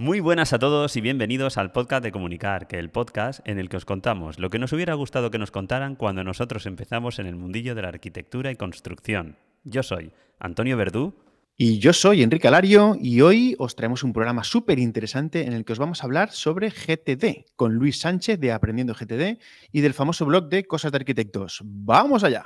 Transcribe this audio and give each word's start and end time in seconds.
Muy 0.00 0.20
buenas 0.20 0.54
a 0.54 0.58
todos 0.58 0.96
y 0.96 1.02
bienvenidos 1.02 1.58
al 1.58 1.72
podcast 1.72 2.02
de 2.02 2.10
Comunicar, 2.10 2.66
que 2.66 2.78
el 2.78 2.88
podcast 2.88 3.46
en 3.46 3.58
el 3.58 3.68
que 3.68 3.76
os 3.76 3.84
contamos 3.84 4.38
lo 4.38 4.48
que 4.48 4.58
nos 4.58 4.72
hubiera 4.72 4.94
gustado 4.94 5.30
que 5.30 5.36
nos 5.36 5.50
contaran 5.50 5.94
cuando 5.94 6.24
nosotros 6.24 6.64
empezamos 6.64 7.18
en 7.18 7.26
el 7.26 7.36
mundillo 7.36 7.74
de 7.74 7.82
la 7.82 7.88
arquitectura 7.88 8.50
y 8.50 8.56
construcción. 8.56 9.36
Yo 9.62 9.82
soy 9.82 10.10
Antonio 10.38 10.78
Verdú. 10.78 11.16
Y 11.54 11.80
yo 11.80 11.92
soy 11.92 12.22
Enrique 12.22 12.48
Alario 12.48 12.96
y 12.98 13.20
hoy 13.20 13.54
os 13.58 13.76
traemos 13.76 14.02
un 14.02 14.14
programa 14.14 14.42
súper 14.42 14.78
interesante 14.78 15.44
en 15.44 15.52
el 15.52 15.66
que 15.66 15.74
os 15.74 15.78
vamos 15.78 16.00
a 16.00 16.06
hablar 16.06 16.30
sobre 16.30 16.70
GTD 16.70 17.52
con 17.54 17.74
Luis 17.74 18.00
Sánchez 18.00 18.40
de 18.40 18.52
Aprendiendo 18.52 18.94
GTD 18.94 19.38
y 19.70 19.82
del 19.82 19.92
famoso 19.92 20.24
blog 20.24 20.48
de 20.48 20.64
Cosas 20.64 20.92
de 20.92 20.96
Arquitectos. 20.96 21.60
¡Vamos 21.62 22.24
allá! 22.24 22.44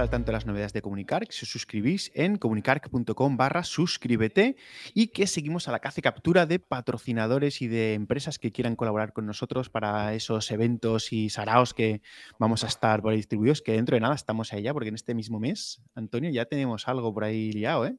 Estar 0.00 0.06
al 0.06 0.10
tanto 0.10 0.26
de 0.26 0.32
las 0.32 0.46
novedades 0.46 0.72
de 0.72 0.80
Comunicar, 0.80 1.26
si 1.28 1.44
os 1.44 1.50
suscribís 1.50 2.10
en 2.14 2.36
comunicar.com 2.36 3.36
barra 3.36 3.64
suscríbete 3.64 4.56
y 4.94 5.08
que 5.08 5.26
seguimos 5.26 5.68
a 5.68 5.72
la 5.72 5.80
caza 5.80 6.00
y 6.00 6.02
captura 6.02 6.46
de 6.46 6.58
patrocinadores 6.58 7.60
y 7.60 7.68
de 7.68 7.92
empresas 7.94 8.38
que 8.38 8.50
quieran 8.50 8.76
colaborar 8.76 9.12
con 9.12 9.26
nosotros 9.26 9.68
para 9.68 10.14
esos 10.14 10.50
eventos 10.52 11.12
y 11.12 11.28
saraos 11.28 11.74
que 11.74 12.00
vamos 12.38 12.64
a 12.64 12.68
estar 12.68 13.02
por 13.02 13.12
ahí 13.12 13.18
distribuidos, 13.18 13.60
que 13.60 13.72
dentro 13.72 13.94
de 13.94 14.00
nada 14.00 14.14
estamos 14.14 14.52
ahí 14.54 14.62
ya, 14.62 14.72
porque 14.72 14.88
en 14.88 14.94
este 14.94 15.14
mismo 15.14 15.38
mes, 15.38 15.82
Antonio, 15.94 16.30
ya 16.30 16.46
tenemos 16.46 16.88
algo 16.88 17.12
por 17.12 17.24
ahí 17.24 17.52
liado, 17.52 17.84
¿eh? 17.84 17.96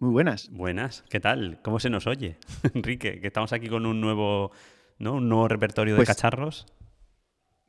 Muy 0.00 0.10
buenas. 0.10 0.48
Buenas, 0.50 1.04
¿qué 1.08 1.20
tal? 1.20 1.60
¿Cómo 1.62 1.78
se 1.78 1.88
nos 1.88 2.08
oye? 2.08 2.38
Enrique, 2.74 3.20
que 3.20 3.26
estamos 3.28 3.52
aquí 3.52 3.68
con 3.68 3.86
un 3.86 4.00
nuevo, 4.00 4.50
¿no? 4.98 5.14
un 5.14 5.28
nuevo 5.28 5.46
repertorio 5.46 5.94
de 5.94 5.98
pues 5.98 6.08
cacharros 6.08 6.66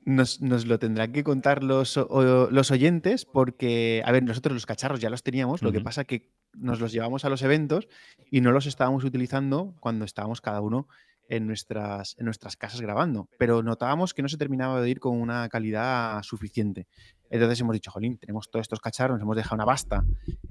nos, 0.09 0.39
lo 0.41 0.79
tendrán 0.79 1.11
que 1.11 1.23
contar 1.23 1.63
los, 1.63 1.97
los, 1.97 2.71
oyentes 2.71 3.25
porque, 3.25 4.01
a 4.05 4.11
ver, 4.11 4.23
nosotros 4.23 4.53
los 4.53 4.65
cacharros 4.65 4.99
ya 4.99 5.09
los 5.09 5.23
teníamos, 5.23 5.61
lo 5.61 5.71
que 5.71 5.81
pasa 5.81 6.03
que 6.03 6.29
nos 6.53 6.79
los 6.79 6.91
llevamos 6.91 7.25
a 7.25 7.29
los 7.29 7.41
eventos 7.41 7.87
y 8.29 8.41
no 8.41 8.51
los 8.51 8.65
estábamos 8.65 9.03
utilizando 9.03 9.75
cuando 9.79 10.05
estábamos 10.05 10.41
cada 10.41 10.61
uno 10.61 10.87
en 11.29 11.45
nuestras, 11.45 12.15
en 12.17 12.25
nuestras 12.25 12.57
casas 12.57 12.81
grabando, 12.81 13.29
pero 13.37 13.61
notábamos 13.61 14.13
que 14.13 14.23
no 14.23 14.29
se 14.29 14.37
terminaba 14.37 14.81
de 14.81 14.89
ir 14.89 14.99
con 14.99 15.21
una 15.21 15.47
calidad 15.47 16.21
suficiente. 16.23 16.87
Entonces 17.29 17.61
hemos 17.61 17.73
dicho, 17.73 17.91
jolín, 17.91 18.17
tenemos 18.17 18.49
todos 18.49 18.63
estos 18.63 18.79
cacharros, 18.79 19.17
nos 19.17 19.23
hemos 19.23 19.35
dejado 19.35 19.55
una 19.55 19.65
basta 19.65 20.03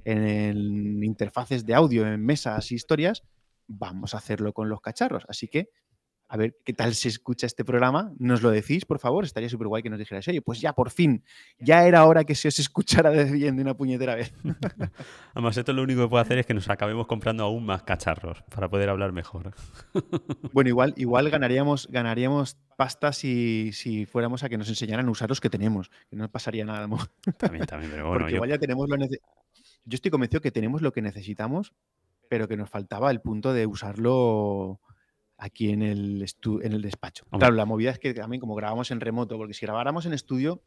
en 0.05 1.03
interfaces 1.03 1.65
de 1.65 1.75
audio, 1.75 2.07
en 2.07 2.25
mesas 2.25 2.71
y 2.71 2.75
historias, 2.75 3.23
vamos 3.67 4.13
a 4.13 4.17
hacerlo 4.17 4.53
con 4.53 4.69
los 4.69 4.79
cacharros. 4.79 5.25
Así 5.27 5.49
que 5.49 5.69
a 6.31 6.37
ver 6.37 6.55
qué 6.63 6.73
tal 6.73 6.93
se 6.93 7.09
escucha 7.09 7.47
este 7.47 7.65
programa. 7.65 8.13
Nos 8.19 8.43
lo 8.43 8.51
decís, 8.51 8.85
por 8.85 8.99
favor. 8.99 9.25
Estaría 9.25 9.49
súper 9.49 9.67
guay 9.67 9.81
que 9.81 9.89
nos 9.89 9.97
dijerais, 9.97 10.27
oye, 10.27 10.41
pues 10.43 10.61
ya 10.61 10.73
por 10.73 10.91
fin, 10.91 11.23
ya 11.59 11.87
era 11.87 12.05
hora 12.05 12.23
que 12.23 12.35
se 12.35 12.47
os 12.47 12.59
escuchara 12.59 13.09
bien 13.09 13.55
de 13.55 13.63
una 13.63 13.73
puñetera 13.73 14.13
vez. 14.13 14.31
Además, 15.33 15.57
esto 15.57 15.73
lo 15.73 15.81
único 15.81 16.03
que 16.03 16.07
puede 16.07 16.21
hacer 16.21 16.37
es 16.37 16.45
que 16.45 16.53
nos 16.53 16.69
acabemos 16.69 17.07
comprando 17.07 17.43
aún 17.43 17.65
más 17.65 17.81
cacharros 17.81 18.43
para 18.43 18.69
poder 18.69 18.89
hablar 18.89 19.11
mejor. 19.11 19.53
bueno, 20.53 20.69
igual, 20.69 20.93
igual 20.97 21.31
ganaríamos, 21.31 21.87
ganaríamos 21.89 22.57
pasta 22.77 23.11
si, 23.11 23.71
si 23.73 24.05
fuéramos 24.05 24.43
a 24.43 24.49
que 24.49 24.57
nos 24.59 24.69
enseñaran 24.69 25.07
a 25.07 25.11
usar 25.11 25.29
los 25.29 25.41
que 25.41 25.49
tenemos, 25.49 25.89
que 26.11 26.15
no 26.15 26.29
pasaría 26.29 26.63
nada. 26.63 26.87
También, 27.37 27.65
también, 27.65 27.91
pero 27.91 28.07
bueno. 28.07 28.21
Porque 28.21 28.35
igual 28.35 28.49
ya 28.51 28.59
tenemos 28.59 28.87
lo 28.87 28.97
Yo 28.97 29.95
estoy 29.95 30.11
convencido 30.11 30.41
que 30.41 30.51
tenemos 30.51 30.83
lo 30.83 30.93
que 30.93 31.01
necesitamos, 31.01 31.73
pero 32.29 32.47
que 32.47 32.55
nos 32.55 32.69
faltaba 32.69 33.09
el 33.09 33.19
punto 33.19 33.51
de 33.51 33.65
usarlo 33.65 34.79
aquí 35.39 35.69
en 35.69 35.81
el, 35.81 36.25
en 36.61 36.73
el 36.73 36.81
despacho. 36.81 37.25
Claro, 37.31 37.55
la 37.55 37.65
movida 37.65 37.91
es 37.91 37.99
que 37.99 38.13
también 38.13 38.39
como 38.39 38.55
grabamos 38.55 38.91
en 38.91 38.99
remoto, 38.99 39.37
porque 39.37 39.53
si 39.53 39.65
grabáramos 39.65 40.05
en 40.05 40.13
estudio 40.13 40.61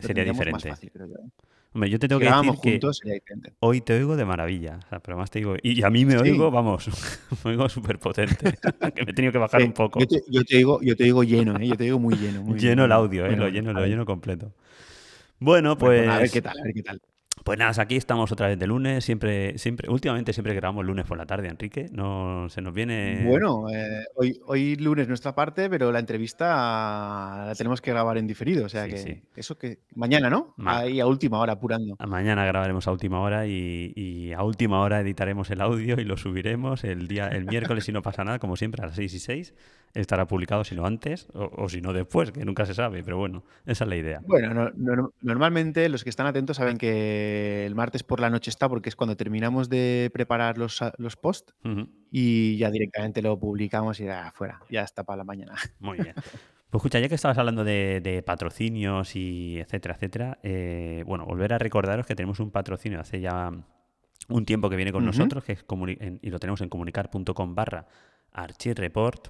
sería 0.00 0.24
diferente. 0.24 0.68
Más 0.68 0.76
fácil, 0.78 0.90
creo 0.90 1.06
yo. 1.06 1.14
¿eh? 1.14 1.30
Hombre, 1.74 1.90
yo 1.90 1.98
te 1.98 2.08
tengo 2.08 2.18
que 2.18 2.26
decir 2.26 2.54
juntos, 2.54 3.00
que 3.00 3.20
hoy 3.60 3.82
te 3.82 3.92
oigo 3.92 4.16
de 4.16 4.24
maravilla, 4.24 4.80
pero 5.02 5.18
más 5.18 5.30
te 5.30 5.40
digo, 5.40 5.54
y 5.62 5.82
a 5.82 5.90
mí 5.90 6.06
me 6.06 6.16
oigo, 6.16 6.50
vamos, 6.50 6.88
me 7.44 7.50
oigo 7.50 7.68
súper 7.68 7.98
potente, 7.98 8.36
que 8.94 9.04
me 9.04 9.10
he 9.10 9.14
tenido 9.14 9.32
que 9.32 9.38
bajar 9.38 9.62
un 9.62 9.72
poco. 9.72 10.00
Yo 10.00 10.06
te, 10.44 10.56
digo, 10.56 10.80
yo 10.82 10.96
te 10.96 11.04
digo 11.04 11.22
lleno, 11.22 11.58
¿eh? 11.58 11.68
yo 11.68 11.76
te 11.76 11.84
digo 11.84 11.98
muy 11.98 12.16
lleno. 12.16 12.42
Muy 12.42 12.58
lleno 12.58 12.86
el 12.86 12.92
audio, 12.92 13.26
¿eh? 13.26 13.36
lo 13.36 13.48
lleno, 13.48 13.74
lo 13.74 13.86
lleno 13.86 14.06
completo. 14.06 14.54
Bueno, 15.38 15.76
pues... 15.76 16.08
a 16.08 16.18
ver 16.18 16.30
qué 16.30 16.40
tal, 16.40 16.58
a 16.58 16.64
ver 16.64 16.72
qué 16.72 16.82
tal. 16.82 17.00
Pues 17.48 17.58
nada, 17.58 17.72
aquí 17.80 17.96
estamos 17.96 18.30
otra 18.30 18.48
vez 18.48 18.58
de 18.58 18.66
lunes, 18.66 19.02
siempre, 19.02 19.56
siempre, 19.56 19.88
últimamente 19.88 20.34
siempre 20.34 20.52
grabamos 20.52 20.84
lunes 20.84 21.06
por 21.06 21.16
la 21.16 21.24
tarde, 21.24 21.48
Enrique, 21.48 21.86
no 21.90 22.46
se 22.50 22.60
nos 22.60 22.74
viene... 22.74 23.24
Bueno, 23.26 23.70
eh, 23.72 24.04
hoy, 24.16 24.38
hoy 24.44 24.76
lunes 24.76 25.08
nuestra 25.08 25.34
parte, 25.34 25.70
pero 25.70 25.90
la 25.90 25.98
entrevista 25.98 27.44
la 27.46 27.54
tenemos 27.56 27.80
que 27.80 27.90
grabar 27.90 28.18
en 28.18 28.26
diferido, 28.26 28.66
o 28.66 28.68
sea 28.68 28.86
que 28.86 29.22
eso 29.34 29.56
que 29.56 29.78
mañana, 29.94 30.28
¿no? 30.28 30.54
Ahí 30.58 31.00
a 31.00 31.06
última 31.06 31.38
hora, 31.38 31.54
apurando. 31.54 31.96
Mañana 32.06 32.44
grabaremos 32.44 32.86
a 32.86 32.92
última 32.92 33.22
hora 33.22 33.46
y, 33.46 34.30
a 34.36 34.42
última 34.42 34.82
hora 34.82 35.00
editaremos 35.00 35.50
el 35.50 35.62
audio 35.62 35.98
y 35.98 36.04
lo 36.04 36.18
subiremos 36.18 36.84
el 36.84 37.08
día, 37.08 37.28
el 37.28 37.46
miércoles 37.46 37.84
si 37.84 37.92
no 37.92 38.02
pasa 38.02 38.24
nada, 38.24 38.38
como 38.38 38.56
siempre, 38.56 38.82
a 38.82 38.88
las 38.88 38.96
6 38.96 39.14
y 39.14 39.18
6 39.20 39.54
estará 39.94 40.26
publicado 40.26 40.64
si 40.64 40.74
no 40.74 40.84
antes 40.86 41.28
o, 41.32 41.68
si 41.68 41.80
no 41.80 41.92
después, 41.92 42.30
que 42.30 42.44
nunca 42.44 42.66
se 42.66 42.74
sabe, 42.74 43.02
pero 43.02 43.16
bueno, 43.16 43.42
esa 43.66 43.84
es 43.84 43.88
la 43.88 43.96
idea. 43.96 44.20
Bueno, 44.26 44.70
normalmente 45.22 45.88
los 45.88 46.04
que 46.04 46.10
están 46.10 46.26
atentos 46.26 46.58
saben 46.58 46.76
que 46.76 47.37
el 47.66 47.74
martes 47.74 48.02
por 48.02 48.20
la 48.20 48.30
noche 48.30 48.50
está 48.50 48.68
porque 48.68 48.88
es 48.88 48.96
cuando 48.96 49.16
terminamos 49.16 49.68
de 49.68 50.10
preparar 50.12 50.58
los, 50.58 50.80
los 50.98 51.16
posts 51.16 51.54
y 52.10 52.56
ya 52.56 52.70
directamente 52.70 53.22
lo 53.22 53.38
publicamos 53.38 54.00
y 54.00 54.04
ya 54.04 54.32
fuera, 54.34 54.60
ya 54.70 54.82
está 54.82 55.04
para 55.04 55.18
la 55.18 55.24
mañana. 55.24 55.54
Muy 55.80 55.98
bien. 55.98 56.14
Pues 56.14 56.80
escucha, 56.80 56.98
ya 57.00 57.08
que 57.08 57.14
estabas 57.14 57.38
hablando 57.38 57.64
de, 57.64 58.22
patrocinios 58.26 59.16
y 59.16 59.58
etcétera, 59.58 59.94
etcétera, 59.94 60.38
eh, 60.42 61.02
bueno, 61.06 61.24
volver 61.24 61.54
a 61.54 61.58
recordaros 61.58 62.06
que 62.06 62.14
tenemos 62.14 62.40
un 62.40 62.50
patrocinio 62.50 63.00
hace 63.00 63.20
ya 63.20 63.50
un 64.28 64.44
tiempo 64.44 64.68
que 64.68 64.76
viene 64.76 64.92
con 64.92 65.04
nosotros, 65.04 65.44
que 65.44 65.52
es 65.52 65.64
y 66.20 66.30
lo 66.30 66.38
tenemos 66.38 66.60
en 66.60 66.68
comunicar.com 66.68 67.54
barra 67.54 67.86
archireport 68.32 69.28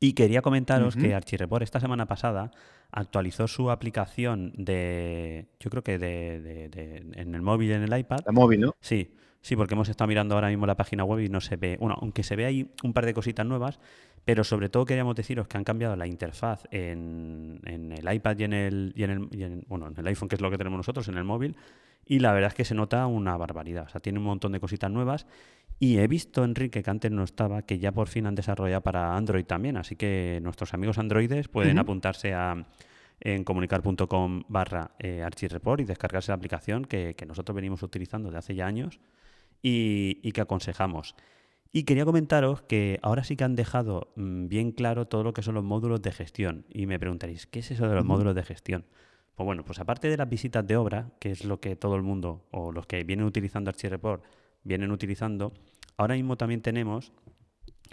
y 0.00 0.14
quería 0.14 0.42
comentaros 0.42 0.96
que 0.96 1.14
Archireport 1.14 1.62
esta 1.62 1.80
semana 1.80 2.06
pasada 2.06 2.50
actualizó 2.94 3.48
su 3.48 3.70
aplicación 3.70 4.52
de, 4.56 5.46
yo 5.58 5.70
creo 5.70 5.82
que 5.82 5.98
de, 5.98 7.02
en 7.14 7.34
el 7.34 7.42
móvil 7.42 7.70
y 7.70 7.72
en 7.72 7.82
el 7.82 7.98
iPad. 7.98 8.20
La 8.24 8.32
móvil, 8.32 8.60
¿no? 8.60 8.76
Sí, 8.80 9.12
sí, 9.40 9.56
porque 9.56 9.74
hemos 9.74 9.88
estado 9.88 10.08
mirando 10.08 10.36
ahora 10.36 10.48
mismo 10.48 10.64
la 10.66 10.76
página 10.76 11.04
web 11.04 11.20
y 11.20 11.28
no 11.28 11.40
se 11.40 11.56
ve, 11.56 11.76
bueno, 11.80 11.96
aunque 12.00 12.22
se 12.22 12.36
ve 12.36 12.46
ahí 12.46 12.70
un 12.84 12.92
par 12.92 13.04
de 13.04 13.12
cositas 13.12 13.44
nuevas, 13.44 13.80
pero 14.24 14.44
sobre 14.44 14.68
todo 14.68 14.86
queríamos 14.86 15.16
deciros 15.16 15.48
que 15.48 15.58
han 15.58 15.64
cambiado 15.64 15.96
la 15.96 16.06
interfaz 16.06 16.66
en, 16.70 17.60
el 17.64 18.14
iPad 18.14 18.38
y 18.38 18.44
en 18.44 18.52
el, 18.52 18.92
y 18.96 19.02
en 19.02 19.10
el, 19.10 19.64
bueno, 19.66 19.88
en 19.88 19.94
el 19.98 20.06
iPhone, 20.06 20.28
que 20.28 20.36
es 20.36 20.40
lo 20.40 20.50
que 20.50 20.58
tenemos 20.58 20.76
nosotros, 20.76 21.08
en 21.08 21.16
el 21.16 21.24
móvil, 21.24 21.56
y 22.06 22.20
la 22.20 22.32
verdad 22.32 22.48
es 22.48 22.54
que 22.54 22.64
se 22.64 22.74
nota 22.74 23.06
una 23.06 23.36
barbaridad. 23.36 23.86
O 23.86 23.88
sea, 23.88 24.00
tiene 24.00 24.18
un 24.18 24.26
montón 24.26 24.52
de 24.52 24.60
cositas 24.60 24.90
nuevas 24.90 25.26
y 25.78 25.98
he 25.98 26.06
visto, 26.06 26.44
Enrique, 26.44 26.82
que 26.82 26.90
antes 26.90 27.10
no 27.10 27.24
estaba, 27.24 27.62
que 27.62 27.78
ya 27.78 27.92
por 27.92 28.08
fin 28.08 28.26
han 28.26 28.34
desarrollado 28.34 28.82
para 28.82 29.16
Android 29.16 29.44
también. 29.44 29.76
Así 29.76 29.96
que 29.96 30.38
nuestros 30.42 30.72
amigos 30.72 30.98
androides 30.98 31.48
pueden 31.48 31.78
apuntarse 31.78 32.32
a 32.32 32.66
en 33.20 33.44
comunicar.com 33.44 34.42
barra 34.48 34.92
eh, 34.98 35.22
archireport 35.22 35.80
y 35.80 35.84
descargarse 35.84 36.32
la 36.32 36.36
aplicación 36.36 36.84
que, 36.84 37.16
nosotros 37.26 37.54
venimos 37.54 37.82
utilizando 37.82 38.30
de 38.30 38.38
hace 38.38 38.54
ya 38.54 38.66
años 38.66 39.00
y, 39.62 40.30
que 40.32 40.40
aconsejamos. 40.40 41.14
Y 41.72 41.84
quería 41.84 42.04
comentaros 42.04 42.62
que 42.62 43.00
ahora 43.02 43.24
sí 43.24 43.36
que 43.36 43.44
han 43.44 43.56
dejado 43.56 44.12
mm, 44.16 44.46
bien 44.46 44.72
claro 44.72 45.06
todo 45.06 45.24
lo 45.24 45.32
que 45.32 45.42
son 45.42 45.54
los 45.54 45.64
módulos 45.64 46.02
de 46.02 46.12
gestión. 46.12 46.66
Y 46.70 46.86
me 46.86 46.98
preguntaréis, 46.98 47.46
¿qué 47.46 47.60
es 47.60 47.70
eso 47.70 47.88
de 47.88 47.94
los 47.94 48.04
módulos 48.04 48.34
de 48.34 48.44
gestión? 48.44 48.84
Pues 49.34 49.44
bueno, 49.44 49.64
pues 49.64 49.80
aparte 49.80 50.08
de 50.08 50.16
las 50.16 50.28
visitas 50.28 50.64
de 50.64 50.76
obra, 50.76 51.10
que 51.18 51.30
es 51.30 51.44
lo 51.44 51.60
que 51.60 51.74
todo 51.74 51.96
el 51.96 52.02
mundo 52.02 52.46
o 52.52 52.70
los 52.70 52.86
que 52.86 53.02
vienen 53.02 53.26
utilizando 53.26 53.70
Archireport 53.70 54.22
vienen 54.64 54.90
utilizando, 54.90 55.52
ahora 55.96 56.14
mismo 56.14 56.36
también 56.36 56.62
tenemos 56.62 57.12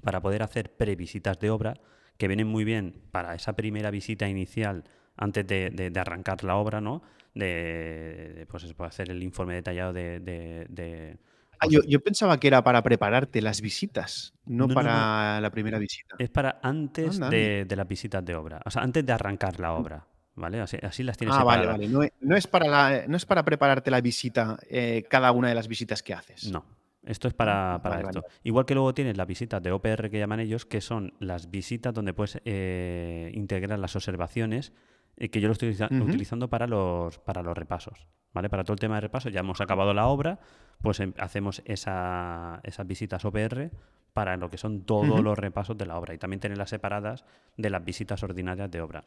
para 0.03 0.21
poder 0.21 0.41
hacer 0.43 0.75
previsitas 0.75 1.39
de 1.39 1.49
obra 1.49 1.75
que 2.17 2.27
vienen 2.27 2.47
muy 2.47 2.63
bien 2.63 3.01
para 3.11 3.35
esa 3.35 3.53
primera 3.53 3.91
visita 3.91 4.27
inicial 4.27 4.83
antes 5.17 5.45
de, 5.45 5.91
arrancar 5.95 6.43
la 6.43 6.55
obra, 6.55 6.81
¿no? 6.81 7.03
De, 7.35 8.45
pues 8.49 8.63
se 8.63 8.73
puede 8.73 8.89
hacer 8.89 9.09
el 9.09 9.21
informe 9.23 9.55
detallado 9.55 9.93
de... 9.93 11.17
Ah, 11.63 11.67
yo, 11.69 11.99
pensaba 11.99 12.39
que 12.39 12.47
era 12.47 12.63
para 12.63 12.81
prepararte 12.81 13.39
las 13.39 13.61
visitas, 13.61 14.33
no, 14.47 14.67
para 14.67 15.39
la 15.39 15.51
primera 15.51 15.77
visita. 15.77 16.15
Es 16.17 16.31
para 16.31 16.59
antes 16.63 17.19
de, 17.19 17.67
las 17.69 17.87
visitas 17.87 18.25
de 18.25 18.33
obra, 18.33 18.61
o 18.65 18.71
sea, 18.71 18.81
antes 18.81 19.05
de 19.05 19.13
arrancar 19.13 19.59
la 19.59 19.73
obra. 19.73 20.07
¿Vale? 20.35 20.61
Así, 20.61 21.03
las 21.03 21.17
tienes 21.17 21.35
Ah, 21.37 21.43
vale, 21.43 21.67
vale. 21.67 21.87
No, 21.87 22.35
es 22.35 22.47
para 22.47 23.05
no 23.07 23.17
es 23.17 23.25
para 23.25 23.43
prepararte 23.43 23.91
la 23.91 23.99
visita, 24.01 24.57
eh, 24.69 25.03
cada 25.09 25.31
una 25.33 25.49
de 25.49 25.55
las 25.55 25.67
visitas 25.67 26.01
que 26.01 26.13
haces. 26.13 26.51
No, 26.51 26.65
Esto 27.03 27.27
es 27.27 27.33
para, 27.33 27.75
Ah, 27.75 27.81
para 27.81 27.95
vale, 27.97 28.07
esto. 28.09 28.21
vale. 28.21 28.33
Igual 28.43 28.65
que 28.65 28.73
luego 28.75 28.93
tienes 28.93 29.17
las 29.17 29.27
visitas 29.27 29.61
de 29.61 29.71
OPR 29.71 30.09
que 30.09 30.19
llaman 30.19 30.39
ellos, 30.39 30.65
que 30.65 30.81
son 30.81 31.13
las 31.19 31.49
visitas 31.51 31.93
donde 31.93 32.13
puedes 32.13 32.39
eh, 32.45 33.31
integrar 33.33 33.77
las 33.79 33.95
observaciones, 33.95 34.71
eh, 35.17 35.29
que 35.29 35.41
yo 35.41 35.47
lo 35.47 35.53
estoy 35.53 35.75
utilizando 35.99 36.49
para 36.49 36.67
los, 36.67 37.17
para 37.19 37.41
los 37.41 37.57
repasos. 37.57 38.07
¿vale? 38.33 38.49
Para 38.49 38.63
todo 38.63 38.73
el 38.73 38.79
tema 38.79 38.95
de 38.95 39.01
repasos, 39.01 39.33
ya 39.33 39.41
hemos 39.41 39.59
acabado 39.61 39.93
la 39.93 40.07
obra, 40.07 40.39
pues 40.81 40.99
em- 41.01 41.13
hacemos 41.17 41.61
esa- 41.65 42.61
esas 42.63 42.87
visitas 42.87 43.25
OPR 43.25 43.71
para 44.13 44.37
lo 44.37 44.49
que 44.49 44.57
son 44.57 44.83
todos 44.85 45.21
los 45.23 45.37
repasos 45.37 45.77
de 45.77 45.85
la 45.85 45.97
obra 45.97 46.13
y 46.13 46.17
también 46.17 46.39
tenerlas 46.39 46.69
separadas 46.69 47.25
de 47.57 47.69
las 47.69 47.83
visitas 47.83 48.21
ordinarias 48.23 48.69
de 48.71 48.79
obra. 48.81 49.03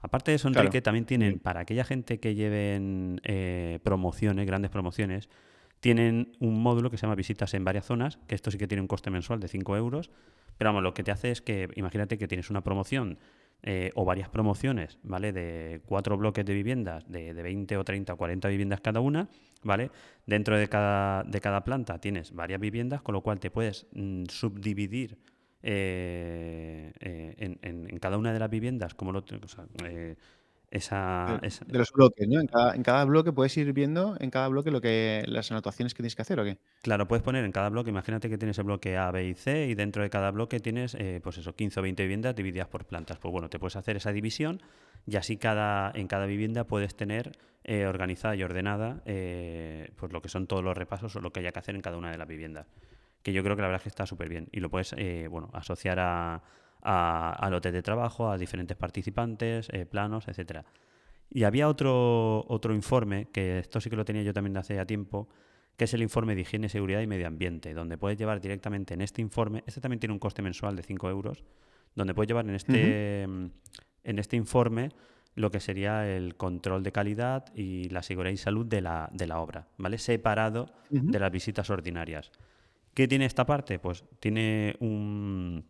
Aparte 0.00 0.30
de 0.30 0.36
eso, 0.36 0.48
Claro. 0.48 0.66
Enrique, 0.66 0.82
también 0.82 1.06
tienen, 1.06 1.38
para 1.38 1.60
aquella 1.60 1.84
gente 1.84 2.20
que 2.20 2.34
lleven 2.34 3.20
eh, 3.24 3.78
promociones, 3.82 4.46
grandes 4.46 4.70
promociones, 4.70 5.28
tienen 5.80 6.32
un 6.40 6.62
módulo 6.62 6.90
que 6.90 6.96
se 6.96 7.02
llama 7.02 7.14
visitas 7.14 7.54
en 7.54 7.64
varias 7.64 7.86
zonas, 7.86 8.18
que 8.26 8.34
esto 8.34 8.50
sí 8.50 8.58
que 8.58 8.66
tiene 8.66 8.80
un 8.82 8.88
coste 8.88 9.10
mensual 9.10 9.40
de 9.40 9.48
5 9.48 9.76
euros, 9.76 10.10
pero 10.56 10.68
vamos, 10.68 10.82
lo 10.82 10.94
que 10.94 11.02
te 11.02 11.10
hace 11.10 11.30
es 11.30 11.42
que, 11.42 11.68
imagínate 11.74 12.18
que 12.18 12.28
tienes 12.28 12.50
una 12.50 12.62
promoción 12.62 13.18
eh, 13.62 13.90
o 13.94 14.04
varias 14.04 14.28
promociones, 14.28 14.98
¿vale? 15.02 15.32
De 15.32 15.80
cuatro 15.86 16.18
bloques 16.18 16.44
de 16.44 16.52
viviendas, 16.52 17.10
de, 17.10 17.32
de 17.32 17.42
20 17.42 17.78
o 17.78 17.84
30 17.84 18.12
o 18.12 18.16
40 18.18 18.48
viviendas 18.48 18.80
cada 18.82 19.00
una, 19.00 19.28
¿vale? 19.62 19.90
Dentro 20.26 20.58
de 20.58 20.68
cada, 20.68 21.22
de 21.24 21.40
cada 21.40 21.64
planta 21.64 21.98
tienes 21.98 22.32
varias 22.32 22.60
viviendas, 22.60 23.00
con 23.00 23.14
lo 23.14 23.22
cual 23.22 23.40
te 23.40 23.50
puedes 23.50 23.86
mm, 23.92 24.24
subdividir 24.26 25.16
eh, 25.64 26.92
eh, 27.00 27.34
en, 27.38 27.58
en- 27.62 27.90
en 27.90 27.98
cada 27.98 28.18
una 28.18 28.32
de 28.32 28.38
las 28.38 28.50
viviendas, 28.50 28.94
como 28.94 29.12
lo, 29.12 29.20
o 29.20 29.48
sea, 29.48 29.64
eh, 29.84 30.16
esa, 30.70 31.38
De, 31.40 31.46
esa- 31.48 31.64
de 31.64 31.78
los 31.78 31.92
bloques, 31.92 32.26
¿no? 32.28 32.40
En 32.40 32.46
cada, 32.48 32.74
en 32.74 32.82
cada 32.82 33.04
bloque 33.04 33.32
puedes 33.32 33.56
ir 33.56 33.72
viendo 33.72 34.16
en 34.18 34.30
cada 34.30 34.48
bloque 34.48 34.70
lo 34.72 34.80
que 34.80 35.22
las 35.26 35.50
anotaciones 35.52 35.94
que 35.94 35.98
tienes 35.98 36.16
que 36.16 36.22
hacer, 36.22 36.40
¿o 36.40 36.44
qué? 36.44 36.58
Claro, 36.82 37.06
puedes 37.06 37.22
poner 37.22 37.44
en 37.44 37.52
cada 37.52 37.68
bloque, 37.68 37.90
imagínate 37.90 38.28
que 38.28 38.38
tienes 38.38 38.58
el 38.58 38.64
bloque 38.64 38.96
A, 38.96 39.10
B 39.12 39.24
y 39.28 39.34
C 39.34 39.66
y 39.68 39.74
dentro 39.74 40.02
de 40.02 40.10
cada 40.10 40.30
bloque 40.32 40.58
tienes, 40.60 40.94
eh, 40.96 41.20
pues 41.22 41.38
eso, 41.38 41.54
15 41.54 41.78
o 41.80 41.82
20 41.82 42.02
viviendas 42.02 42.34
divididas 42.34 42.66
por 42.68 42.84
plantas. 42.86 43.18
Pues 43.18 43.30
bueno, 43.30 43.48
te 43.48 43.58
puedes 43.58 43.76
hacer 43.76 43.96
esa 43.96 44.12
división 44.12 44.60
y 45.06 45.16
así 45.16 45.36
cada, 45.36 45.92
en 45.94 46.08
cada 46.08 46.26
vivienda 46.26 46.64
puedes 46.64 46.96
tener 46.96 47.32
eh, 47.62 47.86
organizada 47.86 48.34
y 48.36 48.42
ordenada 48.42 49.00
eh, 49.06 49.90
pues 49.96 50.12
lo 50.12 50.20
que 50.20 50.28
son 50.28 50.46
todos 50.46 50.62
los 50.64 50.76
repasos 50.76 51.14
o 51.16 51.20
lo 51.20 51.30
que 51.32 51.40
haya 51.40 51.52
que 51.52 51.58
hacer 51.60 51.74
en 51.76 51.82
cada 51.82 51.96
una 51.96 52.10
de 52.10 52.18
las 52.18 52.28
viviendas. 52.28 52.66
Que 53.24 53.32
yo 53.32 53.42
creo 53.42 53.56
que 53.56 53.62
la 53.62 53.68
verdad 53.68 53.80
es 53.80 53.82
que 53.82 53.88
está 53.88 54.06
súper 54.06 54.28
bien 54.28 54.48
y 54.52 54.60
lo 54.60 54.70
puedes, 54.70 54.94
eh, 54.96 55.26
bueno, 55.28 55.50
asociar 55.52 55.98
a, 55.98 56.42
a, 56.82 57.32
a 57.32 57.50
lotes 57.50 57.72
de 57.72 57.82
trabajo, 57.82 58.30
a 58.30 58.38
diferentes 58.38 58.76
participantes, 58.76 59.68
eh, 59.72 59.86
planos, 59.86 60.28
etcétera. 60.28 60.64
Y 61.30 61.42
había 61.42 61.68
otro, 61.68 62.44
otro 62.48 62.74
informe, 62.74 63.26
que 63.32 63.58
esto 63.58 63.80
sí 63.80 63.90
que 63.90 63.96
lo 63.96 64.04
tenía 64.04 64.22
yo 64.22 64.32
también 64.32 64.52
de 64.52 64.60
hace 64.60 64.76
ya 64.76 64.86
tiempo, 64.86 65.28
que 65.76 65.84
es 65.84 65.94
el 65.94 66.02
informe 66.02 66.34
de 66.34 66.42
higiene, 66.42 66.68
seguridad 66.68 67.00
y 67.00 67.06
medio 67.06 67.26
ambiente, 67.26 67.74
donde 67.74 67.98
puedes 67.98 68.18
llevar 68.18 68.40
directamente 68.40 68.94
en 68.94 69.00
este 69.00 69.20
informe, 69.20 69.64
este 69.66 69.80
también 69.80 69.98
tiene 69.98 70.12
un 70.12 70.18
coste 70.20 70.42
mensual 70.42 70.76
de 70.76 70.82
5 70.82 71.10
euros, 71.10 71.42
donde 71.94 72.14
puedes 72.14 72.28
llevar 72.28 72.48
en 72.48 72.54
este, 72.54 73.26
mm, 73.26 73.46
en 74.04 74.18
este 74.18 74.36
informe 74.36 74.90
lo 75.34 75.50
que 75.50 75.58
sería 75.58 76.08
el 76.08 76.36
control 76.36 76.84
de 76.84 76.92
calidad 76.92 77.46
y 77.56 77.88
la 77.88 78.02
seguridad 78.02 78.32
y 78.32 78.36
salud 78.36 78.66
de 78.66 78.80
la, 78.80 79.08
de 79.12 79.26
la 79.26 79.40
obra, 79.40 79.66
¿vale? 79.78 79.98
Separado 79.98 80.66
de 80.90 81.18
las 81.18 81.32
visitas 81.32 81.70
ordinarias. 81.70 82.30
¿Qué 82.94 83.08
tiene 83.08 83.24
esta 83.26 83.44
parte? 83.44 83.78
Pues 83.78 84.04
tiene 84.20 84.76
un, 84.80 85.64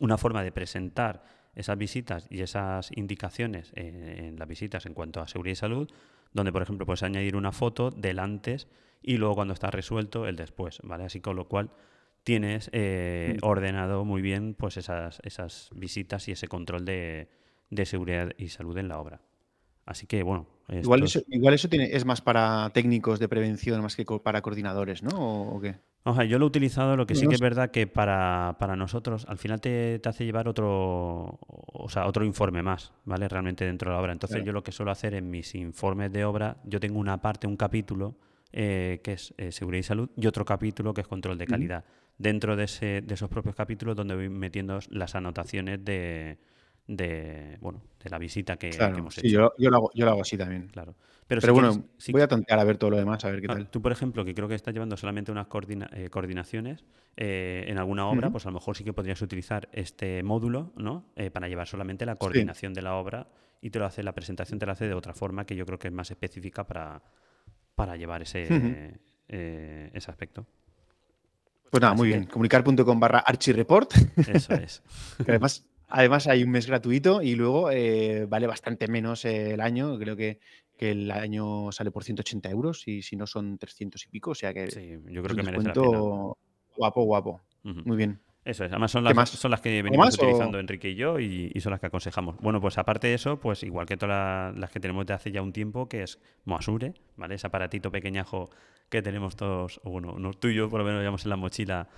una 0.00 0.16
forma 0.18 0.42
de 0.42 0.52
presentar 0.52 1.24
esas 1.54 1.76
visitas 1.76 2.26
y 2.30 2.40
esas 2.40 2.90
indicaciones 2.96 3.72
en, 3.74 4.02
en 4.02 4.36
las 4.38 4.48
visitas 4.48 4.86
en 4.86 4.94
cuanto 4.94 5.20
a 5.20 5.28
seguridad 5.28 5.52
y 5.52 5.56
salud, 5.56 5.90
donde, 6.32 6.52
por 6.52 6.62
ejemplo, 6.62 6.86
puedes 6.86 7.02
añadir 7.02 7.36
una 7.36 7.52
foto 7.52 7.90
del 7.90 8.18
antes 8.18 8.68
y 9.02 9.16
luego 9.18 9.34
cuando 9.34 9.52
está 9.54 9.70
resuelto 9.70 10.26
el 10.26 10.36
después, 10.36 10.78
¿vale? 10.82 11.04
Así 11.04 11.20
con 11.20 11.36
lo 11.36 11.48
cual 11.48 11.70
tienes 12.24 12.70
eh, 12.72 13.36
Mm. 13.42 13.44
ordenado 13.44 14.04
muy 14.04 14.22
bien 14.22 14.54
pues 14.54 14.76
esas, 14.76 15.20
esas 15.24 15.70
visitas 15.74 16.28
y 16.28 16.32
ese 16.32 16.46
control 16.48 16.84
de, 16.84 17.28
de 17.70 17.84
seguridad 17.84 18.30
y 18.38 18.48
salud 18.48 18.78
en 18.78 18.88
la 18.88 18.98
obra. 19.00 19.20
Así 19.86 20.06
que, 20.06 20.22
bueno, 20.22 20.46
Igual 20.80 21.02
eso, 21.04 21.20
igual 21.28 21.54
eso 21.54 21.68
tiene, 21.68 21.94
es 21.96 22.04
más 22.04 22.20
para 22.20 22.70
técnicos 22.74 23.18
de 23.18 23.28
prevención 23.28 23.80
más 23.82 23.96
que 23.96 24.04
co- 24.04 24.22
para 24.22 24.42
coordinadores, 24.42 25.02
¿no? 25.02 25.10
¿O, 25.18 25.56
o 25.56 25.60
qué? 25.60 25.80
Oja, 26.04 26.24
yo 26.24 26.38
lo 26.40 26.46
he 26.46 26.48
utilizado, 26.48 26.96
lo 26.96 27.06
que 27.06 27.14
No, 27.14 27.14
sí 27.14 27.28
no 27.28 27.28
que 27.28 27.36
es 27.36 27.40
verdad 27.40 27.70
que 27.70 27.86
para, 27.86 28.56
para 28.58 28.74
nosotros 28.74 29.24
al 29.28 29.38
final 29.38 29.60
te, 29.60 30.00
te 30.00 30.08
hace 30.08 30.24
llevar 30.24 30.48
otro, 30.48 31.38
o 31.46 31.86
sea, 31.88 32.06
otro 32.06 32.24
informe 32.24 32.60
más, 32.60 32.92
¿vale? 33.04 33.28
Realmente 33.28 33.64
dentro 33.64 33.88
de 33.90 33.94
la 33.96 34.02
obra. 34.02 34.12
Entonces 34.12 34.42
Claro. 34.42 34.44
yo 34.44 34.52
lo 34.52 34.64
que 34.64 34.72
suelo 34.72 34.90
hacer 34.90 35.14
en 35.14 35.30
mis 35.30 35.54
informes 35.54 36.12
de 36.12 36.24
obra, 36.24 36.56
yo 36.64 36.80
tengo 36.80 36.98
una 36.98 37.22
parte, 37.22 37.46
un 37.46 37.56
capítulo 37.56 38.16
eh, 38.52 39.00
que 39.04 39.12
es 39.12 39.32
eh, 39.38 39.52
seguridad 39.52 39.78
y 39.80 39.82
salud 39.84 40.10
y 40.16 40.26
otro 40.26 40.44
capítulo 40.44 40.92
que 40.92 41.02
es 41.02 41.06
control 41.06 41.38
de 41.38 41.46
calidad. 41.46 41.84
Dentro 42.18 42.56
de, 42.56 42.64
ese, 42.64 43.00
de 43.02 43.14
esos 43.14 43.28
propios 43.30 43.54
capítulos 43.54 43.94
donde 43.94 44.16
voy 44.16 44.28
metiendo 44.28 44.80
las 44.90 45.14
anotaciones 45.14 45.84
de, 45.84 46.38
de, 46.86 47.56
bueno, 47.60 47.82
de 48.02 48.10
la 48.10 48.18
visita 48.18 48.56
que, 48.56 48.70
hemos 48.70 49.14
sí, 49.14 49.20
hecho. 49.26 49.28
yo, 49.28 49.52
yo 49.58 49.70
lo 49.70 49.76
hago, 49.76 49.90
yo 49.94 50.04
lo 50.04 50.10
hago 50.12 50.22
así 50.22 50.36
también. 50.36 50.68
Claro. 50.68 50.94
Pero, 51.26 51.40
Pero 51.40 51.52
si 51.54 51.60
bueno, 51.60 51.72
quieres- 51.74 51.90
si 51.98 52.12
voy 52.12 52.20
a 52.22 52.28
tontear 52.28 52.58
a 52.58 52.64
ver 52.64 52.76
todo 52.76 52.90
lo 52.90 52.96
demás, 52.98 53.24
a 53.24 53.30
ver 53.30 53.40
qué 53.40 53.46
Ah, 53.48 53.54
tal. 53.54 53.70
Tú, 53.70 53.80
por 53.80 53.92
ejemplo, 53.92 54.24
que 54.24 54.34
creo 54.34 54.48
que 54.48 54.54
estás 54.54 54.74
llevando 54.74 54.96
solamente 54.96 55.30
unas 55.32 55.46
coordina- 55.46 55.88
eh, 55.94 56.10
coordinaciones 56.10 56.84
eh, 57.16 57.64
en 57.68 57.78
alguna 57.78 58.06
obra, 58.08 58.30
pues 58.30 58.44
a 58.46 58.50
lo 58.50 58.54
mejor 58.54 58.76
sí 58.76 58.84
que 58.84 58.92
podrías 58.92 59.22
utilizar 59.22 59.68
este 59.72 60.22
módulo, 60.22 60.72
¿no? 60.76 61.06
Eh, 61.16 61.30
para 61.30 61.48
llevar 61.48 61.68
solamente 61.68 62.04
la 62.04 62.16
coordinación 62.16 62.74
de 62.74 62.82
la 62.82 62.94
obra 62.96 63.28
y 63.60 63.70
te 63.70 63.78
lo 63.78 63.86
hace, 63.86 64.02
la 64.02 64.12
presentación 64.12 64.58
te 64.58 64.66
la 64.66 64.72
hace 64.72 64.88
de 64.88 64.94
otra 64.94 65.14
forma 65.14 65.46
que 65.46 65.54
yo 65.56 65.64
creo 65.64 65.78
que 65.78 65.88
es 65.88 65.94
más 65.94 66.10
específica 66.10 66.66
para, 66.66 67.00
para 67.76 67.96
llevar 67.96 68.22
ese, 68.22 68.98
ese 69.28 70.10
aspecto. 70.10 70.46
Pues 71.70 71.80
nada, 71.80 71.94
Así 71.94 72.02
muy 72.02 72.10
que- 72.10 72.16
bien. 72.18 72.28
Comunicar.com 72.28 73.00
barra 73.00 73.20
archireport. 73.20 73.94
Eso 74.28 74.52
es. 74.54 74.82
que 75.24 75.30
además, 75.30 75.64
además 75.92 76.26
hay 76.26 76.42
un 76.42 76.50
mes 76.50 76.66
gratuito 76.66 77.22
y 77.22 77.34
luego 77.34 77.70
eh, 77.70 78.26
vale 78.28 78.46
bastante 78.46 78.88
menos 78.88 79.24
el 79.24 79.60
año. 79.60 79.98
Creo 79.98 80.16
que, 80.16 80.40
que 80.76 80.90
el 80.92 81.10
año 81.10 81.70
sale 81.72 81.90
por 81.90 82.04
180 82.04 82.50
euros 82.50 82.86
y 82.88 83.02
si 83.02 83.16
no 83.16 83.26
son 83.26 83.58
300 83.58 84.04
y 84.04 84.08
pico. 84.08 84.30
O 84.32 84.34
sea 84.34 84.52
que 84.52 84.70
Sí, 84.70 84.98
yo 85.08 85.22
creo 85.22 85.36
que 85.36 85.42
merece 85.42 85.68
la 85.68 85.74
pena. 85.74 86.00
guapo, 86.76 87.02
guapo. 87.04 87.40
Muy 87.62 87.96
bien. 87.96 88.20
Eso 88.44 88.64
es, 88.64 88.72
además 88.72 88.90
son 88.90 89.02
¿Qué 89.04 89.10
las, 89.10 89.14
más? 89.16 89.30
son 89.30 89.52
las 89.52 89.60
que 89.60 89.70
¿Algo 89.78 89.84
venimos 89.84 90.14
o- 90.14 90.16
utilizando 90.16 90.58
Enrique 90.58 90.90
y 90.90 90.94
yo 90.96 91.20
y, 91.20 91.52
y 91.54 91.60
son 91.60 91.70
las 91.70 91.78
que 91.78 91.86
aconsejamos. 91.86 92.36
Bueno, 92.40 92.60
pues 92.60 92.76
aparte 92.76 93.06
de 93.06 93.14
eso, 93.14 93.38
pues 93.38 93.62
igual 93.62 93.86
que 93.86 93.96
todas 93.96 94.52
la- 94.52 94.60
las 94.60 94.70
que 94.70 94.80
tenemos 94.80 95.06
de 95.06 95.12
hace 95.14 95.30
ya 95.30 95.42
un 95.42 95.52
tiempo, 95.52 95.88
que 95.88 96.02
es 96.02 96.18
Moasure, 96.44 96.92
¿vale? 97.16 97.36
Ese 97.36 97.46
aparatito 97.46 97.92
pequeñajo 97.92 98.50
que 98.88 99.00
tenemos 99.00 99.36
todos, 99.36 99.80
o 99.84 99.90
bueno, 99.90 100.16
no, 100.18 100.32
tú 100.34 100.48
y 100.48 100.56
yo 100.56 100.68
por 100.68 100.80
lo 100.80 100.84
menos 100.84 101.00
llevamos 101.02 101.24
en 101.24 101.30
la 101.30 101.36
mochila 101.36 101.88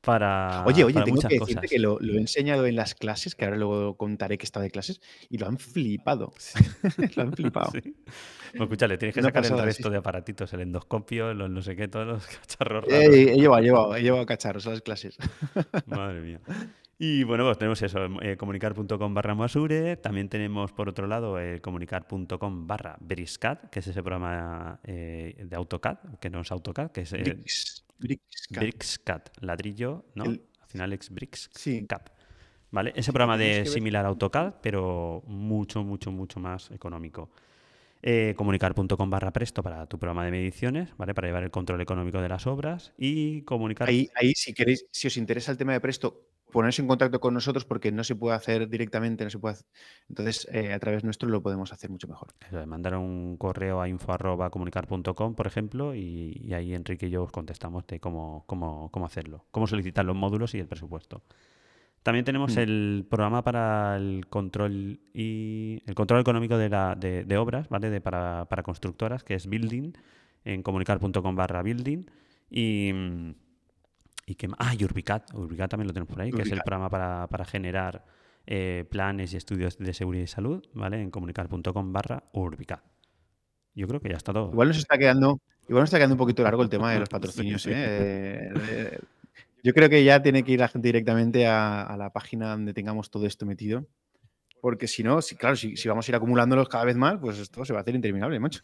para, 0.00 0.64
Oye, 0.66 0.84
oye, 0.84 0.94
para 0.94 1.04
tengo 1.04 1.16
muchas 1.16 1.28
que 1.28 1.38
decirte 1.38 1.54
cosas. 1.62 1.70
que 1.70 1.78
lo, 1.78 1.98
lo 2.00 2.14
he 2.14 2.18
enseñado 2.18 2.66
en 2.66 2.76
las 2.76 2.94
clases, 2.94 3.34
que 3.34 3.44
ahora 3.44 3.56
luego 3.56 3.96
contaré 3.96 4.38
que 4.38 4.44
estaba 4.44 4.62
de 4.64 4.70
clases, 4.70 5.00
y 5.28 5.38
lo 5.38 5.46
han 5.46 5.58
flipado. 5.58 6.32
lo 7.16 7.22
han 7.22 7.32
flipado. 7.34 7.70
Sí. 7.72 7.94
Bueno, 8.52 8.64
escucha, 8.64 8.86
le 8.86 8.96
tienes 8.98 9.14
que 9.14 9.20
Una 9.20 9.28
sacar 9.28 9.44
el 9.44 9.50
pasada, 9.50 9.64
resto 9.66 9.88
sí. 9.88 9.92
de 9.92 9.98
aparatitos, 9.98 10.52
el 10.54 10.60
endoscopio, 10.60 11.34
los 11.34 11.50
no 11.50 11.62
sé 11.62 11.76
qué, 11.76 11.88
todos 11.88 12.06
los 12.06 12.26
cacharros 12.40 12.84
raros. 12.84 12.92
Eh, 12.92 13.32
he 13.32 13.36
llevado, 13.36 13.60
he 13.60 13.64
llevado, 13.64 13.96
he 13.96 14.02
llevado 14.02 14.24
cacharros 14.26 14.66
a 14.66 14.70
las 14.70 14.80
clases. 14.82 15.16
Madre 15.86 16.20
mía. 16.20 16.40
Y 17.00 17.22
bueno, 17.22 17.44
pues 17.44 17.58
tenemos 17.58 17.80
eso, 17.82 18.06
eh, 18.22 18.36
comunicar.com 18.36 19.14
barra 19.14 19.34
Masure. 19.36 19.96
También 19.98 20.28
tenemos 20.28 20.72
por 20.72 20.88
otro 20.88 21.06
lado 21.06 21.38
eh, 21.38 21.60
comunicar.com 21.60 22.66
barra 22.66 22.96
Briscat, 23.00 23.70
que 23.70 23.78
es 23.78 23.86
ese 23.86 24.02
programa 24.02 24.80
eh, 24.82 25.36
de 25.44 25.56
AutoCAD, 25.56 26.18
que 26.20 26.28
no 26.28 26.40
es 26.40 26.50
AutoCAD, 26.50 26.90
que 26.90 27.02
es 27.02 27.12
Bricks, 27.98 28.46
Bricks, 28.48 28.48
Cat. 28.48 28.62
BricsCAD, 28.62 29.22
ladrillo, 29.40 30.04
¿no? 30.14 30.24
El- 30.24 30.42
Al 30.60 30.68
final 30.68 30.92
es 30.92 31.10
BricsCAD. 31.10 31.52
Sí. 31.56 31.86
¿Vale? 32.70 32.92
Ese 32.94 33.12
programa 33.12 33.38
de 33.38 33.64
similar 33.64 34.04
a 34.04 34.08
AutoCAD, 34.08 34.54
pero 34.62 35.22
mucho, 35.26 35.82
mucho, 35.82 36.10
mucho 36.12 36.38
más 36.38 36.70
económico. 36.70 37.30
Eh, 38.02 38.34
comunicar.com 38.36 39.10
barra 39.10 39.32
presto 39.32 39.62
para 39.62 39.86
tu 39.86 39.98
programa 39.98 40.24
de 40.24 40.30
mediciones, 40.30 40.94
¿vale? 40.96 41.14
Para 41.14 41.28
llevar 41.28 41.42
el 41.44 41.50
control 41.50 41.80
económico 41.80 42.20
de 42.20 42.28
las 42.28 42.46
obras 42.46 42.92
y 42.98 43.42
comunicar 43.42 43.88
Ahí, 43.88 44.08
ahí, 44.14 44.34
si 44.36 44.52
queréis, 44.52 44.84
si 44.92 45.06
os 45.08 45.16
interesa 45.16 45.50
el 45.50 45.56
tema 45.58 45.72
de 45.72 45.80
Presto, 45.80 46.28
poneros 46.52 46.78
en 46.78 46.86
contacto 46.88 47.20
con 47.20 47.34
nosotros 47.34 47.64
porque 47.64 47.92
no 47.92 48.04
se 48.04 48.14
puede 48.16 48.34
hacer 48.36 48.68
directamente, 48.68 49.24
no 49.24 49.30
se 49.30 49.38
puede 49.38 49.54
hacer- 49.54 49.66
Entonces, 50.08 50.48
eh, 50.52 50.72
a 50.72 50.78
través 50.78 51.04
nuestro 51.04 51.28
lo 51.28 51.42
podemos 51.42 51.72
hacer 51.72 51.90
mucho 51.90 52.08
mejor. 52.08 52.28
Eso 52.46 52.66
mandar 52.66 52.96
un 52.96 53.36
correo 53.36 53.80
a 53.80 53.88
info.comunicar.com, 53.88 55.34
por 55.34 55.46
ejemplo, 55.46 55.94
y, 55.94 56.40
y 56.44 56.54
ahí 56.54 56.74
Enrique 56.74 57.06
y 57.06 57.10
yo 57.10 57.22
os 57.24 57.32
contestamos 57.32 57.86
de 57.86 58.00
cómo, 58.00 58.44
cómo, 58.46 58.90
cómo 58.90 59.06
hacerlo, 59.06 59.46
cómo 59.50 59.66
solicitar 59.66 60.04
los 60.04 60.16
módulos 60.16 60.54
y 60.54 60.58
el 60.60 60.66
presupuesto. 60.68 61.22
También 62.02 62.24
tenemos 62.24 62.56
Mm. 62.56 62.60
el 62.60 63.06
programa 63.10 63.42
para 63.42 63.96
el 63.96 64.26
control 64.28 65.00
y 65.12 65.82
el 65.84 65.94
control 65.94 66.20
económico 66.20 66.56
de, 66.56 66.68
la, 66.68 66.94
de, 66.94 67.24
de 67.24 67.36
obras, 67.36 67.68
¿vale? 67.68 67.90
De, 67.90 68.00
para, 68.00 68.46
para 68.48 68.62
constructoras, 68.62 69.24
que 69.24 69.34
es 69.34 69.46
Building, 69.48 69.92
en 70.44 70.62
comunicar.com 70.62 71.34
barra 71.36 71.62
Building. 71.62 72.04
Y, 72.50 72.92
y 74.28 74.34
que, 74.34 74.48
ah, 74.58 74.74
y 74.78 74.84
Urbicat, 74.84 75.32
Urbicat 75.34 75.70
también 75.70 75.86
lo 75.86 75.94
tenemos 75.94 76.12
por 76.12 76.20
ahí, 76.20 76.30
que 76.30 76.42
es 76.42 76.52
el 76.52 76.60
programa 76.60 76.90
para, 76.90 77.26
para 77.28 77.46
generar 77.46 78.04
eh, 78.46 78.84
planes 78.90 79.32
y 79.32 79.38
estudios 79.38 79.78
de 79.78 79.94
seguridad 79.94 80.24
y 80.24 80.26
salud, 80.26 80.62
¿vale? 80.74 81.00
En 81.00 81.10
comunicar.com 81.10 81.92
barra 81.92 82.24
Urbicat. 82.32 82.82
Yo 83.74 83.88
creo 83.88 84.00
que 84.00 84.10
ya 84.10 84.16
está 84.16 84.34
todo. 84.34 84.50
Igual 84.52 84.68
nos 84.68 84.78
está 84.78 84.98
quedando, 84.98 85.40
Igual 85.66 85.82
nos 85.82 85.88
está 85.88 85.98
quedando 85.98 86.14
un 86.14 86.18
poquito 86.18 86.42
largo 86.42 86.62
el 86.62 86.68
tema 86.68 86.92
de 86.92 86.98
los 86.98 87.08
patrocinios. 87.10 87.66
¿eh? 87.66 87.72
Eh, 88.70 88.98
yo 89.62 89.72
creo 89.72 89.88
que 89.88 90.04
ya 90.04 90.22
tiene 90.22 90.42
que 90.42 90.52
ir 90.52 90.60
la 90.60 90.68
gente 90.68 90.88
directamente 90.88 91.46
a, 91.46 91.94
la 91.98 92.10
página 92.12 92.50
donde 92.50 92.74
tengamos 92.74 93.10
todo 93.10 93.24
esto 93.24 93.46
metido. 93.46 93.86
Porque 94.60 94.86
si 94.86 95.02
no, 95.02 95.22
si, 95.22 95.36
claro, 95.36 95.56
si, 95.56 95.76
vamos 95.88 96.08
a 96.08 96.10
ir 96.10 96.16
acumulándolos 96.16 96.68
cada 96.68 96.84
vez 96.84 96.96
más, 96.96 97.18
pues 97.18 97.38
esto 97.38 97.64
se 97.64 97.72
va 97.72 97.80
a 97.80 97.82
hacer 97.82 97.94
interminable, 97.94 98.38
macho. 98.40 98.60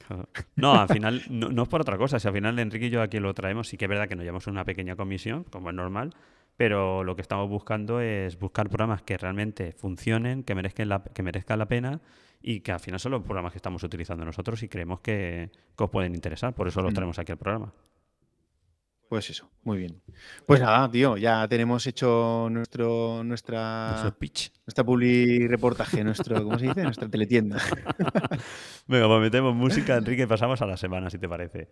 No, 0.57 0.75
al 0.75 0.89
final, 0.89 1.23
no, 1.31 1.63
es 1.63 1.69
por 1.69 1.81
otra 1.81 1.97
cosa. 1.97 2.19
Si 2.19 2.27
al 2.27 2.35
final 2.35 2.59
Enrique 2.59 2.87
y 2.87 2.91
yo 2.91 3.03
aquí 3.03 3.19
lo 3.21 3.33
traemos, 3.35 3.69
sí 3.69 3.77
que 3.77 3.85
es 3.85 3.89
verdad 3.89 4.09
que 4.09 4.17
nos 4.17 4.25
llevamos 4.25 4.47
una 4.47 4.65
pequeña 4.65 4.97
comisión, 4.97 5.45
como 5.45 5.71
es 5.71 5.77
normal, 5.77 6.15
pero 6.57 7.05
lo 7.05 7.17
que 7.17 7.23
estamos 7.23 7.49
buscando 7.49 8.01
es 8.01 8.39
buscar 8.39 8.69
programas 8.69 9.03
que 9.03 9.17
realmente 9.17 9.73
funcionen, 9.73 10.43
que 10.43 10.55
merezcan 10.55 10.89
la, 10.89 11.03
que 11.03 11.23
merezcan 11.23 11.59
la 11.59 11.67
pena 11.67 12.01
y 12.47 12.61
que 12.61 12.73
al 12.73 12.81
final 12.81 13.01
son 13.01 13.13
los 13.13 13.23
programas 13.23 13.53
que 13.53 13.59
estamos 13.59 13.83
utilizando 13.83 14.25
nosotros 14.25 14.63
y 14.63 14.69
creemos 14.69 15.01
que, 15.01 15.51
os 15.77 15.91
pueden 15.91 16.15
interesar. 16.15 16.55
Por 16.55 16.69
eso 16.69 16.83
los 16.83 16.93
mm. 16.93 16.95
traemos 16.95 17.19
aquí 17.19 17.33
al 17.33 17.39
programa. 17.39 17.73
Pues 19.09 19.31
eso, 19.31 19.51
muy 19.63 19.79
bien. 19.79 20.03
Pues 20.47 20.61
nada, 20.61 20.91
tío, 20.91 21.17
ya 21.17 21.47
tenemos 21.47 21.87
hecho 21.87 22.49
nuestro 22.51 23.23
nuestra 23.25 23.91
nuestro 23.91 24.19
pitch. 24.19 24.53
Nuestra 24.67 24.85
publi 24.85 25.47
reportaje, 25.47 26.03
nuestro, 26.03 26.43
¿cómo 26.43 26.59
se 26.59 26.67
dice? 26.67 26.83
Nuestra 26.83 27.09
teletienda. 27.09 27.59
Venga, 28.89 29.07
pues 29.07 29.21
metemos 29.21 29.55
música, 29.55 29.97
Enrique, 29.97 30.23
y 30.23 30.27
pasamos 30.27 30.61
a 30.63 30.67
la 30.67 30.77
semana, 30.77 31.11
si 31.11 31.19
te 31.19 31.29
parece. 31.29 31.69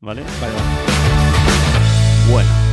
¿Vale? 0.00 0.22
Vale, 0.40 0.52
vale. 0.54 2.32
Bueno, 2.32 2.67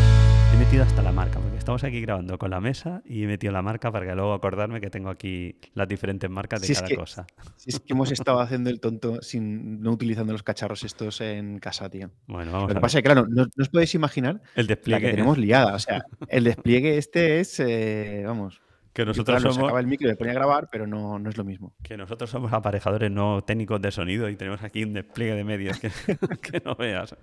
he 0.55 0.57
metido 0.57 0.83
hasta 0.83 1.01
la 1.01 1.11
marca, 1.11 1.39
porque 1.39 1.57
estamos 1.57 1.83
aquí 1.83 1.99
grabando 1.99 2.37
con 2.37 2.49
la 2.49 2.61
mesa 2.61 3.01
y 3.05 3.23
he 3.23 3.27
metido 3.27 3.51
la 3.51 3.61
marca 3.61 3.91
para 3.91 4.05
que 4.05 4.15
luego 4.15 4.33
acordarme 4.33 4.79
que 4.79 4.89
tengo 4.89 5.09
aquí 5.09 5.55
las 5.73 5.87
diferentes 5.87 6.29
marcas 6.29 6.61
de 6.61 6.73
cada 6.73 6.95
cosa. 6.95 7.27
Si 7.57 7.71
es 7.71 7.79
que 7.79 7.91
hemos 7.93 8.11
estado 8.11 8.39
haciendo 8.39 8.69
el 8.69 8.79
tonto 8.79 9.21
sin 9.21 9.81
no 9.81 9.91
utilizando 9.91 10.31
los 10.31 10.43
cacharros 10.43 10.83
estos 10.83 11.19
en 11.19 11.59
casa, 11.59 11.89
tío. 11.89 12.09
Bueno, 12.27 12.53
vamos 12.53 12.69
Lo 12.69 12.75
que 12.75 12.81
pasa 12.81 12.99
es 12.99 13.03
que, 13.03 13.05
claro, 13.05 13.27
no, 13.27 13.47
os 13.59 13.69
podéis 13.69 13.95
imaginar 13.95 14.41
el 14.55 14.67
despliegue. 14.67 15.01
la 15.01 15.07
que 15.07 15.11
tenemos 15.11 15.37
liada. 15.37 15.75
O 15.75 15.79
sea, 15.79 16.05
el 16.29 16.45
despliegue 16.45 16.97
este 16.97 17.41
es, 17.41 17.59
eh, 17.59 18.23
vamos, 18.25 18.61
que 18.95 19.05
nosotros 19.05 19.41
somos. 19.41 19.57
acaba 19.57 19.81
el 19.81 19.87
micro 19.87 20.07
y 20.07 20.11
le 20.11 20.15
ponía 20.15 20.31
a 20.31 20.35
grabar, 20.35 20.69
pero 20.71 20.87
no, 20.87 21.19
no, 21.19 21.29
es 21.29 21.35
lo 21.35 21.43
mismo. 21.43 21.75
Que 21.83 21.97
nosotros 21.97 22.29
somos 22.29 22.53
aparejadores, 22.53 23.11
no 23.11 23.43
técnicos 23.43 23.81
de 23.81 23.91
sonido, 23.91 24.29
y 24.29 24.37
tenemos 24.37 24.63
aquí 24.63 24.85
un 24.85 24.93
despliegue 24.93 25.35
de 25.35 25.43
medios 25.43 25.77
que, 25.81 25.89
que 26.41 26.61
no 26.63 26.75
veas. 26.75 27.13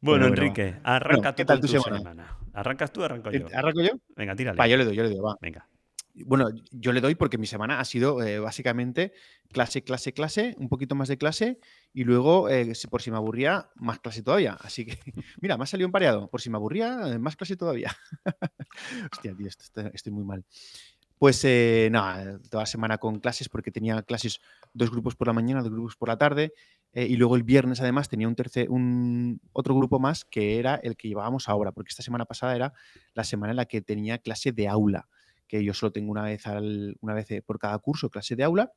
Bueno, 0.00 0.26
Enrique, 0.26 0.76
arranca 0.84 1.34
¿qué 1.34 1.44
tal 1.44 1.60
tu, 1.60 1.66
semana? 1.66 2.38
¿Arrancas 2.52 2.92
tú 2.92 3.02
o 3.02 3.04
arranco 3.06 3.32
yo? 3.32 3.48
¿Arranco 3.52 3.82
yo? 3.82 3.90
Venga, 4.14 4.36
tírale. 4.36 4.56
Va, 4.56 4.68
yo 4.68 4.76
le 4.76 4.84
doy, 4.84 4.94
yo 4.94 5.02
le 5.02 5.08
doy, 5.08 5.18
va. 5.18 5.36
Venga. 5.40 5.66
Bueno, 6.26 6.50
yo 6.70 6.92
le 6.92 7.00
doy 7.00 7.14
porque 7.14 7.38
mi 7.38 7.46
semana 7.46 7.80
ha 7.80 7.84
sido 7.84 8.22
eh, 8.22 8.38
básicamente 8.38 9.12
clase, 9.52 9.82
clase, 9.82 10.12
clase, 10.12 10.54
un 10.58 10.68
poquito 10.68 10.94
más 10.94 11.08
de 11.08 11.18
clase 11.18 11.58
y 11.92 12.04
luego, 12.04 12.48
eh, 12.48 12.72
por 12.90 13.02
si 13.02 13.10
me 13.10 13.16
aburría, 13.16 13.70
más 13.76 13.98
clase 14.00 14.22
todavía. 14.22 14.56
Así 14.60 14.86
que, 14.86 14.98
mira, 15.40 15.56
me 15.56 15.64
ha 15.64 15.66
salido 15.66 15.88
un 15.88 15.92
pareado. 15.92 16.28
Por 16.28 16.40
si 16.40 16.50
me 16.50 16.56
aburría, 16.56 17.18
más 17.18 17.36
clase 17.36 17.56
todavía. 17.56 17.96
Hostia, 19.12 19.34
tío, 19.34 19.48
estoy 19.48 20.12
muy 20.12 20.24
mal. 20.24 20.44
Pues 21.18 21.44
eh, 21.44 21.88
nada, 21.92 22.38
toda 22.48 22.62
la 22.62 22.66
semana 22.66 22.98
con 22.98 23.20
clases 23.20 23.48
porque 23.48 23.70
tenía 23.70 24.02
clases 24.02 24.40
dos 24.72 24.90
grupos 24.90 25.16
por 25.16 25.26
la 25.26 25.34
mañana, 25.34 25.62
dos 25.62 25.70
grupos 25.70 25.96
por 25.96 26.08
la 26.08 26.16
tarde 26.16 26.54
y 26.92 27.14
luego 27.16 27.36
el 27.36 27.44
viernes 27.44 27.80
además 27.80 28.08
tenía 28.08 28.26
un 28.26 28.34
tercer, 28.34 28.68
un 28.68 29.40
otro 29.52 29.76
grupo 29.76 30.00
más 30.00 30.24
que 30.24 30.58
era 30.58 30.74
el 30.74 30.96
que 30.96 31.06
llevábamos 31.06 31.48
ahora, 31.48 31.70
porque 31.70 31.90
esta 31.90 32.02
semana 32.02 32.24
pasada 32.24 32.56
era 32.56 32.72
la 33.14 33.22
semana 33.22 33.52
en 33.52 33.58
la 33.58 33.66
que 33.66 33.80
tenía 33.80 34.18
clase 34.18 34.50
de 34.50 34.66
aula 34.66 35.06
que 35.50 35.64
yo 35.64 35.74
solo 35.74 35.90
tengo 35.90 36.12
una 36.12 36.22
vez, 36.22 36.46
al, 36.46 36.96
una 37.00 37.12
vez 37.12 37.28
eh, 37.32 37.42
por 37.42 37.58
cada 37.58 37.76
curso, 37.80 38.08
clase 38.08 38.36
de 38.36 38.44
aula, 38.44 38.70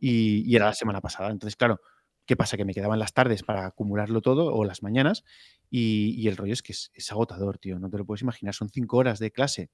y, 0.00 0.56
era 0.56 0.64
la 0.64 0.72
semana 0.72 1.02
pasada. 1.02 1.30
Entonces, 1.30 1.56
claro, 1.56 1.78
¿qué 2.24 2.36
pasa? 2.36 2.56
Que 2.56 2.64
me 2.64 2.72
quedaban 2.72 2.98
las 2.98 3.12
tardes 3.12 3.42
para 3.42 3.66
acumularlo 3.66 4.22
todo 4.22 4.54
o 4.54 4.64
las 4.64 4.82
mañanas, 4.82 5.24
y, 5.68 6.26
el 6.26 6.38
rollo 6.38 6.54
es 6.54 6.62
que 6.62 6.72
es, 6.72 6.90
es, 6.94 7.12
agotador, 7.12 7.58
tío, 7.58 7.78
no 7.78 7.90
te 7.90 7.98
lo 7.98 8.06
puedes 8.06 8.22
imaginar. 8.22 8.54
Son 8.54 8.70
cinco 8.70 8.96
horas 8.96 9.18
de 9.18 9.30
clase 9.30 9.70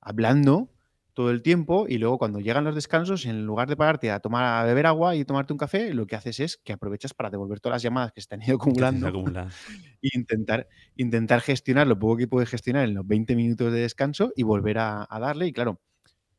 hablando 0.00 0.75
todo 1.16 1.30
el 1.30 1.40
tiempo 1.40 1.86
y 1.88 1.96
luego 1.96 2.18
cuando 2.18 2.40
llegan 2.40 2.64
los 2.64 2.74
descansos, 2.74 3.24
en 3.24 3.46
lugar 3.46 3.70
de 3.70 3.76
pararte 3.76 4.10
a 4.10 4.20
tomar 4.20 4.44
a 4.44 4.64
beber 4.64 4.84
agua 4.84 5.16
y 5.16 5.24
tomarte 5.24 5.54
un 5.54 5.58
café, 5.58 5.94
lo 5.94 6.06
que 6.06 6.14
haces 6.14 6.40
es 6.40 6.58
que 6.58 6.74
aprovechas 6.74 7.14
para 7.14 7.30
devolver 7.30 7.58
todas 7.58 7.76
las 7.76 7.82
llamadas 7.82 8.12
que 8.12 8.20
se 8.20 8.28
te 8.28 8.34
han 8.34 8.42
ido 8.42 8.56
acumulando 8.60 9.08
e 10.02 10.08
intentar, 10.12 10.68
intentar 10.94 11.40
gestionar 11.40 11.86
lo 11.86 11.98
poco 11.98 12.18
que 12.18 12.28
puedes 12.28 12.50
gestionar 12.50 12.84
en 12.84 12.92
los 12.92 13.06
20 13.06 13.34
minutos 13.34 13.72
de 13.72 13.80
descanso 13.80 14.30
y 14.36 14.42
volver 14.42 14.76
a, 14.76 15.08
darle. 15.18 15.46
Y 15.46 15.54
claro, 15.54 15.80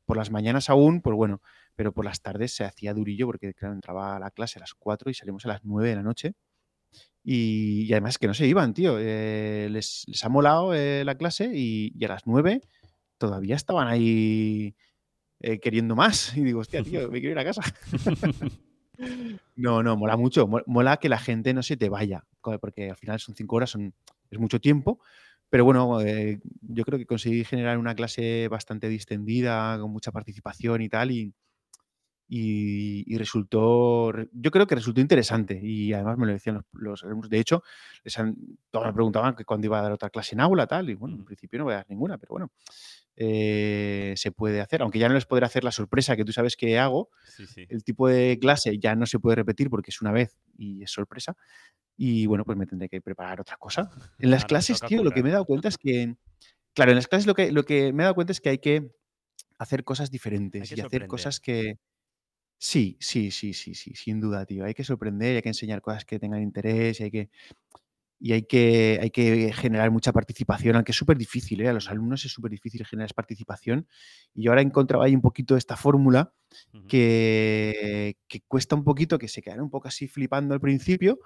por 0.05 0.15
las 0.15 0.29
mañanas 0.29 0.69
aún, 0.69 1.01
pues 1.01 1.15
bueno, 1.15 1.41
pero 1.75 1.91
por 1.91 2.05
las 2.05 2.21
tardes 2.21 2.53
se 2.53 2.63
hacía 2.63 2.93
durillo 2.93 3.25
porque 3.25 3.55
claro, 3.55 3.73
entraba 3.73 4.15
a 4.15 4.19
la 4.19 4.29
clase 4.29 4.59
a 4.59 4.61
las 4.61 4.75
4 4.75 5.09
y 5.09 5.15
salimos 5.15 5.43
a 5.47 5.49
las 5.49 5.65
9 5.65 5.89
de 5.89 5.95
la 5.95 6.03
noche. 6.03 6.33
Y, 7.23 7.91
además 7.91 8.19
que 8.19 8.27
no 8.27 8.35
se 8.35 8.45
iban, 8.45 8.75
tío. 8.75 8.97
Eh, 8.99 9.69
les, 9.71 10.05
ha 10.21 10.29
molado 10.29 10.75
eh, 10.75 11.03
la 11.03 11.15
clase 11.15 11.49
y, 11.51 11.91
y 11.97 12.05
a 12.05 12.09
las 12.09 12.27
9 12.27 12.61
todavía 13.17 13.55
estaban 13.55 13.87
ahí 13.87 14.75
eh, 15.39 15.59
queriendo 15.59 15.95
más. 15.95 16.35
Y 16.35 16.43
digo, 16.43 16.59
hostia, 16.59 16.83
tío, 16.83 17.09
me 17.09 17.19
quiero 17.19 17.33
ir 17.33 17.39
a 17.39 17.45
casa. 17.45 17.61
no, 19.55 19.83
no, 19.83 19.97
mola 19.97 20.17
mucho. 20.17 20.47
Mola 20.65 20.97
que 20.97 21.09
la 21.09 21.19
gente 21.19 21.53
no 21.53 21.63
se 21.63 21.77
te 21.77 21.89
vaya, 21.89 22.23
porque 22.61 22.89
al 22.89 22.97
final 22.97 23.19
son 23.19 23.35
cinco 23.35 23.55
horas, 23.57 23.69
son, 23.69 23.93
es 24.29 24.39
mucho 24.39 24.59
tiempo. 24.59 24.99
Pero 25.49 25.63
bueno, 25.63 26.01
eh, 26.01 26.41
yo 26.61 26.83
creo 26.83 26.99
que 26.99 27.05
conseguí 27.05 27.45
generar 27.45 27.77
una 27.77 27.95
clase 27.95 28.47
bastante 28.49 28.89
distendida, 28.89 29.79
con 29.79 29.91
mucha 29.91 30.11
participación 30.11 30.81
y 30.81 30.89
tal, 30.89 31.11
y, 31.11 31.33
y, 32.29 33.17
resultó, 33.17 34.11
yo 34.33 34.51
creo 34.51 34.67
que 34.67 34.75
resultó 34.75 34.99
interesante 34.99 35.57
y 35.61 35.93
además 35.93 36.17
me 36.17 36.25
lo 36.25 36.33
decían 36.33 36.65
los, 36.73 37.03
alumnos. 37.03 37.29
De 37.29 37.39
hecho, 37.39 37.63
les 38.03 38.17
han, 38.19 38.35
todos 38.69 38.85
me 38.87 38.93
preguntaban 38.93 39.35
que 39.35 39.45
cuándo 39.45 39.67
iba 39.67 39.79
a 39.79 39.83
dar 39.83 39.93
otra 39.93 40.09
clase 40.09 40.35
en 40.35 40.41
aula, 40.41 40.67
tal, 40.67 40.89
y 40.89 40.95
bueno, 40.95 41.15
en 41.15 41.23
principio 41.23 41.59
no 41.59 41.65
voy 41.65 41.73
a 41.73 41.77
dar 41.77 41.89
ninguna, 41.89 42.17
pero 42.17 42.31
bueno, 42.31 42.51
eh, 43.19 44.13
se 44.15 44.31
puede 44.31 44.61
hacer, 44.61 44.83
aunque 44.83 44.99
ya 44.99 45.09
no 45.09 45.15
les 45.15 45.25
podré 45.25 45.43
hacer 45.45 45.63
la 45.63 45.71
sorpresa 45.71 46.15
que 46.15 46.23
tú 46.23 46.31
sabes 46.31 46.55
que 46.55 46.77
hago, 46.77 47.09
el 47.67 47.83
tipo 47.83 48.07
de 48.07 48.37
clase 48.39 48.77
ya 48.77 48.95
no 48.95 49.07
se 49.07 49.17
puede 49.17 49.37
repetir 49.37 49.71
porque 49.71 49.89
es 49.89 50.01
una 50.01 50.11
vez 50.11 50.37
y 50.55 50.83
es 50.83 50.91
sorpresa. 50.91 51.35
Y 51.97 52.27
bueno, 52.27 52.45
pues 52.45 52.59
me 52.59 52.67
tendré 52.67 52.89
que 52.89 53.01
preparar 53.01 53.41
otra 53.41 53.57
cosa. 53.57 53.89
En 54.19 54.29
las 54.29 54.45
clases, 54.45 54.79
tío, 54.81 55.03
lo 55.03 55.09
que 55.11 55.23
me 55.23 55.29
he 55.29 55.31
dado 55.31 55.45
cuenta 55.45 55.67
es 55.67 55.79
que, 55.79 56.15
claro, 56.75 56.91
en 56.91 56.95
las 56.95 57.07
clases 57.07 57.25
lo 57.25 57.33
que, 57.33 57.51
lo 57.51 57.63
que 57.63 57.91
me 57.91 58.03
he 58.03 58.05
dado 58.05 58.13
cuenta 58.13 58.31
es 58.33 58.39
que 58.39 58.49
hay 58.49 58.59
que 58.59 58.91
hacer 59.57 59.83
cosas 59.83 60.11
diferentes 60.11 60.71
y 60.71 60.79
hacer 60.79 61.07
cosas 61.07 61.39
que... 61.39 61.79
Sí, 62.59 62.97
sí, 62.99 63.29
sí, 63.29 63.53
sí, 63.53 63.75
sí, 63.75 63.93
sin 63.93 64.19
duda, 64.19 64.45
tío. 64.45 64.65
Hay 64.65 64.73
que 64.73 64.83
sorprender, 64.83 65.35
hay 65.35 65.41
que 65.41 65.49
enseñar 65.49 65.81
cosas 65.81 66.05
que 66.05 66.19
tengan 66.19 66.41
interés 66.41 66.99
y 66.99 67.03
hay 67.03 67.11
que 67.11 67.29
y 68.19 68.33
hay 68.33 68.43
que, 68.43 68.99
hay 69.01 69.11
que 69.11 69.53
generar 69.53 69.91
mucha 69.91 70.11
participación, 70.11 70.75
aunque 70.75 70.91
es 70.91 70.97
súper 70.97 71.17
difícil, 71.17 71.61
¿eh? 71.61 71.69
a 71.69 71.73
los 71.73 71.89
alumnos 71.89 72.25
es 72.25 72.31
súper 72.31 72.51
difícil 72.51 72.85
generar 72.85 73.13
participación. 73.13 73.87
Y 74.33 74.43
yo 74.43 74.51
ahora 74.51 74.61
he 74.61 74.65
encontrado 74.65 75.03
ahí 75.03 75.13
un 75.13 75.21
poquito 75.21 75.55
esta 75.55 75.75
fórmula 75.75 76.33
que, 76.87 78.17
que, 78.27 78.41
cuesta 78.47 78.75
un 78.75 78.83
poquito, 78.83 79.19
que 79.19 79.27
se 79.27 79.41
quedan 79.41 79.61
un 79.61 79.69
poco 79.69 79.87
así 79.87 80.07
flipando 80.07 80.53
al 80.53 80.59
principio, 80.59 81.19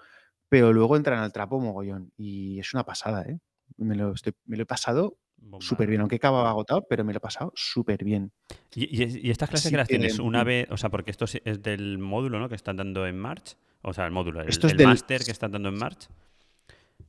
pero 0.49 0.73
luego 0.73 0.97
entran 0.97 1.19
al 1.19 1.31
trapo 1.31 1.59
mogollón. 1.59 2.11
Y 2.17 2.59
es 2.59 2.73
una 2.73 2.83
pasada, 2.83 3.23
¿eh? 3.23 3.39
Me 3.77 3.95
lo, 3.95 4.13
me 4.45 4.57
lo 4.57 4.63
he 4.63 4.65
pasado 4.65 5.17
súper 5.59 5.89
bien, 5.89 6.01
aunque 6.01 6.17
acababa 6.17 6.49
agotado, 6.49 6.85
pero 6.87 7.03
me 7.03 7.13
lo 7.13 7.17
he 7.17 7.21
pasado 7.21 7.51
súper 7.55 8.03
bien. 8.03 8.31
¿Y, 8.75 9.31
estas 9.31 9.49
clases 9.49 9.71
que 9.71 9.77
las 9.77 9.87
tienes 9.87 10.19
una 10.19 10.43
vez, 10.43 10.67
o 10.69 10.77
sea, 10.77 10.89
porque 10.89 11.11
esto 11.11 11.25
es 11.25 11.61
del 11.61 11.97
módulo, 11.97 12.39
¿no? 12.39 12.49
Que 12.49 12.55
están 12.55 12.75
dando 12.75 13.07
en 13.07 13.17
March, 13.17 13.55
o 13.81 13.93
sea, 13.93 14.05
el 14.05 14.11
módulo, 14.11 14.41
el, 14.41 14.49
esto 14.49 14.67
es 14.67 14.73
el 14.73 14.85
máster 14.85 15.23
que 15.23 15.31
están 15.31 15.51
dando 15.51 15.69
en 15.69 15.75
March. 15.75 16.09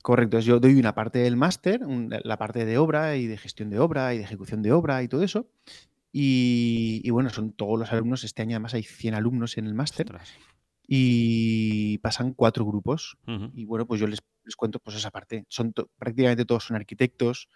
Correcto, 0.03 0.41
yo 0.41 0.59
doy 0.59 0.75
una 0.75 0.95
parte 0.97 1.21
del 1.21 1.37
máster, 1.37 1.81
la 1.87 2.37
parte 2.37 2.65
de 2.65 2.77
obra 2.77 3.17
y 3.17 3.29
de 3.29 3.39
gestión 3.39 3.71
de 3.71 3.79
obra 3.79 4.13
y 4.13 4.19
de 4.19 4.25
ejecución 4.25 4.61
de 4.61 4.73
obra 4.73 5.01
y 5.03 5.09
todo 5.09 5.23
eso. 5.23 5.49
Y, 6.11 7.09
bueno, 7.11 7.31
son 7.31 7.53
todos 7.53 7.79
los 7.79 7.91
alumnos, 7.93 8.25
este 8.25 8.43
año 8.43 8.57
además 8.57 8.75
hay 8.75 8.83
100 8.83 9.15
alumnos 9.15 9.57
en 9.57 9.67
el 9.67 9.75
máster 9.75 10.13
y 10.87 11.99
pasan 11.99 12.35
cuatro 12.35 12.67
grupos. 12.67 13.17
Y 13.55 13.65
bueno, 13.65 13.87
pues 13.87 14.01
yo 14.01 14.09
les, 14.09 14.21
cuento 14.57 14.81
pues 14.81 14.97
esa 14.97 15.13
parte. 15.13 15.47
Son 15.49 15.73
prácticamente 15.97 16.45
todos 16.45 16.65
son 16.65 16.77
arquitectos, 16.77 17.49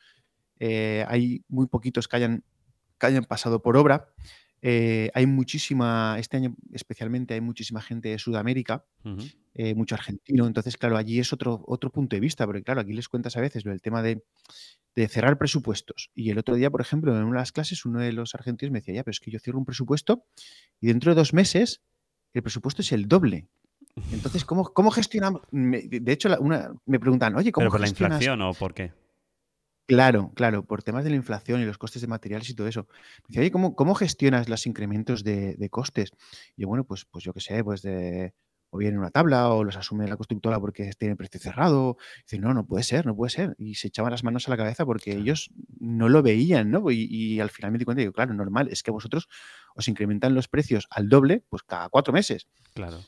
eh, 0.60 1.04
hay 1.08 1.44
muy 1.48 1.66
poquitos 1.66 2.06
que 2.06 2.16
hayan, 2.16 2.44
que 2.98 3.06
hayan 3.06 3.24
pasado 3.24 3.60
por 3.60 3.76
obra. 3.76 4.08
Eh, 4.62 5.10
hay 5.14 5.26
muchísima, 5.26 6.16
este 6.18 6.38
año 6.38 6.56
especialmente 6.72 7.34
hay 7.34 7.40
muchísima 7.40 7.80
gente 7.80 8.08
de 8.08 8.18
Sudamérica, 8.18 8.84
eh, 9.54 9.74
mucho 9.74 9.94
argentino, 9.94 10.46
entonces 10.46 10.76
claro, 10.76 10.96
allí 10.96 11.18
es 11.18 11.32
otro, 11.32 11.62
otro 11.66 11.90
punto 11.90 12.16
de 12.16 12.20
vista, 12.20 12.46
porque 12.46 12.62
claro, 12.62 12.80
aquí 12.80 12.92
les 12.92 13.08
cuentas 13.08 13.36
a 13.36 13.40
veces 13.40 13.64
del 13.64 13.80
tema 13.80 14.02
de, 14.02 14.22
cerrar 15.08 15.36
presupuestos. 15.36 16.10
Y 16.14 16.30
el 16.30 16.38
otro 16.38 16.54
día, 16.54 16.70
por 16.70 16.80
ejemplo, 16.80 17.14
en 17.14 17.22
una 17.22 17.36
de 17.36 17.42
las 17.42 17.52
clases, 17.52 17.84
uno 17.84 18.00
de 18.00 18.12
los 18.12 18.34
argentinos 18.34 18.72
me 18.72 18.78
decía, 18.78 18.94
ya, 18.94 19.04
pero 19.04 19.10
es 19.10 19.20
que 19.20 19.30
yo 19.30 19.38
cierro 19.38 19.58
un 19.58 19.66
presupuesto 19.66 20.24
y 20.80 20.86
dentro 20.86 21.10
de 21.10 21.16
dos 21.16 21.34
meses 21.34 21.82
el 22.32 22.42
presupuesto 22.42 22.80
es 22.80 22.92
el 22.92 23.06
doble. 23.06 23.46
Entonces, 24.10 24.44
¿cómo, 24.46 24.64
cómo 24.72 24.90
gestionamos? 24.90 25.42
De 25.50 26.12
hecho, 26.12 26.30
una, 26.40 26.72
me 26.86 26.98
preguntan, 26.98 27.36
oye, 27.36 27.52
¿cómo 27.52 27.64
¿Pero 27.64 27.72
por 27.72 27.80
la 27.80 27.88
inflación 27.88 28.40
o 28.40 28.54
por 28.54 28.72
qué? 28.72 28.92
Claro, 29.86 30.32
claro, 30.34 30.64
por 30.64 30.82
temas 30.82 31.04
de 31.04 31.10
la 31.10 31.16
inflación 31.16 31.60
y 31.60 31.64
los 31.64 31.78
costes 31.78 32.02
de 32.02 32.08
materiales 32.08 32.50
y 32.50 32.54
todo 32.54 32.66
eso. 32.66 32.88
dice, 33.28 33.40
oye, 33.40 33.50
¿cómo, 33.50 33.94
gestionas 33.94 34.48
los 34.48 34.66
incrementos 34.66 35.22
de, 35.22 35.68
costes? 35.70 36.10
Y 36.56 36.62
yo, 36.62 36.68
bueno, 36.68 36.84
pues, 36.84 37.04
pues 37.04 37.24
yo 37.24 37.32
qué 37.32 37.40
sé, 37.40 37.62
pues 37.62 37.82
de 37.82 38.34
o 38.70 38.78
viene 38.78 38.98
una 38.98 39.10
tabla 39.10 39.48
o 39.50 39.64
los 39.64 39.76
asume 39.76 40.08
la 40.08 40.16
constructora 40.16 40.58
porque 40.58 40.90
tiene 40.98 41.16
precio 41.16 41.40
cerrado. 41.40 41.96
Dicen, 42.24 42.40
no, 42.40 42.54
no 42.54 42.66
puede 42.66 42.84
ser, 42.84 43.06
no 43.06 43.14
puede 43.14 43.30
ser. 43.30 43.54
Y 43.58 43.76
se 43.76 43.88
echaban 43.88 44.10
las 44.10 44.24
manos 44.24 44.46
a 44.46 44.50
la 44.50 44.56
cabeza 44.56 44.84
porque 44.84 45.12
ellos 45.12 45.50
no 45.78 46.08
lo 46.08 46.22
veían, 46.22 46.70
¿no? 46.70 46.90
Y, 46.90 47.40
al 47.40 47.50
final 47.50 47.72
me 47.72 47.78
di 47.78 47.84
cuenta 47.84 48.00
y 48.00 48.04
digo, 48.04 48.12
claro, 48.12 48.34
normal, 48.34 48.68
es 48.70 48.82
que 48.82 48.90
vosotros 48.90 49.28
os 49.74 49.88
incrementan 49.88 50.34
los 50.34 50.48
precios 50.48 50.86
al 50.90 51.08
doble, 51.08 51.44
pues 51.48 51.62
cada 51.62 51.88
cuatro 51.88 52.12
meses. 52.12 52.48
Claro. 52.74 53.00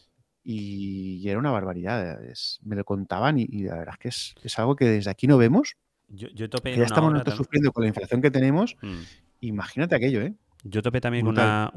Y, 0.45 1.29
era 1.29 1.39
una 1.39 1.51
barbaridad. 1.51 2.19
me 2.63 2.77
lo 2.77 2.85
contaban 2.85 3.39
y, 3.39 3.65
la 3.65 3.77
verdad 3.77 3.95
es 4.03 4.35
que 4.39 4.47
es, 4.47 4.59
algo 4.59 4.77
que 4.77 4.87
desde 4.87 5.11
aquí 5.11 5.27
no 5.27 5.39
vemos. 5.39 5.77
Yo, 6.09 6.29
yo 6.29 6.49
topé 6.49 6.77
ya 6.77 6.85
estamos 6.85 7.13
nosotros 7.13 7.37
sufriendo 7.37 7.73
con 7.73 7.83
la 7.83 7.89
inflación 7.89 8.23
que 8.23 8.31
tenemos. 8.31 8.77
Mm. 8.83 9.01
Imagínate 9.41 9.95
aquello, 9.95 10.23
¿eh? 10.23 10.35
Yo 10.65 10.83
topé 10.83 11.01
también 11.01 11.25
con 11.25 11.35
una, 11.39 11.71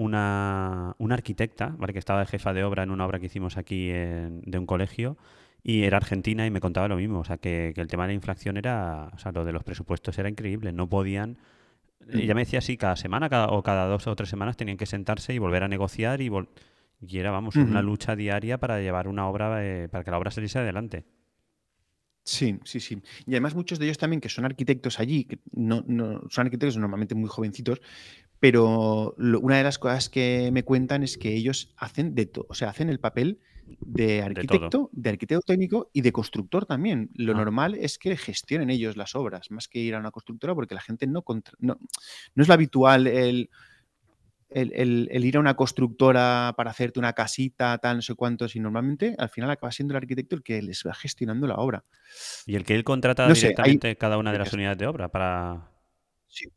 una, 0.97 1.13
arquitecta, 1.13 1.75
¿vale? 1.77 1.93
que 1.93 1.99
estaba 1.99 2.21
de 2.21 2.25
jefa 2.25 2.51
de 2.51 2.63
obra 2.63 2.81
en 2.83 2.89
una 2.89 3.05
obra 3.05 3.19
que 3.19 3.27
hicimos 3.27 3.57
aquí 3.57 3.89
de 3.89 4.57
un 4.57 4.65
colegio 4.65 5.17
y 5.63 5.83
era 5.83 5.97
argentina 5.97 6.45
y 6.45 6.51
me 6.51 6.59
contaba 6.59 6.87
lo 6.87 6.97
mismo. 6.97 7.19
O 7.19 7.23
sea, 7.23 7.37
que, 7.37 7.73
el 7.75 7.87
tema 7.87 8.03
de 8.03 8.09
la 8.09 8.13
inflación 8.13 8.57
era, 8.57 9.09
o 9.13 9.17
sea, 9.19 9.31
lo 9.31 9.45
de 9.45 9.51
los 9.51 9.63
presupuestos 9.63 10.17
era 10.17 10.29
increíble. 10.29 10.71
No 10.71 10.89
podían. 10.89 11.37
Mm. 12.07 12.17
Ella 12.17 12.33
me 12.33 12.41
decía 12.41 12.59
así, 12.59 12.77
cada 12.77 12.95
semana 12.95 13.29
cada, 13.29 13.47
o 13.47 13.61
cada 13.61 13.85
dos 13.85 14.07
o 14.07 14.15
tres 14.15 14.29
semanas 14.29 14.57
tenían 14.57 14.77
que 14.77 14.85
sentarse 14.85 15.33
y 15.33 15.37
volver 15.37 15.63
a 15.63 15.67
negociar 15.67 16.21
y, 16.21 16.31
y 17.01 17.17
era, 17.17 17.31
vamos, 17.31 17.55
una 17.55 17.81
lucha 17.81 18.15
diaria 18.15 18.57
para 18.57 18.79
llevar 18.79 19.07
una 19.07 19.27
obra, 19.27 19.63
eh, 19.63 19.87
para 19.89 20.03
que 20.03 20.11
la 20.11 20.17
obra 20.17 20.31
saliese 20.31 20.59
adelante. 20.59 21.05
Sí, 22.23 22.59
sí, 22.63 22.79
sí. 22.79 23.01
Y 23.25 23.31
además 23.31 23.55
muchos 23.55 23.79
de 23.79 23.85
ellos 23.85 23.97
también 23.97 24.21
que 24.21 24.29
son 24.29 24.45
arquitectos 24.45 24.99
allí, 24.99 25.25
que 25.25 25.39
no, 25.51 25.83
no 25.87 26.21
son 26.29 26.45
arquitectos 26.45 26.77
normalmente 26.77 27.15
muy 27.15 27.29
jovencitos, 27.29 27.81
pero 28.39 29.15
una 29.17 29.57
de 29.57 29.63
las 29.63 29.79
cosas 29.79 30.09
que 30.09 30.49
me 30.51 30.63
cuentan 30.63 31.03
es 31.03 31.17
que 31.17 31.33
ellos 31.33 31.73
hacen 31.77 32.15
de 32.15 32.25
todo, 32.25 32.47
o 32.49 32.53
sea, 32.53 32.69
hacen 32.69 32.89
el 32.89 32.99
papel 32.99 33.39
de 33.79 34.21
arquitecto, 34.21 34.89
de, 34.91 35.09
arquitecto 35.09 35.41
técnico 35.45 35.89
y 35.93 36.01
de 36.01 36.11
constructor 36.11 36.65
también. 36.65 37.09
Lo 37.15 37.33
ah. 37.33 37.35
normal 37.35 37.75
es 37.75 37.97
que 37.97 38.17
gestionen 38.17 38.69
ellos 38.69 38.97
las 38.97 39.15
obras, 39.15 39.51
más 39.51 39.67
que 39.67 39.79
ir 39.79 39.95
a 39.95 39.99
una 39.99 40.11
constructora, 40.11 40.55
porque 40.55 40.75
la 40.75 40.81
gente 40.81 41.07
no, 41.07 41.23
no, 41.59 41.77
no 42.35 42.41
es 42.41 42.47
lo 42.47 42.53
habitual 42.53 43.07
el 43.07 43.49
el, 44.51 45.25
ir 45.25 45.37
a 45.37 45.39
una 45.39 45.55
constructora 45.55 46.53
para 46.57 46.71
hacerte 46.71 46.99
una 46.99 47.13
casita, 47.13 47.77
tal, 47.77 47.97
no 47.97 48.01
sé 48.01 48.15
cuántos, 48.15 48.55
y 48.55 48.59
normalmente 48.59 49.15
al 49.17 49.29
final 49.29 49.49
acaba 49.49 49.71
siendo 49.71 49.93
el 49.93 49.97
arquitecto 49.97 50.35
el 50.35 50.43
que 50.43 50.61
les 50.61 50.83
va 50.85 50.93
gestionando 50.93 51.47
la 51.47 51.55
obra. 51.55 51.83
Y 52.45 52.55
el 52.55 52.63
que 52.63 52.75
él 52.75 52.83
contrata 52.83 53.27
directamente 53.27 53.95
cada 53.97 54.17
una 54.17 54.31
de 54.31 54.39
las 54.39 54.53
unidades 54.53 54.77
de 54.77 54.87
obra 54.87 55.09
para. 55.09 55.71
Sí, 56.27 56.49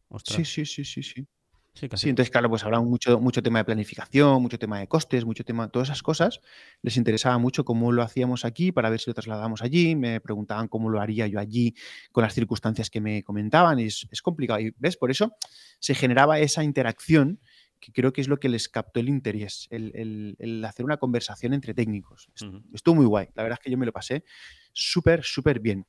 sí, 0.45 0.65
sí, 0.65 0.85
sí, 0.85 1.03
sí. 1.03 1.27
Sí. 1.75 2.09
entonces, 2.09 2.31
claro, 2.31 2.49
pues 2.49 2.63
habrá 2.63 2.81
mucho, 2.81 3.19
mucho 3.19 3.43
tema 3.43 3.59
de 3.59 3.65
planificación, 3.65 4.41
mucho 4.41 4.61
tema 4.61 4.79
de 4.79 4.87
costes, 4.87 5.25
mucho 5.25 5.45
tema, 5.45 5.69
todas 5.69 5.89
esas 5.89 6.05
cosas. 6.05 6.41
Les 6.83 6.97
interesaba 6.97 7.37
mucho 7.39 7.65
cómo 7.65 7.91
lo 7.91 8.03
hacíamos 8.03 8.45
aquí 8.45 8.71
para 8.71 8.91
ver 8.91 9.01
si 9.01 9.11
lo 9.11 9.15
trasladamos 9.15 9.61
allí. 9.61 9.97
Me 9.97 10.21
preguntaban 10.21 10.69
cómo 10.69 10.89
lo 10.89 11.01
haría 11.01 11.27
yo 11.27 11.41
allí 11.41 11.75
con 12.13 12.23
las 12.23 12.33
circunstancias 12.33 12.91
que 12.91 13.01
me 13.01 13.25
comentaban. 13.25 13.81
Y 13.81 13.87
es, 13.87 14.07
es 14.13 14.23
complicado. 14.23 14.61
Y 14.61 14.73
ves, 14.79 14.97
por 14.97 15.11
eso 15.11 15.35
se 15.81 15.97
generaba 15.97 16.39
esa 16.39 16.63
interacción 16.63 17.41
que 17.85 17.93
creo 17.93 18.15
que 18.15 18.23
es 18.23 18.29
lo 18.29 18.41
que 18.41 18.49
les 18.49 18.71
captó 18.71 19.01
el 19.01 19.11
interés, 19.11 19.69
el, 19.71 20.65
hacer 20.67 20.87
una 20.87 20.97
conversación 20.97 21.53
entre 21.53 21.75
técnicos. 21.75 22.29
Estuvo 22.73 22.95
muy 22.95 23.05
guay, 23.05 23.29
la 23.35 23.43
verdad 23.43 23.59
es 23.61 23.65
que 23.65 23.71
yo 23.71 23.77
me 23.77 23.85
lo 23.85 23.93
pasé 23.93 24.25
súper, 24.73 25.23
súper 25.23 25.61
bien. 25.61 25.87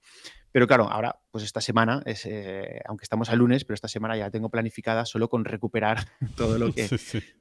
Pero 0.52 0.68
claro, 0.68 0.90
ahora, 0.90 1.22
pues 1.32 1.44
esta 1.46 1.62
semana, 1.62 2.02
es, 2.06 2.26
eh, 2.26 2.82
aunque 2.86 3.04
estamos 3.04 3.30
a 3.30 3.36
lunes, 3.36 3.64
pero 3.64 3.76
esta 3.76 3.88
semana 3.88 4.18
ya 4.18 4.30
tengo 4.30 4.50
planificada 4.50 5.06
solo 5.06 5.30
con 5.30 5.46
recuperar 5.46 6.06
todo 6.36 6.58
lo, 6.58 6.74
que, 6.74 6.90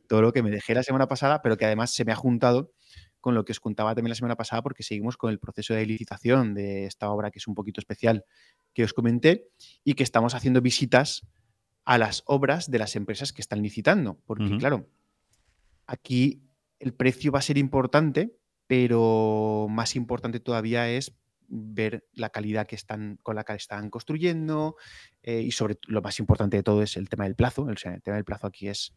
todo 0.09 0.23
lo 0.23 0.33
que 0.33 0.43
me 0.43 0.51
dejé 0.51 0.75
la 0.75 0.85
semana 0.85 1.09
pasada, 1.09 1.43
pero 1.43 1.57
que 1.57 1.65
además 1.65 1.93
se 1.93 2.05
me 2.05 2.13
ha 2.13 2.17
juntado 2.17 2.73
con 3.21 3.35
lo 3.35 3.45
que 3.45 3.53
os 3.53 3.61
contaba 3.61 3.95
también 3.95 4.11
la 4.11 4.17
semana 4.17 4.37
pasada, 4.37 4.63
porque 4.63 4.85
seguimos 4.85 5.17
con 5.17 5.31
el 5.31 5.41
proceso 5.41 5.75
de 5.75 5.85
licitación 5.85 6.55
de 6.55 6.87
esta 6.87 7.11
obra 7.11 7.31
que 7.33 7.39
es 7.41 7.49
un 7.49 7.55
poquito 7.55 7.81
especial 7.81 8.25
que 8.73 8.85
os 8.85 8.93
comenté 8.93 9.49
y 9.83 9.95
que 9.95 10.03
estamos 10.05 10.35
haciendo 10.35 10.61
visitas 10.61 11.27
a 11.85 11.99
las 11.99 12.23
obras 12.27 12.71
de 12.71 12.79
las 12.79 12.97
empresas 12.97 13.33
que 13.33 13.43
están 13.43 13.63
licitando. 13.63 14.19
Porque, 14.27 14.57
claro, 14.59 14.89
aquí 15.87 16.43
el 16.79 16.95
precio 16.95 17.33
va 17.33 17.41
a 17.41 17.43
ser 17.43 17.59
importante, 17.59 18.37
pero 18.67 19.67
más 19.71 19.97
importante 19.97 20.41
todavía 20.41 20.89
es 20.89 21.17
ver 21.47 22.07
la 22.13 22.31
calidad 22.31 22.67
que 22.67 22.75
están, 22.75 23.19
con 23.23 23.37
la 23.37 23.45
que 23.45 23.53
están 23.53 23.91
construyendo 23.91 24.77
eh, 25.23 25.43
y 25.43 25.51
sobre 25.51 25.79
lo 25.87 26.01
más 26.01 26.19
importante 26.19 26.57
de 26.57 26.63
todo 26.63 26.83
es 26.83 26.97
el 26.97 27.09
tema 27.09 27.25
del 27.25 27.35
plazo. 27.35 27.69
El, 27.69 27.77
el 27.93 28.03
tema 28.03 28.17
del 28.17 28.25
plazo 28.25 28.47
aquí 28.47 28.69
es, 28.69 28.95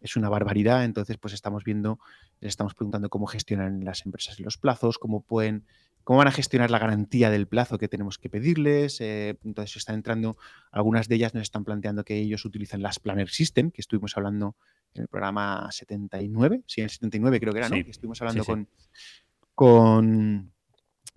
es 0.00 0.16
una 0.16 0.28
barbaridad, 0.28 0.84
entonces 0.84 1.18
pues 1.18 1.34
estamos 1.34 1.64
viendo, 1.64 1.98
les 2.40 2.50
estamos 2.50 2.74
preguntando 2.74 3.10
cómo 3.10 3.26
gestionan 3.26 3.84
las 3.84 4.06
empresas 4.06 4.38
los 4.38 4.58
plazos, 4.58 4.98
cómo 4.98 5.22
pueden 5.22 5.66
cómo 6.04 6.18
van 6.18 6.28
a 6.28 6.32
gestionar 6.32 6.70
la 6.70 6.78
garantía 6.78 7.30
del 7.30 7.46
plazo 7.46 7.78
que 7.78 7.88
tenemos 7.88 8.18
que 8.18 8.30
pedirles. 8.30 9.00
Eh, 9.00 9.38
entonces 9.44 9.76
están 9.76 9.96
entrando, 9.96 10.36
algunas 10.72 11.08
de 11.08 11.16
ellas 11.16 11.34
nos 11.34 11.42
están 11.42 11.64
planteando 11.64 12.04
que 12.04 12.16
ellos 12.16 12.44
utilizan 12.44 12.82
las 12.82 12.98
Planner 12.98 13.28
System, 13.28 13.70
que 13.70 13.80
estuvimos 13.80 14.16
hablando 14.16 14.56
en 14.94 15.02
el 15.02 15.08
programa 15.08 15.68
79, 15.70 16.62
sí, 16.66 16.80
en 16.80 16.84
el 16.84 16.90
79 16.90 17.40
creo 17.40 17.52
que 17.52 17.58
era, 17.58 17.68
¿no? 17.68 17.76
Que 17.76 17.90
estuvimos 17.90 18.20
hablando 18.22 18.44
con, 18.44 18.68
con, 19.54 20.52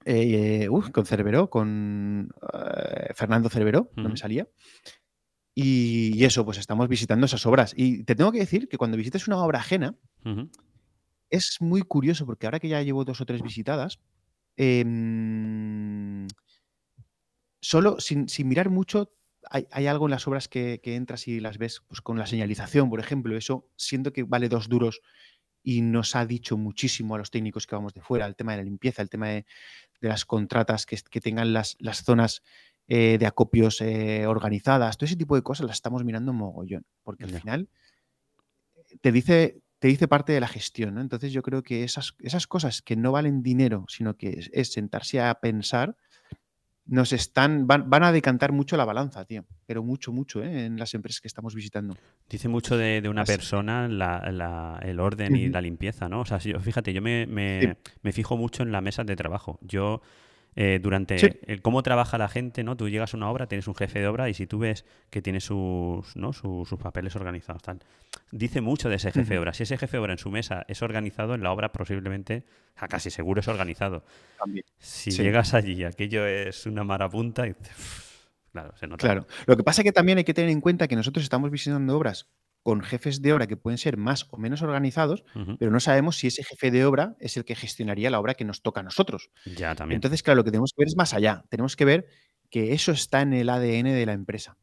eh, 0.06 0.67
con 0.91 1.06
Cerveró, 1.06 1.50
con 1.50 2.30
eh, 2.54 3.13
Fernando 3.15 3.50
Cerveró, 3.50 3.91
no 3.96 4.10
me 4.10 4.17
salía. 4.17 4.48
Y, 5.54 6.24
eso, 6.24 6.46
pues 6.46 6.58
estamos 6.58 6.88
visitando 6.88 7.26
esas 7.26 7.46
obras. 7.46 7.74
Y 7.76 8.04
te 8.04 8.15
tengo 8.15 8.32
que 8.32 8.39
decir 8.39 8.67
que 8.67 8.78
cuando 8.78 8.98
visites 8.98 9.28
una 9.28 9.38
obra 9.38 9.60
ajena, 9.60 9.96
es 11.30 11.58
muy 11.60 11.82
curioso, 11.82 12.26
porque 12.26 12.48
ahora 12.48 12.60
que 12.60 12.70
ya 12.70 12.82
llevo 12.82 13.06
dos 13.06 13.22
o 13.22 13.26
tres 13.26 13.41
visitadas, 13.41 14.00
Em, 14.58 16.28
solo, 17.62 18.00
sin, 18.00 18.28
mirar 18.46 18.70
mucho, 18.70 19.14
hay, 19.50 19.88
algo 19.88 20.06
en 20.06 20.12
las 20.12 20.28
obras 20.28 20.48
que, 20.48 20.80
entras 20.84 21.28
y 21.28 21.40
las 21.40 21.58
ves 21.58 21.82
pues, 21.88 22.02
con 22.02 22.18
la 22.18 22.28
señalización, 22.28 22.90
por 22.90 23.00
ejemplo. 23.00 23.36
Eso 23.38 23.68
siento 23.76 24.14
que 24.14 24.24
vale 24.24 24.50
dos 24.50 24.70
duros 24.70 25.02
y 25.64 25.82
nos 25.82 26.16
ha 26.16 26.26
dicho 26.26 26.58
muchísimo 26.58 27.16
a 27.16 27.18
los 27.18 27.32
técnicos 27.32 27.68
que 27.68 27.76
vamos 27.76 27.94
de 27.94 28.02
fuera, 28.02 28.26
el 28.26 28.36
tema 28.36 28.54
de 28.54 28.60
la 28.60 28.64
limpieza, 28.64 29.02
el 29.02 29.10
tema 29.10 29.30
de, 29.30 29.46
las 30.00 30.26
contratas 30.26 30.86
que, 30.86 31.22
tengan 31.22 31.54
las, 31.54 31.78
zonas 32.04 32.42
eh, 32.88 33.18
de 33.20 33.26
acopios 33.28 33.82
eh, 33.82 34.26
organizadas, 34.26 34.98
todo 34.98 35.06
ese 35.06 35.16
tipo 35.16 35.36
de 35.36 35.44
cosas 35.44 35.68
las 35.68 35.78
estamos 35.78 36.04
mirando 36.04 36.34
mogollón, 36.34 36.86
porque 37.04 37.26
al 37.26 37.30
final 37.30 37.70
te 39.00 39.12
dice, 39.12 39.62
te 39.82 39.88
dice 39.88 40.08
parte 40.08 40.32
de 40.32 40.39
la 40.39 40.48
gestión. 40.48 40.94
¿no? 40.94 41.02
Entonces 41.02 41.34
yo 41.34 41.41
creo 41.41 41.63
que 41.63 41.84
esas, 41.84 42.13
esas 42.20 42.46
cosas 42.46 42.84
que 42.84 42.96
no 42.96 43.12
valen 43.12 43.41
dinero, 43.41 43.86
sino 43.88 44.15
que 44.15 44.48
es, 44.54 44.72
sentarse 44.72 45.20
a 45.20 45.34
pensar, 45.34 45.98
nos 46.86 47.13
están, 47.13 47.65
van, 47.65 48.04
a 48.04 48.12
decantar 48.12 48.52
mucho 48.52 48.78
la 48.78 48.86
balanza, 48.86 49.26
tío. 49.26 49.44
Pero 49.65 49.82
mucho, 49.82 50.12
mucho, 50.12 50.44
¿eh? 50.44 50.65
en 50.65 50.78
las 50.78 50.94
empresas 50.94 51.20
que 51.20 51.28
estamos 51.28 51.56
visitando. 51.56 51.98
Dice 52.30 52.48
mucho 52.48 52.78
de, 52.78 53.02
una 53.10 53.24
persona 53.24 53.88
el 53.88 55.00
orden 55.00 55.36
y 55.36 55.50
la 55.50 55.62
limpieza, 55.62 56.08
¿no? 56.08 56.22
O 56.22 56.26
sea, 56.26 56.39
fíjate, 56.39 56.94
yo 56.94 57.02
me, 57.02 57.26
me, 57.26 57.78
me, 58.04 58.12
fijo 58.12 58.38
mucho 58.38 58.62
en 58.62 58.72
la 58.72 58.82
mesa 58.82 59.04
de 59.04 59.15
trabajo. 59.15 59.58
Yo 59.63 60.04
eh, 60.56 60.80
durante 60.82 61.16
el, 61.48 61.62
cómo 61.62 61.82
trabaja 61.82 62.18
la 62.18 62.28
gente, 62.28 62.64
¿no? 62.64 62.76
Tú 62.76 62.90
llegas 62.90 63.14
a 63.14 63.18
una 63.18 63.30
obra, 63.30 63.48
tienes 63.48 63.68
un 63.68 63.76
jefe 63.76 64.00
de 64.00 64.08
obra 64.08 64.30
y 64.30 64.34
si 64.34 64.48
tú 64.48 64.60
ves 64.60 64.84
que 65.10 65.22
tiene 65.22 65.40
sus, 65.40 66.16
¿no? 66.18 66.34
sus, 66.34 66.68
papeles 66.78 67.16
organizados, 67.16 67.62
tal, 67.62 67.80
dice 68.32 68.60
mucho 68.60 68.90
de 68.90 68.96
ese 68.96 69.12
jefe 69.12 69.34
de 69.34 69.40
obra. 69.40 69.54
Si 69.54 69.64
ese 69.64 69.78
jefe 69.78 69.98
de 69.98 70.02
obra 70.02 70.12
en 70.12 70.20
su 70.20 70.30
mesa 70.30 70.66
es 70.68 70.82
organizado, 70.82 71.36
en 71.36 71.44
la 71.44 71.54
obra 71.54 71.72
posiblemente, 71.72 72.44
casi 72.90 73.10
seguro 73.10 73.40
es 73.40 73.48
organizado. 73.48 74.04
Si 74.78 75.12
llegas 75.12 75.54
allí 75.54 75.86
aquello 75.86 76.26
es 76.26 76.66
una 76.66 76.84
marapunta, 76.84 77.48
y, 77.48 77.56
claro, 78.52 78.76
se 78.76 78.88
nota. 78.88 79.08
Claro. 79.08 79.28
Lo 79.46 79.56
que 79.56 79.64
pasa 79.64 79.82
es 79.82 79.86
que 79.86 79.94
también 79.94 80.18
hay 80.18 80.26
que 80.26 80.34
tener 80.34 80.50
en 80.50 80.60
cuenta 80.60 80.90
que 80.90 80.98
nosotros 80.98 81.24
estamos 81.24 81.50
visitando 81.50 81.96
obras 81.96 82.28
con 82.63 82.82
jefes 82.82 83.21
de 83.21 83.34
obra 83.34 83.47
que 83.47 83.58
pueden 83.58 83.78
ser 83.78 83.97
más 83.97 84.28
o 84.30 84.38
menos 84.38 84.62
organizados, 84.62 85.24
pero 85.58 85.71
no 85.71 85.80
sabemos 85.80 86.17
si 86.17 86.28
ese 86.28 86.43
jefe 86.43 86.69
de 86.69 86.86
obra 86.86 87.15
es 87.19 87.36
el 87.38 87.43
que 87.43 87.56
gestionaría 87.56 88.12
la 88.12 88.19
obra 88.19 88.36
que 88.36 88.45
nos 88.45 88.62
toca 88.62 88.82
a 88.82 88.84
nosotros. 88.84 89.32
Ya, 89.45 89.74
también. 89.74 89.97
Entonces, 89.97 90.21
claro, 90.21 90.38
lo 90.38 90.43
que 90.43 90.52
tenemos 90.52 90.71
que 90.76 90.82
ver 90.82 90.88
es 90.88 90.95
más 90.95 91.13
allá. 91.13 91.43
Tenemos 91.50 91.76
que 91.76 91.86
ver 91.86 92.08
que 92.50 92.74
eso 92.74 92.91
está 92.91 93.21
en 93.21 93.34
el 93.34 93.50
ADN 93.50 93.86
de 93.86 94.06
la 94.06 94.13
empresa. 94.13 94.58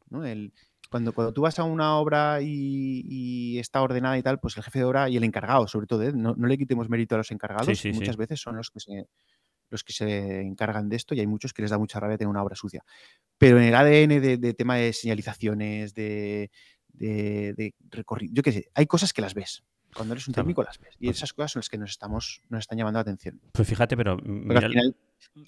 cuando, 0.89 1.13
cuando 1.13 1.33
tú 1.33 1.41
vas 1.41 1.59
a 1.59 1.63
una 1.63 1.97
obra 1.97 2.39
y, 2.41 3.59
está 3.59 3.81
ordenada 3.81 4.17
y 4.17 4.23
tal, 4.23 4.39
pues 4.39 4.55
el 4.55 4.63
jefe 4.63 4.79
de 4.79 4.85
obra 4.85 5.09
y 5.09 5.17
el 5.17 5.23
encargado, 5.25 5.67
sobre 5.67 5.87
todo, 5.87 6.03
¿eh? 6.03 6.13
no, 6.15 6.35
le 6.35 6.57
quitemos 6.57 6.89
mérito 6.89 7.15
a 7.15 7.17
los 7.17 7.31
encargados, 7.31 7.67
muchas 7.93 8.15
veces 8.15 8.39
son 8.39 8.55
los 8.55 8.69
que, 8.69 8.79
se, 8.79 9.07
los 9.69 9.83
que 9.83 9.91
se 9.91 10.41
encargan 10.41 10.87
de 10.87 10.95
esto 10.95 11.15
y 11.15 11.19
hay 11.19 11.27
muchos 11.27 11.51
que 11.51 11.63
les 11.63 11.71
da 11.71 11.77
mucha 11.77 11.99
rabia 11.99 12.17
tener 12.17 12.29
una 12.29 12.43
obra 12.43 12.55
sucia. 12.55 12.83
Pero 13.37 13.59
en 13.59 13.65
el 13.65 13.75
ADN 13.75 14.39
de 14.39 14.53
tema 14.53 14.77
de 14.77 14.93
señalizaciones, 14.93 15.93
de, 15.93 16.51
de, 16.99 17.73
recorrido. 17.89 18.33
Yo 18.33 18.43
qué 18.43 18.51
sé, 18.51 18.69
hay 18.73 18.85
cosas 18.85 19.13
que 19.13 19.21
las 19.21 19.33
ves. 19.33 19.63
Cuando 19.95 20.13
eres 20.13 20.27
un 20.27 20.35
técnico 20.35 20.61
las 20.61 20.77
ves. 20.77 20.95
Y 20.99 21.09
esas 21.09 21.33
cosas 21.33 21.53
son 21.53 21.61
las 21.61 21.69
que 21.69 21.79
nos, 21.79 21.89
estamos, 21.89 22.41
nos 22.49 22.59
están 22.59 22.77
llamando 22.77 22.97
la 22.97 23.01
atención. 23.01 23.41
Pues 23.51 23.67
fíjate, 23.67 23.97
pero 23.97 24.17
mira, 24.23 24.59
al 24.59 24.69
final, 24.69 24.95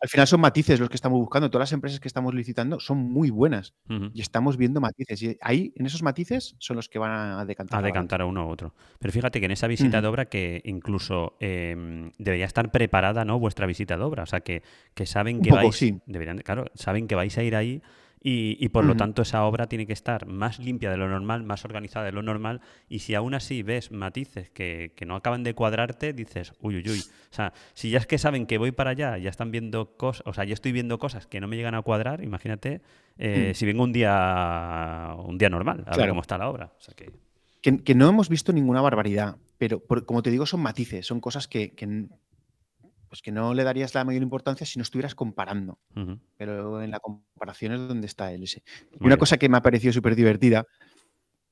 al 0.01 0.09
final 0.09 0.27
son 0.27 0.41
matices 0.41 0.79
los 0.79 0.89
que 0.89 0.95
estamos 0.95 1.19
buscando. 1.19 1.51
Todas 1.51 1.69
las 1.69 1.73
empresas 1.73 1.99
que 1.99 2.07
estamos 2.07 2.33
licitando 2.33 2.79
son 2.79 2.97
muy 2.97 3.29
buenas 3.29 3.75
y 3.87 4.19
estamos 4.19 4.57
viendo 4.57 4.81
matices. 4.81 5.21
Y 5.21 5.37
ahí, 5.41 5.71
en 5.75 5.85
esos 5.85 6.01
matices, 6.01 6.55
son 6.57 6.75
los 6.75 6.89
que 6.89 6.97
van 6.97 7.11
a 7.11 7.45
decantar. 7.45 7.83
a 7.83 7.85
decantar 7.85 8.21
a 8.21 8.25
uno 8.25 8.47
u 8.47 8.49
otro. 8.49 8.73
Pero 8.97 9.11
fíjate 9.11 9.39
que 9.39 9.45
en 9.45 9.51
esa 9.51 9.67
visita 9.67 10.01
de 10.01 10.07
obra 10.07 10.25
que 10.25 10.63
incluso 10.65 11.37
eh, 11.39 12.09
debería 12.17 12.45
estar 12.45 12.71
preparada, 12.71 13.23
¿no? 13.25 13.37
Vuestra 13.37 13.67
visita 13.67 13.95
de 13.95 14.03
obra. 14.03 14.23
O 14.23 14.27
sea, 14.27 14.41
que, 14.41 14.63
que 14.95 15.05
saben 15.05 15.41
que 15.43 15.51
poco, 15.51 15.61
vais. 15.61 15.75
sí. 15.75 16.01
Deberían, 16.07 16.37
de- 16.37 16.43
claro, 16.43 16.65
saben 16.73 17.07
que 17.07 17.13
vais 17.13 17.37
a 17.37 17.43
ir 17.43 17.55
ahí 17.55 17.83
y, 18.23 18.55
y 18.63 18.69
por 18.69 18.85
lo 18.85 18.95
tanto 18.95 19.23
esa 19.23 19.43
obra 19.45 19.65
tiene 19.67 19.87
que 19.87 19.93
estar 19.93 20.27
más 20.27 20.59
limpia 20.59 20.91
de 20.91 20.97
lo 20.97 21.09
normal, 21.09 21.43
más 21.43 21.65
organizada 21.65 22.05
de 22.05 22.11
lo 22.11 22.21
normal. 22.21 22.61
Y 22.87 22.99
si 22.99 23.15
aún 23.15 23.33
así 23.33 23.63
ves 23.63 23.91
matices 23.91 24.49
que, 24.51 24.93
que 24.95 25.05
no 25.07 25.15
acaban 25.15 25.43
de 25.43 25.55
cuadrarte, 25.55 26.13
dices, 26.13 26.53
uy, 26.61 26.75
uy, 26.77 26.83
uy. 26.87 26.99
O 26.99 27.33
sea, 27.33 27.51
si 27.73 27.89
ya 27.89 27.97
es 27.97 28.05
que 28.05 28.17
saben 28.19 28.45
que 28.45 28.57
voy 28.59 28.71
para 28.71 28.91
allá, 28.91 29.17
ya 29.17 29.29
están 29.31 29.49
viendo 29.51 29.97
cosas, 29.97 30.21
o 30.27 30.33
sea, 30.33 30.43
yo 30.43 30.53
estoy 30.53 30.71
viendo 30.71 30.99
cosas 30.99 31.25
que 31.25 31.39
no 31.41 31.47
me 31.47 31.55
llegan 31.57 31.73
a 31.75 31.81
cuadrar, 31.81 32.23
imagínate 32.23 32.81
eh, 33.17 33.49
Mm. 33.51 33.55
si 33.55 33.65
vengo 33.65 33.83
un 33.83 33.91
día 33.91 35.15
un 35.25 35.37
día 35.37 35.49
normal, 35.49 35.83
a 35.87 35.97
ver 35.97 36.09
cómo 36.09 36.21
está 36.21 36.37
la 36.37 36.47
obra. 36.49 36.71
O 36.77 36.81
sea 36.81 36.93
que, 36.95 37.11
Que, 37.61 37.77
que 37.83 37.93
no 37.95 38.09
hemos 38.09 38.29
visto 38.29 38.53
ninguna 38.53 38.81
barbaridad, 38.81 39.37
pero 39.57 39.79
por- 39.79 40.05
como 40.05 40.23
te 40.23 40.31
digo, 40.31 40.45
son 40.47 40.61
matices, 40.61 41.05
son 41.05 41.19
cosas 41.19 41.47
que, 41.47 41.73
pues 43.11 43.21
que 43.21 43.29
no 43.33 43.53
le 43.53 43.65
darías 43.65 43.93
la 43.93 44.05
mayor 44.05 44.23
importancia 44.23 44.65
si 44.65 44.79
no 44.79 44.83
estuvieras 44.83 45.15
comparando. 45.15 45.77
Pero 46.37 46.81
en 46.81 46.91
la 46.91 46.99
comparación 47.01 47.73
es 47.73 47.79
donde 47.89 48.07
está 48.07 48.31
el 48.31 48.43
ese. 48.43 48.63
Y 48.93 48.95
una 49.01 49.07
bien. 49.09 49.17
cosa 49.19 49.35
que 49.37 49.49
me 49.49 49.57
ha 49.57 49.61
parecido 49.61 49.91
súper 49.91 50.15
divertida 50.15 50.65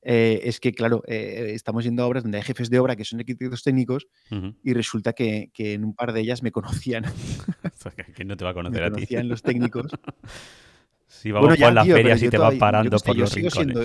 eh, 0.00 0.40
es 0.44 0.58
que, 0.58 0.72
claro, 0.72 1.02
eh, 1.06 1.50
estamos 1.52 1.84
yendo 1.84 2.02
a 2.02 2.06
obras 2.06 2.22
donde 2.22 2.38
hay 2.38 2.44
jefes 2.44 2.70
de 2.70 2.78
obra 2.78 2.96
que 2.96 3.04
son 3.04 3.18
arquitectos 3.20 3.62
técnicos 3.62 4.06
y 4.64 4.72
resulta 4.72 5.12
que, 5.12 5.50
que 5.52 5.74
en 5.74 5.84
un 5.84 5.94
par 5.94 6.14
de 6.14 6.20
ellas 6.22 6.42
me 6.42 6.50
conocían, 6.50 7.04
¿Quién 8.16 8.28
no 8.28 8.38
te 8.38 8.44
va 8.44 8.52
a 8.52 8.54
me 8.54 8.62
conocer 8.62 8.82
a 8.84 8.86
ti? 8.88 8.94
conocían 8.94 9.28
los 9.28 9.42
técnicos. 9.42 9.86
Si 11.12 11.32
vamos 11.32 11.48
Bueno, 11.48 11.64
por 11.66 11.74
las 11.74 11.84
tío, 11.86 11.96
ferias 11.96 12.22
y 12.22 12.28
te 12.30 12.38
vas 12.38 12.56
todavía- 12.56 12.60
parando 12.60 12.96
por 12.98 13.16
yo 13.16 13.20
los 13.22 13.34
rincones. 13.34 13.52
siendo- 13.52 13.82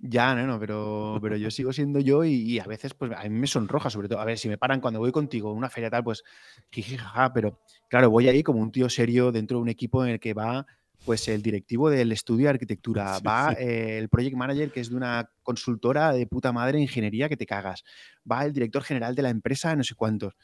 Ya, 0.00 0.34
no, 0.34 0.46
no, 0.46 0.60
pero, 0.60 1.18
pero 1.20 1.36
yo 1.36 1.50
sigo 1.50 1.72
siendo 1.72 1.98
yo 1.98 2.24
y, 2.24 2.32
y 2.34 2.58
a 2.60 2.64
veces 2.64 2.94
pues 2.94 3.10
a 3.16 3.22
mí 3.24 3.30
me 3.30 3.46
sonroja, 3.48 3.90
sobre 3.90 4.08
todo. 4.08 4.20
A 4.20 4.24
ver, 4.24 4.38
si 4.38 4.48
me 4.48 4.56
paran 4.56 4.80
cuando 4.80 5.00
voy 5.00 5.10
contigo 5.10 5.50
en 5.50 5.58
una 5.58 5.68
feria 5.70 5.90
tal, 5.90 6.04
pues 6.04 6.22
jiji, 6.70 6.96
jaja, 6.96 7.32
pero 7.32 7.60
claro, 7.88 8.08
voy 8.08 8.28
ahí 8.28 8.42
como 8.44 8.60
un 8.60 8.70
tío 8.70 8.88
serio 8.88 9.32
dentro 9.32 9.58
de 9.58 9.62
un 9.62 9.68
equipo 9.68 10.04
en 10.04 10.12
el 10.12 10.20
que 10.20 10.34
va 10.34 10.66
pues 11.04 11.26
el 11.28 11.42
directivo 11.42 11.88
del 11.90 12.12
estudio 12.12 12.44
de 12.44 12.50
arquitectura, 12.50 13.16
Sí, 13.16 13.22
va 13.26 13.54
sí. 13.54 13.62
eh, 13.64 13.98
el 13.98 14.08
project 14.08 14.36
manager 14.36 14.70
que 14.70 14.80
es 14.80 14.90
de 14.90 14.96
una 14.96 15.30
consultora 15.42 16.12
de 16.12 16.26
puta 16.26 16.52
madre 16.52 16.76
de 16.76 16.82
ingeniería 16.82 17.28
que 17.28 17.36
te 17.36 17.46
cagas, 17.46 17.82
va 18.30 18.44
el 18.44 18.52
director 18.52 18.82
general 18.82 19.14
de 19.14 19.22
la 19.22 19.30
empresa, 19.30 19.74
no 19.74 19.82
sé 19.84 19.94
cuántos. 19.94 20.34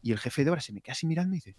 Y 0.00 0.12
el 0.12 0.18
jefe 0.18 0.44
de 0.44 0.50
obra 0.50 0.60
se 0.60 0.72
me 0.72 0.80
queda 0.80 0.92
así 0.92 1.06
mirando 1.06 1.34
y 1.34 1.38
dice, 1.38 1.56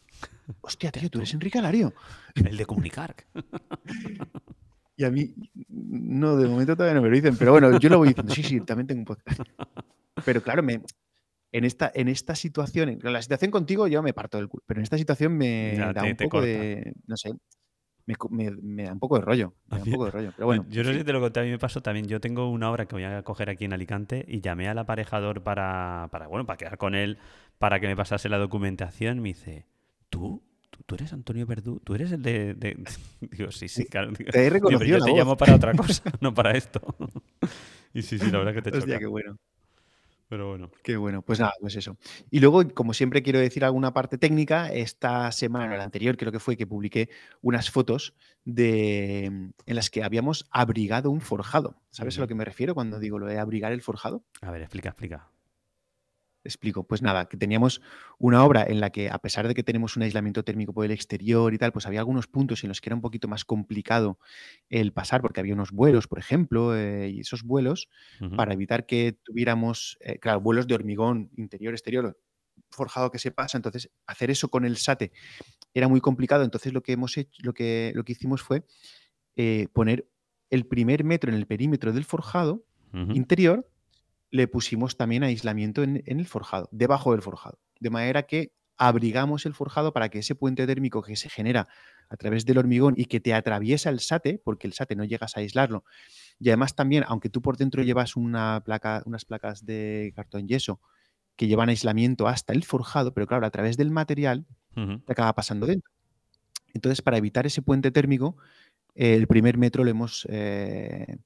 hostia, 0.61 0.91
tío, 0.91 1.09
tú 1.09 1.19
eres 1.19 1.33
Enrique 1.33 1.59
Alario. 1.59 1.93
El 2.35 2.55
de 2.57 2.65
comunicar. 2.65 3.15
Y 4.95 5.05
a 5.05 5.11
mí, 5.11 5.33
no, 5.69 6.35
de 6.37 6.47
momento 6.47 6.75
todavía 6.75 6.93
no 6.95 7.01
me 7.01 7.09
lo 7.09 7.15
dicen, 7.15 7.35
pero 7.37 7.51
bueno, 7.51 7.77
yo 7.79 7.89
lo 7.89 7.97
voy 7.97 8.09
diciendo, 8.09 8.33
sí, 8.33 8.43
sí, 8.43 8.59
también 8.61 8.87
tengo 8.87 8.99
un 8.99 9.05
podcast. 9.05 9.39
Pero 10.25 10.41
claro, 10.41 10.61
me, 10.61 10.81
en, 11.51 11.63
esta, 11.65 11.91
en 11.95 12.07
esta 12.07 12.35
situación, 12.35 12.89
en 12.89 12.99
la 13.13 13.21
situación 13.21 13.49
contigo 13.51 13.87
yo 13.87 14.03
me 14.03 14.13
parto 14.13 14.37
del 14.37 14.47
culo, 14.47 14.63
pero 14.67 14.79
en 14.79 14.83
esta 14.83 14.97
situación 14.97 15.35
me 15.37 15.75
Ya, 15.75 15.93
da 15.93 16.01
te- 16.03 16.09
un 16.11 16.15
te 16.15 16.23
poco 16.25 16.37
corta. 16.37 16.47
de, 16.47 16.93
no 17.07 17.17
sé, 17.17 17.31
me, 18.05 18.15
co- 18.15 18.29
me- 18.29 18.51
me 18.51 18.83
da 18.83 18.93
un 18.93 18.99
poco 18.99 19.15
de 19.17 19.21
rollo, 19.25 19.53
me 19.67 19.77
da 19.79 19.83
un 19.83 19.91
poco 19.91 20.05
de 20.05 20.11
rollo, 20.11 20.31
pero 20.35 20.45
bueno. 20.45 20.65
yo 20.69 20.83
no 20.83 20.91
sé 20.91 20.99
si 20.99 21.03
te 21.03 21.13
lo 21.13 21.21
conté, 21.21 21.39
a 21.39 21.43
mí 21.43 21.49
me 21.49 21.57
pasó 21.59 21.81
también. 21.81 22.07
Yo 22.07 22.19
tengo 22.21 22.49
una 22.51 22.69
obra 22.71 22.85
que 22.85 22.95
voy 22.95 23.03
a 23.05 23.23
coger 23.23 23.49
aquí 23.49 23.65
en 23.65 23.73
Alicante 23.73 24.25
y 24.27 24.41
llamé 24.41 24.67
al 24.69 24.77
aparejador 24.77 25.41
para, 25.41 26.09
para, 26.11 26.27
bueno, 26.27 26.45
para 26.45 26.57
quedar 26.57 26.77
con 26.77 26.93
él, 26.95 27.17
para 27.57 27.79
que 27.79 27.87
me 27.87 27.95
pasase 27.95 28.29
la 28.29 28.37
documentación. 28.37 29.19
Me 29.21 29.29
dice, 29.29 29.65
¿tú? 30.09 30.43
¿Tú, 30.85 30.95
eres 30.95 31.13
Antonio 31.13 31.45
Verdú? 31.45 31.79
¿Tú 31.83 31.95
eres 31.95 32.11
el 32.11 32.21
de...? 32.21 32.53
de-?" 32.53 32.77
Digo, 33.21 33.51
sí, 33.51 33.67
sí, 33.67 33.85
claro. 33.85 34.11
Digo, 34.11 34.31
Te 34.31 34.39
he 34.39 34.49
"Digo, 34.49 34.53
pero 34.79 34.79
reconocido 34.79 34.97
yo 34.97 34.99
la 34.99 35.05
te 35.05 35.11
voz. 35.11 35.19
llamo 35.19 35.37
para 35.37 35.55
otra 35.55 35.73
cosa, 35.75 36.03
no 36.21 36.33
para 36.33 36.51
esto. 36.57 36.81
y 37.93 38.01
sí, 38.01 38.17
sí, 38.19 38.29
la 38.31 38.39
verdad 38.39 38.53
que 38.53 38.61
te 38.61 38.69
Hostia, 38.77 38.85
choca. 38.85 38.99
qué 38.99 39.05
bueno. 39.07 39.37
Pero 40.29 40.49
bueno. 40.49 40.71
Qué 40.83 40.97
bueno, 40.97 41.21
pues 41.21 41.39
nada, 41.39 41.53
pues 41.61 41.75
eso. 41.75 41.95
Y 42.31 42.39
luego, 42.39 42.67
como 42.73 42.93
siempre 42.95 43.21
quiero 43.21 43.37
decir 43.39 43.63
alguna 43.63 43.93
parte 43.93 44.17
técnica, 44.17 44.73
esta 44.73 45.31
semana, 45.31 45.77
la 45.77 45.83
anterior 45.83 46.17
creo 46.17 46.31
que 46.31 46.39
fue 46.39 46.57
que 46.57 46.65
publiqué 46.65 47.09
unas 47.41 47.69
fotos 47.69 48.15
de, 48.43 49.25
en 49.25 49.53
las 49.67 49.91
que 49.91 50.03
habíamos 50.03 50.47
abrigado 50.49 51.11
un 51.11 51.21
forjado. 51.21 51.75
¿Sabes 51.91 52.17
a 52.17 52.21
lo 52.21 52.27
que 52.27 52.33
me 52.35 52.45
refiero 52.45 52.73
cuando 52.73 52.99
digo 52.99 53.19
lo 53.19 53.27
de 53.27 53.37
abrigar 53.37 53.73
el 53.73 53.83
forjado? 53.83 54.23
A 54.41 54.49
ver, 54.49 54.61
explica, 54.63 54.89
explica. 54.89 55.27
Explico. 56.43 56.85
Pues 56.85 57.01
nada, 57.01 57.27
que 57.27 57.37
teníamos 57.37 57.81
una 58.19 58.43
obra 58.43 58.63
en 58.67 58.79
la 58.79 58.89
que, 58.89 59.09
a 59.09 59.17
pesar 59.19 59.47
de 59.47 59.53
que 59.53 59.63
tenemos 59.63 59.95
un 59.95 60.03
aislamiento 60.03 60.43
térmico 60.43 60.73
por 60.73 60.85
el 60.85 60.91
exterior 60.91 61.53
y 61.53 61.57
tal, 61.57 61.71
pues 61.71 61.85
había 61.85 61.99
algunos 61.99 62.27
puntos 62.27 62.63
en 62.63 62.69
los 62.69 62.81
que 62.81 62.89
era 62.89 62.95
un 62.95 63.01
poquito 63.01 63.27
más 63.27 63.45
complicado 63.45 64.19
el 64.69 64.91
pasar, 64.91 65.21
porque 65.21 65.39
había 65.39 65.53
unos 65.53 65.71
vuelos, 65.71 66.07
por 66.07 66.19
ejemplo, 66.19 66.75
eh, 66.75 67.09
y 67.09 67.21
esos 67.21 67.43
vuelos, 67.43 67.89
para 68.35 68.53
evitar 68.53 68.85
que 68.85 69.17
tuviéramos, 69.23 69.97
eh, 70.01 70.19
claro, 70.19 70.41
vuelos 70.41 70.67
de 70.67 70.75
hormigón 70.75 71.31
interior-exterior 71.37 72.17
forjado 72.69 73.11
que 73.11 73.19
se 73.19 73.31
pasa. 73.31 73.57
Entonces, 73.57 73.89
hacer 74.07 74.31
eso 74.31 74.49
con 74.49 74.65
el 74.65 74.77
SATE 74.77 75.11
era 75.73 75.87
muy 75.87 76.01
complicado. 76.01 76.43
Entonces, 76.43 76.73
lo 76.73 76.83
que 76.83 76.93
hemos 76.93 77.17
hecho, 77.17 77.41
lo 77.43 77.53
que, 77.53 77.91
lo 77.95 78.03
que 78.03 78.13
hicimos 78.13 78.41
fue 78.41 78.65
eh, 79.35 79.67
poner 79.73 80.07
el 80.49 80.65
primer 80.67 81.03
metro 81.03 81.31
en 81.31 81.37
el 81.37 81.47
perímetro 81.47 81.93
del 81.93 82.05
forjado 82.05 82.65
interior, 83.15 83.67
le 84.33 84.47
pusimos 84.47 84.97
también 84.97 85.21
aislamiento 85.23 85.83
en, 85.83 86.01
en 86.07 86.19
el 86.19 86.25
forjado, 86.25 86.67
debajo 86.71 87.11
del 87.11 87.21
forjado. 87.21 87.59
De 87.79 87.91
manera 87.91 88.23
que 88.23 88.51
abrigamos 88.77 89.45
el 89.45 89.53
forjado 89.53 89.93
para 89.93 90.09
que 90.09 90.19
ese 90.19 90.33
puente 90.33 90.65
térmico 90.65 91.03
que 91.03 91.15
se 91.15 91.29
genera 91.29 91.67
a 92.09 92.17
través 92.17 92.43
del 92.43 92.57
hormigón 92.57 92.95
y 92.97 93.05
que 93.05 93.19
te 93.19 93.35
atraviesa 93.35 93.91
el 93.91 93.99
SATE, 93.99 94.41
porque 94.43 94.65
el 94.65 94.73
SATE 94.73 94.95
no 94.95 95.03
llegas 95.03 95.37
a 95.37 95.41
aislarlo, 95.41 95.83
y 96.39 96.49
además 96.49 96.75
también, 96.75 97.03
aunque 97.07 97.29
tú 97.29 97.43
por 97.43 97.57
dentro 97.57 97.83
llevas 97.83 98.15
una 98.15 98.63
placa, 98.65 99.03
unas 99.05 99.23
placas 99.23 99.67
de 99.67 100.11
cartón 100.15 100.47
yeso 100.47 100.81
que 101.35 101.45
llevan 101.45 101.69
aislamiento 101.69 102.27
hasta 102.27 102.53
el 102.53 102.63
forjado, 102.63 103.13
pero 103.13 103.27
claro, 103.27 103.45
a 103.45 103.51
través 103.51 103.77
del 103.77 103.91
material 103.91 104.47
te 104.73 105.11
acaba 105.11 105.33
pasando 105.35 105.67
dentro. 105.67 105.91
Entonces, 106.73 107.03
para 107.03 107.17
evitar 107.17 107.45
ese 107.45 107.61
puente 107.61 107.91
térmico, 107.91 108.35
eh, 108.95 109.13
el 109.13 109.27
primer 109.27 109.59
metro 109.59 109.83
lo 109.83 109.91
hemos, 109.91 110.25
eh, 110.29 111.17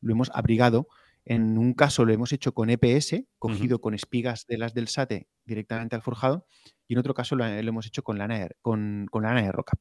lo 0.00 0.12
hemos 0.12 0.28
abrigado. 0.34 0.88
En 1.30 1.58
un 1.58 1.74
caso 1.74 2.04
lo 2.06 2.12
hemos 2.12 2.32
hecho 2.32 2.54
con 2.54 2.70
EPS, 2.70 3.24
cogido 3.38 3.80
con 3.80 3.92
espigas 3.94 4.46
de 4.46 4.56
las 4.56 4.72
del 4.72 4.88
SATE 4.88 5.28
directamente 5.44 5.94
al 5.94 6.02
forjado, 6.02 6.46
y 6.86 6.94
en 6.94 7.00
otro 7.00 7.12
caso 7.12 7.36
lo, 7.36 7.44
lo 7.46 7.68
hemos 7.68 7.86
hecho 7.86 8.02
con 8.02 8.16
lana, 8.16 8.38
de, 8.38 8.50
con, 8.62 9.06
con 9.10 9.24
lana 9.24 9.42
de 9.42 9.52
roca. 9.52 9.74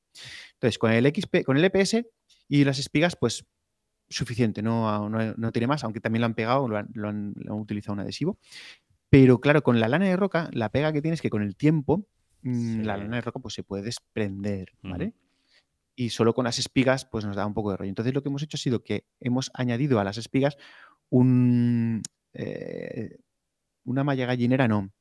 Entonces, 0.53 0.77
con 0.77 0.91
el, 0.91 1.05
XP, 1.07 1.43
con 1.45 1.55
el 1.57 1.63
EPS 1.63 2.03
y 2.49 2.65
las 2.65 2.79
espigas, 2.79 3.15
pues 3.15 3.45
suficiente, 4.09 4.61
no, 4.61 5.09
no, 5.09 5.33
no 5.35 5.51
tiene 5.51 5.67
más, 5.67 5.83
aunque 5.83 5.99
también 6.01 6.21
lo 6.21 6.25
han 6.27 6.33
pegado, 6.35 6.67
lo 6.67 6.77
han, 6.77 6.89
lo 6.93 7.09
han- 7.09 7.33
lo 7.35 7.53
han 7.53 7.59
utilizado 7.59 7.93
un 7.93 7.99
adhesivo. 8.01 8.37
Pero 9.09 9.39
claro, 9.39 9.63
con 9.63 9.79
la 9.79 9.87
lana 9.87 10.05
de 10.05 10.17
roca, 10.17 10.49
la 10.53 10.69
pega 10.69 10.91
que 10.91 11.01
tienes 11.01 11.19
es 11.19 11.21
que 11.21 11.29
con 11.29 11.41
el 11.43 11.55
tiempo, 11.55 12.07
mm, 12.41 12.81
la 12.83 12.97
lana 12.97 13.15
de 13.17 13.21
roca 13.21 13.39
pues, 13.39 13.53
se 13.53 13.63
puede 13.63 13.83
desprender, 13.83 14.73
¿vale? 14.81 15.13
Y 15.95 16.09
solo 16.11 16.33
con 16.33 16.45
las 16.45 16.59
espigas, 16.59 17.05
pues 17.05 17.25
nos 17.25 17.35
da 17.35 17.45
un 17.45 17.53
poco 17.55 17.71
de 17.71 17.77
rollo. 17.77 17.89
Entonces, 17.89 18.13
lo 18.13 18.21
que 18.21 18.29
hemos 18.29 18.43
hecho 18.43 18.55
ha 18.55 18.59
sido 18.59 18.83
que 18.83 19.05
hemos 19.19 19.49
añadido 19.53 19.99
a 19.99 20.03
las 20.03 20.17
espigas 20.17 20.57
un, 21.09 22.01
eh, 22.33 23.17
una 23.85 24.03
malla 24.03 24.25
gallinera, 24.25 24.67
no. 24.67 24.91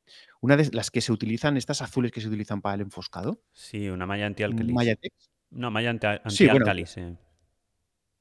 Una 0.41 0.57
de 0.57 0.71
las 0.73 0.91
que 0.91 1.01
se 1.01 1.13
utilizan, 1.13 1.57
estas 1.57 1.83
azules 1.83 2.13
que 2.13 2.21
se 2.21 2.29
utilizan 2.29 2.61
para 2.63 2.77
el 2.77 2.83
enfoscado. 2.83 3.41
Sí, 3.53 3.89
una 3.89 4.07
malla 4.07 4.25
un 4.25 4.29
antialcalis. 4.29 4.75
Mayatex. 4.75 5.31
No, 5.51 5.71
malla 5.71 5.91
anti- 5.91 6.07
Sí, 6.29 6.45
bueno, 6.47 6.65
eh. 6.97 7.17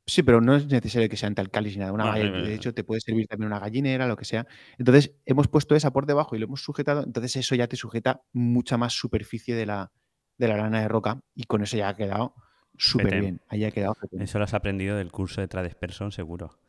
Sí, 0.08 0.21
pero 0.21 0.39
no 0.39 0.56
es 0.56 0.67
necesario 0.67 1.10
que 1.10 1.17
sea 1.17 1.28
antialcalis 1.28 1.74
ni 1.76 1.80
nada. 1.80 1.91
Una 1.91 2.06
malla, 2.12 2.26
de 2.43 2.54
hecho, 2.54 2.74
te 2.76 2.84
puede 2.84 3.02
servir 3.02 3.28
también 3.28 3.48
una 3.48 3.60
gallinera, 3.60 4.08
lo 4.08 4.15
que 4.15 4.26
sea. 4.26 4.45
Entonces, 4.78 5.15
hemos 5.26 5.48
puesto 5.48 5.76
esa 5.76 5.91
por 5.91 6.06
debajo 6.06 6.36
y 6.36 6.39
lo 6.39 6.45
hemos 6.45 6.62
sujetado. 6.62 7.04
Entonces, 7.04 7.36
eso 7.38 7.56
ya 7.56 7.67
te 7.67 7.76
sujeta 7.76 8.21
mucha 8.32 8.78
más 8.78 8.93
superficie 8.93 9.56
de 9.56 9.65
la, 9.65 9.91
de 10.38 10.48
la 10.48 10.58
lana 10.58 10.82
de 10.82 10.88
roca 10.88 11.21
y 11.34 11.45
con 11.45 11.63
eso 11.63 11.76
ya 11.78 11.89
ha 11.89 11.95
quedado 11.95 12.36
súper 12.78 13.08
bien. 13.21 13.41
Ahí 13.48 13.65
ha 13.65 13.71
quedado. 13.71 13.95
Eso 14.19 14.38
lo 14.38 14.43
has 14.43 14.54
aprendido 14.54 14.95
del 14.95 15.12
curso 15.12 15.41
de 15.41 15.48
Tradesperson, 15.48 16.12
seguro. 16.12 16.60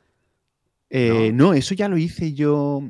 Eh, 0.91 1.33
no, 1.33 1.53
eso 1.55 1.75
ya 1.75 1.89
lo 1.89 1.97
hice 1.97 2.33
yo. 2.35 2.83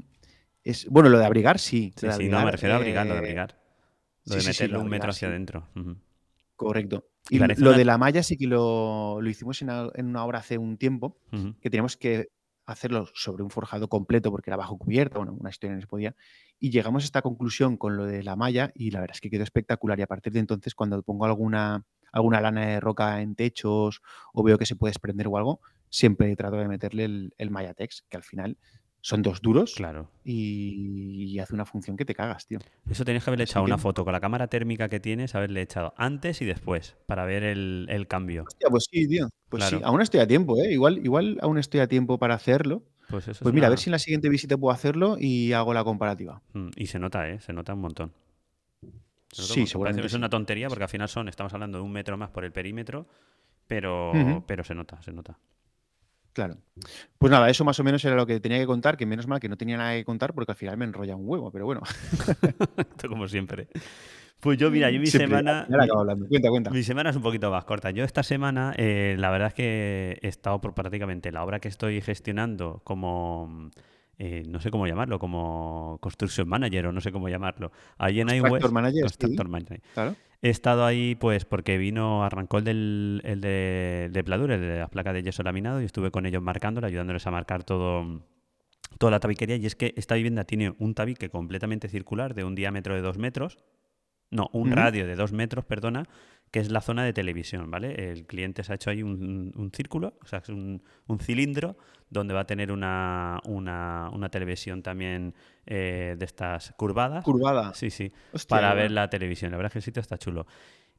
Es, 0.63 0.87
bueno, 0.89 1.09
lo 1.09 1.19
de 1.19 1.25
abrigar, 1.27 1.59
sí. 1.59 1.93
Sí, 1.97 2.29
no, 2.29 2.45
me 2.45 2.51
refiero 2.51 2.75
a 2.75 2.79
abrigar, 2.79 3.07
lo 3.07 3.13
de 3.15 3.19
eh, 3.19 3.23
abrigar. 3.23 3.59
Lo 4.25 4.33
sí, 4.35 4.35
de 4.35 4.41
sí, 4.41 4.47
sí, 4.47 4.49
meterle 4.63 4.73
lo 4.75 4.79
de 4.81 4.85
un 4.85 4.91
metro 4.91 5.11
hacia 5.11 5.29
adentro. 5.29 5.69
Correcto. 6.57 7.09
Y 7.29 7.39
lo 7.39 7.45
una- 7.71 7.77
de 7.79 7.85
la 7.85 7.99
malla 7.99 8.23
sí 8.23 8.37
que 8.37 8.47
lo, 8.47 9.21
lo 9.21 9.29
hicimos 9.29 9.61
en, 9.63 9.71
a- 9.71 9.91
en 9.95 10.07
una 10.07 10.25
obra 10.25 10.39
hace 10.41 10.59
un 10.59 10.77
tiempo, 10.77 11.19
que 11.61 11.71
teníamos 11.71 11.97
que 11.97 12.29
hacerlo 12.67 13.07
sobre 13.15 13.45
un 13.45 13.51
forjado 13.51 13.89
completo 13.89 14.31
porque 14.33 14.51
era 14.51 14.57
bajo 14.57 14.77
cubierta, 14.77 15.19
bueno, 15.19 15.37
una 15.39 15.51
historia 15.51 15.75
no 15.77 15.81
se 15.81 15.87
podía. 15.87 16.15
Y 16.59 16.71
llegamos 16.71 17.05
a 17.05 17.07
esta 17.07 17.23
conclusión 17.23 17.77
con 17.77 17.97
lo 17.97 18.07
de 18.07 18.23
la 18.25 18.35
malla 18.37 18.73
y 18.75 18.91
la 18.91 19.01
verdad 19.01 19.15
es 19.17 19.21
que 19.21 19.31
quedó 19.31 19.45
espectacular. 19.45 19.99
Y 19.99 20.03
a 20.03 20.07
partir 20.09 20.33
de 20.33 20.41
entonces, 20.41 20.75
cuando 20.75 21.01
pongo 21.03 21.27
alguna, 21.27 21.85
alguna 22.13 22.41
lana 22.41 22.67
de 22.67 22.81
roca 22.81 23.21
en 23.23 23.35
techos 23.37 24.01
o 24.33 24.43
veo 24.43 24.59
que 24.59 24.67
se 24.67 24.75
puede 24.77 24.91
desprender 24.91 25.29
o 25.29 25.37
algo, 25.37 25.61
siempre 25.91 26.35
trato 26.37 26.57
de 26.57 26.69
meterle 26.69 27.05
el, 27.05 27.35
el 27.39 27.51
Mayatex, 27.51 28.05
que 28.09 28.17
al 28.17 28.23
final 28.23 28.57
son 29.01 29.23
dos 29.23 29.41
duros 29.41 29.75
Claro. 29.77 30.11
y, 30.25 31.27
y 31.33 31.39
hace 31.39 31.55
una 31.55 31.65
función 31.65 31.97
que 31.97 32.05
te 32.05 32.13
cagas, 32.15 32.47
tío. 32.47 32.59
Eso 32.91 33.05
tenías 33.05 33.23
que 33.23 33.31
haberle 33.31 33.45
echado 33.45 33.65
una 33.65 33.79
foto 33.79 34.03
con 34.05 34.13
la 34.13 34.19
cámara 34.21 34.49
térmica 34.49 34.89
que 34.89 34.99
tienes, 34.99 35.35
haberle 35.37 35.63
echado 35.63 35.95
antes 35.97 36.43
y 36.43 36.45
después 36.45 36.97
para 37.07 37.25
ver 37.25 37.45
el, 37.45 37.87
el 37.89 38.09
cambio. 38.09 38.45
Hostia, 38.49 38.69
pues 38.69 38.87
sí, 38.91 39.07
tío. 39.07 39.29
Pues 39.49 39.63
sí, 39.65 39.79
aún 39.85 40.03
estoy 40.03 40.19
a 40.21 40.27
tiempo, 40.27 40.61
¿eh? 40.61 40.73
Igual, 40.73 40.99
igual 41.05 41.39
aún 41.41 41.57
estoy 41.59 41.81
a 41.81 41.87
tiempo 41.87 42.19
para 42.19 42.35
hacerlo. 42.35 42.83
Pues 43.09 43.29
eso 43.29 43.45
Pues 43.45 43.53
es 43.53 43.55
mira, 43.55 43.69
a 43.69 43.71
ver 43.71 43.79
si 43.79 43.91
en 43.91 43.93
la 43.93 44.01
siguiente 44.01 44.29
visita 44.29 44.57
puedo 44.57 44.75
hacerlo 44.75 45.17
y 45.21 45.53
hago 45.53 45.73
la 45.73 45.85
comparativa. 45.85 46.43
Mm, 46.55 46.71
Y 46.75 46.87
se 46.87 46.99
nota, 46.99 47.29
¿eh? 47.31 47.39
Se 47.39 47.53
nota 47.53 47.75
un 47.75 47.81
montón. 47.83 48.13
Se 48.81 48.89
nota 48.89 48.91
un 48.91 48.97
Sí. 49.31 49.55
Parece 49.55 49.67
seguramente 49.71 50.07
es 50.09 50.15
una 50.15 50.29
tontería 50.29 50.67
porque 50.69 50.83
al 50.83 50.91
final 50.91 51.09
son, 51.09 51.29
estamos 51.29 51.55
hablando 51.55 51.79
de 51.79 51.85
un 51.85 51.93
metro 51.93 52.17
más 52.17 52.31
por 52.31 52.45
el 52.45 52.51
perímetro, 52.51 53.07
pero, 53.69 54.43
pero 54.49 54.65
se 54.65 54.75
nota, 54.75 55.01
se 55.03 55.13
nota. 55.13 55.39
Claro. 56.37 56.59
Pues 57.17 57.31
nada, 57.31 57.49
eso 57.49 57.65
más 57.65 57.81
o 57.81 57.83
menos 57.83 58.05
era 58.05 58.15
lo 58.15 58.27
que 58.27 58.41
tenía 58.41 58.59
que 58.59 58.67
contar, 58.67 58.99
que 58.99 59.07
menos 59.07 59.27
mal 59.27 59.41
que 59.41 59.49
no 59.49 59.57
tenía 59.57 59.79
nada 59.79 59.95
que 59.95 60.05
contar 60.05 60.35
porque 60.35 60.53
al 60.53 60.57
final 60.59 60.77
me 60.77 60.85
enrolla 60.85 61.17
un 61.17 61.23
huevo, 61.27 61.51
pero 61.51 61.65
bueno. 61.65 61.81
Esto 62.77 63.09
como 63.09 63.27
siempre. 63.27 63.69
Pues 64.39 64.59
yo, 64.59 64.71
mira, 64.71 64.91
yo 64.91 65.01
mi 65.01 65.07
Siempre, 65.07 65.39
semana... 65.39 65.67
mi- 65.67 65.83
acabo 65.83 66.01
hablando. 66.01 66.29
Cuenta, 66.29 66.51
cuenta. 66.51 66.71
Mi 66.71 66.83
semana 66.83 67.09
es 67.09 67.17
un 67.17 67.23
poquito 67.23 67.51
más 67.51 67.65
corta. 67.65 67.91
Yo 67.91 68.05
esta 68.05 68.23
semana, 68.23 68.75
eh, 68.77 69.17
la 69.19 69.31
verdad 69.31 69.49
es 69.49 69.55
que 69.55 70.19
he 70.21 70.29
estado 70.29 70.61
por 70.61 70.75
prácticamente 70.75 71.33
la 71.33 71.43
obra 71.43 71.59
que 71.59 71.69
estoy 71.69 72.03
gestionando 72.03 72.83
como, 72.85 73.71
eh, 74.19 74.43
no 74.47 74.61
sé 74.61 74.71
cómo 74.71 74.87
llamarlo, 74.87 75.19
como 75.19 75.97
construction 76.03 76.47
manager 76.47 76.89
o 76.89 76.93
no 76.93 77.01
sé 77.01 77.13
cómo 77.13 77.31
llamarlo. 77.31 77.73
Ahí 77.97 78.21
en 78.21 78.29
Constructor 78.29 78.61
iWest, 78.61 78.75
manager, 78.75 78.95
sí. 78.95 79.01
Constructor 79.03 79.49
manager. 79.49 79.81
Claro. 79.95 80.17
He 80.43 80.51
estado 80.51 80.85
ahí 80.85 81.15
pues 81.15 81.45
porque 81.45 81.79
vino, 81.79 82.25
arrancó 82.25 82.59
el, 82.59 82.65
del, 82.65 83.23
el 83.25 83.41
de, 83.41 84.11
de 84.13 84.25
Pladur, 84.25 84.51
el 84.51 84.61
de 84.61 84.79
las 84.79 84.91
placas 84.91 85.15
de 85.15 85.23
yeso 85.23 85.43
laminado 85.43 85.81
y 85.81 85.85
estuve 85.85 86.11
con 86.11 86.27
ellos 86.27 86.43
marcándolo, 86.43 86.87
ayudándoles 86.87 87.27
a 87.27 87.31
marcar 87.31 87.65
todo, 87.65 88.23
toda 88.99 89.11
la 89.11 89.21
tabiquería. 89.21 89.57
Y 89.57 89.67
es 89.67 89.75
que 89.75 89.95
esta 89.97 90.15
vivienda 90.15 90.45
tiene 90.45 90.75
un 90.79 90.95
tabique 90.95 91.31
completamente 91.31 91.89
circular 91.89 92.35
de 92.35 92.45
un 92.45 92.55
diámetro 92.55 92.95
de 92.95 93.01
dos 93.01 93.19
metros, 93.19 93.59
no, 94.31 94.51
un 94.53 94.73
radio 94.73 95.07
de 95.07 95.15
dos 95.15 95.33
metros, 95.33 95.65
perdona, 95.65 96.05
que 96.51 96.61
es 96.61 96.71
la 96.71 96.81
zona 96.81 97.05
de 97.05 97.13
televisión, 97.13 97.71
¿vale? 97.71 98.11
El 98.11 98.27
cliente 98.27 98.63
se 98.63 98.73
ha 98.73 98.75
hecho 98.77 98.91
ahí 98.91 99.03
un, 99.03 99.53
un 99.55 99.71
círculo, 99.73 100.15
o 100.23 100.27
sea, 100.27 100.39
es 100.41 100.49
un, 100.49 100.83
un 101.07 101.19
cilindro 101.19 101.77
donde 102.09 102.35
va 102.35 102.41
a 102.41 102.47
tener 102.47 102.71
una, 102.71 103.41
una, 103.45 104.11
una 104.13 104.29
televisión 104.29 104.83
también 104.83 105.35
eh, 105.67 106.15
de 106.19 106.25
estas 106.25 106.73
curvadas. 106.77 107.25
Curvada. 107.25 107.75
Sí, 107.75 107.91
sí 107.91 108.13
Hostia, 108.33 108.57
para 108.57 108.75
ver 108.75 108.91
la 108.91 109.11
televisión. 109.11 109.51
La 109.51 109.57
verdad 109.57 109.69
es 109.71 109.73
que 109.73 109.79
el 109.81 109.85
sitio 109.85 110.01
está 110.01 110.17
chulo. 110.17 110.47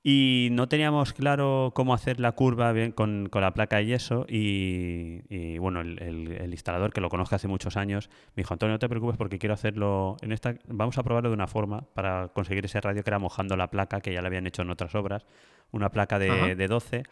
Y 0.09 0.47
no 0.53 0.69
teníamos 0.69 1.11
claro 1.11 1.73
cómo 1.75 1.93
hacer 1.93 2.21
la 2.21 2.31
curva 2.31 2.71
bien 2.71 2.93
con, 2.93 3.27
con 3.29 3.41
la 3.41 3.53
placa 3.53 3.81
y 3.81 3.91
eso. 3.91 4.25
Y, 4.29 5.19
y, 5.27 5.57
bueno, 5.57 5.81
el, 5.81 6.01
el- 6.01 6.31
el 6.31 6.51
instalador, 6.51 6.93
que 6.93 7.01
lo 7.01 7.09
conozco 7.09 7.35
hace 7.35 7.49
muchos 7.49 7.75
años, 7.75 8.09
me 8.33 8.41
dijo, 8.43 8.53
Antonio, 8.53 8.75
no 8.75 8.79
te 8.79 8.87
preocupes 8.87 9.17
porque 9.17 9.37
quiero 9.37 9.53
hacerlo 9.53 10.15
en 10.21 10.31
esta... 10.31 10.55
Vamos 10.67 10.97
a 10.97 11.03
probarlo 11.03 11.27
de 11.29 11.33
una 11.35 11.47
forma 11.47 11.81
para 11.93 12.29
conseguir 12.29 12.63
ese 12.63 12.79
radio 12.79 13.03
que 13.03 13.09
era 13.09 13.19
mojando 13.19 13.57
la 13.57 13.67
placa, 13.69 13.99
que 13.99 14.13
ya 14.13 14.21
la 14.21 14.27
habían 14.29 14.47
hecho 14.47 14.61
en 14.61 14.69
otras 14.69 14.95
obras. 14.95 15.25
Una 15.71 15.89
placa 15.91 16.17
de, 16.19 16.55
de 16.55 16.67
12. 16.69 17.03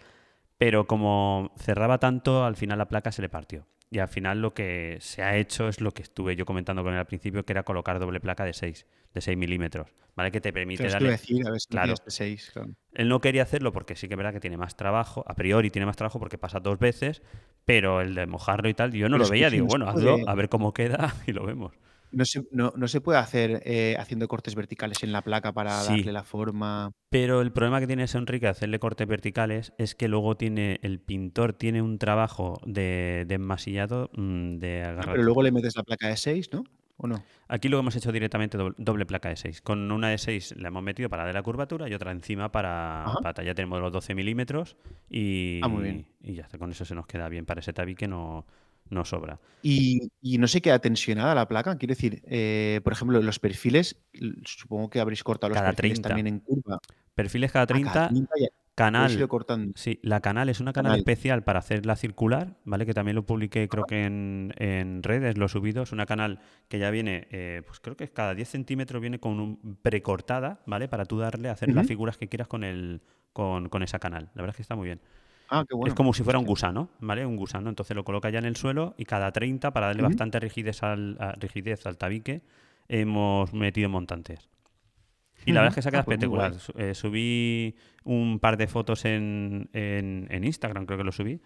Pero 0.58 0.88
como 0.88 1.52
cerraba 1.58 1.98
tanto, 1.98 2.46
al 2.46 2.56
final 2.56 2.78
la 2.78 2.88
placa 2.88 3.12
se 3.12 3.22
le 3.22 3.28
partió. 3.28 3.66
Y 3.92 4.00
al 4.00 4.08
final 4.08 4.42
lo 4.42 4.54
que 4.54 4.98
se 5.00 5.22
ha 5.22 5.38
hecho 5.38 5.68
es 5.68 5.80
lo 5.80 5.92
que 5.92 6.02
estuve 6.02 6.36
yo 6.36 6.46
comentando 6.46 6.84
con 6.84 6.94
él 6.94 7.00
al 7.00 7.06
principio, 7.06 7.46
que 7.46 7.54
era 7.54 7.64
colocar 7.64 8.00
doble 8.00 8.20
placa 8.20 8.44
de 8.44 8.54
6, 8.54 8.86
de 9.14 9.22
6 9.22 9.38
milímetros, 9.38 9.94
¿vale? 10.16 10.32
Que 10.32 10.42
te 10.42 10.52
permite 10.52 10.88
darle... 10.88 11.12
decir, 11.12 11.48
a 11.48 11.52
ver 11.52 11.60
si 11.60 11.68
Claro. 11.68 11.94
claro. 11.94 12.04
6. 12.10 12.52
Claro. 12.52 12.70
Él 12.94 13.10
no 13.10 13.22
quería 13.22 13.44
hacerlo 13.44 13.72
porque 13.72 13.96
sí 13.96 14.08
que 14.08 14.16
es 14.16 14.18
verdad 14.18 14.34
que 14.34 14.40
tiene 14.40 14.58
más 14.58 14.76
trabajo, 14.76 15.24
a 15.28 15.36
priori 15.36 15.70
tiene 15.70 15.86
más 15.86 15.96
trabajo 15.96 16.20
porque 16.20 16.38
pasa 16.38 16.60
dos 16.60 16.80
veces, 16.80 17.22
pero 17.64 18.02
el 18.02 18.16
de 18.16 18.26
mojarlo 18.26 18.70
y 18.70 18.74
tal, 18.74 18.92
yo 18.92 19.08
no 19.08 19.16
Pero 19.18 19.26
lo 19.26 19.30
veía, 19.30 19.50
digo, 19.50 19.68
bueno, 19.68 19.88
hazlo, 19.88 20.18
a 20.28 20.36
ver 20.36 20.50
cómo 20.50 20.74
queda 20.74 21.14
y 21.28 21.32
lo 21.32 21.46
vemos. 21.46 21.74
No 22.16 22.24
se, 22.26 22.42
no, 22.52 22.72
no 22.76 22.88
se 22.88 23.02
puede 23.02 23.20
hacer 23.20 23.62
eh, 23.66 23.96
haciendo 24.00 24.28
cortes 24.28 24.56
verticales 24.56 25.04
en 25.04 25.12
la 25.12 25.22
placa 25.22 25.52
para 25.52 25.82
Sí. 25.82 25.90
darle 25.98 26.14
la 26.14 26.24
forma. 26.24 26.92
Pero 27.10 27.42
el 27.42 27.52
problema 27.52 27.80
que 27.82 27.88
tiene 27.88 28.04
ese 28.04 28.18
Enrique 28.18 28.46
de 28.46 28.52
hacerle 28.52 28.80
cortes 28.80 29.06
verticales 29.08 29.74
es 29.78 29.96
que 29.96 30.08
luego 30.08 30.36
tiene, 30.38 30.80
el 30.82 31.00
pintor 31.00 31.54
tiene 31.54 31.82
un 31.82 31.98
trabajo 32.00 32.60
de, 32.66 33.26
de 33.28 33.36
enmasillado 33.36 34.10
mm, 34.16 34.58
de 34.58 34.84
Ah, 34.84 34.90
agarrar. 34.92 35.12
pero 35.14 35.24
luego 35.24 35.44
le 35.44 35.52
metes 35.52 35.76
la 35.76 35.84
placa 35.84 36.08
de 36.08 36.18
6, 36.18 36.50
¿no? 36.54 36.64
¿O 36.98 37.08
no? 37.08 37.22
Aquí 37.50 37.68
lo 37.68 37.78
hemos 37.78 37.94
hecho 37.98 38.14
directamente 38.14 38.58
doble, 38.58 38.76
doble 38.78 39.06
placa 39.06 39.28
de 39.28 39.36
6. 39.36 39.62
Con 39.62 39.92
una 39.92 40.08
de 40.08 40.18
6 40.18 40.56
la 40.58 40.70
hemos 40.70 40.82
metido 40.82 41.10
para 41.10 41.26
dar 41.26 41.34
la 41.34 41.44
curvatura 41.44 41.90
y 41.90 41.94
otra 41.94 42.12
encima 42.14 42.50
para, 42.54 43.04
para 43.22 43.44
ya 43.44 43.54
tenemos 43.54 43.82
los 43.82 43.92
12 43.92 44.16
milímetros 44.16 44.78
y, 45.10 45.60
Ah, 45.62 45.68
muy 45.68 45.84
bien. 45.84 46.06
y 46.24 46.36
ya 46.36 46.44
está. 46.44 46.58
Con 46.58 46.72
eso 46.72 46.86
se 46.86 46.96
nos 46.96 47.06
queda 47.06 47.28
bien 47.28 47.46
para 47.46 47.60
ese 47.60 47.74
tabique, 47.74 48.08
no, 48.08 48.46
no 48.90 49.06
sobra. 49.06 49.40
Y, 49.62 50.12
y 50.22 50.38
no 50.38 50.48
se 50.48 50.62
queda 50.62 50.80
tensionada 50.80 51.34
la 51.36 51.48
placa. 51.48 51.78
Quiero 51.78 51.94
decir, 51.94 52.22
eh, 52.28 52.82
por 52.84 52.94
ejemplo, 52.94 53.22
los 53.22 53.40
perfiles, 53.40 53.98
supongo 54.44 54.90
que 54.90 55.00
habréis 55.00 55.24
cortado 55.24 55.50
los 55.50 55.58
Cada 55.60 55.72
perfiles 55.74 56.02
30. 56.02 56.10
también 56.10 56.28
en 56.28 56.40
curva. 56.40 56.80
Perfiles 57.14 57.52
cada 57.52 57.64
Ah, 57.64 57.68
cada 57.68 57.76
30, 57.80 58.08
30 58.10 58.32
ya- 58.40 58.48
canal. 58.76 59.28
cortando. 59.28 59.72
Sí, 59.76 60.00
la 60.04 60.20
canal 60.20 60.50
es 60.50 60.60
una 60.60 60.74
canal, 60.74 60.92
Canal. 60.92 61.00
especial 61.00 61.44
para 61.44 61.60
hacerla 61.60 61.96
circular, 61.96 62.58
¿vale? 62.66 62.86
Que 62.86 62.94
también 62.94 63.16
lo 63.16 63.26
publiqué 63.26 63.68
creo 63.70 63.86
que 63.86 64.04
en, 64.04 64.54
en 64.58 65.02
redes, 65.02 65.38
lo 65.38 65.46
he 65.46 65.50
subido. 65.50 65.82
Es 65.84 65.92
una 65.94 66.06
canal 66.06 66.40
que 66.68 66.78
ya 66.78 66.92
viene, 66.92 67.28
eh, 67.32 67.62
pues 67.66 67.80
creo 67.80 67.96
que 67.96 68.08
cada 68.10 68.36
10 68.36 68.50
centímetros 68.50 69.02
viene 69.02 69.20
con 69.20 69.40
un 69.40 69.80
precortada, 69.82 70.62
¿vale? 70.68 70.88
Para 70.90 71.06
tú 71.06 71.18
darle, 71.18 71.50
hacer 71.50 71.74
las 71.74 71.88
figuras 71.88 72.18
que 72.18 72.28
quieras 72.28 72.48
con, 72.50 72.64
el, 72.66 73.02
con, 73.34 73.70
con 73.70 73.82
esa 73.82 73.98
canal. 73.98 74.26
La 74.36 74.42
verdad 74.42 74.50
es 74.52 74.58
que 74.58 74.62
está 74.64 74.76
muy 74.76 74.86
bien. 74.86 75.00
Ah, 75.50 75.64
qué 75.68 75.76
bueno. 75.76 75.88
es 75.92 75.96
como 75.96 76.14
si 76.14 76.24
fuera 76.24 76.40
un 76.40 76.46
gusano, 76.46 76.90
¿vale? 77.00 77.26
Un 77.26 77.36
gusano. 77.36 77.70
Entonces 77.70 77.96
lo 77.96 78.04
coloca 78.04 78.30
ya 78.30 78.40
en 78.40 78.46
el 78.46 78.56
suelo 78.56 78.96
y 78.98 79.06
cada 79.06 79.32
30, 79.32 79.72
para 79.72 79.88
darle 79.88 80.02
bastante 80.04 80.40
rigidez 80.40 80.82
al, 80.84 81.18
a- 81.20 81.34
rigidez 81.34 81.86
al 81.86 81.98
tabique, 81.98 82.42
hemos 82.88 83.54
metido 83.54 83.90
montantes. 83.90 84.50
Y 85.46 85.52
la 85.52 85.62
verdad 85.62 85.70
es 85.74 85.76
que 85.76 85.82
se 85.84 85.90
ha 85.90 85.92
Ujú. 85.92 85.92
quedado 85.92 86.02
Ah, 86.02 86.50
pues 86.50 86.56
espectacular. 86.60 86.90
eh, 86.90 86.96
subí 86.96 87.76
un 88.04 88.40
par 88.40 88.58
de 88.58 88.68
fotos 88.68 89.06
en, 89.06 89.70
en- 89.74 90.28
en 90.32 90.44
Instagram, 90.44 90.86
creo 90.86 90.98
que 90.98 91.04
lo 91.04 91.12
subí, 91.12 91.40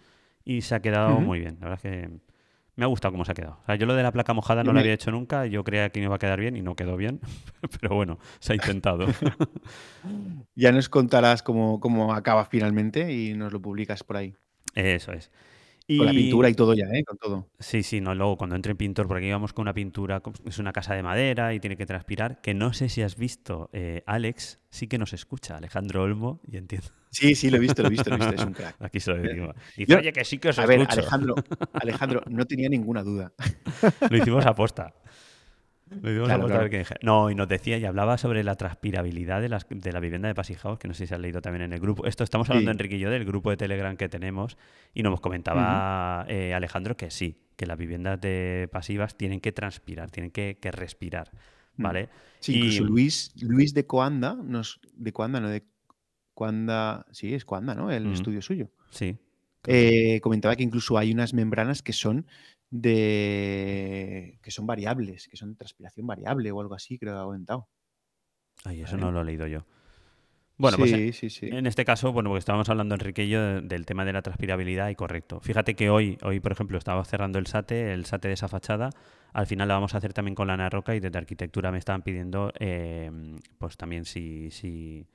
y 0.45 0.61
se 0.61 0.75
ha 0.75 0.81
quedado 0.81 1.19
muy 1.21 1.39
bien. 1.39 1.57
La 1.59 1.67
verdad 1.69 1.85
es 1.85 1.91
que 1.91 2.19
me 2.79 2.85
ha 2.85 2.87
gustado 2.87 3.11
cómo 3.11 3.25
se 3.25 3.33
ha 3.33 3.35
quedado. 3.35 3.59
O 3.61 3.65
sea, 3.65 3.75
yo 3.75 3.85
lo 3.85 3.93
de 3.93 4.03
la 4.03 4.11
placa 4.11 4.33
mojada 4.33 4.63
no 4.63 4.73
lo 4.73 4.79
había 4.79 4.93
hecho 4.93 5.11
nunca, 5.11 5.45
yo 5.45 5.63
creía 5.63 5.89
que 5.89 5.99
me 5.99 6.05
iba 6.05 6.15
a 6.15 6.19
quedar 6.19 6.39
bien 6.39 6.55
y 6.55 6.61
no 6.61 6.75
quedó 6.75 6.97
bien, 6.97 7.19
pero 7.81 7.95
bueno, 7.95 8.19
se 8.39 8.53
ha 8.53 8.55
intentado. 8.55 9.05
Ya 10.55 10.71
nos 10.71 10.89
contarás 10.89 11.43
cómo, 11.43 11.79
cómo 11.79 12.13
acaba 12.13 12.45
finalmente 12.45 13.13
y 13.13 13.33
nos 13.33 13.53
lo 13.53 13.61
publicas 13.61 14.03
por 14.03 14.17
ahí. 14.17 14.35
Eso 14.75 15.11
es. 15.13 15.31
Con 15.97 16.05
la 16.05 16.13
Y- 16.13 16.17
pintura 16.17 16.49
y 16.49 16.53
todo 16.53 16.73
ya, 16.73 16.85
¿eh? 16.93 17.03
Con 17.03 17.17
todo. 17.17 17.47
Sí, 17.59 17.83
sí, 17.83 17.99
no, 18.01 18.13
luego 18.15 18.37
cuando 18.37 18.55
entre 18.55 18.75
pintor, 18.75 19.07
porque 19.07 19.25
aquí 19.25 19.31
vamos 19.31 19.53
con 19.53 19.63
una 19.63 19.73
pintura, 19.73 20.21
es 20.45 20.59
una 20.59 20.71
casa 20.71 20.93
de 20.93 21.03
madera 21.03 21.53
y 21.53 21.59
tiene 21.59 21.75
que 21.77 21.85
transpirar, 21.85 22.41
que 22.41 22.53
no 22.53 22.73
sé 22.73 22.89
si 22.89 23.01
has 23.01 23.15
visto, 23.15 23.69
eh, 23.73 24.03
Alex 24.05 24.59
sí 24.69 24.87
que 24.87 24.97
nos 24.99 25.13
escucha, 25.13 25.57
Alejandro 25.57 26.03
Olmo, 26.03 26.41
y 26.47 26.57
entiendo, 26.57 26.87
Sí, 27.11 27.33
sí, 27.33 27.49
lo 27.49 27.57
he 27.57 27.59
visto, 27.59 27.81
lo 27.81 27.87
he 27.87 27.91
visto, 27.91 28.07
lo 28.11 28.17
he 28.17 28.19
visto. 28.19 28.35
Es 28.35 28.45
un 28.45 28.53
crack. 28.53 28.75
aquí 28.81 28.99
se 28.99 29.09
lo 29.11 29.17
decimos. 29.19 29.55
Dice, 29.75 29.91
Yo- 29.91 29.97
oye, 29.97 30.13
que 30.13 30.23
sí 30.23 30.37
que 30.37 30.49
os 30.49 30.59
A 30.59 30.67
ver. 30.67 30.81
Alejandro, 30.87 31.33
Alejandro, 31.73 32.21
no 32.29 32.45
tenía 32.45 32.69
ninguna 32.69 33.01
duda. 33.01 33.33
Lo 34.11 34.15
hicimos 34.17 34.45
a 34.45 34.53
Claro, 36.01 36.45
a 36.45 36.69
claro. 36.69 36.69
No, 37.01 37.29
y 37.31 37.35
nos 37.35 37.47
decía 37.47 37.77
y 37.77 37.85
hablaba 37.85 38.17
sobre 38.17 38.43
la 38.43 38.55
transpirabilidad 38.55 39.41
de, 39.41 39.49
las- 39.49 39.65
de 39.69 39.91
la 39.91 39.99
vivienda 39.99 40.27
de 40.27 40.35
Pasijaos, 40.35 40.77
que 40.79 40.87
no 40.87 40.93
sé 40.93 41.07
si 41.07 41.13
has 41.13 41.19
leído 41.19 41.41
también 41.41 41.63
en 41.63 41.73
el 41.73 41.79
grupo. 41.79 42.05
Esto 42.05 42.23
estamos 42.23 42.49
hablando, 42.49 42.69
Sí. 42.71 42.75
Enrique 42.75 42.95
y 42.97 42.99
yo, 42.99 43.09
del 43.09 43.25
grupo 43.25 43.49
de 43.49 43.57
Telegram 43.57 43.95
que 43.97 44.07
tenemos, 44.09 44.57
y 44.93 45.01
nos 45.03 45.19
comentaba 45.21 46.25
eh, 46.29 46.53
Alejandro 46.53 46.95
que 46.95 47.09
sí, 47.11 47.37
que 47.55 47.65
las 47.65 47.77
viviendas 47.77 48.21
de 48.21 48.69
pasivas 48.71 49.17
tienen 49.17 49.39
que 49.41 49.51
transpirar, 49.51 50.11
tienen 50.11 50.31
que, 50.31 50.57
que 50.61 50.71
respirar. 50.71 51.31
Mm. 51.77 51.83
¿Vale? 51.83 52.09
Sí, 52.39 52.53
Y- 52.53 52.57
incluso 52.57 52.83
Luis, 52.83 53.31
Luis 53.41 53.73
de 53.73 53.85
Coanda, 53.85 54.35
nos, 54.35 54.79
de 54.93 55.11
Coanda, 55.11 55.39
no 55.39 55.49
de 55.49 55.63
Coanda, 56.33 57.05
sí, 57.11 57.33
es 57.33 57.45
Coanda, 57.45 57.75
¿no? 57.75 57.91
El 57.91 58.11
estudio 58.13 58.41
suyo. 58.41 58.69
Sí. 58.91 59.17
Eh, 59.67 60.21
comentaba 60.21 60.55
que 60.55 60.63
incluso 60.63 60.97
hay 60.97 61.11
unas 61.11 61.33
membranas 61.33 61.81
que 61.81 61.91
son 61.93 62.25
de 62.69 64.39
que 64.41 64.51
son 64.51 64.65
variables, 64.67 65.27
que 65.27 65.37
son 65.37 65.51
de 65.51 65.55
transpiración 65.55 66.07
variable 66.07 66.51
o 66.51 66.61
algo 66.61 66.75
así, 66.75 66.97
creo 66.97 67.13
que 67.15 67.19
ha 67.19 67.23
comentado. 67.23 67.67
Ay, 68.65 68.81
eso 68.81 68.93
Vale. 68.93 69.05
no 69.05 69.11
lo 69.11 69.21
he 69.21 69.25
leído 69.25 69.47
yo. 69.47 69.65
Bueno, 70.57 70.77
pues 70.77 70.91
sí, 70.91 71.13
sí, 71.13 71.29
sí. 71.29 71.47
En 71.49 71.65
este 71.67 71.85
caso, 71.85 72.11
bueno, 72.11 72.29
porque 72.29 72.39
estábamos 72.39 72.67
hablando, 72.69 72.93
Enrique 72.95 73.23
y 73.23 73.29
yo, 73.29 73.41
de- 73.41 73.61
del 73.61 73.85
tema 73.85 74.03
de 74.03 74.11
la 74.11 74.21
transpirabilidad 74.21 74.89
y 74.89 74.95
correcto. 74.95 75.39
Fíjate 75.39 75.73
que 75.73 75.89
hoy, 75.89 76.17
hoy 76.21 76.41
por 76.41 76.51
ejemplo, 76.51 76.77
estaba 76.77 77.03
cerrando 77.05 77.39
el 77.39 77.47
SATE, 77.47 77.93
el 77.93 78.05
SATE 78.05 78.27
de 78.27 78.33
esa 78.33 78.49
fachada. 78.49 78.89
Al 79.31 79.47
final 79.47 79.69
la 79.69 79.75
vamos 79.75 79.93
a 79.95 79.99
hacer 79.99 80.11
también 80.11 80.35
con 80.35 80.47
lana 80.47 80.65
de 80.65 80.69
roca 80.71 80.95
y 80.95 80.99
desde 80.99 81.17
arquitectura 81.17 81.71
me 81.71 81.77
estaban 81.77 82.01
pidiendo, 82.01 82.51
eh, 82.59 83.09
pues 83.57 83.77
también 83.77 84.03
si, 84.03 84.51
si, 84.51 85.07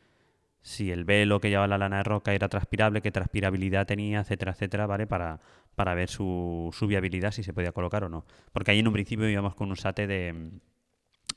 si 0.64 0.90
el 0.90 1.05
velo 1.05 1.40
que 1.40 1.50
llevaba 1.50 1.68
la 1.68 1.77
lana 1.77 1.98
de 1.98 2.05
roca 2.05 2.33
era 2.33 2.48
transpirable, 2.48 3.03
qué 3.03 3.12
transpirabilidad 3.12 3.87
tenía, 3.87 4.20
etcétera, 4.20 4.53
etcétera, 4.53 4.87
¿vale? 4.87 5.07
Para, 5.07 5.38
para 5.74 5.94
ver 5.94 6.09
su, 6.09 6.70
su 6.72 6.87
viabilidad, 6.87 7.33
si 7.33 7.42
se 7.42 7.53
podía 7.53 7.72
colocar 7.72 8.03
o 8.03 8.09
no. 8.09 8.24
Porque 8.50 8.70
ahí 8.70 8.79
en 8.79 8.88
un 8.88 8.94
principio 8.94 9.29
íbamos 9.29 9.55
con 9.55 9.68
un 9.68 9.77
SATE 9.77 10.07
de, 10.07 10.50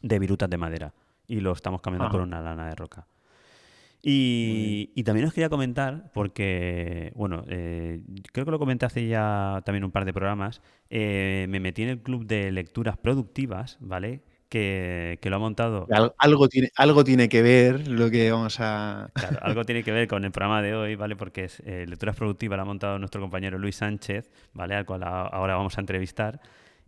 de 0.02 0.20
virutas 0.20 0.50
de 0.50 0.58
madera 0.58 0.94
y 1.28 1.42
lo 1.42 1.52
estamos 1.52 1.82
cambiando 1.82 2.10
por 2.10 2.22
una 2.22 2.40
lana 2.40 2.70
de 2.70 2.76
roca. 2.76 3.06
Y, 4.02 5.04
también 5.04 5.28
os 5.28 5.34
quería 5.34 5.50
comentar, 5.50 6.10
porque, 6.14 7.12
bueno, 7.14 7.44
eh, 7.50 8.02
creo 8.32 8.46
que 8.46 8.52
lo 8.52 8.60
comenté 8.60 8.86
hace 8.86 9.10
ya 9.10 9.62
también 9.66 9.84
un 9.84 9.92
par 9.92 10.06
de 10.06 10.14
programas, 10.14 10.62
eh, 10.90 11.48
me 11.50 11.60
metí 11.60 11.84
en 11.84 11.90
el 11.90 12.02
club 12.02 12.26
de 12.26 12.50
lecturas 12.54 12.96
productivas, 12.96 13.78
¿vale? 13.82 14.22
Que, 14.50 15.20
lo 15.24 15.36
ha 15.36 15.40
montado. 15.40 15.88
algo, 16.18 16.48
tiene, 16.48 16.72
algo 16.78 17.04
tiene 17.04 17.28
que 17.28 17.42
ver 17.42 17.88
lo 17.88 18.10
que 18.10 18.32
vamos 18.32 18.58
a. 18.60 19.10
Claro, 19.14 19.40
algo 19.42 19.66
tiene 19.66 19.84
que 19.84 19.92
ver 19.92 20.08
con 20.08 20.24
el 20.24 20.32
programa 20.32 20.62
de 20.62 20.74
hoy, 20.74 20.96
¿vale? 20.96 21.16
Porque 21.16 21.46
es, 21.46 21.62
eh, 21.66 21.86
Lecturas 21.88 22.16
Productivas 22.16 22.56
lo 22.56 22.62
ha 22.62 22.66
montado 22.66 22.98
nuestro 22.98 23.20
compañero 23.20 23.58
Luis 23.58 23.76
Sánchez, 23.76 24.32
¿vale? 24.54 24.76
Al 24.76 24.86
cual 24.86 25.04
ahora 25.04 25.56
vamos 25.56 25.78
a 25.78 25.82
entrevistar. 25.82 26.40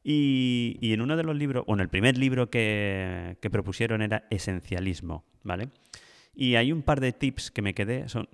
Y, 0.04 0.78
y, 0.80 0.94
en 0.94 1.02
uno 1.02 1.18
de 1.18 1.24
los 1.24 1.36
libros, 1.36 1.66
bueno, 1.66 1.84
el 1.84 1.90
primer 1.90 2.18
libro 2.18 2.50
que, 2.50 3.38
que 3.42 3.50
propusieron 3.50 4.02
era 4.02 4.24
Esencialismo, 4.30 5.26
¿vale? 5.44 5.70
Y 6.42 6.56
hay 6.56 6.72
un 6.72 6.84
par 6.84 7.02
de 7.02 7.12
tips 7.12 7.52
que 7.52 7.62
me 7.62 7.74
quedé. 7.74 8.08
Son, 8.08 8.30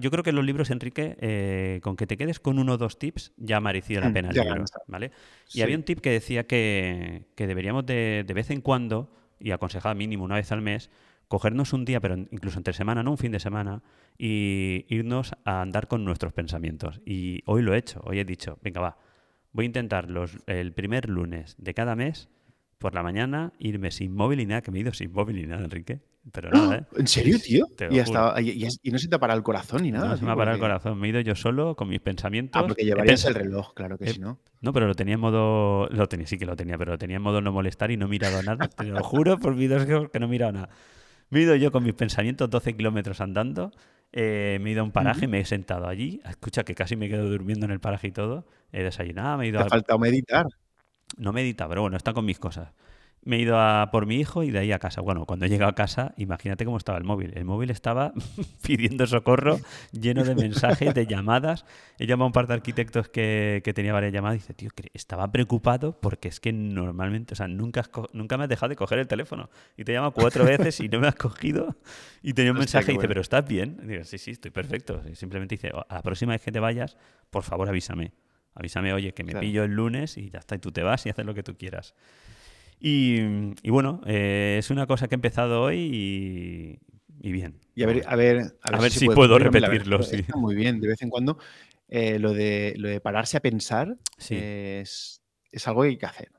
yo 0.00 0.10
creo 0.10 0.24
que 0.24 0.32
los 0.32 0.44
libros, 0.44 0.72
Enrique, 0.72 1.16
eh, 1.20 1.78
con 1.84 1.94
que 1.94 2.04
te 2.04 2.16
quedes 2.16 2.40
con 2.40 2.58
uno 2.58 2.72
o 2.72 2.76
dos 2.76 2.98
tips, 2.98 3.32
ya 3.36 3.58
ha 3.58 3.60
merecido 3.60 4.00
la 4.00 4.08
mm, 4.08 4.12
pena 4.12 4.30
el 4.30 4.34
libro. 4.34 4.64
¿vale? 4.88 5.12
Y 5.54 5.62
había 5.62 5.76
un 5.76 5.84
tip 5.84 6.00
que 6.00 6.10
decía 6.10 6.48
que, 6.48 7.26
deberíamos 7.36 7.86
de, 7.86 8.24
de, 8.26 8.34
vez 8.34 8.50
en 8.50 8.60
cuando, 8.60 9.14
y 9.38 9.52
aconsejaba 9.52 9.94
mínimo 9.94 10.24
una 10.24 10.34
vez 10.34 10.50
al 10.50 10.62
mes, 10.62 10.90
cogernos 11.28 11.72
un 11.72 11.84
día, 11.84 12.00
pero 12.00 12.16
incluso 12.16 12.58
entre 12.58 12.72
semana, 12.72 13.04
no 13.04 13.12
un 13.12 13.18
fin 13.18 13.30
de 13.30 13.38
semana, 13.38 13.84
y 14.18 14.84
irnos 14.88 15.36
a 15.44 15.62
andar 15.62 15.86
con 15.86 16.04
nuestros 16.04 16.32
pensamientos. 16.32 17.00
Y 17.06 17.42
hoy 17.46 17.62
lo 17.62 17.72
he 17.72 17.78
hecho, 17.78 18.00
hoy 18.04 18.18
he 18.18 18.24
dicho, 18.24 18.58
venga, 18.64 18.80
va, 18.80 18.98
voy 19.52 19.64
a 19.64 19.66
intentar 19.66 20.10
los, 20.10 20.38
el 20.48 20.72
primer 20.72 21.08
lunes 21.08 21.54
de 21.56 21.72
cada 21.72 21.94
mes, 21.94 22.30
por 22.78 22.94
la 22.94 23.02
mañana, 23.02 23.52
irme 23.58 23.90
sin 23.90 24.14
móvil 24.14 24.40
y 24.40 24.46
nada, 24.46 24.62
que 24.62 24.70
me 24.70 24.78
he 24.78 24.82
ido 24.82 24.92
sin 24.92 25.12
móvil 25.12 25.38
y 25.38 25.46
nada, 25.46 25.64
Enrique. 25.64 26.00
Pero 26.32 26.50
nada, 26.50 26.76
¿eh? 26.78 26.84
¿En 26.96 27.06
serio, 27.06 27.38
tío? 27.38 27.66
y, 27.80 28.90
no 28.90 28.98
se 28.98 29.08
te 29.08 29.16
ha 29.16 29.18
parado 29.18 29.38
el 29.38 29.44
corazón 29.44 29.82
ni 29.82 29.90
nada. 29.90 30.08
No 30.08 30.16
se 30.16 30.24
me 30.24 30.30
ha 30.30 30.36
parado 30.36 30.56
el 30.56 30.60
corazón. 30.60 30.98
Me 30.98 31.08
he 31.08 31.10
ido 31.10 31.20
yo 31.20 31.34
solo 31.34 31.74
con 31.74 31.88
mis 31.88 32.00
pensamientos. 32.00 32.60
Ah, 32.60 32.66
porque 32.66 32.84
llevarías 32.84 33.24
el 33.24 33.34
reloj, 33.34 33.74
claro 33.74 33.98
que 33.98 34.12
sí, 34.12 34.20
¿no? 34.20 34.38
No, 34.60 34.72
pero 34.72 34.86
lo 34.86 34.94
tenía 34.94 35.14
en 35.14 35.20
modo. 35.20 35.88
Lo 35.88 36.08
tenía, 36.08 36.26
sí 36.26 36.38
que 36.38 36.46
lo 36.46 36.56
tenía, 36.56 36.78
pero 36.78 36.92
lo 36.92 36.98
tenía 36.98 37.16
en 37.16 37.22
modo 37.22 37.40
no 37.40 37.52
molestar 37.52 37.90
y 37.90 37.96
no 37.96 38.06
he 38.06 38.08
mirado 38.08 38.42
nada. 38.42 38.68
Te 38.68 38.84
lo 38.84 39.02
juro 39.02 39.38
por 39.38 39.54
mi 39.54 39.68
que 39.68 40.18
no 40.20 40.26
he 40.26 40.28
mirado 40.28 40.52
nada. 40.52 40.68
Me 41.30 41.40
he 41.40 41.42
ido 41.42 41.56
yo 41.56 41.72
con 41.72 41.84
mis 41.84 41.94
pensamientos 41.94 42.48
12 42.48 42.76
kilómetros 42.76 43.20
andando. 43.20 43.72
Eh, 44.12 44.58
me 44.62 44.70
he 44.70 44.72
ido 44.72 44.80
a 44.80 44.84
un 44.84 44.92
paraje, 44.92 45.28
me 45.28 45.40
he 45.40 45.44
sentado 45.44 45.86
allí. 45.86 46.20
Escucha 46.24 46.64
que 46.64 46.74
casi 46.74 46.96
me 46.96 47.08
quedo 47.08 47.28
durmiendo 47.28 47.66
en 47.66 47.72
el 47.72 47.80
paraje 47.80 48.08
y 48.08 48.12
todo. 48.12 48.46
He 48.72 48.82
desayunado, 48.82 49.38
me 49.38 49.44
he 49.44 49.48
ido 49.48 49.58
Te 49.60 49.66
ha 49.66 49.68
faltado 49.68 49.98
meditar. 49.98 50.46
No 51.16 51.32
medita, 51.32 51.68
pero 51.68 51.82
bueno, 51.82 51.96
está 51.96 52.12
con 52.12 52.24
mis 52.24 52.38
cosas 52.38 52.68
me 53.28 53.36
he 53.36 53.40
ido 53.40 53.58
a 53.58 53.90
por 53.90 54.06
mi 54.06 54.16
hijo 54.16 54.42
y 54.42 54.50
de 54.50 54.58
ahí 54.58 54.72
a 54.72 54.78
casa. 54.78 55.00
Bueno, 55.00 55.26
cuando 55.26 55.44
he 55.44 55.48
llegado 55.48 55.70
a 55.70 55.74
casa, 55.74 56.14
imagínate 56.16 56.64
cómo 56.64 56.76
estaba 56.76 56.98
el 56.98 57.04
móvil. 57.04 57.32
El 57.34 57.44
móvil 57.44 57.70
estaba 57.70 58.12
pidiendo 58.62 59.06
socorro, 59.06 59.60
lleno 59.92 60.24
de 60.24 60.34
mensajes, 60.34 60.94
de 60.94 61.06
llamadas. 61.06 61.64
He 61.98 62.06
llamado 62.06 62.24
a 62.24 62.26
un 62.28 62.32
par 62.32 62.46
de 62.46 62.54
arquitectos 62.54 63.08
que, 63.08 63.60
que 63.64 63.74
tenía 63.74 63.92
varias 63.92 64.12
llamadas 64.12 64.36
y 64.36 64.38
dice, 64.38 64.54
tío, 64.54 64.70
estaba 64.94 65.30
preocupado 65.30 66.00
porque 66.00 66.28
es 66.28 66.40
que 66.40 66.52
normalmente, 66.52 67.34
o 67.34 67.36
sea, 67.36 67.48
nunca, 67.48 67.84
nunca 68.12 68.38
me 68.38 68.44
has 68.44 68.48
dejado 68.48 68.70
de 68.70 68.76
coger 68.76 68.98
el 68.98 69.08
teléfono. 69.08 69.50
Y 69.76 69.84
te 69.84 69.92
llama 69.92 70.10
cuatro 70.10 70.44
veces 70.44 70.80
y 70.80 70.88
no 70.88 71.00
me 71.00 71.08
has 71.08 71.16
cogido. 71.16 71.76
Y 72.22 72.32
tenía 72.32 72.52
un 72.52 72.58
mensaje 72.58 72.92
y 72.92 72.94
dice, 72.94 73.08
pero 73.08 73.20
¿estás 73.20 73.46
bien? 73.46 73.78
digo, 73.86 74.04
sí, 74.04 74.18
sí, 74.18 74.30
estoy 74.30 74.50
perfecto. 74.50 75.02
Y 75.10 75.16
simplemente 75.16 75.56
dice, 75.56 75.70
a 75.88 75.96
la 75.96 76.02
próxima 76.02 76.32
vez 76.32 76.42
que 76.42 76.52
te 76.52 76.60
vayas, 76.60 76.96
por 77.30 77.42
favor 77.42 77.68
avísame. 77.68 78.12
Avísame, 78.54 78.92
oye, 78.92 79.12
que 79.12 79.24
me 79.24 79.34
pillo 79.34 79.64
el 79.64 79.72
lunes 79.72 80.16
y 80.16 80.30
ya 80.30 80.38
está, 80.38 80.56
y 80.56 80.58
tú 80.58 80.72
te 80.72 80.82
vas 80.82 81.06
y 81.06 81.10
haces 81.10 81.24
lo 81.24 81.34
que 81.34 81.42
tú 81.42 81.56
quieras. 81.56 81.94
Y, 82.80 83.20
bueno, 83.68 84.00
eh, 84.06 84.56
es 84.58 84.70
una 84.70 84.86
cosa 84.86 85.08
que 85.08 85.14
he 85.14 85.16
empezado 85.16 85.62
hoy 85.62 86.78
y, 87.20 87.32
bien. 87.32 87.60
Y 87.74 87.82
a 87.82 87.86
ver, 87.86 88.04
a 88.06 88.16
ver, 88.16 88.58
a 88.62 88.80
ver, 88.80 88.90
si, 88.90 89.06
puedo 89.06 89.38
repetirlo. 89.38 90.02
Sí. 90.02 90.24
muy 90.34 90.54
bien, 90.54 90.80
de 90.80 90.88
vez 90.88 91.02
en 91.02 91.10
cuando. 91.10 91.38
Eh, 91.88 92.18
lo, 92.18 92.34
de, 92.34 92.74
lo 92.76 92.88
de 92.88 93.00
pararse 93.00 93.38
a 93.38 93.40
pensar 93.40 93.96
es, 94.28 95.22
es 95.50 95.68
algo 95.68 95.82
que 95.82 95.88
hay 95.88 95.96
que 95.96 96.06
hacer 96.06 96.30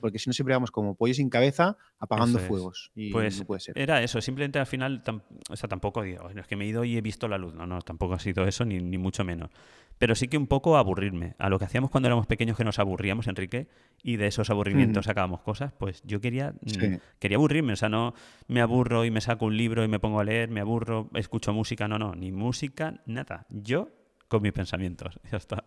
porque 0.00 0.18
si 0.18 0.28
no 0.28 0.32
siempre 0.32 0.54
vamos 0.54 0.70
como 0.70 0.94
pollo 0.94 1.14
sin 1.14 1.30
cabeza 1.30 1.76
apagando 1.98 2.38
fuegos. 2.38 2.90
Y 2.94 3.10
pues 3.10 3.38
no 3.38 3.46
puede 3.46 3.60
ser. 3.60 3.78
era 3.78 4.02
eso, 4.02 4.20
simplemente 4.20 4.58
al 4.58 4.66
final, 4.66 5.02
o 5.48 5.56
sea, 5.56 5.68
tampoco 5.68 6.02
digo, 6.02 6.28
es 6.28 6.46
que 6.46 6.56
me 6.56 6.64
he 6.64 6.68
ido 6.68 6.84
y 6.84 6.96
he 6.96 7.00
visto 7.00 7.28
la 7.28 7.38
luz. 7.38 7.54
No, 7.54 7.66
no, 7.66 7.80
tampoco 7.82 8.14
ha 8.14 8.18
sido 8.18 8.46
eso, 8.46 8.64
ni, 8.64 8.80
ni, 8.80 8.98
mucho 8.98 9.24
menos. 9.24 9.50
Pero 9.98 10.14
sí 10.14 10.28
que 10.28 10.36
un 10.36 10.46
poco 10.46 10.76
aburrirme. 10.76 11.34
A 11.38 11.48
lo 11.48 11.58
que 11.58 11.64
hacíamos 11.64 11.90
cuando 11.90 12.08
éramos 12.08 12.26
pequeños 12.26 12.56
que 12.56 12.64
nos 12.64 12.78
aburríamos, 12.78 13.26
Enrique, 13.28 13.68
y 14.02 14.16
de 14.16 14.26
esos 14.26 14.50
aburrimientos 14.50 15.06
sacábamos 15.06 15.40
cosas, 15.40 15.72
pues 15.72 16.02
yo 16.04 16.20
quería, 16.20 16.52
mm, 16.60 16.96
quería 17.18 17.36
aburrirme. 17.36 17.72
O 17.72 17.76
sea, 17.76 17.88
no 17.88 18.14
me 18.46 18.60
aburro 18.60 19.04
y 19.04 19.10
me 19.10 19.20
saco 19.20 19.46
un 19.46 19.56
libro 19.56 19.84
y 19.84 19.88
me 19.88 19.98
pongo 19.98 20.20
a 20.20 20.24
leer, 20.24 20.50
me 20.50 20.60
aburro, 20.60 21.10
escucho 21.14 21.52
música, 21.52 21.88
no, 21.88 21.98
no, 21.98 22.14
ni 22.14 22.30
música, 22.32 23.00
nada. 23.06 23.46
Yo 23.48 23.88
con 24.28 24.42
mis 24.42 24.52
pensamientos, 24.52 25.18
ya 25.30 25.38
está. 25.38 25.64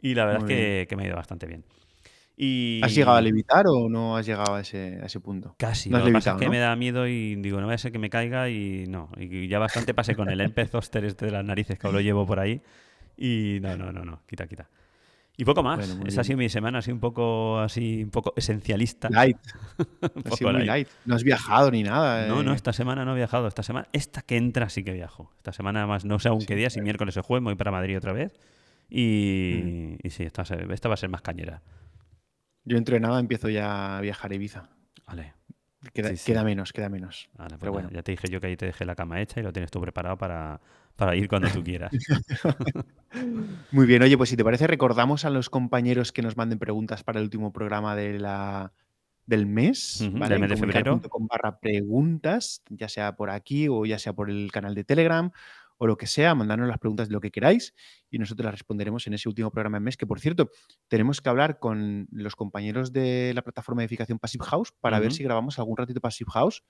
Y 0.00 0.14
la 0.14 0.26
verdad 0.26 0.42
es 0.42 0.48
que, 0.48 0.86
que 0.88 0.96
me 0.96 1.04
ha 1.04 1.06
ido 1.06 1.16
bastante 1.16 1.46
bien. 1.46 1.64
¿Has 2.82 2.94
llegado 2.94 3.16
a 3.16 3.20
levitar 3.22 3.64
o 3.66 3.88
no 3.88 4.16
has 4.16 4.26
llegado 4.26 4.54
a 4.54 4.60
ese, 4.60 5.20
punto? 5.22 5.54
Casi. 5.58 5.88
No 5.88 5.98
lo 5.98 6.04
que 6.04 6.12
pasa 6.12 6.32
es 6.32 6.36
que 6.36 6.50
me 6.50 6.58
da 6.58 6.76
miedo 6.76 7.06
y 7.06 7.34
digo, 7.36 7.60
no 7.60 7.66
voy 7.66 7.74
a 7.74 7.78
ser 7.78 7.92
que 7.92 7.98
me 7.98 8.10
caiga 8.10 8.50
y 8.50 8.84
no. 8.88 9.08
Y 9.16 9.48
ya 9.48 9.58
bastante 9.58 9.94
pasé 9.94 10.14
con 10.14 10.28
el 10.28 10.40
Empezoster 10.42 11.04
este 11.06 11.26
de 11.26 11.32
las 11.32 11.44
narices 11.44 11.78
que 11.78 11.90
lo 11.90 12.00
llevo 12.00 12.26
por 12.26 12.38
ahí. 12.38 12.60
Y 13.16 13.58
no, 13.60 13.76
no, 13.76 13.92
no, 13.92 14.04
no, 14.04 14.22
quita, 14.26 14.46
quita. 14.46 14.68
Y 15.38 15.44
poco 15.44 15.62
más. 15.62 15.86
Esa 16.06 16.22
ha 16.22 16.24
sido 16.24 16.38
mi 16.38 16.48
semana, 16.48 16.78
así 16.78 16.90
un 16.90 17.00
poco 17.00 17.58
así, 17.58 18.02
un 18.02 18.10
poco 18.10 18.32
esencialista. 18.36 19.10
Light. 19.10 19.36
muy 20.40 20.64
light. 20.64 20.88
No 21.04 21.14
has 21.14 21.24
viajado 21.24 21.70
ni 21.70 21.82
nada. 21.82 22.26
No, 22.26 22.42
no, 22.42 22.52
eh. 22.52 22.56
esta 22.56 22.72
semana 22.72 23.04
no 23.04 23.12
he 23.12 23.16
viajado. 23.16 23.46
Esta 23.46 23.62
semana, 23.62 23.86
esta 23.92 24.22
que 24.22 24.38
entra 24.38 24.70
sí 24.70 24.82
que 24.82 24.92
viajo. 24.92 25.30
Esta 25.36 25.52
semana 25.52 25.80
además 25.80 26.06
no 26.06 26.18
sé 26.18 26.28
aún 26.28 26.44
qué 26.46 26.54
día, 26.54 26.70
si 26.70 26.80
miércoles 26.80 27.16
o 27.18 27.22
jueves, 27.22 27.42
me 27.42 27.50
voy 27.50 27.56
para 27.56 27.70
Madrid 27.70 27.98
otra 27.98 28.12
vez. 28.12 28.32
Y, 28.88 29.60
mm. 29.62 30.06
y 30.06 30.10
sí, 30.10 30.22
esta, 30.22 30.42
esta 30.42 30.88
va 30.88 30.94
a 30.94 30.98
ser 30.98 31.10
más 31.10 31.20
cañera. 31.20 31.62
Yo 32.64 32.78
entrenaba, 32.78 33.20
empiezo 33.20 33.50
ya 33.50 33.98
a 33.98 34.00
viajar 34.00 34.32
a 34.32 34.34
Ibiza. 34.34 34.70
Vale. 35.06 35.34
Queda, 35.92 36.44
menos, 36.44 36.72
queda 36.72 36.88
menos. 36.88 37.28
Pues 37.36 37.52
Pero 37.60 37.72
bueno. 37.72 37.90
Ya 37.92 38.02
te 38.02 38.12
dije 38.12 38.28
yo 38.28 38.40
que 38.40 38.48
ahí 38.48 38.56
te 38.56 38.66
dejé 38.66 38.84
la 38.84 38.96
cama 38.96 39.20
hecha 39.20 39.38
y 39.40 39.42
lo 39.42 39.52
tienes 39.52 39.70
tú 39.70 39.80
preparado 39.80 40.16
para, 40.16 40.60
ir 41.14 41.28
cuando 41.28 41.48
tú 41.48 41.62
quieras. 41.62 41.92
Muy 43.70 43.86
bien, 43.86 44.02
oye, 44.02 44.16
pues 44.16 44.30
si 44.30 44.36
te 44.36 44.44
parece, 44.44 44.66
recordamos 44.66 45.24
a 45.24 45.30
los 45.30 45.50
compañeros 45.50 46.12
que 46.12 46.22
nos 46.22 46.36
manden 46.36 46.58
preguntas 46.58 47.04
para 47.04 47.18
el 47.18 47.24
último 47.24 47.52
programa 47.52 47.94
de 47.96 48.18
la, 48.18 48.72
del 49.26 49.46
mes, 49.46 49.98
Del 50.00 50.40
mes 50.40 50.50
de 50.50 50.56
febrero. 50.56 51.00
Con 51.08 51.26
barra 51.26 51.58
preguntas, 51.58 52.62
ya 52.68 52.88
sea 52.88 53.16
por 53.16 53.30
aquí 53.30 53.68
o 53.68 53.84
ya 53.84 53.98
sea 53.98 54.12
por 54.12 54.30
el 54.30 54.50
canal 54.52 54.74
de 54.74 54.84
Telegram 54.84 55.30
o 55.78 55.86
lo 55.86 55.96
que 55.96 56.06
sea, 56.06 56.34
mandarnos 56.34 56.68
las 56.68 56.78
preguntas 56.78 57.08
de 57.08 57.12
lo 57.12 57.20
que 57.20 57.30
queráis 57.30 57.74
y 58.10 58.18
nosotros 58.18 58.44
las 58.44 58.54
responderemos 58.54 59.06
en 59.06 59.14
ese 59.14 59.28
último 59.28 59.50
programa 59.50 59.76
del 59.76 59.84
mes, 59.84 59.96
que 59.96 60.06
por 60.06 60.20
cierto, 60.20 60.50
tenemos 60.88 61.20
que 61.20 61.28
hablar 61.28 61.58
con 61.58 62.08
los 62.10 62.34
compañeros 62.34 62.92
de 62.92 63.32
la 63.34 63.42
plataforma 63.42 63.82
de 63.82 63.84
edificación 63.84 64.18
Passive 64.18 64.44
House 64.46 64.72
para 64.80 65.00
ver 65.00 65.12
si 65.12 65.22
grabamos 65.22 65.58
algún 65.58 65.76
ratito 65.76 66.00
Passive 66.00 66.30
House, 66.32 66.64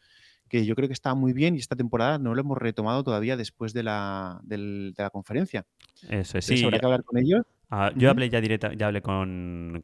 que 0.49 0.65
yo 0.65 0.75
creo 0.75 0.89
que 0.89 0.93
está 0.93 1.15
muy 1.15 1.33
bien 1.33 1.55
y 1.57 1.59
esta 1.59 1.77
temporada 1.77 2.19
no 2.19 2.35
lo 2.35 2.41
hemos 2.41 2.59
retomado 2.59 3.03
todavía 3.05 3.37
después 3.37 3.73
de 3.73 3.83
la, 3.83 4.41
de 4.45 4.93
la 4.97 5.11
conferencia. 5.11 5.65
Eso 6.09 6.39
es, 6.39 6.45
sí. 6.45 6.65
Habrá 6.65 6.79
que 6.79 6.87
hablar 6.87 7.05
con 7.05 7.19
ellos. 7.19 7.43
Ah, 7.71 7.91
yo 7.97 8.11
hablé 8.11 8.31
ya 8.31 8.41
directa, 8.41 8.73
ya 8.75 8.87
hablé 8.87 9.03
con, 9.03 9.83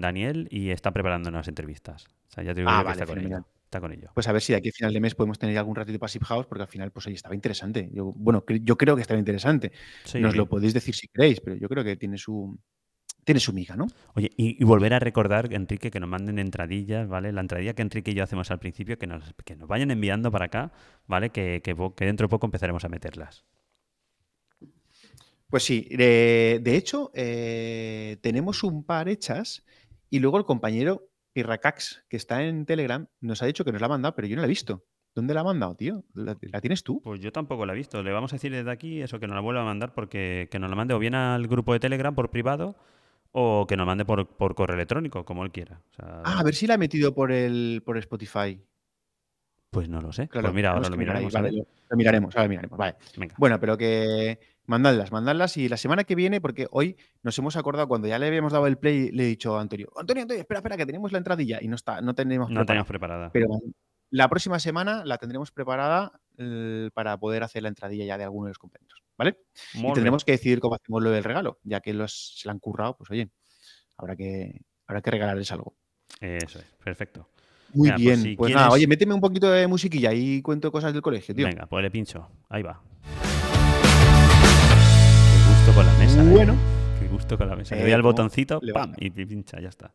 Daniel 0.00 0.48
y 0.50 0.70
está 0.70 0.90
preparando 0.92 1.28
unas 1.28 1.46
entrevistas. 1.48 2.06
O 2.28 2.32
sea, 2.32 2.44
ya 2.44 2.54
te 2.54 2.60
digo 2.60 2.70
ah, 2.72 2.82
que 2.84 2.92
está 2.92 3.06
con 3.06 3.18
ellos 3.18 3.42
con 3.80 3.92
ello. 3.92 4.10
Pues 4.14 4.28
a 4.28 4.32
ver 4.32 4.42
si 4.42 4.52
de 4.52 4.58
aquí 4.58 4.68
a 4.70 4.72
final 4.72 4.92
de 4.92 5.00
mes 5.00 5.14
podemos 5.14 5.38
tener 5.38 5.56
algún 5.58 5.76
ratito 5.76 5.92
de 5.92 5.98
Passive 5.98 6.24
House, 6.26 6.46
porque 6.46 6.62
al 6.62 6.68
final, 6.68 6.90
pues 6.90 7.06
ahí 7.06 7.14
estaba 7.14 7.34
interesante. 7.34 7.88
Yo, 7.92 8.12
bueno, 8.16 8.44
yo 8.62 8.76
creo 8.76 8.96
que 8.96 9.02
estaba 9.02 9.18
interesante. 9.18 9.72
Nos 10.14 10.36
lo 10.36 10.48
podéis 10.48 10.74
decir 10.74 10.94
si 10.94 11.08
queréis, 11.08 11.40
pero 11.40 11.56
yo 11.56 11.68
creo 11.68 11.84
que 11.84 11.96
tiene 11.96 12.18
su, 12.18 12.58
tiene 13.24 13.40
su 13.40 13.52
miga, 13.52 13.76
¿no? 13.76 13.86
Oye, 14.14 14.30
y, 14.36 14.62
volver 14.64 14.94
a 14.94 14.98
recordar, 14.98 15.52
Enrique, 15.52 15.90
que 15.90 16.00
nos 16.00 16.08
manden 16.08 16.38
entradillas, 16.38 17.08
¿vale? 17.08 17.32
La 17.32 17.40
entradilla 17.40 17.74
que 17.74 17.82
Enrique 17.82 18.10
y 18.12 18.14
yo 18.14 18.22
hacemos 18.22 18.50
al 18.50 18.58
principio, 18.58 18.98
que 18.98 19.06
nos, 19.06 19.34
que 19.44 19.56
nos 19.56 19.68
vayan 19.68 19.90
enviando 19.90 20.30
para 20.30 20.46
acá, 20.46 20.72
¿vale? 21.06 21.30
Que, 21.30 21.62
dentro 21.98 22.26
de 22.26 22.28
poco 22.28 22.46
empezaremos 22.46 22.84
a 22.84 22.88
meterlas. 22.88 23.44
Pues 25.48 25.62
sí, 25.62 25.88
de, 25.90 26.60
hecho, 26.66 27.10
eh, 27.14 28.18
tenemos 28.20 28.62
un 28.62 28.84
par 28.84 29.08
hechas 29.08 29.64
y 30.10 30.18
luego 30.18 30.38
el 30.38 30.44
compañero 30.44 31.08
y 31.32 31.42
Rakax, 31.42 32.04
que 32.08 32.16
está 32.16 32.42
en 32.42 32.66
Telegram, 32.66 33.06
nos 33.20 33.42
ha 33.42 33.46
dicho 33.46 33.64
que 33.64 33.72
nos 33.72 33.80
la 33.80 33.86
ha 33.86 33.90
mandado, 33.90 34.14
pero 34.14 34.28
yo 34.28 34.36
no 34.36 34.42
la 34.42 34.46
he 34.46 34.48
visto. 34.48 34.84
¿Dónde 35.14 35.32
la 35.32 35.40
ha 35.40 35.44
mandado, 35.44 35.76
tío? 35.76 36.04
¿La, 36.14 36.34
tienes 36.60 36.82
tú? 36.82 37.00
Pues 37.00 37.20
yo 37.20 37.30
tampoco 37.30 37.64
la 37.66 37.72
he 37.72 37.76
visto. 37.76 38.02
Le 38.02 38.10
vamos 38.10 38.32
a 38.32 38.36
decir 38.36 38.50
desde 38.50 38.70
aquí 38.70 39.00
eso, 39.00 39.20
que 39.20 39.28
nos 39.28 39.36
la 39.36 39.40
vuelva 39.40 39.62
a 39.62 39.64
mandar 39.64 39.94
porque 39.94 40.48
que 40.50 40.58
nos 40.58 40.68
la 40.68 40.74
mande 40.74 40.94
o 40.94 40.98
bien 40.98 41.14
al 41.14 41.46
grupo 41.46 41.72
de 41.72 41.78
Telegram 41.78 42.14
por 42.14 42.30
privado 42.30 42.76
o 43.36 43.66
que 43.66 43.76
nos 43.76 43.84
mande 43.84 44.04
por, 44.04 44.54
correo 44.54 44.76
electrónico, 44.76 45.24
como 45.24 45.44
él 45.44 45.50
quiera. 45.50 45.80
ah, 45.98 46.38
a 46.38 46.42
ver 46.44 46.54
si 46.54 46.68
la 46.68 46.74
ha 46.74 46.78
metido 46.78 47.12
por 47.12 47.32
el 47.32 47.82
por 47.84 47.98
Spotify. 47.98 48.60
Pues 49.70 49.88
no 49.88 50.00
lo 50.00 50.12
sé. 50.12 50.28
Claro, 50.28 50.46
pues 50.46 50.54
mira, 50.54 50.70
ahora 50.70 50.88
lo 50.88 50.96
miraremos. 50.96 51.32
lo 51.32 51.96
miraremos, 51.96 52.36
ahora 52.36 52.44
lo 52.44 52.48
miraremos. 52.48 52.78
Vale. 52.78 52.94
Bueno, 53.36 53.58
pero 53.58 53.76
que 53.76 54.38
mandadlas, 54.66 55.10
mandadlas 55.10 55.56
y 55.56 55.68
la 55.68 55.76
semana 55.76 56.04
que 56.04 56.14
viene, 56.14 56.40
porque 56.40 56.68
hoy 56.70 56.96
nos 57.24 57.36
hemos 57.36 57.56
acordado 57.56 57.88
cuando 57.88 58.06
ya 58.06 58.20
le 58.20 58.28
habíamos 58.28 58.52
dado 58.52 58.68
el 58.68 58.78
play, 58.78 59.10
le 59.10 59.24
he 59.24 59.26
dicho 59.26 59.56
a 59.56 59.60
Antonio, 59.60 59.90
Antonio, 59.96 60.22
Antonio, 60.22 60.40
espera, 60.40 60.60
espera, 60.60 60.76
que 60.76 60.86
tenemos 60.86 61.10
la 61.10 61.18
entradilla 61.18 61.58
y 61.60 61.66
no 61.66 61.74
está, 61.74 62.00
no 62.00 62.14
tenemos 62.14 62.50
No 62.50 62.64
tenemos 62.64 62.86
preparada. 62.86 63.30
Pero 63.32 63.48
la 64.10 64.28
próxima 64.28 64.60
semana 64.60 65.04
la 65.04 65.18
tendremos 65.18 65.50
preparada 65.50 66.12
para 66.94 67.18
poder 67.18 67.42
hacer 67.42 67.64
la 67.64 67.68
entradilla 67.68 68.04
ya 68.04 68.16
de 68.16 68.22
alguno 68.22 68.46
de 68.46 68.50
los 68.50 68.58
compañeros, 68.58 69.02
¿vale? 69.16 69.38
y 69.74 69.92
tendremos 69.92 70.24
que 70.24 70.32
decidir 70.32 70.60
cómo 70.60 70.74
hacemos 70.74 71.02
lo 71.02 71.10
del 71.10 71.24
regalo, 71.24 71.58
ya 71.62 71.80
que 71.80 71.92
los, 71.92 72.36
se 72.38 72.48
lo 72.48 72.52
han 72.52 72.58
currado, 72.58 72.96
pues 72.96 73.10
oye, 73.10 73.30
habrá 73.96 74.16
que, 74.16 74.60
habrá 74.86 75.02
que 75.02 75.10
regalarles 75.10 75.50
algo. 75.52 75.74
Eso 76.20 76.58
es, 76.58 76.64
perfecto. 76.82 77.28
Muy 77.72 77.90
pues 77.90 78.00
bien, 78.00 78.36
pues, 78.36 78.54
nada, 78.54 78.70
oye, 78.70 78.86
méteme 78.86 79.14
un 79.14 79.20
poquito 79.20 79.50
de 79.50 79.66
musiquilla 79.66 80.12
y 80.12 80.40
cuento 80.42 80.70
cosas 80.70 80.92
del 80.92 81.02
colegio, 81.02 81.34
tío. 81.34 81.46
Venga, 81.46 81.66
pues 81.66 81.82
le 81.82 81.90
pincho, 81.90 82.28
ahí 82.48 82.62
va. 82.62 82.80
Qué 85.32 85.50
gusto 85.50 85.74
con 85.74 85.86
la 85.86 85.92
mesa. 85.98 86.22
¿eh? 86.22 86.28
Bueno. 86.30 86.56
Qué 87.00 87.08
gusto 87.08 87.36
con 87.36 87.48
la 87.48 87.56
mesa. 87.56 87.74
Le 87.74 87.82
doy 87.82 87.92
al 87.92 88.02
botoncito, 88.02 88.60
pam, 88.72 88.94
y 88.96 89.10
pincha, 89.10 89.60
ya 89.60 89.68
está 89.68 89.92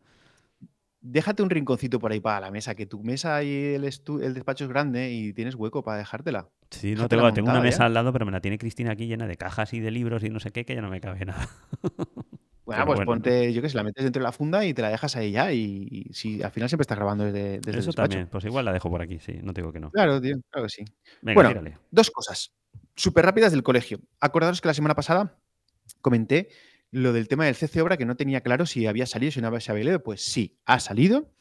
déjate 1.02 1.44
un 1.44 1.50
rinconcito 1.50 2.00
por 2.00 2.12
ahí 2.12 2.20
para 2.20 2.40
la 2.40 2.52
mesa, 2.52 2.76
que 2.76 2.86
tu 2.86 3.04
mesa 3.04 3.44
y 3.44 3.76
el, 3.76 3.84
el 3.86 4.34
despacho 4.34 4.66
es 4.66 4.70
grande 4.70 5.12
y 5.12 5.34
tienes 5.34 5.56
hueco 5.56 5.84
para 5.84 5.98
dejártela. 5.98 6.50
Sí, 6.72 6.94
no 6.96 7.08
tengo, 7.08 7.32
tengo 7.34 7.50
una 7.50 7.62
mesa 7.62 7.86
al 7.86 7.94
lado, 7.94 8.14
pero 8.14 8.26
me 8.26 8.32
la 8.32 8.42
tiene 8.42 8.58
Cristina 8.58 8.92
aquí 8.92 9.08
llena 9.08 9.28
de 9.28 9.38
cajas 9.38 9.74
y 9.74 9.80
de 9.80 9.92
libros 9.92 10.24
y 10.24 10.30
no 10.30 10.40
sé 10.40 10.52
qué, 10.52 10.66
que 10.66 10.76
ya 10.76 10.82
no 10.82 10.90
me 10.90 11.02
cabe 11.02 11.26
nada. 11.26 11.50
Bueno, 12.70 12.86
pues 12.86 13.00
ponte, 13.02 13.52
yo 13.52 13.64
que 13.64 13.70
sé, 13.70 13.76
la 13.76 13.84
metes 13.84 14.04
dentro 14.04 14.20
de 14.20 14.26
la 14.26 14.32
funda 14.32 14.64
y 14.64 14.76
te 14.76 14.84
la 14.84 14.90
dejas 14.90 15.16
ahí 15.16 15.32
ya. 15.32 15.52
Y, 15.52 16.08
si 16.14 16.44
al 16.44 16.52
final 16.52 16.70
siempre 16.70 16.84
estás 16.84 17.00
grabando 17.00 17.24
desde, 17.24 17.60
desde 17.60 17.80
Eso 17.80 17.94
también, 17.94 18.28
pues 18.28 18.46
igual 18.46 18.64
la 18.64 18.72
dejo 18.72 18.92
por 18.92 19.02
aquí, 19.02 19.18
sí, 19.18 19.40
no 19.42 19.54
digo 19.54 19.74
que 19.74 19.80
no. 19.80 19.90
Claro, 19.90 20.22
tío, 20.22 20.36
claro 20.52 20.68
que 20.68 20.70
sí. 20.70 20.86
bueno, 21.24 21.52
dos 21.90 22.12
cosas 22.12 22.54
súper 22.96 23.26
rápidas 23.26 23.52
del 23.52 23.64
colegio. 23.64 24.02
Acordaros 24.20 24.62
que 24.62 24.68
la 24.68 24.76
semana 24.76 24.94
pasada 24.94 25.36
comenté 26.02 26.50
lo 26.92 27.14
del 27.14 27.28
tema 27.28 27.46
del 27.46 27.56
CC 27.56 27.82
Obra, 27.82 27.98
que 27.98 28.06
no 28.06 28.16
tenía 28.16 28.42
claro 28.42 28.66
si 28.66 28.88
había 28.88 29.06
salido, 29.06 29.32
si 29.32 29.42
no 29.42 29.48
había 29.48 29.60
salido, 29.60 30.02
pues 30.02 30.22
sí, 30.22 30.58
ha 30.66 30.80
salido. 30.80 31.32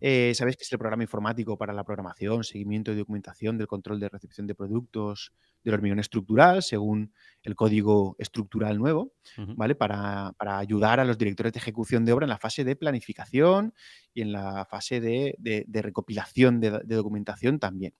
Eh, 0.00 0.32
sabéis 0.34 0.56
que 0.56 0.64
es 0.64 0.72
el 0.72 0.78
programa 0.78 1.02
informático 1.02 1.58
para 1.58 1.74
la 1.74 1.84
programación, 1.84 2.44
seguimiento 2.44 2.92
y 2.92 2.96
documentación 2.96 3.58
del 3.58 3.66
control 3.66 4.00
de 4.00 4.08
recepción 4.08 4.46
de 4.46 4.54
productos 4.54 5.32
del 5.62 5.74
hormigón 5.74 5.98
estructural, 5.98 6.62
según 6.62 7.12
el 7.42 7.54
código 7.54 8.16
estructural 8.18 8.78
nuevo, 8.78 9.12
¿vale? 9.56 9.74
Para, 9.74 10.32
ayudar 10.38 11.00
a 11.00 11.04
los 11.04 11.18
directores 11.18 11.52
de 11.52 11.58
ejecución 11.58 12.04
de 12.04 12.12
obra 12.12 12.24
en 12.24 12.30
la 12.30 12.38
fase 12.38 12.64
de 12.64 12.76
planificación 12.76 13.74
y 14.14 14.22
en 14.22 14.32
la 14.32 14.64
fase 14.64 15.00
de, 15.00 15.66
recopilación 15.82 16.58
de, 16.60 16.70
documentación 16.86 17.58
también, 17.58 17.92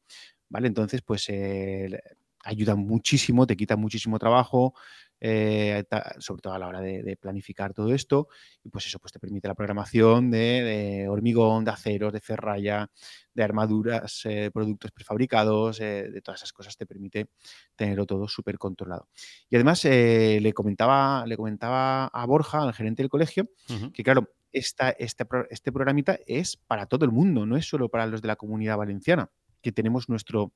¿vale? 0.49 0.68
Entonces, 0.68 1.03
pues 1.03 1.26
eh, 1.28 2.01
ayuda 2.44 2.74
muchísimo, 2.76 3.47
te 3.47 3.57
quita 3.57 3.76
muchísimo 3.76 4.18
trabajo, 4.18 4.74
eh, 5.21 5.85
sobre 6.19 6.43
todo 6.43 6.53
a 6.53 6.59
la 6.59 6.69
hora 6.69 6.81
de, 6.81 7.17
planificar 7.21 7.73
todo 7.73 7.93
esto. 7.95 8.29
Y 8.62 8.69
pues 8.69 8.87
eso 8.87 8.99
pues 8.99 9.12
te 9.12 9.19
permite 9.19 9.49
la 9.49 9.55
programación 9.55 10.31
de, 10.31 11.07
hormigón, 11.09 11.64
de 11.64 11.71
aceros, 11.71 12.12
de 12.12 12.21
ferralla, 12.21 12.91
de 13.33 13.43
armaduras, 13.43 14.23
eh, 14.25 14.51
productos 14.53 14.93
prefabricados, 14.93 15.81
eh, 15.81 16.11
de 16.11 16.21
todas 16.21 16.41
esas 16.41 16.53
cosas 16.53 16.77
te 16.77 16.87
permite 16.87 17.29
tenerlo 17.75 18.07
todo 18.07 18.29
súper 18.29 18.59
controlado. 18.59 19.09
Y 19.49 19.57
además 19.57 19.85
le, 19.85 20.53
comentaba, 20.53 21.27
le 21.27 21.37
comentaba 21.37 22.07
a 22.07 22.27
Borja, 22.27 22.62
al 22.62 22.75
gerente 22.75 23.03
del 23.03 23.11
colegio, 23.11 23.49
que 23.93 24.03
claro, 24.03 24.31
esta, 24.53 24.91
este, 24.91 25.25
este 25.51 25.73
programita 25.73 26.19
es 26.27 26.57
para 26.57 26.87
todo 26.87 27.05
el 27.05 27.12
mundo, 27.12 27.47
no 27.47 27.57
es 27.57 27.69
solo 27.69 27.89
para 27.89 28.07
los 28.07 28.23
de 28.23 28.29
la 28.29 28.37
comunidad 28.37 28.77
valenciana, 28.77 29.31
que 29.61 29.73
tenemos 29.73 30.09
nuestro, 30.09 30.53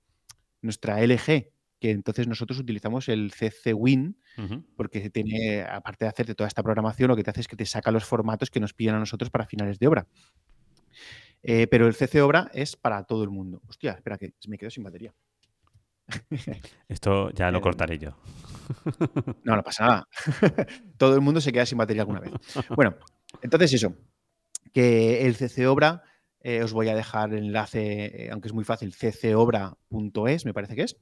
nuestra 0.63 1.01
LG 1.05 1.51
que 1.81 1.91
entonces 1.91 2.29
nosotros 2.29 2.59
utilizamos 2.59 3.09
el 3.09 3.33
CC 3.33 3.73
Win, 3.73 4.17
porque 4.77 5.11
tiene, 5.11 5.63
aparte 5.63 6.05
de 6.05 6.11
hacerte 6.11 6.35
toda 6.35 6.47
esta 6.47 6.63
programación, 6.63 7.09
lo 7.09 7.17
que 7.17 7.25
te 7.25 7.31
hace 7.31 7.41
es 7.41 7.49
que 7.49 7.57
te 7.57 7.67
saca 7.67 7.91
los 7.91 8.05
formatos 8.05 8.51
que 8.51 8.61
nos 8.61 8.75
piden 8.75 8.95
a 8.95 8.99
nosotros 8.99 9.31
para 9.31 9.47
finales 9.47 9.79
de 9.79 9.89
obra. 9.89 10.07
Eh, 11.43 11.67
pero 11.69 11.87
el 11.87 11.95
CC 11.95 12.21
Obra 12.21 12.51
es 12.53 12.77
para 12.77 13.03
todo 13.05 13.25
el 13.25 13.31
mundo. 13.31 13.63
Hostia, 13.67 13.93
espera, 13.93 14.19
que 14.19 14.35
me 14.47 14.59
quedo 14.59 14.71
sin 14.71 14.85
batería. 14.85 15.15
Esto 16.89 17.31
ya 17.31 17.51
lo 17.51 17.59
eh, 17.59 17.63
cortaré 17.63 17.99
yo. 17.99 18.17
No, 19.45 19.57
no 19.57 19.63
pasa 19.63 19.87
nada. 19.87 20.09
todo 20.99 21.15
el 21.15 21.23
mundo 21.23 21.41
se 21.41 21.51
queda 21.51 21.65
sin 21.65 21.79
batería 21.79 22.03
alguna 22.03 22.21
vez. 22.21 22.33
Bueno, 22.77 22.97
entonces 23.41 23.73
eso, 23.73 23.95
que 24.73 25.27
el 25.27 25.35
CC 25.37 25.67
Obra 25.67 26.03
eh, 26.43 26.63
os 26.63 26.73
voy 26.73 26.89
a 26.89 26.95
dejar 26.95 27.35
el 27.35 27.45
enlace, 27.45 28.25
eh, 28.25 28.31
aunque 28.31 28.49
es 28.49 28.55
muy 28.55 28.65
fácil, 28.65 28.95
ccobra.es, 28.95 30.45
me 30.47 30.55
parece 30.55 30.75
que 30.75 30.83
es. 30.83 30.97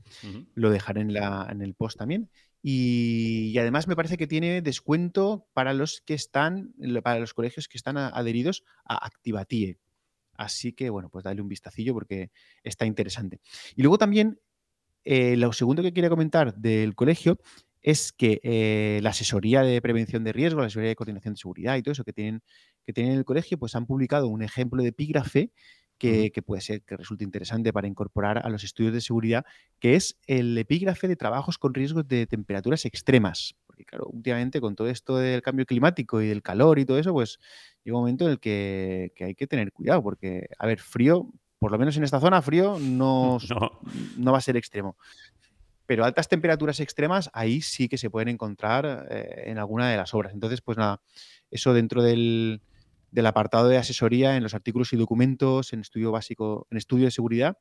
Lo 0.55 0.71
dejaré 0.71 1.03
en, 1.03 1.13
la, 1.13 1.47
en, 1.51 1.63
el 1.63 1.75
post 1.75 1.97
también. 1.97 2.29
Y, 2.61 3.57
además 3.57 3.87
me 3.87 3.95
parece 3.95 4.17
que 4.17 4.27
tiene 4.27 4.63
descuento 4.63 5.47
para 5.53 5.75
los 5.75 6.01
que 6.01 6.15
están, 6.15 6.75
para 7.05 7.21
los 7.21 7.35
colegios 7.35 7.69
que 7.69 7.79
están 7.79 7.97
adheridos 7.99 8.65
a 8.85 9.07
Activatie. 9.07 9.79
Así 10.35 10.73
que, 10.73 10.91
bueno, 10.91 11.09
pues 11.09 11.25
dale 11.25 11.41
un 11.41 11.49
vistacillo 11.49 11.95
porque 11.95 12.31
está 12.65 12.85
interesante. 12.85 13.41
Y 13.77 13.83
luego 13.83 13.97
también, 13.97 14.41
eh, 15.05 15.37
lo 15.37 15.53
segundo 15.53 15.83
que 15.83 15.93
quería 15.93 16.11
comentar 16.11 16.55
del 16.55 16.97
colegio 16.97 17.39
es 17.81 18.13
que 18.13 18.99
la 19.03 19.11
asesoría 19.11 19.63
de 19.63 19.81
prevención 19.81 20.25
de 20.25 20.33
riesgo, 20.33 20.61
la 20.61 20.67
asesoría 20.67 20.89
de 20.89 20.97
coordinación 20.97 21.35
de 21.35 21.39
seguridad 21.39 21.77
y 21.77 21.83
todo 21.83 21.93
eso 21.93 22.05
que 22.05 22.13
tienen 22.13 22.43
que 22.89 22.95
tienen 22.95 23.13
en 23.13 23.19
el 23.19 23.27
colegio, 23.27 23.59
pues 23.59 23.75
han 23.75 23.85
publicado 23.85 24.29
un 24.29 24.41
ejemplo 24.41 24.83
de 24.83 24.89
epígrafe 24.89 25.51
que, 25.99 26.33
puede 26.43 26.63
ser 26.63 26.81
que 26.81 26.97
resulte 26.97 27.23
interesante 27.23 27.71
para 27.71 27.87
incorporar 27.87 28.39
a 28.39 28.49
los 28.49 28.65
estudios 28.65 28.95
de 28.95 29.03
seguridad, 29.03 29.45
que 29.79 29.95
es 29.95 30.17
el 30.27 30.57
epígrafe 30.57 31.07
de 31.07 31.15
trabajos 31.15 31.59
con 31.59 31.75
riesgos 31.75 32.09
de 32.09 32.27
temperaturas 32.27 32.87
extremas. 32.87 33.57
Porque 33.67 33.85
claro, 33.85 34.07
últimamente 34.11 34.59
con 34.63 34.75
todo 34.75 34.89
esto 34.89 35.19
del 35.19 35.43
cambio 35.43 35.67
climático 35.67 36.23
y 36.23 36.29
del 36.29 36.41
calor 36.41 36.79
y 36.79 36.87
todo 36.87 36.99
eso, 36.99 37.13
pues 37.13 37.39
llega 37.85 37.99
un 37.99 38.05
momento 38.05 38.25
en 38.25 38.31
el 38.31 38.41
que, 38.41 39.13
hay 39.21 39.35
que 39.35 39.47
tener 39.47 39.71
cuidado, 39.71 40.03
porque, 40.03 40.49
a 40.59 40.67
ver, 40.67 40.81
frío, 40.81 41.31
por 41.59 41.71
lo 41.71 41.79
menos 41.79 41.95
en 41.99 42.05
esta 42.05 42.21
zona, 42.21 42.41
frío 42.41 42.79
no, 42.81 43.37
no. 44.17 44.33
va 44.33 44.39
a 44.39 44.41
ser 44.41 44.57
extremo. 44.57 44.97
Pero 45.85 46.07
altas 46.07 46.27
temperaturas 46.27 46.81
extremas, 46.81 47.29
ahí 47.35 47.61
sí 47.61 47.87
que 47.87 47.99
se 47.99 48.09
pueden 48.09 48.29
encontrar 48.29 49.09
eh, 49.11 49.43
en 49.45 49.59
alguna 49.59 49.91
de 49.91 49.99
las 49.99 50.15
obras. 50.15 50.33
Entonces, 50.33 50.63
pues 50.63 50.79
nada, 50.79 51.03
eso 51.51 51.75
dentro 51.75 52.03
del, 52.03 52.63
del 53.11 53.27
apartado 53.27 53.69
de 53.69 53.79
asesoría 53.79 54.37
en 54.37 54.43
los 54.43 54.55
artículos 54.55 54.93
y 54.93 54.97
documentos, 54.97 55.73
en 55.73 55.81
estudio 55.81 56.13
básico, 56.13 56.67
en 56.71 56.79
estudio 56.79 57.07
de 57.07 57.11
seguridad, 57.11 57.59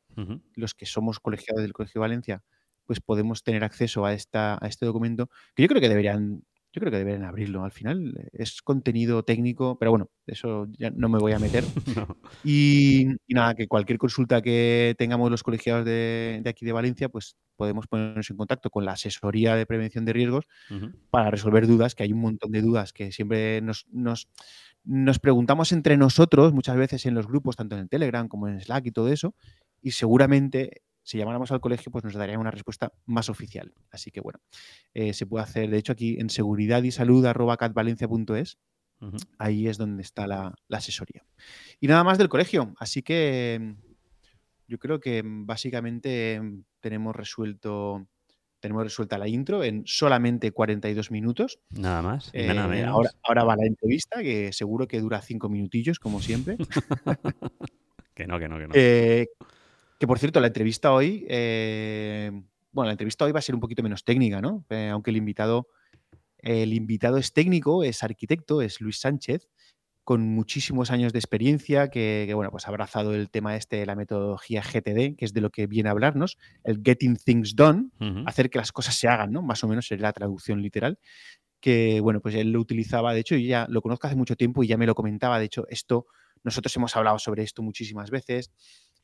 los 0.56 0.74
que 0.74 0.86
somos 0.86 1.20
colegiados 1.20 1.62
del 1.62 1.74
Colegio 1.74 2.00
de 2.00 2.08
Valencia, 2.08 2.44
pues 2.86 3.00
podemos 3.02 3.44
tener 3.44 3.64
acceso 3.64 4.06
a, 4.06 4.14
esta, 4.14 4.58
a 4.62 4.68
este 4.68 4.86
documento, 4.86 5.30
que 5.56 5.64
yo 5.64 5.68
creo 5.70 5.82
que 5.82 5.90
deberían, 5.90 6.44
yo 6.74 6.80
creo 6.80 6.92
que 6.92 6.98
deberían 6.98 7.24
abrirlo. 7.24 7.64
Al 7.64 7.72
final 7.72 8.14
es 8.34 8.62
contenido 8.62 9.24
técnico, 9.24 9.78
pero 9.80 9.92
bueno, 9.92 10.10
eso 10.26 10.68
ya 10.78 10.92
no 10.92 11.10
me 11.10 11.20
voy 11.20 11.32
a 11.32 11.40
meter. 11.40 11.64
y, 12.44 13.08
nada, 13.28 13.56
que 13.56 13.68
cualquier 13.68 13.98
consulta 13.98 14.42
que 14.42 14.96
tengamos 14.98 15.32
los 15.32 15.44
colegiados 15.44 15.86
de, 15.86 16.44
aquí 16.46 16.66
de 16.66 16.74
Valencia, 16.74 17.10
pues 17.10 17.36
podemos 17.56 17.88
ponernos 17.88 18.30
en 18.30 18.38
contacto 18.38 18.70
con 18.70 18.86
la 18.86 18.92
asesoría 18.92 19.56
de 19.56 19.66
prevención 19.66 20.06
de 20.06 20.14
riesgos 20.14 20.46
para 21.10 21.32
resolver 21.32 21.66
dudas, 21.66 21.96
que 21.96 22.04
hay 22.04 22.14
un 22.14 22.22
montón 22.22 22.52
de 22.52 22.62
dudas 22.62 22.94
que 22.94 23.12
siempre 23.12 23.62
nos, 23.62 23.88
nos 23.92 24.28
nos 24.88 25.20
preguntamos 25.20 25.74
entre 25.74 25.98
nosotros 25.98 26.54
muchas 26.54 26.78
veces 26.78 27.06
en 27.06 27.14
los 27.14 27.28
grupos, 27.28 27.58
tanto 27.58 27.76
en 27.76 27.82
el 27.82 27.90
Telegram 27.90 28.28
como 28.30 28.48
en 28.48 28.62
Slack 28.62 28.86
y 28.86 28.92
todo 28.92 29.10
eso, 29.10 29.36
y 29.82 29.92
seguramente 29.92 30.84
si 31.08 31.18
llamáramos 31.18 31.54
al 31.54 31.62
colegio, 31.62 31.90
pues 31.90 32.04
nos 32.04 32.14
darían 32.16 32.42
una 32.42 32.52
respuesta 32.52 32.92
más 33.06 33.30
oficial. 33.30 33.74
Así 33.92 34.12
que 34.12 34.20
bueno, 34.20 34.42
eh, 34.94 35.14
se 35.14 35.26
puede 35.26 35.46
hacer, 35.46 35.70
de 35.70 35.78
hecho, 35.78 35.94
aquí 35.94 36.18
en 36.20 36.30
seguridad 36.30 36.84
y 36.84 36.92
salud 36.92 37.26
ahí 39.38 39.70
es 39.70 39.78
donde 39.78 40.02
está 40.02 40.28
la, 40.28 40.54
asesoría. 40.70 41.24
Y 41.80 41.88
nada 41.88 42.04
más 42.04 42.18
del 42.18 42.28
colegio, 42.28 42.74
así 42.78 43.04
que 43.04 43.76
yo 44.68 44.80
creo 44.80 45.00
que 45.00 45.24
básicamente 45.24 46.42
tenemos 46.82 47.16
resuelto 47.16 48.06
tenemos 48.60 48.84
resuelta 48.84 49.18
la 49.18 49.30
intro 49.30 49.64
en 49.64 49.84
solamente 49.86 50.52
42 50.52 51.10
minutos. 51.12 51.60
Nada 51.70 52.02
más. 52.02 52.32
Eh, 52.34 52.50
ahora, 52.86 53.12
ahora, 53.24 53.44
va 53.46 53.56
la 53.56 53.66
entrevista, 53.66 54.22
que 54.22 54.52
seguro 54.52 54.90
que 54.90 55.00
dura 55.00 55.22
cinco 55.22 55.48
minutillos, 55.48 56.00
como 56.00 56.20
siempre. 56.22 56.58
que 58.14 58.28
no, 58.28 58.40
que 58.40 58.50
no, 58.50 58.58
que 58.58 58.68
no. 58.68 58.74
Eh, 58.74 59.28
que 59.98 60.08
por 60.08 60.20
cierto, 60.20 60.40
la 60.40 60.48
entrevista 60.48 60.94
hoy, 60.94 61.26
eh, 61.30 62.32
bueno, 62.72 62.88
la 62.88 62.94
entrevista 62.94 63.26
hoy 63.26 63.32
va 63.32 63.40
a 63.40 63.42
ser 63.42 63.56
un 63.56 63.62
poquito 63.62 63.84
menos 63.84 64.04
técnica, 64.04 64.42
¿no? 64.42 64.66
aunque 64.92 65.12
el 65.12 65.18
invitado, 65.18 65.68
el 66.38 66.74
invitado 66.74 67.18
es 67.18 67.34
técnico, 67.34 67.84
es 67.84 68.04
arquitecto, 68.04 68.62
es 68.62 68.82
Luis 68.82 69.00
Sánchez, 69.00 69.48
con 70.08 70.22
muchísimos 70.22 70.90
años 70.90 71.12
de 71.12 71.20
experiencia, 71.20 71.90
que, 71.90 72.32
bueno, 72.34 72.50
pues 72.50 72.66
ha 72.66 72.70
abrazado 72.70 73.14
el 73.14 73.30
tema 73.30 73.58
este 73.58 73.76
de 73.76 73.86
la 73.86 73.94
metodología 73.94 74.62
GTD, 74.62 75.18
que 75.18 75.26
es 75.26 75.34
de 75.34 75.42
lo 75.42 75.50
que 75.50 75.68
viene 75.68 75.90
a 75.90 75.92
hablarnos, 75.92 76.38
el 76.64 76.82
Getting 76.82 77.18
Things 77.18 77.58
Done, 77.58 77.90
hacer 78.26 78.50
que 78.50 78.58
las 78.58 78.72
cosas 78.72 78.96
se 78.96 79.10
hagan, 79.10 79.34
¿no? 79.34 79.42
Más 79.42 79.66
o 79.66 79.68
menos 79.68 79.92
es 79.92 80.00
la 80.00 80.14
traducción 80.14 80.62
literal, 80.62 80.98
que 81.60 82.00
bueno, 82.00 82.22
pues 82.22 82.36
él 82.36 82.54
lo 82.54 82.62
utilizaba, 82.62 83.14
de 83.14 83.20
hecho, 83.20 83.36
yo 83.36 83.50
ya 83.50 83.68
lo 83.70 83.82
conozco 83.82 84.08
hace 84.08 84.16
mucho 84.16 84.38
tiempo 84.38 84.64
y 84.64 84.68
ya 84.68 84.78
me 84.78 84.86
lo 84.86 84.96
comentaba, 84.96 85.40
de 85.40 85.46
hecho, 85.46 85.68
esto, 85.68 86.06
nosotros 86.42 86.74
hemos 86.78 86.96
hablado 86.96 87.20
sobre 87.20 87.44
esto 87.44 87.62
muchísimas 87.62 88.10
veces, 88.10 88.54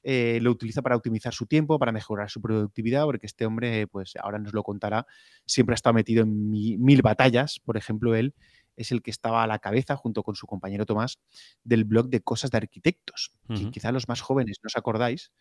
eh, 0.04 0.40
lo 0.42 0.52
utiliza 0.52 0.82
para 0.82 0.96
optimizar 0.96 1.34
su 1.34 1.46
tiempo, 1.46 1.80
para 1.80 1.92
mejorar 1.92 2.30
su 2.30 2.42
productividad, 2.42 3.06
porque 3.06 3.26
este 3.26 3.46
hombre, 3.46 3.88
pues 3.88 4.14
ahora 4.22 4.38
nos 4.40 4.54
lo 4.54 4.64
contará, 4.64 5.06
siempre 5.46 5.74
ha 5.74 5.76
estado 5.76 5.94
metido 5.94 6.24
en 6.24 6.50
mil 6.50 7.02
batallas, 7.02 7.60
por 7.64 7.78
ejemplo, 7.78 8.16
él 8.16 8.34
es 8.76 8.92
el 8.92 9.02
que 9.02 9.12
estaba 9.12 9.44
a 9.44 9.48
la 9.48 9.60
cabeza, 9.60 9.96
junto 9.96 10.24
con 10.24 10.36
su 10.36 10.48
compañero 10.48 10.86
Tomás, 10.86 11.20
del 11.64 11.86
blog 11.86 12.10
de 12.10 12.22
cosas 12.22 12.52
de 12.52 12.58
arquitectos. 12.58 13.32
Quizá 13.72 13.92
los 13.92 14.08
más 14.08 14.22
jóvenes 14.22 14.58
no 14.64 14.68
os 14.68 14.76
acordáis, 14.76 15.32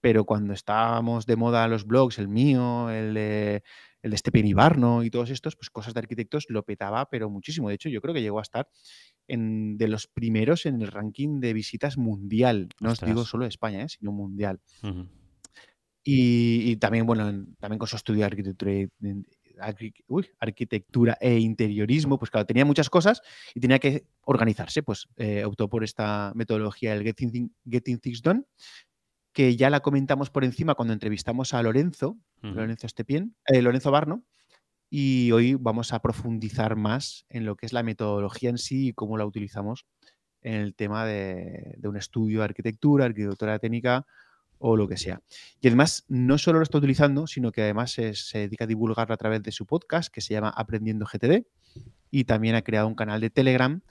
pero 0.00 0.24
cuando 0.24 0.54
estábamos 0.54 1.26
de 1.26 1.36
moda 1.36 1.66
los 1.68 1.84
blogs, 1.84 2.18
el 2.18 2.28
mío, 2.28 2.90
el 2.90 3.14
de, 3.14 3.62
el 4.06 4.12
de 4.12 4.16
Stepen 4.18 4.46
Ibarno 4.46 5.02
y 5.02 5.10
todos 5.10 5.30
estos, 5.30 5.56
pues 5.56 5.68
cosas 5.68 5.92
de 5.92 5.98
arquitectos 5.98 6.46
lo 6.48 6.62
petaba, 6.62 7.08
pero 7.10 7.28
muchísimo. 7.28 7.68
De 7.68 7.74
hecho, 7.74 7.88
yo 7.88 8.00
creo 8.00 8.14
que 8.14 8.22
llegó 8.22 8.38
a 8.38 8.42
estar 8.42 8.68
en, 9.26 9.76
de 9.76 9.88
los 9.88 10.06
primeros 10.06 10.64
en 10.64 10.80
el 10.80 10.88
ranking 10.88 11.40
de 11.40 11.52
visitas 11.52 11.98
mundial. 11.98 12.68
No 12.80 12.92
os 12.92 13.00
digo 13.00 13.24
solo 13.24 13.44
de 13.44 13.48
España, 13.48 13.82
¿eh? 13.82 13.88
sino 13.88 14.12
mundial. 14.12 14.60
y, 16.04 16.76
también, 16.76 17.04
bueno, 17.04 17.46
también 17.58 17.78
con 17.78 17.88
su 17.88 17.96
estudio 17.96 18.20
de 18.20 18.26
arquitectura, 18.26 18.88
arquitectura 20.38 21.18
e 21.20 21.38
interiorismo, 21.40 22.16
pues 22.16 22.30
claro, 22.30 22.46
tenía 22.46 22.64
muchas 22.64 22.88
cosas 22.88 23.22
y 23.54 23.60
tenía 23.60 23.80
que 23.80 24.06
organizarse. 24.20 24.84
Pues 24.84 25.08
eh, 25.16 25.44
optó 25.44 25.68
por 25.68 25.82
esta 25.82 26.32
metodología, 26.36 26.94
el 26.94 27.02
Getting, 27.02 27.52
Getting 27.68 27.98
Things 27.98 28.22
Done, 28.22 28.44
que 29.36 29.54
ya 29.54 29.68
la 29.68 29.80
comentamos 29.80 30.30
por 30.30 30.44
encima 30.44 30.74
cuando 30.74 30.94
entrevistamos 30.94 31.52
a 31.52 31.62
Lorenzo, 31.62 32.16
Lorenzo 32.40 32.86
Estepien, 32.86 33.36
eh, 33.44 33.60
Lorenzo 33.60 33.90
Barno, 33.90 34.24
y 34.88 35.30
hoy 35.30 35.56
vamos 35.56 35.92
a 35.92 36.00
profundizar 36.00 36.74
más 36.74 37.26
en 37.28 37.44
lo 37.44 37.54
que 37.54 37.66
es 37.66 37.74
la 37.74 37.82
metodología 37.82 38.48
en 38.48 38.56
sí 38.56 38.88
y 38.88 38.92
cómo 38.94 39.18
la 39.18 39.26
utilizamos 39.26 39.84
en 40.40 40.54
el 40.54 40.74
tema 40.74 41.04
de, 41.04 41.76
un 41.84 41.98
estudio 41.98 42.38
de 42.38 42.44
arquitectura, 42.46 43.04
arquitectura 43.04 43.58
técnica 43.58 44.06
o 44.56 44.74
lo 44.74 44.88
que 44.88 44.96
sea. 44.96 45.20
Y 45.60 45.66
además, 45.66 46.06
no 46.08 46.38
solo 46.38 46.60
lo 46.60 46.62
está 46.62 46.78
utilizando, 46.78 47.26
sino 47.26 47.52
que 47.52 47.60
además 47.60 47.90
se, 47.92 48.14
se 48.14 48.38
dedica 48.38 48.64
a 48.64 48.68
divulgarlo 48.68 49.12
a 49.12 49.18
través 49.18 49.42
de 49.42 49.52
su 49.52 49.66
podcast 49.66 50.10
que 50.10 50.22
se 50.22 50.32
llama 50.32 50.48
Aprendiendo 50.48 51.04
GTD 51.04 51.44
y 52.10 52.24
también 52.24 52.54
ha 52.54 52.62
creado 52.62 52.88
un 52.88 52.94
canal 52.94 53.20
de 53.20 53.28
Telegram 53.28 53.82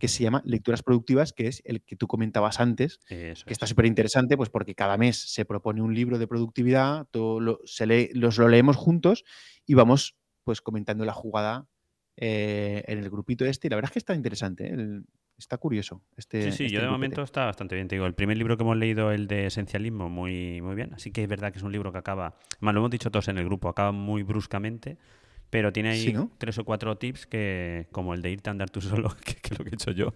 que 0.00 0.08
se 0.08 0.24
llama 0.24 0.42
Lecturas 0.44 0.82
Productivas, 0.82 1.32
que 1.32 1.46
es 1.46 1.62
el 1.64 1.82
que 1.82 1.94
tú 1.94 2.08
comentabas 2.08 2.58
antes, 2.58 2.98
que 3.06 3.34
está 3.46 3.66
súper 3.66 3.84
interesante, 3.84 4.36
pues 4.36 4.48
porque 4.48 4.74
cada 4.74 4.96
mes 4.96 5.32
se 5.32 5.44
propone 5.44 5.82
un 5.82 5.94
libro 5.94 6.18
de 6.18 6.26
productividad, 6.26 7.06
todo 7.10 7.38
lo, 7.38 7.60
se 7.66 7.86
lee, 7.86 8.10
los 8.14 8.38
lo 8.38 8.48
leemos 8.48 8.76
juntos 8.76 9.24
y 9.66 9.74
vamos 9.74 10.16
pues 10.42 10.62
comentando 10.62 11.04
la 11.04 11.12
jugada 11.12 11.68
eh, 12.16 12.82
en 12.88 12.98
el 12.98 13.10
grupito 13.10 13.44
este. 13.44 13.68
Y 13.68 13.70
la 13.70 13.76
verdad 13.76 13.90
es 13.90 13.92
que 13.92 13.98
está 13.98 14.14
interesante, 14.14 14.72
¿eh? 14.72 15.02
está 15.36 15.58
curioso. 15.58 16.02
Este, 16.16 16.50
sí, 16.50 16.68
sí, 16.68 16.68
yo 16.70 16.80
de 16.80 16.88
momento 16.88 17.22
está 17.22 17.44
bastante 17.44 17.74
bien. 17.74 17.86
Te 17.86 17.96
digo, 17.96 18.06
el 18.06 18.14
primer 18.14 18.38
libro 18.38 18.56
que 18.56 18.62
hemos 18.62 18.78
leído, 18.78 19.12
el 19.12 19.26
de 19.26 19.46
Esencialismo, 19.46 20.08
muy, 20.08 20.62
muy 20.62 20.74
bien. 20.74 20.94
Así 20.94 21.12
que 21.12 21.22
es 21.22 21.28
verdad 21.28 21.52
que 21.52 21.58
es 21.58 21.64
un 21.64 21.72
libro 21.72 21.92
que 21.92 21.98
acaba, 21.98 22.36
más 22.60 22.74
lo 22.74 22.80
hemos 22.80 22.90
dicho 22.90 23.10
todos 23.10 23.28
en 23.28 23.36
el 23.36 23.44
grupo, 23.44 23.68
acaba 23.68 23.92
muy 23.92 24.22
bruscamente 24.22 24.98
pero 25.50 25.72
tiene 25.72 25.90
ahí 25.90 26.14
tres 26.38 26.58
o 26.58 26.64
cuatro 26.64 26.96
tips 26.96 27.26
que, 27.26 27.88
como 27.90 28.14
el 28.14 28.22
de 28.22 28.30
irte 28.30 28.50
a 28.50 28.52
andar 28.52 28.70
tú 28.70 28.80
solo, 28.80 29.14
que, 29.24 29.36
es 29.42 29.58
lo 29.58 29.64
que 29.64 29.70
he 29.70 29.74
hecho 29.74 29.90
yo, 29.90 30.14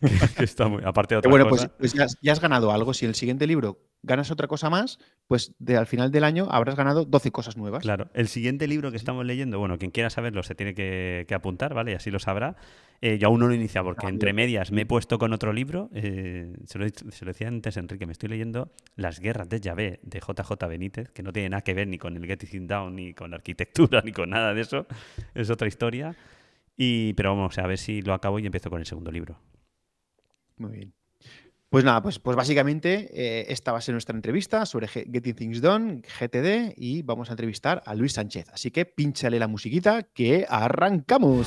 que, 0.36 0.44
está 0.44 0.68
muy, 0.68 0.82
aparte 0.84 1.14
de 1.14 1.18
otra 1.18 1.30
bueno, 1.30 1.48
pues, 1.48 1.68
pues 1.78 1.92
ya, 1.92 2.32
has 2.32 2.40
ganado 2.40 2.72
algo. 2.72 2.94
Si 2.94 3.06
el 3.06 3.14
siguiente 3.14 3.46
libro 3.46 3.78
ganas 4.02 4.30
otra 4.30 4.48
cosa 4.48 4.70
más, 4.70 4.98
pues 5.26 5.54
de, 5.58 5.76
al 5.76 5.86
final 5.86 6.10
del 6.10 6.24
año 6.24 6.48
habrás 6.50 6.74
ganado 6.74 7.04
12 7.04 7.30
cosas 7.30 7.56
nuevas. 7.56 7.82
Claro, 7.82 8.10
el 8.14 8.28
siguiente 8.28 8.66
libro 8.66 8.90
que 8.90 8.96
estamos 8.96 9.24
leyendo, 9.26 9.58
bueno, 9.58 9.78
quien 9.78 9.90
quiera 9.90 10.08
saberlo 10.08 10.42
se 10.42 10.54
tiene 10.54 10.74
que, 10.74 11.26
apuntar, 11.34 11.74
¿vale? 11.74 11.92
Y 11.92 11.94
así 11.94 12.10
lo 12.10 12.18
sabrá. 12.18 12.56
Eh, 13.02 13.16
yo 13.18 13.28
aún 13.28 13.40
no 13.40 13.46
lo 13.46 13.54
he 13.54 13.56
iniciado 13.56 13.86
porque 13.86 14.06
entre 14.08 14.34
medias 14.34 14.72
me 14.72 14.82
he 14.82 14.86
puesto 14.86 15.18
con 15.18 15.32
otro 15.32 15.52
libro. 15.52 15.88
Eh, 15.94 16.52
se, 16.66 16.78
lo, 16.78 16.84
decía 16.84 17.48
antes 17.48 17.76
Enrique, 17.78 18.04
me 18.04 18.12
estoy 18.12 18.28
leyendo 18.28 18.72
Las 18.94 19.20
guerras 19.20 19.48
de 19.48 19.60
Yahvé 19.60 20.00
de 20.02 20.20
JJ 20.20 20.52
Benítez, 20.68 21.10
que 21.10 21.22
no 21.22 21.32
tiene 21.32 21.48
nada 21.48 21.62
que 21.62 21.72
ver 21.72 21.88
ni 21.88 21.96
con 21.96 22.16
el 22.16 22.26
Getting 22.26 22.66
Down, 22.66 22.96
ni 22.96 23.14
con 23.14 23.30
la 23.30 23.36
arquitectura, 23.36 24.02
ni 24.04 24.12
con 24.12 24.30
nada 24.30 24.52
de 24.52 24.60
eso. 24.60 24.86
Es 25.34 25.48
otra 25.48 25.66
historia. 25.66 26.14
Y, 26.76 27.14
pero 27.14 27.34
vamos 27.34 27.56
a 27.58 27.66
ver 27.66 27.78
si 27.78 28.02
lo 28.02 28.12
acabo 28.12 28.38
y 28.38 28.46
empiezo 28.46 28.68
con 28.68 28.80
el 28.80 28.86
segundo 28.86 29.10
libro. 29.10 29.38
Muy 30.58 30.72
bien. 30.72 30.92
Pues 31.70 31.84
nada, 31.84 32.02
pues, 32.02 32.18
pues 32.18 32.36
básicamente 32.36 33.08
eh, 33.12 33.46
esta 33.48 33.70
va 33.70 33.78
a 33.78 33.80
ser 33.80 33.92
nuestra 33.94 34.16
entrevista 34.16 34.66
sobre 34.66 34.88
Getting 34.88 35.34
Things 35.34 35.62
Done, 35.62 36.02
GTD, 36.02 36.74
y 36.76 37.02
vamos 37.02 37.30
a 37.30 37.34
entrevistar 37.34 37.80
a 37.86 37.94
Luis 37.94 38.12
Sánchez. 38.12 38.48
Así 38.52 38.72
que 38.72 38.86
pínchale 38.86 39.38
la 39.38 39.46
musiquita 39.46 40.02
que 40.02 40.46
arrancamos. 40.48 41.46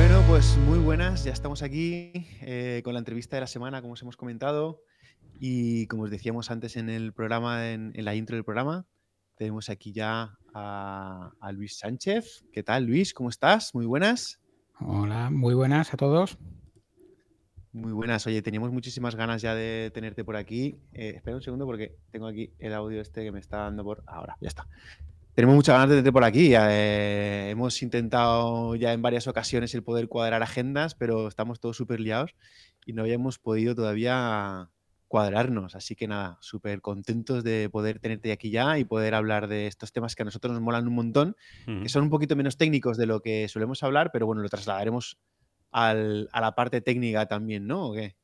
Bueno, 0.00 0.22
pues 0.28 0.56
muy 0.58 0.78
buenas, 0.78 1.24
ya 1.24 1.32
estamos 1.32 1.60
aquí 1.60 2.12
eh, 2.40 2.82
con 2.84 2.92
la 2.92 3.00
entrevista 3.00 3.34
de 3.36 3.40
la 3.40 3.48
semana, 3.48 3.80
como 3.82 3.94
os 3.94 4.02
hemos 4.02 4.16
comentado, 4.16 4.80
y 5.40 5.88
como 5.88 6.04
os 6.04 6.10
decíamos 6.10 6.52
antes 6.52 6.76
en 6.76 6.88
el 6.88 7.12
programa, 7.12 7.72
en, 7.72 7.92
la 7.96 8.14
intro 8.14 8.36
del 8.36 8.44
programa, 8.44 8.86
tenemos 9.34 9.68
aquí 9.70 9.90
ya 9.90 10.38
a, 10.54 11.32
a 11.40 11.50
Luis 11.50 11.78
Sánchez. 11.78 12.44
¿Qué 12.52 12.62
tal, 12.62 12.84
Luis? 12.84 13.12
¿Cómo 13.12 13.28
estás? 13.28 13.74
Muy 13.74 13.86
buenas. 13.86 14.38
Hola, 14.78 15.30
muy 15.30 15.54
buenas 15.54 15.92
a 15.92 15.96
todos. 15.96 16.38
Muy 17.72 17.90
buenas. 17.90 18.24
Oye, 18.28 18.40
teníamos 18.40 18.70
muchísimas 18.70 19.16
ganas 19.16 19.42
ya 19.42 19.56
de 19.56 19.90
tenerte 19.92 20.24
por 20.24 20.36
aquí. 20.36 20.78
Eh, 20.92 21.14
espera 21.16 21.34
un 21.34 21.42
segundo 21.42 21.66
porque 21.66 21.96
tengo 22.12 22.28
aquí 22.28 22.52
el 22.60 22.72
audio 22.72 23.00
este 23.00 23.24
que 23.24 23.32
me 23.32 23.40
está 23.40 23.58
dando 23.58 23.82
por 23.82 24.04
ahora. 24.06 24.36
Ya 24.40 24.46
está. 24.46 24.68
Tenemos 25.38 25.54
muchas 25.54 25.74
ganas 25.74 25.90
de 25.90 25.94
tenerte 25.94 26.10
por 26.10 26.24
aquí. 26.24 26.52
Eh, 26.52 27.50
hemos 27.50 27.80
intentado 27.80 28.74
ya 28.74 28.92
en 28.92 29.02
varias 29.02 29.28
ocasiones 29.28 29.72
el 29.72 29.84
poder 29.84 30.08
cuadrar 30.08 30.42
agendas, 30.42 30.96
pero 30.96 31.28
estamos 31.28 31.60
todos 31.60 31.76
súper 31.76 32.00
liados 32.00 32.34
y 32.84 32.92
no 32.92 33.02
habíamos 33.02 33.38
podido 33.38 33.76
todavía 33.76 34.68
cuadrarnos. 35.06 35.76
Así 35.76 35.94
que 35.94 36.08
nada, 36.08 36.38
súper 36.40 36.80
contentos 36.80 37.44
de 37.44 37.70
poder 37.70 38.00
tenerte 38.00 38.32
aquí 38.32 38.50
ya 38.50 38.80
y 38.80 38.84
poder 38.84 39.14
hablar 39.14 39.46
de 39.46 39.68
estos 39.68 39.92
temas 39.92 40.16
que 40.16 40.22
a 40.22 40.24
nosotros 40.24 40.52
nos 40.54 40.60
molan 40.60 40.88
un 40.88 40.94
montón, 40.96 41.36
que 41.66 41.88
son 41.88 42.02
un 42.02 42.10
poquito 42.10 42.34
menos 42.34 42.56
técnicos 42.56 42.96
de 42.96 43.06
lo 43.06 43.20
que 43.20 43.46
solemos 43.46 43.84
hablar, 43.84 44.10
pero 44.12 44.26
bueno, 44.26 44.42
lo 44.42 44.48
trasladaremos 44.48 45.20
al, 45.70 46.28
a 46.32 46.40
la 46.40 46.56
parte 46.56 46.80
técnica 46.80 47.26
también, 47.26 47.68
¿no? 47.68 47.90
¿O 47.90 47.92
qué? 47.92 48.16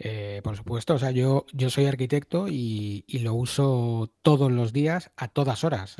Eh, 0.00 0.40
por 0.44 0.56
supuesto, 0.56 0.94
o 0.94 0.98
sea, 0.98 1.10
yo, 1.10 1.44
yo 1.52 1.70
soy 1.70 1.86
arquitecto 1.86 2.46
y, 2.48 3.04
lo 3.20 3.34
uso 3.34 4.14
todos 4.22 4.52
los 4.52 4.72
días 4.72 5.10
a 5.16 5.26
todas 5.26 5.64
horas. 5.64 5.96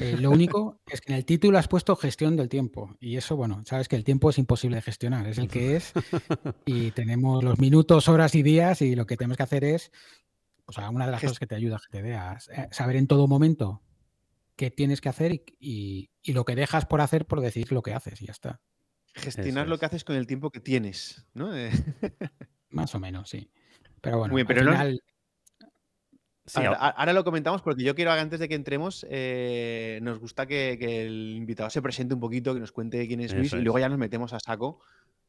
Eh, 0.00 0.16
lo 0.18 0.30
único 0.30 0.80
es 0.86 1.02
que 1.02 1.12
en 1.12 1.18
el 1.18 1.26
título 1.26 1.58
has 1.58 1.68
puesto 1.68 1.94
gestión 1.94 2.36
del 2.36 2.48
tiempo 2.48 2.96
y 3.00 3.16
eso, 3.16 3.36
bueno, 3.36 3.62
sabes 3.66 3.86
que 3.86 3.96
el 3.96 4.04
tiempo 4.04 4.30
es 4.30 4.38
imposible 4.38 4.76
de 4.76 4.82
gestionar, 4.82 5.26
es 5.26 5.36
el 5.36 5.48
que 5.48 5.76
es 5.76 5.92
y 6.64 6.90
tenemos 6.92 7.44
los 7.44 7.58
minutos, 7.58 8.08
horas 8.08 8.34
y 8.34 8.42
días 8.42 8.80
y 8.80 8.96
lo 8.96 9.06
que 9.06 9.18
tenemos 9.18 9.36
que 9.36 9.42
hacer 9.42 9.62
es, 9.62 9.92
o 10.64 10.72
sea, 10.72 10.88
una 10.88 11.04
de 11.04 11.12
las 11.12 11.20
cosas 11.20 11.38
que 11.38 11.46
te 11.46 11.54
ayuda 11.54 11.76
a 11.76 11.80
GTD 11.80 12.12
a 12.14 12.38
eh, 12.62 12.68
saber 12.70 12.96
en 12.96 13.08
todo 13.08 13.26
momento 13.26 13.82
qué 14.56 14.70
tienes 14.70 15.02
que 15.02 15.10
hacer 15.10 15.44
y, 15.60 16.10
y 16.22 16.32
lo 16.32 16.46
que 16.46 16.56
dejas 16.56 16.86
por 16.86 17.02
hacer 17.02 17.26
por 17.26 17.42
decidir 17.42 17.72
lo 17.72 17.82
que 17.82 17.92
haces 17.92 18.22
y 18.22 18.26
ya 18.26 18.32
está. 18.32 18.62
Gestionar 19.12 19.68
lo 19.68 19.78
que 19.78 19.86
haces 19.86 20.04
con 20.04 20.16
el 20.16 20.26
tiempo 20.26 20.50
que 20.50 20.60
tienes, 20.60 21.26
¿no? 21.34 21.50
Más 22.70 22.94
o 22.94 23.00
menos, 23.00 23.30
sí. 23.30 23.50
Pero 24.00 24.18
bueno, 24.18 24.34
pero 24.46 24.60
al 24.60 25.00
final... 26.46 26.76
ahora, 26.78 27.12
lo 27.12 27.24
comentamos 27.24 27.62
porque 27.62 27.82
yo 27.82 27.94
quiero, 27.94 28.12
antes 28.12 28.40
de 28.40 28.48
que 28.48 28.54
entremos, 28.54 29.06
eh, 29.10 29.98
nos 30.02 30.18
gusta 30.18 30.46
que, 30.46 30.72
el 31.06 31.36
invitado 31.36 31.70
se 31.70 31.82
presente 31.82 32.14
un 32.14 32.20
poquito, 32.20 32.54
que 32.54 32.60
nos 32.60 32.72
cuente 32.72 33.06
quién 33.06 33.20
es 33.20 33.34
Luis 33.34 33.52
y 33.52 33.56
luego 33.56 33.78
ya 33.78 33.88
nos 33.88 33.98
metemos 33.98 34.32
a 34.32 34.40
saco 34.40 34.80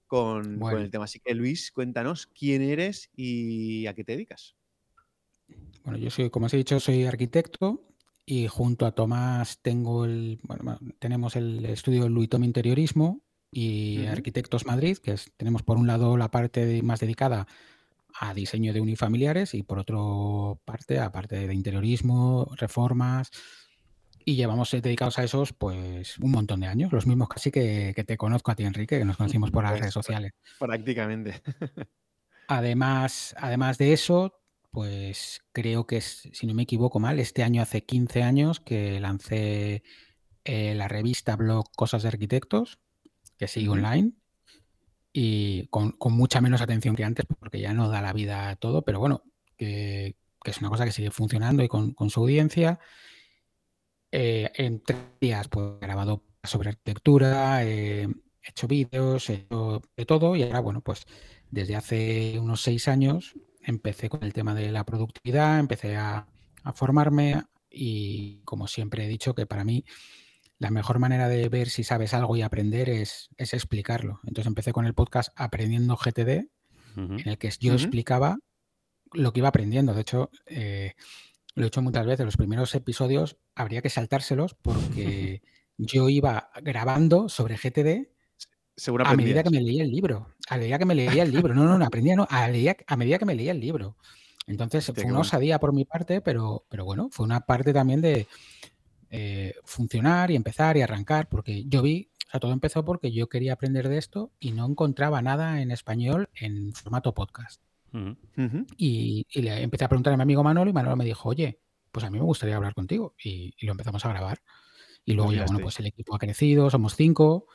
con, 0.07 0.61
el 0.77 0.89
tema. 0.89 1.05
Así 1.05 1.19
que 1.19 1.33
Luis, 1.33 1.71
cuéntanos 1.71 2.27
quién 2.27 2.61
eres 2.61 3.09
y 3.15 3.85
a 3.87 3.93
qué 3.93 4.03
te 4.03 4.13
dedicas. 4.13 4.55
Bueno, 5.83 5.97
yo 5.97 6.09
soy, 6.09 6.29
como 6.29 6.47
os 6.47 6.53
he 6.53 6.57
dicho, 6.57 6.79
soy 6.79 7.05
arquitecto 7.05 7.85
y 8.25 8.47
junto 8.47 8.85
a 8.85 8.91
Tomás 8.91 9.59
tengo 9.61 10.05
el, 10.05 10.39
tenemos 10.99 11.35
el 11.35 11.65
estudio 11.65 12.07
Luitom 12.09 12.43
Interiorismo, 12.43 13.21
y 13.51 14.05
Arquitectos 14.05 14.65
Madrid, 14.65 14.97
que 14.97 15.15
tenemos 15.37 15.63
por 15.63 15.77
un 15.77 15.87
lado 15.87 16.17
la 16.17 16.29
parte 16.29 16.81
más 16.83 16.99
dedicada 16.99 17.47
a 18.19 18.33
diseño 18.33 18.73
de 18.73 18.81
unifamiliares 18.81 19.53
y 19.53 19.63
por 19.63 19.79
otro 19.79 20.61
parte 20.65 20.99
a 20.99 21.11
parte 21.11 21.47
de 21.47 21.53
interiorismo, 21.53 22.51
reformas 22.57 23.31
y 24.25 24.35
llevamos 24.35 24.73
eh, 24.73 24.81
dedicados 24.81 25.17
a 25.19 25.23
esos 25.23 25.53
pues 25.53 26.17
un 26.19 26.31
montón 26.31 26.59
de 26.59 26.67
años, 26.67 26.91
los 26.91 27.07
mismos 27.07 27.29
casi 27.29 27.51
que, 27.51 27.93
te 28.05 28.17
conozco 28.17 28.51
a 28.51 28.55
ti 28.55 28.63
Enrique, 28.63 28.99
que 28.99 29.05
nos 29.05 29.17
conocimos 29.17 29.51
por 29.51 29.63
las 29.63 29.71
pues, 29.71 29.81
redes 29.81 29.93
sociales. 29.93 30.33
Prácticamente. 30.59 31.41
Además, 32.47 33.35
además 33.37 33.77
de 33.77 33.93
eso, 33.93 34.33
pues 34.71 35.41
creo 35.51 35.85
que 35.85 36.01
si 36.01 36.47
no 36.47 36.55
me 36.55 36.63
equivoco 36.63 36.99
mal, 36.99 37.19
este 37.19 37.43
año 37.43 37.61
hace 37.61 37.85
15 37.85 38.23
años 38.23 38.59
que 38.59 38.99
lancé 38.99 39.83
eh, 40.45 40.73
la 40.73 40.87
revista 40.87 41.35
blog 41.35 41.65
Cosas 41.75 42.01
de 42.01 42.07
Arquitectos, 42.07 42.79
que 43.39 43.47
sigue 43.47 43.69
online 43.69 44.11
y 45.13 45.65
con, 45.67 45.95
mucha 46.11 46.41
menos 46.41 46.61
atención 46.61 46.95
que 46.95 47.05
antes, 47.05 47.25
porque 47.39 47.59
ya 47.59 47.73
no 47.73 47.89
da 47.89 48.01
la 48.01 48.13
vida 48.13 48.49
a 48.49 48.55
todo, 48.57 48.83
pero 48.83 48.99
bueno, 48.99 49.23
que, 49.57 50.17
es 50.43 50.57
una 50.59 50.69
cosa 50.69 50.85
que 50.85 50.91
sigue 50.91 51.09
funcionando 51.09 51.63
y 51.63 51.67
con, 51.69 51.95
su 52.09 52.19
audiencia. 52.19 52.79
Eh, 54.11 54.51
en 54.55 54.83
tres 54.83 54.99
días, 55.21 55.47
pues 55.47 55.73
he 55.81 55.85
grabado 55.85 56.23
sobre 56.43 56.69
arquitectura, 56.69 57.63
he 57.63 58.07
hecho 58.43 58.67
vídeos, 58.67 59.29
he 59.29 59.33
hecho 59.35 59.81
de 59.95 60.05
todo 60.05 60.35
y 60.35 60.43
ahora, 60.43 60.59
bueno, 60.59 60.81
pues 60.81 61.05
desde 61.49 61.75
hace 61.75 62.39
unos 62.39 62.61
seis 62.61 62.87
años 62.87 63.35
empecé 63.61 64.09
con 64.09 64.23
el 64.23 64.33
tema 64.33 64.53
de 64.53 64.71
la 64.71 64.83
productividad, 64.83 65.59
empecé 65.59 65.95
a, 65.95 66.27
a 66.63 66.73
formarme 66.73 67.43
y 67.69 68.41
como 68.45 68.67
siempre 68.67 69.05
he 69.05 69.07
dicho 69.07 69.35
que 69.35 69.45
para 69.45 69.63
mí 69.63 69.85
la 70.60 70.72
mejor 70.72 70.99
manera 70.99 71.30
de 71.30 71.47
ver 71.49 71.70
si 71.70 71.84
sabes 71.84 72.14
algo 72.14 72.36
y 72.36 72.41
aprender 72.41 72.89
es, 72.89 73.30
explicarlo. 73.38 74.20
Entonces 74.26 74.47
empecé 74.47 74.74
con 74.74 74.86
el 74.86 74.93
podcast 74.93 75.30
Aprendiendo 75.36 75.95
GTD, 75.95 76.49
en 76.97 77.30
el 77.30 77.38
que 77.38 77.49
yo 77.60 77.74
explicaba 77.74 78.39
lo 79.14 79.32
que 79.32 79.39
iba 79.39 79.47
aprendiendo. 79.47 79.93
De 79.93 80.01
hecho, 80.01 80.30
eh, 80.45 80.95
lo 81.55 81.64
he 81.64 81.68
hecho 81.68 81.82
muchas 81.82 82.05
veces. 82.05 82.26
Los 82.26 82.36
primeros 82.36 82.76
episodios 82.76 83.38
habría 83.55 83.82
que 83.82 83.89
saltárselos 83.89 84.53
porque 84.55 85.41
yo 85.78 86.10
iba 86.10 86.51
grabando 86.62 87.30
sobre 87.30 87.55
GTD 87.55 88.10
a 89.05 89.16
medida 89.16 89.43
que 89.43 89.49
me 89.49 89.62
leía 89.62 89.84
el 89.84 89.91
libro. 89.91 90.28
A 90.49 90.57
medida 90.57 90.78
que 90.78 90.86
me 90.86 90.95
leía 90.95 91.24
el 91.24 91.32
libro. 91.32 91.53
No, 91.53 91.64
no, 91.64 91.78
no 91.78 91.86
aprendía, 91.86 92.16
no. 92.16 92.28
A, 92.30 92.45
a 92.45 92.97
medida 92.97 93.18
que 93.18 93.26
me 93.26 93.36
leía 93.36 93.51
el 93.51 93.60
libro. 93.62 93.95
Entonces 94.45 94.91
fue 94.93 95.05
una 95.05 95.20
osadía 95.20 95.60
por 95.60 95.74
mi 95.74 95.86
parte, 95.86 96.22
pero, 96.22 96.66
pero 96.70 96.84
bueno, 96.84 97.10
fue 97.12 97.26
una 97.26 97.41
parte 97.41 97.72
también 97.72 98.01
de 98.01 98.28
eh, 99.12 99.55
funcionar 99.64 100.30
y 100.30 100.36
empezar 100.36 100.78
y 100.78 100.82
arrancar, 100.82 101.30
porque 101.30 101.66
yo 101.66 101.82
vi, 101.82 102.12
o 102.28 102.32
sea, 102.32 102.39
todo 102.39 102.51
empezó 102.51 102.86
porque 102.86 103.12
yo 103.12 103.28
quería 103.28 103.53
aprender 103.53 103.89
de 103.89 103.97
esto 103.97 104.32
y 104.39 104.51
no 104.51 104.68
encontraba 104.68 105.22
nada 105.22 105.62
en 105.62 105.72
español 105.72 106.30
en 106.36 106.74
formato 106.74 107.14
podcast. 107.14 107.62
y, 108.78 109.26
le 109.34 109.64
empecé 109.64 109.86
a 109.86 109.89
preguntar 109.89 110.14
a 110.14 110.18
mi 110.18 110.22
amigo 110.22 110.43
Manolo 110.43 110.70
y 110.70 110.74
Manolo 110.74 110.95
me 110.95 111.05
dijo, 111.05 111.30
oye, 111.30 111.60
pues 111.91 112.05
a 112.05 112.12
mí 112.12 112.20
me 112.20 112.26
gustaría 112.26 112.55
hablar 112.55 112.76
contigo. 112.76 113.16
Y, 113.24 113.53
lo 113.66 113.72
empezamos 113.72 114.05
a 114.05 114.10
grabar. 114.10 114.41
Y 115.05 115.14
luego 115.14 115.34
ya, 115.34 115.45
bueno, 115.45 115.60
pues 115.60 115.80
el 115.80 115.88
equipo 115.88 116.16
ha 116.16 116.20
crecido, 116.20 116.70
somos 116.70 116.95
cinco, 116.95 117.47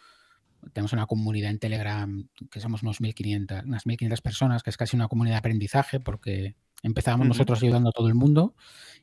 tenemos 0.73 0.93
una 0.93 1.07
comunidad 1.07 1.51
en 1.51 1.61
Telegram 1.61 2.29
que 2.51 2.59
somos 2.59 2.83
unos 2.83 3.01
1500, 3.01 3.65
unas 3.65 3.87
1500 3.87 4.21
personas, 4.23 4.63
que 4.65 4.71
es 4.71 4.77
casi 4.77 4.97
una 4.97 5.07
comunidad 5.07 5.35
de 5.35 5.39
aprendizaje 5.39 6.01
porque 6.01 6.57
Empezábamos 6.85 7.27
nosotros 7.27 7.63
ayudando 7.63 7.89
a 7.89 7.93
todo 7.93 8.09
el 8.09 8.15
mundo 8.15 8.55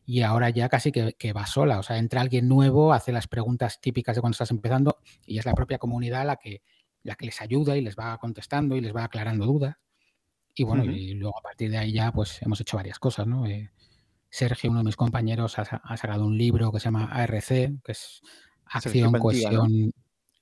y 0.06 0.22
ahora 0.22 0.50
ya 0.50 0.70
casi 0.70 0.92
que, 0.92 1.34
va 1.34 1.46
sola. 1.46 1.80
O 1.80 1.84
sea, 1.84 1.98
entra 1.98 2.22
alguien 2.22 2.48
nuevo, 2.48 2.94
hace 2.94 3.12
las 3.12 3.28
preguntas 3.28 3.80
típicas 3.82 4.16
de 4.16 4.22
cuando 4.22 4.34
estás 4.34 4.52
empezando 4.52 4.98
y 5.26 5.38
es 5.38 5.46
la 5.46 5.54
propia 5.54 5.78
comunidad 5.78 6.26
la 6.26 6.38
que, 6.38 6.62
la 7.04 7.16
que 7.16 7.26
les 7.26 7.42
ayuda 7.42 7.78
y 7.78 7.82
les 7.82 7.96
va 7.96 8.18
contestando 8.18 8.76
y 8.76 8.82
les 8.82 8.96
va 8.96 9.04
aclarando 9.04 9.46
dudas. 9.46 9.76
Y 10.54 10.64
bueno, 10.64 10.84
y 10.84 11.14
luego 11.14 11.40
a 11.40 11.42
partir 11.42 11.72
de 11.72 11.78
ahí 11.78 11.94
ya 11.94 12.12
pues 12.12 12.42
hemos 12.42 12.60
hecho 12.60 12.78
varias 12.78 13.00
cosas, 13.00 13.26
¿no? 13.26 13.46
Eh, 13.46 13.72
Sergio, 14.30 14.70
uno 14.70 14.80
de 14.80 14.86
mis 14.86 14.96
compañeros, 14.96 15.60
ha, 15.60 15.98
sacado 15.98 16.26
un 16.26 16.38
libro 16.38 16.72
que 16.72 16.80
se 16.80 16.86
llama 16.86 17.06
ARC, 17.06 17.48
que 17.48 17.92
es 17.92 18.22
Acción, 18.66 19.12
Cohesión. 19.14 19.92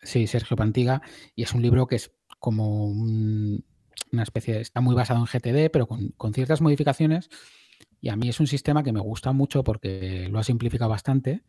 Sí, 0.01 0.27
Sergio 0.27 0.55
Pantiga, 0.55 1.01
y 1.35 1.43
es 1.43 1.53
un 1.53 1.61
libro 1.61 1.85
que 1.85 1.97
es 1.97 2.11
como 2.39 2.85
un, 2.85 3.65
una 4.11 4.23
especie, 4.23 4.59
está 4.59 4.81
muy 4.81 4.95
basado 4.95 5.19
en 5.19 5.25
GTD, 5.25 5.71
pero 5.71 5.87
con, 5.87 6.33
ciertas 6.33 6.61
modificaciones. 6.61 7.29
Y 8.01 8.09
a 8.09 8.15
mí 8.15 8.29
es 8.29 8.39
un 8.39 8.47
sistema 8.47 8.83
que 8.83 8.93
me 8.93 8.99
gusta 8.99 9.31
mucho 9.31 9.63
porque 9.63 10.27
lo 10.31 10.39
ha 10.39 10.43
simplificado 10.43 10.89
bastante 10.89 11.43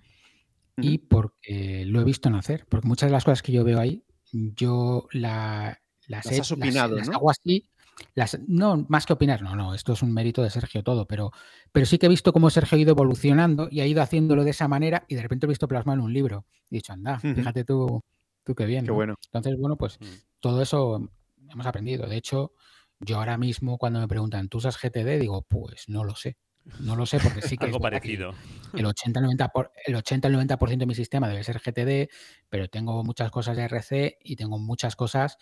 y 0.77 0.99
porque 0.99 1.85
lo 1.87 2.01
he 2.01 2.05
visto 2.05 2.31
nacer. 2.31 2.67
Porque 2.69 2.89
muchas 2.89 3.09
de 3.09 3.13
las 3.13 3.25
cosas 3.25 3.43
que 3.43 3.53
yo 3.53 3.65
veo 3.65 3.79
ahí, 3.79 4.05
yo 4.33 5.07
la, 5.13 5.81
las, 6.07 6.27
has 6.27 6.53
opinado, 6.53 6.97
¿no? 6.97 7.13
hago 7.13 7.31
así. 7.31 7.69
Las, 8.15 8.39
no, 8.49 8.87
más 8.89 9.05
que 9.05 9.13
opinar, 9.13 9.43
no, 9.43 9.55
no, 9.55 9.75
esto 9.75 9.93
es 9.93 10.03
un 10.03 10.15
mérito 10.15 10.43
de 10.43 10.49
Sergio 10.49 10.83
todo, 10.83 11.07
pero, 11.07 11.33
pero 11.71 11.85
sí 11.85 11.99
que 11.99 12.07
he 12.07 12.09
visto 12.09 12.33
cómo 12.33 12.49
Sergio 12.49 12.79
ha 12.79 12.81
ido 12.81 12.93
evolucionando 12.93 13.69
y 13.71 13.81
ha 13.81 13.87
ido 13.87 14.01
haciéndolo 14.01 14.43
de 14.43 14.51
esa 14.51 14.69
manera 14.69 15.05
y 15.07 15.17
de 15.17 15.23
repente 15.23 15.45
he 15.45 15.49
visto 15.49 15.69
plasmado 15.69 15.99
en 15.99 16.05
un 16.07 16.13
libro. 16.13 16.47
He 16.71 16.77
dicho, 16.77 16.95
anda, 16.95 17.19
fíjate 17.19 17.65
tú, 17.65 18.03
tú 18.43 18.55
qué 18.55 18.65
bien. 18.65 18.87
Qué 18.87 18.91
bueno. 18.91 19.17
Entonces, 19.27 19.59
bueno, 19.59 19.77
pues 19.77 20.01
mm. 20.01 20.05
todo 20.41 20.63
eso 20.63 21.11
hemos 21.51 21.67
aprendido. 21.67 22.07
De 22.07 22.17
hecho, 22.17 22.53
yo 23.01 23.19
ahora 23.19 23.39
mismo 23.39 23.79
cuando 23.79 23.99
me 24.01 24.09
preguntan, 24.09 24.49
¿tú 24.49 24.59
usas 24.59 24.79
GTD? 24.81 25.19
Digo, 25.19 25.43
pues 25.43 25.89
no 25.89 26.05
lo 26.05 26.15
sé. 26.15 26.37
No 26.81 26.95
lo 26.95 27.07
sé 27.07 27.19
porque 27.19 27.43
sí 27.43 27.57
que 27.57 27.65
Algo 27.67 27.81
parecido. 27.81 28.35
El 28.75 28.85
80-90% 28.85 29.51
por, 29.53 29.73
el 29.87 29.95
80 29.95 30.29
90% 30.29 30.79
de 30.79 30.87
mi 30.87 30.95
sistema 30.95 31.29
debe 31.29 31.43
ser 31.43 31.61
GTD, 31.61 32.13
pero 32.49 32.69
tengo 32.69 33.03
muchas 33.03 33.31
cosas 33.31 33.57
de 33.57 33.65
RC 33.65 34.19
y 34.23 34.37
tengo 34.37 34.59
muchas 34.59 34.97
cosas 34.97 35.39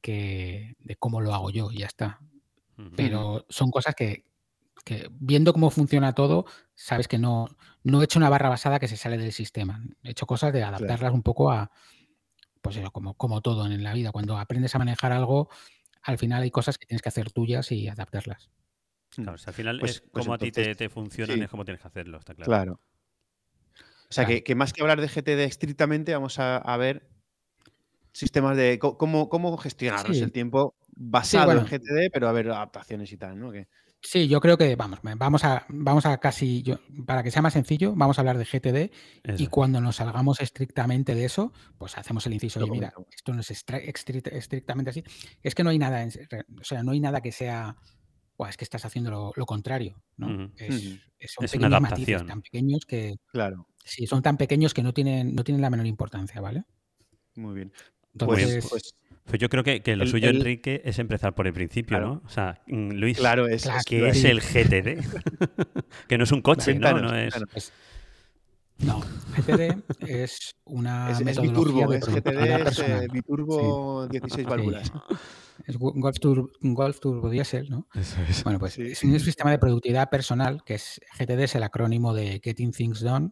que 0.00 0.74
de 0.80 0.96
cómo 0.96 1.20
lo 1.20 1.34
hago 1.34 1.50
yo 1.50 1.70
y 1.70 1.78
ya 1.78 1.86
está. 1.86 2.20
Pero 2.96 3.46
son 3.48 3.70
cosas 3.70 3.94
que, 3.94 4.24
viendo 5.12 5.52
cómo 5.52 5.70
funciona 5.70 6.14
todo, 6.14 6.46
sabes 6.74 7.06
que 7.06 7.16
no, 7.16 7.46
no 7.84 8.00
he 8.00 8.04
hecho 8.04 8.18
una 8.18 8.28
barra 8.28 8.48
basada 8.48 8.80
que 8.80 8.88
se 8.88 8.96
sale 8.96 9.18
del 9.18 9.30
sistema. 9.30 9.80
He 10.02 10.10
hecho 10.10 10.26
cosas 10.26 10.52
de 10.52 10.64
adaptarlas 10.64 11.12
un 11.12 11.22
poco 11.22 11.52
a, 11.52 11.70
pues 12.60 12.76
eso, 12.76 12.90
como, 12.90 13.14
como 13.14 13.40
todo 13.40 13.66
en 13.66 13.84
la 13.84 13.94
vida. 13.94 14.10
Cuando 14.10 14.36
aprendes 14.36 14.74
a 14.74 14.78
manejar 14.78 15.12
algo, 15.12 15.48
al 16.02 16.18
final 16.18 16.42
hay 16.42 16.50
cosas 16.50 16.78
que 16.78 16.86
tienes 16.86 17.02
que 17.02 17.08
hacer 17.08 17.30
tuyas 17.30 17.70
y 17.72 17.88
adaptarlas. 17.88 18.50
Claro, 19.10 19.36
al 19.44 19.54
final 19.54 19.78
pues, 19.78 19.92
es 19.92 20.00
pues 20.00 20.24
como 20.24 20.34
a 20.34 20.38
ti 20.38 20.50
te, 20.50 20.88
funcionan, 20.88 21.42
es 21.42 21.50
como 21.50 21.64
tienes 21.64 21.82
que 21.82 21.88
hacerlo, 21.88 22.18
está 22.18 22.34
claro. 22.34 22.50
Claro. 22.50 22.80
O 24.08 24.14
sea, 24.14 24.26
que, 24.26 24.54
más 24.54 24.72
que 24.72 24.82
hablar 24.82 25.00
de 25.00 25.08
GTD 25.08 25.40
estrictamente, 25.44 26.12
vamos 26.12 26.38
a, 26.38 26.76
ver 26.76 27.08
sistemas 28.12 28.56
de 28.58 28.78
cómo, 28.78 29.30
cómo 29.30 29.56
gestionarnos 29.56 30.18
el 30.18 30.32
tiempo 30.32 30.74
basado 30.94 31.52
en 31.52 31.64
GTD, 31.64 32.10
pero 32.12 32.28
a 32.28 32.32
ver 32.32 32.50
adaptaciones 32.50 33.10
y 33.12 33.16
tal, 33.16 33.38
¿no? 33.40 33.52
Sí, 34.04 34.26
yo 34.26 34.40
creo 34.40 34.58
que 34.58 34.74
vamos, 34.74 34.98
vamos 35.02 35.44
a, 35.44 35.64
vamos 35.68 36.06
a 36.06 36.18
casi, 36.18 36.64
para 37.06 37.22
que 37.22 37.30
sea 37.30 37.40
más 37.40 37.52
sencillo, 37.52 37.94
vamos 37.94 38.18
a 38.18 38.22
hablar 38.22 38.36
de 38.36 38.44
GTD 38.44 38.90
y 39.38 39.46
cuando 39.46 39.80
nos 39.80 39.96
salgamos 39.96 40.40
estrictamente 40.40 41.14
de 41.14 41.24
eso, 41.24 41.52
pues 41.78 41.96
hacemos 41.96 42.26
el 42.26 42.34
inciso 42.34 42.66
y 42.66 42.70
mira, 42.70 42.92
esto 43.14 43.32
no 43.32 43.40
es 43.40 43.50
estrictamente 43.52 44.90
así. 44.90 45.04
Es 45.42 45.54
que 45.54 45.62
no 45.62 45.70
hay 45.70 45.78
nada, 45.78 46.04
o 46.60 46.64
sea, 46.64 46.82
no 46.82 46.90
hay 46.90 46.98
nada 46.98 47.20
que 47.20 47.30
sea, 47.30 47.76
es 48.48 48.56
que 48.56 48.64
estás 48.64 48.84
haciendo 48.84 49.32
lo, 49.36 49.46
contrario, 49.46 50.02
¿no? 50.16 50.50
es, 50.56 50.98
son 51.28 51.46
pequeños 51.46 51.80
matices 51.80 52.26
tan 52.26 52.42
pequeños 52.42 52.84
que, 52.84 53.14
claro, 53.28 53.68
sí, 53.84 54.08
son 54.08 54.20
tan 54.20 54.36
pequeños 54.36 54.74
que 54.74 54.82
no 54.82 54.92
tienen, 54.92 55.32
no 55.32 55.44
tienen 55.44 55.62
la 55.62 55.70
menor 55.70 55.86
importancia, 55.86 56.40
¿vale? 56.40 56.64
Muy 57.36 57.54
bien. 57.54 57.72
Entonces, 58.14 58.66
pues, 58.68 58.94
pues 59.24 59.40
yo 59.40 59.48
creo 59.48 59.64
que, 59.64 59.96
lo 59.96 60.06
suyo, 60.06 60.28
Enrique, 60.28 60.82
es 60.84 60.98
empezar 60.98 61.34
por 61.34 61.46
el 61.46 61.52
principio, 61.52 62.00
¿no? 62.00 62.22
O 62.24 62.28
sea, 62.28 62.60
mm, 62.66 62.90
Luis, 62.92 63.18
claro, 63.18 63.46
es, 63.46 63.68
que 63.86 64.08
es 64.08 64.24
el 64.24 64.40
GTD? 64.40 65.02
que 66.08 66.18
no 66.18 66.24
es 66.24 66.32
un 66.32 66.42
coche, 66.42 66.74
¿no? 66.74 67.00
No, 67.00 67.16
es... 67.16 67.34
no, 68.78 69.00
GTD 69.00 69.82
es 70.06 70.56
una 70.64 71.12
es, 71.12 71.24
metodología 71.24 71.86
es 71.96 72.06
GTD 72.06 72.68
es 72.68 72.78
eh, 72.80 73.08
biturbo 73.12 74.06
16 74.08 74.46
válvulas. 74.46 74.92
Es 75.66 75.76
Golf, 75.76 76.18
Golf 76.60 76.98
Turbo 76.98 77.30
Diesel, 77.30 77.70
¿no? 77.70 77.86
Bueno, 78.42 78.58
pues 78.58 78.78
es 78.78 79.04
un 79.04 79.20
sistema 79.20 79.50
de 79.50 79.58
productividad 79.58 80.08
personal, 80.10 80.64
que 80.64 80.74
es 80.74 81.00
GTD, 81.18 81.40
es 81.40 81.54
el 81.54 81.62
acrónimo 81.62 82.14
de 82.14 82.40
Getting 82.42 82.72
Things 82.72 83.00
Done. 83.00 83.30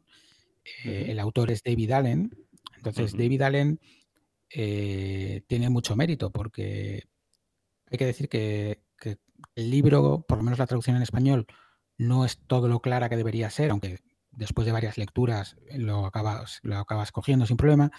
Eh, 0.84 1.06
el 1.08 1.18
autor 1.18 1.50
es 1.50 1.62
David 1.64 1.90
Allen. 1.90 2.30
Entonces, 2.76 3.16
David 3.16 3.42
Allen 3.42 3.80
eh, 4.50 5.42
tiene 5.46 5.70
mucho 5.70 5.96
mérito 5.96 6.30
porque 6.30 7.08
hay 7.90 7.98
que 7.98 8.06
decir 8.06 8.28
que, 8.28 8.82
el 9.54 9.70
libro, 9.70 10.26
por 10.28 10.36
lo 10.36 10.44
menos 10.44 10.58
la 10.58 10.66
traducción 10.66 10.96
en 10.96 11.02
español, 11.02 11.46
no 11.96 12.26
es 12.26 12.38
todo 12.46 12.68
lo 12.68 12.80
clara 12.80 13.08
que 13.08 13.16
debería 13.16 13.48
ser, 13.48 13.70
aunque 13.70 14.00
después 14.30 14.66
de 14.66 14.72
varias 14.72 14.98
lecturas 14.98 15.56
lo 15.74 16.04
acabas, 16.04 16.60
lo 16.62 16.76
acabas 16.76 17.10
cogiendo 17.10 17.46
sin 17.46 17.56
problema, 17.56 17.90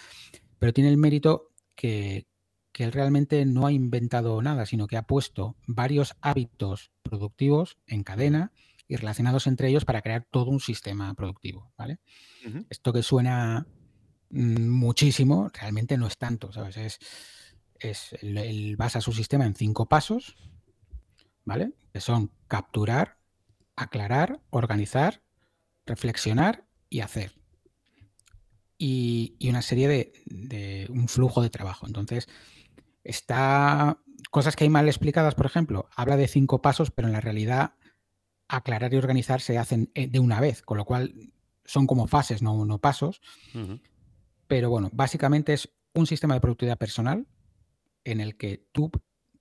pero 0.60 0.72
tiene 0.72 0.92
el 0.92 0.98
mérito 0.98 1.50
que, 1.74 2.28
que 2.72 2.84
él 2.84 2.92
realmente 2.92 3.46
no 3.46 3.66
ha 3.66 3.72
inventado 3.72 4.42
nada, 4.42 4.66
sino 4.66 4.88
que 4.88 4.98
ha 4.98 5.04
puesto 5.04 5.56
varios 5.68 6.16
hábitos 6.22 6.92
productivos 7.02 7.78
en 7.88 8.04
cadena 8.04 8.52
y 8.88 8.96
relacionados 8.96 9.48
entre 9.48 9.70
ellos 9.70 9.86
para 9.86 10.02
crear 10.02 10.28
todo 10.30 10.50
un 10.52 10.60
sistema 10.60 11.14
productivo. 11.14 11.72
¿vale? 11.78 12.00
Esto 12.70 12.94
que 12.94 13.04
suena 13.04 13.68
muchísimo, 14.32 15.50
realmente 15.54 15.98
no 15.98 16.08
es 16.08 16.18
tanto, 16.18 16.52
¿sabes? 16.52 16.78
Es, 16.78 17.00
es 17.80 18.14
él, 18.22 18.76
basa 18.78 19.02
su 19.02 19.12
sistema 19.12 19.46
en 19.46 19.56
cinco 19.56 19.88
pasos, 19.88 20.36
¿vale? 21.46 21.74
Que 21.94 22.02
son 22.02 22.32
capturar, 22.48 23.18
aclarar, 23.76 24.42
organizar, 24.50 25.22
reflexionar 25.86 26.66
y 26.90 27.02
hacer. 27.02 27.34
Y, 28.78 29.38
una 29.48 29.62
serie 29.62 29.88
de, 29.88 30.14
de, 30.26 30.88
un 30.90 31.08
flujo 31.08 31.42
de 31.42 31.50
trabajo. 31.50 31.86
Entonces, 31.86 32.28
está 33.04 34.00
cosas 34.32 34.56
que 34.56 34.64
hay 34.64 34.70
mal 34.70 34.88
explicadas, 34.88 35.36
por 35.36 35.46
ejemplo, 35.46 35.90
habla 35.96 36.18
de 36.18 36.28
cinco 36.28 36.62
pasos, 36.62 36.92
pero 36.92 37.08
en 37.08 37.14
la 37.14 37.22
realidad 37.22 37.76
aclarar 38.48 38.94
y 38.94 38.98
organizar 38.98 39.42
se 39.42 39.58
hacen 39.58 39.92
eh, 39.96 40.08
de 40.08 40.20
una 40.20 40.40
vez, 40.40 40.62
con 40.62 40.78
lo 40.78 40.86
cual 40.86 41.34
son 41.66 41.88
como 41.88 42.08
fases, 42.08 42.42
no, 42.42 42.66
no 42.66 42.80
pasos. 42.80 43.22
Pero 44.52 44.70
bueno, 44.70 44.90
básicamente 44.92 45.54
es 45.54 45.70
un 45.94 46.06
sistema 46.06 46.34
de 46.34 46.42
productividad 46.42 46.78
personal 46.78 47.26
en 48.04 48.20
el 48.20 48.36
que 48.36 48.68
tú 48.74 48.92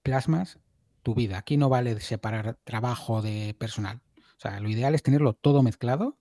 plasmas 0.05 0.61
tu 1.03 1.17
vida. 1.17 1.37
Aquí 1.37 1.57
no 1.57 1.69
vale 1.69 1.99
separar 1.99 2.61
trabajo 2.63 3.21
de 3.21 3.57
personal. 3.59 4.03
O 4.17 4.39
sea, 4.41 4.61
lo 4.61 4.69
ideal 4.69 4.95
es 4.95 5.03
tenerlo 5.03 5.33
todo 5.33 5.65
mezclado. 5.65 6.21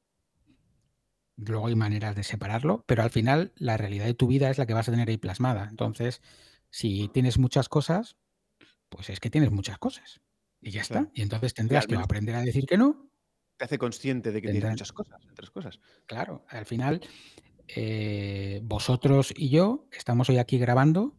Luego 1.35 1.67
hay 1.67 1.75
maneras 1.75 2.15
de 2.15 2.23
separarlo, 2.23 2.83
pero 2.87 3.03
al 3.03 3.11
final 3.11 3.53
la 3.57 3.77
realidad 3.77 4.05
de 4.05 4.15
tu 4.15 4.25
vida 4.25 4.49
es 4.49 4.57
la 4.57 4.65
que 4.65 4.73
vas 4.73 4.89
a 4.89 4.91
tener 4.91 5.07
ahí 5.07 5.17
plasmada. 5.17 5.67
Entonces, 5.69 6.23
si 6.71 7.09
tienes 7.09 7.37
muchas 7.37 7.69
cosas, 7.69 8.17
pues 8.89 9.11
es 9.11 9.19
que 9.19 9.29
tienes 9.29 9.51
muchas 9.51 9.77
cosas. 9.77 10.19
Y 10.61 10.71
ya 10.71 10.81
está. 10.81 11.11
Y 11.13 11.21
entonces 11.21 11.53
tendrás 11.53 11.85
que 11.85 11.95
aprender 11.95 12.33
a 12.33 12.41
decir 12.41 12.65
que 12.65 12.79
no. 12.79 13.11
Te 13.55 13.65
hace 13.65 13.77
consciente 13.77 14.31
de 14.31 14.41
que 14.41 14.49
tienes 14.49 14.71
muchas 14.71 14.93
cosas, 14.93 15.23
otras 15.31 15.51
cosas. 15.51 15.79
Claro, 16.07 16.43
al 16.49 16.65
final 16.65 17.01
eh, 17.75 18.61
vosotros 18.63 19.33
y 19.35 19.49
yo 19.49 19.87
estamos 19.91 20.29
hoy 20.29 20.37
aquí 20.37 20.57
grabando 20.57 21.15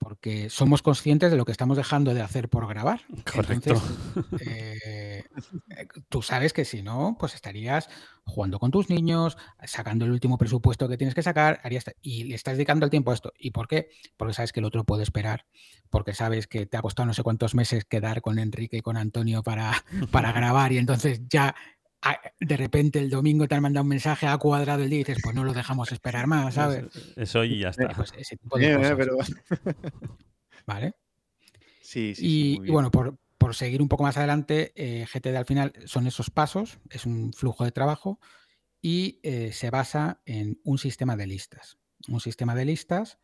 porque 0.00 0.48
somos 0.48 0.80
conscientes 0.80 1.30
de 1.30 1.36
lo 1.36 1.44
que 1.44 1.52
estamos 1.52 1.76
dejando 1.76 2.14
de 2.14 2.22
hacer 2.22 2.48
por 2.48 2.66
grabar. 2.66 3.02
Correcto. 3.30 3.74
Eh, 4.40 5.22
eh, 5.76 5.86
tú 6.08 6.22
sabes 6.22 6.54
que 6.54 6.64
si 6.64 6.82
no, 6.82 7.16
pues 7.20 7.34
estarías 7.34 7.90
jugando 8.24 8.58
con 8.58 8.70
tus 8.70 8.88
niños, 8.88 9.36
sacando 9.64 10.06
el 10.06 10.12
último 10.12 10.38
presupuesto 10.38 10.88
que 10.88 10.96
tienes 10.96 11.14
que 11.14 11.22
sacar, 11.22 11.60
harías, 11.62 11.84
y 12.00 12.24
le 12.24 12.34
estás 12.34 12.54
dedicando 12.54 12.86
el 12.86 12.90
tiempo 12.90 13.10
a 13.10 13.14
esto. 13.14 13.34
¿Y 13.38 13.50
por 13.50 13.68
qué? 13.68 13.90
Porque 14.16 14.32
sabes 14.32 14.52
que 14.52 14.60
el 14.60 14.66
otro 14.66 14.84
puede 14.84 15.02
esperar, 15.02 15.44
porque 15.90 16.14
sabes 16.14 16.46
que 16.46 16.64
te 16.64 16.78
ha 16.78 16.82
costado 16.82 17.06
no 17.06 17.12
sé 17.12 17.22
cuántos 17.22 17.54
meses 17.54 17.84
quedar 17.84 18.22
con 18.22 18.38
Enrique 18.38 18.78
y 18.78 18.82
con 18.82 18.96
Antonio 18.96 19.42
para, 19.42 19.84
para 20.10 20.32
grabar 20.32 20.72
y 20.72 20.78
entonces 20.78 21.20
ya 21.28 21.54
de 22.40 22.56
repente 22.56 22.98
el 22.98 23.10
domingo 23.10 23.46
te 23.46 23.54
han 23.54 23.62
mandado 23.62 23.82
un 23.82 23.88
mensaje 23.88 24.26
a 24.26 24.36
cuadrado 24.38 24.82
el 24.82 24.90
día 24.90 25.00
y 25.00 25.04
dices, 25.04 25.18
pues 25.22 25.34
no 25.34 25.44
lo 25.44 25.52
dejamos 25.52 25.92
esperar 25.92 26.26
más, 26.26 26.54
¿sabes? 26.54 26.86
Eso 27.16 27.44
y 27.44 27.60
ya 27.60 27.68
está. 27.68 27.88
Pues 27.88 28.12
ese 28.16 28.36
tipo 28.36 28.58
de 28.58 28.76
cosas. 28.76 28.96
pero... 28.96 29.16
¿Vale? 30.66 30.94
Sí, 31.82 32.14
sí, 32.14 32.56
Y, 32.62 32.70
bueno, 32.70 32.90
por, 32.90 33.18
por 33.36 33.54
seguir 33.54 33.82
un 33.82 33.88
poco 33.88 34.04
más 34.04 34.16
adelante, 34.16 34.72
eh, 34.76 35.06
GTD 35.12 35.36
al 35.36 35.44
final 35.44 35.72
son 35.86 36.06
esos 36.06 36.30
pasos, 36.30 36.78
es 36.90 37.04
un 37.04 37.32
flujo 37.32 37.64
de 37.64 37.72
trabajo 37.72 38.20
y 38.80 39.20
eh, 39.22 39.52
se 39.52 39.70
basa 39.70 40.22
en 40.24 40.60
un 40.64 40.78
sistema 40.78 41.16
de 41.16 41.26
listas. 41.26 41.78
Un 42.08 42.20
sistema 42.20 42.54
de 42.54 42.64
listas 42.64 43.18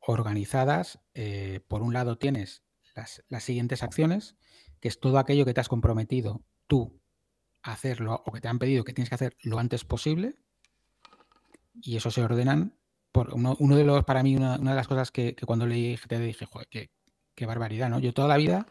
organizadas. 0.00 1.00
eh, 1.14 1.60
por 1.68 1.82
un 1.82 1.92
lado 1.92 2.16
tienes 2.16 2.62
las, 2.94 3.22
las 3.28 3.44
siguientes 3.44 3.82
acciones, 3.82 4.36
que 4.80 4.88
es 4.88 4.98
todo 5.00 5.18
aquello 5.18 5.44
que 5.44 5.54
te 5.54 5.60
has 5.60 5.68
comprometido 5.68 6.44
tú 6.66 7.01
hacerlo 7.62 8.22
o 8.26 8.32
que 8.32 8.40
te 8.40 8.48
han 8.48 8.58
pedido 8.58 8.84
que 8.84 8.92
tienes 8.92 9.08
que 9.08 9.14
hacer 9.14 9.36
lo 9.42 9.58
antes 9.58 9.84
posible. 9.84 10.36
Y 11.80 11.96
eso 11.96 12.10
se 12.10 12.22
ordenan 12.22 12.76
por 13.12 13.34
uno, 13.34 13.76
de 13.76 13.84
los, 13.84 14.04
para 14.04 14.22
mí, 14.22 14.36
una, 14.36 14.58
de 14.58 14.64
las 14.74 14.88
cosas 14.88 15.10
que, 15.10 15.36
cuando 15.46 15.66
leí 15.66 15.96
GTD 15.96 16.20
dije, 16.20 16.46
joder, 16.46 16.68
qué, 16.70 16.90
qué 17.34 17.46
barbaridad, 17.46 17.90
¿no? 17.90 17.98
Yo 17.98 18.14
toda 18.14 18.28
la 18.28 18.38
vida, 18.38 18.66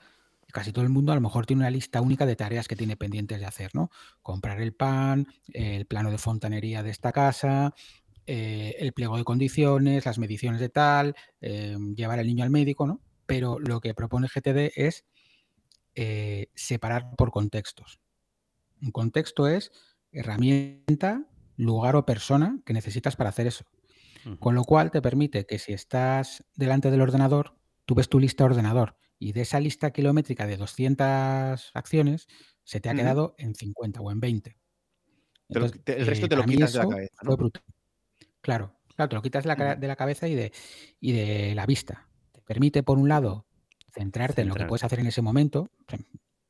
casi 0.51 0.71
todo 0.71 0.83
el 0.83 0.89
mundo 0.89 1.11
a 1.11 1.15
lo 1.15 1.21
mejor 1.21 1.45
tiene 1.45 1.61
una 1.61 1.69
lista 1.69 2.01
única 2.01 2.25
de 2.25 2.35
tareas 2.35 2.67
que 2.67 2.75
tiene 2.75 2.97
pendientes 2.97 3.39
de 3.39 3.45
hacer, 3.45 3.71
¿no? 3.73 3.91
Comprar 4.21 4.59
el 4.61 4.73
pan, 4.73 5.27
el 5.53 5.85
plano 5.85 6.09
de 6.09 6.17
fontanería 6.17 6.81
de 6.81 6.89
esta 6.89 7.11
casa, 7.11 7.73
eh, 8.25 8.75
el 8.79 8.93
pliego 8.93 9.17
de 9.17 9.23
condiciones, 9.23 10.05
las 10.05 10.19
mediciones 10.19 10.59
de 10.59 10.69
tal, 10.69 11.15
eh, 11.39 11.77
llevar 11.95 12.19
al 12.19 12.27
niño 12.27 12.43
al 12.43 12.49
médico, 12.49 12.87
¿no? 12.87 13.01
Pero 13.25 13.59
lo 13.59 13.79
que 13.79 13.93
propone 13.93 14.27
GTD 14.27 14.71
es 14.75 15.05
eh, 15.95 16.47
separar 16.55 17.15
por 17.15 17.31
contextos. 17.31 17.99
Un 18.82 18.91
contexto 18.91 19.47
es 19.47 19.71
herramienta, 20.11 21.25
lugar 21.57 21.95
o 21.95 22.05
persona 22.05 22.59
que 22.65 22.73
necesitas 22.73 23.15
para 23.15 23.29
hacer 23.29 23.47
eso. 23.47 23.65
Con 24.39 24.53
lo 24.55 24.63
cual 24.63 24.91
te 24.91 25.01
permite 25.01 25.45
que 25.45 25.57
si 25.57 25.73
estás 25.73 26.43
delante 26.55 26.91
del 26.91 27.01
ordenador, 27.01 27.55
tú 27.86 27.95
ves 27.95 28.07
tu 28.07 28.19
lista 28.19 28.43
de 28.43 28.51
ordenador 28.51 28.97
y 29.17 29.32
de 29.34 29.41
esa 29.41 29.59
lista 29.59 29.91
kilométrica 29.91 30.45
de 30.47 30.57
200 30.57 31.71
acciones, 31.73 32.27
se 32.63 32.79
te 32.79 32.89
ha 32.89 32.93
quedado 33.01 33.36
en 33.38 33.55
50 33.55 33.99
o 34.01 34.11
en 34.11 34.19
20. 34.19 34.51
Te 34.51 35.59
lo- 35.59 35.65
Entonces, 35.65 35.84
te- 35.84 35.99
el 35.99 36.05
resto 36.07 36.27
te 36.29 36.36
lo 36.36 36.41
quitas 36.45 36.73
de 36.73 36.79
la 36.79 36.84
cabeza. 36.91 37.15
Claro, 38.41 38.79
claro, 38.95 39.09
te 39.09 39.15
lo 39.15 39.21
quitas 39.21 39.43
de 39.43 39.47
la, 39.49 39.55
de 39.75 39.88
la 39.88 39.95
cabeza 39.95 40.27
y 40.27 40.36
de, 40.36 40.51
y 40.99 41.11
de 41.13 41.55
la 41.55 41.65
vista. 41.65 42.07
Te 42.32 42.41
permite, 42.41 42.84
por 42.84 42.97
un 42.99 43.09
lado, 43.09 43.45
centrarte 43.91 44.41
en 44.41 44.49
lo 44.49 44.53
que 44.53 44.59
puedes 44.69 44.84
hacer 44.84 44.99
en 44.99 45.07
ese 45.07 45.21
momento. 45.21 45.69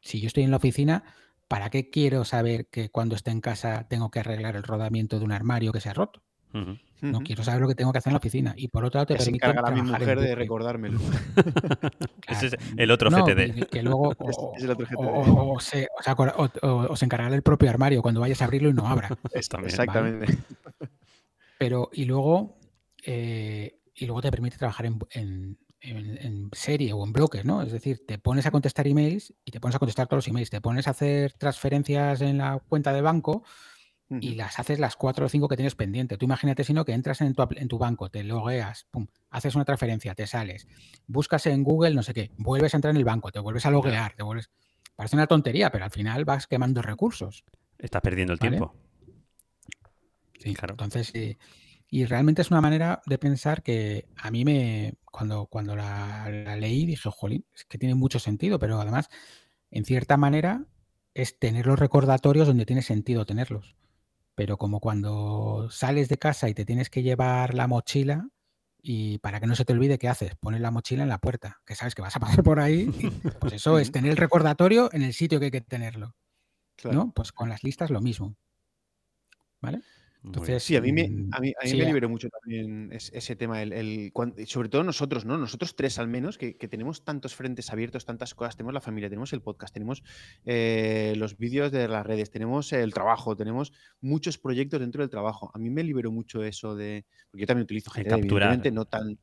Si 0.02 0.20
yo 0.20 0.28
estoy 0.28 0.44
en 0.44 0.52
la 0.52 0.58
oficina, 0.58 1.04
¿para 1.52 1.70
qué 1.70 1.90
quiero 1.90 2.24
saber 2.24 2.68
que 2.68 2.90
cuando 2.90 3.14
esté 3.16 3.30
en 3.30 3.42
casa 3.42 3.86
tengo 3.90 4.10
que 4.10 4.22
arreglar 4.22 4.56
el 4.56 4.64
rodamiento 4.64 5.20
de 5.20 5.26
un 5.26 5.34
armario 5.34 5.74
que 5.74 5.82
se 5.82 5.90
ha 5.90 5.94
roto? 5.94 6.24
No 7.02 7.20
quiero 7.24 7.44
saber 7.44 7.60
lo 7.60 7.68
que 7.68 7.76
tengo 7.76 7.92
que 7.92 7.98
hacer 7.98 8.12
en 8.12 8.14
la 8.14 8.20
oficina. 8.20 8.54
Y 8.56 8.70
por 8.70 8.86
otro 8.86 9.00
lado, 9.00 9.08
te 9.08 9.16
Ya 9.16 9.20
se 9.20 9.26
permite 9.26 9.48
encarga 9.48 9.70
la 9.70 9.76
mi 9.76 9.82
mujer 9.92 10.18
de 10.22 10.34
recordármelo. 10.36 10.98
Ese 12.30 12.48
es 12.48 12.56
el 12.78 12.90
otro 12.90 13.10
No, 13.10 13.26
GTD. 13.26 13.66
que 13.68 13.84
luego 13.84 14.14
o, 14.18 14.54
Es, 14.56 14.64
el 14.64 14.70
otro 14.70 14.86
o- 14.96 15.04
GTD. 15.04 15.30
o- 15.30 15.54
o 15.56 15.60
se, 15.60 15.88
o 16.00 16.02
se 16.02 16.10
acor- 16.10 16.34
o- 16.38 16.68
o- 16.68 16.94
o 16.94 16.96
se 16.96 17.04
encargará 17.04 17.36
el 17.36 17.42
propio 17.44 17.70
armario 17.70 18.02
cuando 18.02 18.22
vayas 18.22 18.42
a 18.42 18.46
abrirlo 18.46 18.70
y 18.70 18.74
no 18.74 18.88
abra. 18.88 19.10
Exactamente. 19.34 20.38
Pero, 21.58 21.90
y 21.92 22.06
luego, 22.06 22.60
eh, 23.06 23.82
y 23.94 24.06
luego 24.06 24.22
te 24.22 24.32
permite 24.32 24.58
trabajar 24.58 24.86
en, 24.86 25.00
en- 25.12 25.58
en- 25.82 26.18
en 26.22 26.50
serie 26.54 26.94
o 26.94 27.04
en 27.04 27.12
bloques, 27.14 27.44
¿no? 27.46 27.62
Es 27.62 27.72
decir, 27.72 28.06
te 28.06 28.18
pones 28.20 28.46
a 28.46 28.52
contestar 28.52 28.88
emails 28.88 29.34
y 29.46 29.52
te 29.52 29.60
pones 29.60 29.76
a 29.76 29.80
contestar 29.80 30.08
todos 30.08 30.20
los 30.20 30.28
emails, 30.28 30.50
te 30.50 30.62
pones 30.62 30.88
a 30.88 30.92
hacer 30.92 31.34
transferencias 31.34 32.22
en 32.22 32.38
la 32.38 32.60
cuenta 32.60 32.94
de 32.94 33.02
banco 33.02 33.44
y 34.20 34.36
las 34.36 34.60
haces 34.60 34.78
las 34.78 34.98
cuatro 34.98 35.26
o 35.26 35.30
cinco 35.30 35.48
que 35.48 35.56
tienes 35.56 35.74
pendiente. 35.76 36.18
Tú 36.18 36.26
imagínate 36.26 36.64
si 36.66 36.74
no 36.74 36.84
que 36.84 36.92
entras 36.92 37.22
en 37.22 37.34
tu, 37.34 37.42
apl- 37.44 37.58
en 37.62 37.68
tu 37.70 37.78
banco, 37.78 38.10
te 38.10 38.24
logueas, 38.26 38.86
pum, 38.92 39.08
haces 39.30 39.56
una 39.56 39.64
transferencia, 39.64 40.14
te 40.16 40.28
sales, 40.28 40.68
buscas 41.08 41.46
en 41.46 41.64
Google, 41.64 41.96
no 41.96 42.04
sé 42.04 42.14
qué, 42.14 42.30
vuelves 42.38 42.74
a 42.74 42.78
entrar 42.78 42.92
en 42.92 42.98
el 42.98 43.06
banco, 43.06 43.32
te 43.32 43.40
vuelves 43.40 43.66
a 43.66 43.72
loguear, 43.72 44.14
te 44.16 44.24
vuelves... 44.24 44.50
Parece 44.98 45.16
una 45.16 45.28
tontería, 45.28 45.72
pero 45.72 45.86
al 45.86 45.92
final 45.92 46.26
vas 46.26 46.46
quemando 46.46 46.82
recursos. 46.82 47.46
Estás 47.80 48.02
perdiendo 48.02 48.34
el 48.34 48.40
¿Vale? 48.40 48.52
tiempo. 48.58 48.76
Sí, 50.40 50.54
Claro. 50.54 50.74
Entonces, 50.74 51.12
eh, 51.16 51.38
y 51.94 52.06
realmente 52.06 52.42
es 52.42 52.50
una 52.50 52.62
manera 52.62 53.02
de 53.06 53.18
pensar 53.18 53.62
que 53.64 54.08
a 54.16 54.32
mí 54.32 54.46
me, 54.46 54.94
cuando, 55.04 55.48
cuando 55.48 55.76
la, 55.76 56.30
la 56.32 56.56
leí, 56.56 56.86
dije, 56.86 57.10
jolín, 57.12 57.46
es 57.54 57.66
que 57.66 57.78
tiene 57.78 57.96
mucho 57.96 58.18
sentido, 58.18 58.60
pero 58.60 58.80
además, 58.80 59.10
en 59.72 59.84
cierta 59.84 60.16
manera, 60.16 60.66
es 61.14 61.38
tener 61.38 61.68
los 61.68 61.78
recordatorios 61.78 62.48
donde 62.48 62.66
tiene 62.66 62.82
sentido 62.82 63.26
tenerlos. 63.26 63.76
Pero 64.36 64.58
como 64.58 64.80
cuando 64.80 65.68
sales 65.70 66.08
de 66.08 66.18
casa 66.18 66.48
y 66.48 66.54
te 66.54 66.64
tienes 66.64 66.90
que 66.90 67.04
llevar 67.04 67.54
la 67.54 67.68
mochila 67.68 68.30
y 68.82 69.18
para 69.18 69.42
que 69.42 69.48
no 69.48 69.56
se 69.56 69.66
te 69.66 69.74
olvide, 69.74 70.00
¿qué 70.00 70.08
haces? 70.08 70.38
Pones 70.38 70.62
la 70.62 70.72
mochila 70.72 71.04
en 71.04 71.10
la 71.10 71.20
puerta, 71.20 71.60
que 71.66 71.76
sabes 71.76 71.94
que 71.94 72.02
vas 72.02 72.16
a 72.16 72.22
pasar 72.22 72.42
por 72.42 72.62
ahí. 72.62 72.90
y, 73.00 73.10
pues 73.42 73.52
eso 73.52 73.78
es 73.80 73.92
tener 73.92 74.12
el 74.12 74.18
recordatorio 74.18 74.90
en 74.94 75.02
el 75.02 75.14
sitio 75.14 75.40
que 75.40 75.48
hay 75.48 75.52
que 75.52 75.60
tenerlo. 75.60 76.16
Claro. 76.78 76.98
¿No? 76.98 77.12
Pues 77.14 77.34
con 77.34 77.50
las 77.50 77.66
listas 77.66 77.92
lo 77.92 78.00
mismo. 78.00 78.38
¿Vale? 79.60 79.82
Entonces, 80.24 80.62
Sí, 80.62 80.76
a 80.76 80.82
mí 80.82 80.92
me, 80.92 81.10
mm, 81.10 81.30
a 81.34 81.40
mí, 81.40 81.54
a 81.60 81.64
mí 81.64 81.70
sí, 81.72 81.78
me 81.78 81.86
liberó 81.86 82.08
mucho 82.08 82.30
también 82.30 82.90
es- 82.94 83.12
ese 83.14 83.36
tema, 83.36 83.62
el, 83.64 84.12
sobre 84.46 84.70
todo 84.70 84.84
nosotros, 84.84 85.26
¿no? 85.26 85.38
Nosotros 85.38 85.76
tres 85.76 85.98
al 85.98 86.08
menos, 86.08 86.38
que, 86.38 86.58
que 86.58 86.68
tenemos 86.68 87.04
tantos 87.04 87.34
frentes 87.36 87.72
abiertos, 87.72 88.06
tantas 88.06 88.36
cosas, 88.36 88.56
tenemos 88.56 88.74
la 88.76 88.82
familia, 88.82 89.10
tenemos 89.10 89.34
el 89.34 89.42
podcast, 89.42 89.74
tenemos 89.74 90.04
eh, 90.46 91.14
los 91.18 91.38
vídeos 91.38 91.72
de 91.72 91.88
las 91.88 92.06
redes, 92.06 92.30
tenemos 92.30 92.72
el 92.72 92.94
trabajo, 92.94 93.36
tenemos 93.36 93.74
muchos 94.00 94.38
proyectos 94.38 94.80
dentro 94.80 95.02
del 95.02 95.10
trabajo. 95.10 95.50
A 95.56 95.58
mí 95.58 95.70
me 95.72 95.84
liberó 95.84 96.12
mucho 96.12 96.44
eso 96.44 96.76
de, 96.76 97.06
porque 97.32 97.42
yo 97.42 97.48
también 97.48 97.64
utilizo 97.64 97.90
GTD, 97.90 98.10
capturar. 98.10 98.50
evidentemente, 98.50 98.72
no 98.72 98.86
tan, 98.86 99.18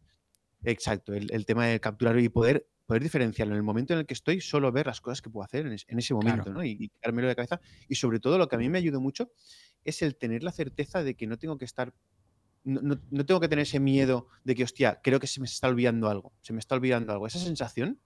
exacto, 0.64 1.14
el, 1.14 1.30
el 1.32 1.46
tema 1.46 1.66
de 1.66 1.78
capturar 1.80 2.18
y 2.18 2.28
poder, 2.28 2.66
poder 2.86 3.03
diferenciarlo 3.03 3.55
en 3.55 3.59
el 3.59 3.62
momento 3.62 3.92
en 3.92 4.01
el 4.01 4.07
que 4.07 4.14
estoy, 4.14 4.40
solo 4.40 4.72
ver 4.72 4.86
las 4.86 5.01
cosas 5.01 5.20
que 5.22 5.30
puedo 5.30 5.44
hacer 5.44 5.66
en, 5.66 5.74
es- 5.74 5.84
en 5.88 5.99
ese 5.99 6.14
momento, 6.14 6.44
Claro. 6.44 6.59
¿no? 6.59 6.64
Y, 6.64 6.70
y 6.80 6.88
quedármelo 6.88 7.28
de 7.28 7.36
cabeza. 7.36 7.61
Y 7.88 7.94
sobre 7.96 8.18
todo 8.18 8.38
lo 8.38 8.49
que 8.49 8.57
a 8.57 8.59
mí 8.59 8.68
me 8.68 8.78
ayudó 8.78 9.01
mucho 9.01 9.30
es 9.84 10.02
el 10.02 10.16
tener 10.16 10.42
la 10.42 10.52
certeza 10.52 11.02
de 11.02 11.14
que 11.14 11.26
no 11.26 11.38
tengo 11.38 11.58
que 11.58 11.64
estar, 11.64 11.94
no, 12.64 12.80
no- 12.82 13.00
no 13.10 13.26
tengo 13.26 13.40
que 13.40 13.48
tener 13.48 13.62
ese 13.62 13.80
miedo 13.80 14.28
de 14.44 14.54
que, 14.54 14.64
hostia, 14.64 15.00
creo 15.02 15.20
que 15.20 15.26
se 15.26 15.40
me 15.40 15.46
está 15.46 15.68
olvidando 15.68 16.08
algo, 16.08 16.32
se 16.40 16.52
me 16.52 16.58
está 16.58 16.74
olvidando 16.74 17.12
algo. 17.12 17.26
Esa 17.26 17.38
sensación 17.38 18.00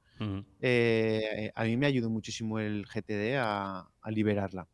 eh, 0.60 1.50
a 1.54 1.64
mí 1.64 1.76
me 1.76 1.86
ayudó 1.86 2.08
muchísimo 2.10 2.58
el 2.60 2.86
GTD 2.86 3.36
a, 3.38 3.88
a 4.00 4.10
liberarla. 4.10 4.68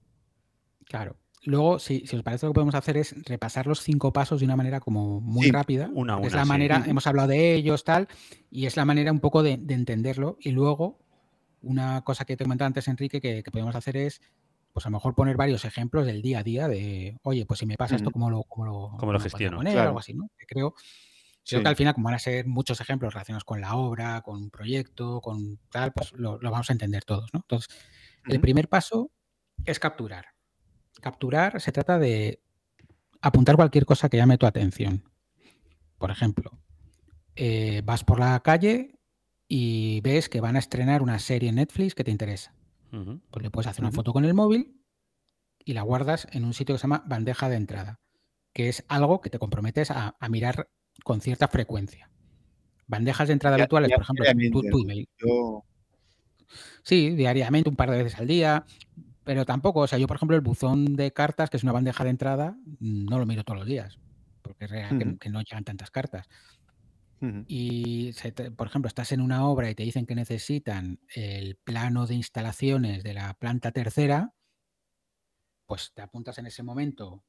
Claro. 0.84 1.18
Luego, 1.44 1.78
si, 1.78 2.07
si 2.07 2.16
os 2.16 2.22
parece, 2.22 2.46
lo 2.46 2.53
que 2.53 2.57
podemos 2.57 2.74
hacer 2.74 2.96
es 2.96 3.14
repasar 3.24 3.66
los 3.66 3.80
cinco 3.80 4.12
pasos 4.12 4.40
de 4.40 4.46
una 4.46 4.57
manera 4.57 4.80
como 4.80 5.20
muy 5.20 5.46
Sí, 5.46 5.53
rápida. 5.53 5.88
una 5.94 6.14
a 6.14 6.16
porque 6.16 6.28
es 6.28 6.32
una, 6.34 6.40
la 6.42 6.44
sí. 6.44 6.49
manera, 6.49 6.84
hemos 6.86 7.07
hablado 7.07 7.28
de 7.28 7.55
ellos, 7.55 7.84
tal, 7.84 8.09
y 8.51 8.66
es 8.66 8.76
la 8.76 8.84
manera 8.84 9.12
un 9.12 9.20
poco 9.20 9.42
de, 9.42 9.57
de 9.57 9.74
entenderlo. 9.74 10.36
Y 10.40 10.51
luego, 10.51 10.99
una 11.62 12.03
cosa 12.03 12.24
que 12.24 12.36
te 12.36 12.44
comentaba 12.44 12.66
antes, 12.66 12.88
Enrique, 12.88 13.20
que, 13.20 13.42
que 13.42 13.51
podemos 13.51 13.74
hacer 13.76 13.96
es, 13.96 14.20
pues 14.79 14.87
a 14.87 14.91
lo 14.91 14.97
mejor 14.99 15.16
poner 15.16 15.37
varios 15.37 15.64
ejemplos 15.64 16.07
del 16.07 16.22
día 16.22 16.39
a 16.39 16.43
día 16.45 16.68
de, 16.68 17.18
oye, 17.24 17.45
pues 17.47 17.59
si 17.59 17.66
me 17.66 17.76
pasa 17.76 17.97
esto. 17.97 18.12
¿cómo 18.12 18.31
lo, 18.31 18.45
cómo 18.45 18.64
lo, 18.64 18.72
¿Cómo 18.72 18.91
lo 18.93 18.97
cómo 18.99 19.07
podría 19.12 19.20
gestiono? 19.22 19.57
poner? 19.57 19.72
Claro. 19.72 19.89
Algo 19.89 19.99
así, 19.99 20.14
¿no? 20.14 20.31
Que 20.39 20.47
creo, 20.47 20.72
creo 20.72 20.85
Sí. 21.43 21.61
que 21.61 21.68
al 21.68 21.74
final, 21.74 21.95
como 21.95 22.05
van 22.05 22.14
a 22.14 22.18
ser 22.20 22.47
muchos 22.47 22.81
ejemplos 22.81 23.12
relacionados 23.12 23.43
con 23.43 23.61
la 23.61 23.74
obra, 23.74 24.20
con 24.22 24.37
un 24.37 24.51
proyecto, 24.51 25.20
con 25.20 25.59
tal, 25.72 25.93
pues 25.93 26.12
lo, 26.12 26.39
lo 26.39 26.51
vamos 26.53 26.70
a 26.70 26.74
entender 26.74 27.05
todos, 27.05 27.29
¿no? 27.35 27.41
Entonces, 27.41 27.68
el 28.29 28.41
primer 28.41 28.68
paso 28.68 29.11
es 29.64 29.81
capturar. 29.81 30.26
Capturar 31.01 31.61
se 31.61 31.72
trata 31.72 31.99
de 31.99 32.41
apuntar 33.20 33.57
cualquier 33.57 33.85
cosa 33.85 34.09
que 34.09 34.16
llame 34.16 34.39
tu 34.39 34.47
atención. 34.47 35.03
Por 35.99 36.12
ejemplo, 36.12 36.53
eh, 37.35 37.83
vas 37.85 38.05
por 38.05 38.20
la 38.20 38.39
calle 38.45 38.95
y 39.49 40.01
ves 40.03 40.29
que 40.29 40.41
van 40.41 40.55
a 40.55 40.61
estrenar 40.61 41.03
una 41.03 41.18
serie 41.18 41.49
en 41.49 41.57
Netflix 41.57 41.97
que 41.97 42.05
te 42.05 42.12
interesa. 42.12 42.55
Ujú. 42.93 43.20
Pues 43.30 43.43
le 43.43 43.51
puedes 43.51 43.66
hacer 43.68 43.82
una 43.84 43.93
foto 43.93 44.12
con 44.12 44.24
el 44.24 44.34
móvil 44.34 44.80
y 45.64 45.72
la 45.74 45.82
guardas 45.82 46.26
en 46.32 46.45
un 46.45 46.55
sitio 46.55 46.74
que 46.74 46.78
se 46.78 46.84
llama 46.84 47.05
bandeja 47.07 47.49
de 47.49 47.57
entrada, 47.57 48.01
que 48.53 48.68
es 48.68 48.84
algo 48.89 49.20
que 49.20 49.30
te 49.30 49.39
comprometes 49.39 49.91
a, 49.91 50.16
a 50.18 50.28
mirar 50.28 50.68
con 51.05 51.20
cierta 51.20 51.49
frecuencia. 51.49 52.11
Bandejas 52.86 53.28
de 53.28 53.34
entrada 53.34 53.57
habituales, 53.57 53.89
dia- 53.89 53.97
por 53.97 54.03
ejemplo, 54.05 54.24
tu, 54.70 54.80
email. 54.80 55.09
Yo, 55.18 55.64
Sí, 56.82 57.11
diariamente, 57.11 57.68
un 57.68 57.76
par 57.76 57.91
de 57.91 58.03
veces 58.03 58.18
al 58.18 58.26
día, 58.26 58.64
pero 59.24 59.45
tampoco, 59.45 59.80
o 59.80 59.86
sea, 59.86 59.99
yo 59.99 60.07
por 60.07 60.16
ejemplo 60.16 60.34
el 60.36 60.41
buzón 60.43 60.97
de 60.97 61.12
cartas, 61.12 61.51
que 61.51 61.59
es 61.59 61.62
una 61.62 61.72
bandeja 61.72 62.03
de 62.05 62.11
entrada, 62.11 62.57
no 62.80 63.18
lo 63.18 63.26
miro 63.26 63.45
todos 63.45 63.59
los 63.59 63.68
días, 63.68 63.99
porque 64.41 64.64
es 64.64 64.70
real 64.70 65.18
que 65.20 65.28
no 65.28 65.43
llegan 65.43 65.64
tantas 65.64 65.91
cartas. 65.91 66.26
Y, 67.21 68.12
por 68.57 68.69
ejemplo, 68.69 68.89
estás 68.89 69.12
en 69.12 69.21
una 69.21 69.47
obra 69.47 69.71
y 69.71 69.75
te 69.75 69.83
dicen 69.83 70.07
que 70.07 70.14
necesitan 70.14 71.01
el 71.14 71.57
plano 71.57 72.07
de 72.07 72.14
instalaciones 72.14 73.03
de 73.03 73.14
la 73.14 73.35
planta 73.35 73.73
tercera, 73.73 74.35
pues 75.66 75.93
te 75.95 76.03
apuntas 76.03 76.39
en 76.39 76.47
ese 76.47 76.62
momento 76.62 77.25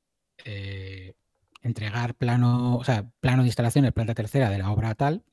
eh, 0.45 1.15
entregar 1.61 2.15
plano, 2.15 2.77
o 2.77 2.83
sea, 2.83 3.09
plano 3.19 3.43
de 3.43 3.49
instalaciones, 3.49 3.91
planta 3.91 4.13
tercera 4.13 4.49
de 4.49 4.59
la 4.59 4.71
obra 4.71 4.95
tal, 4.95 5.23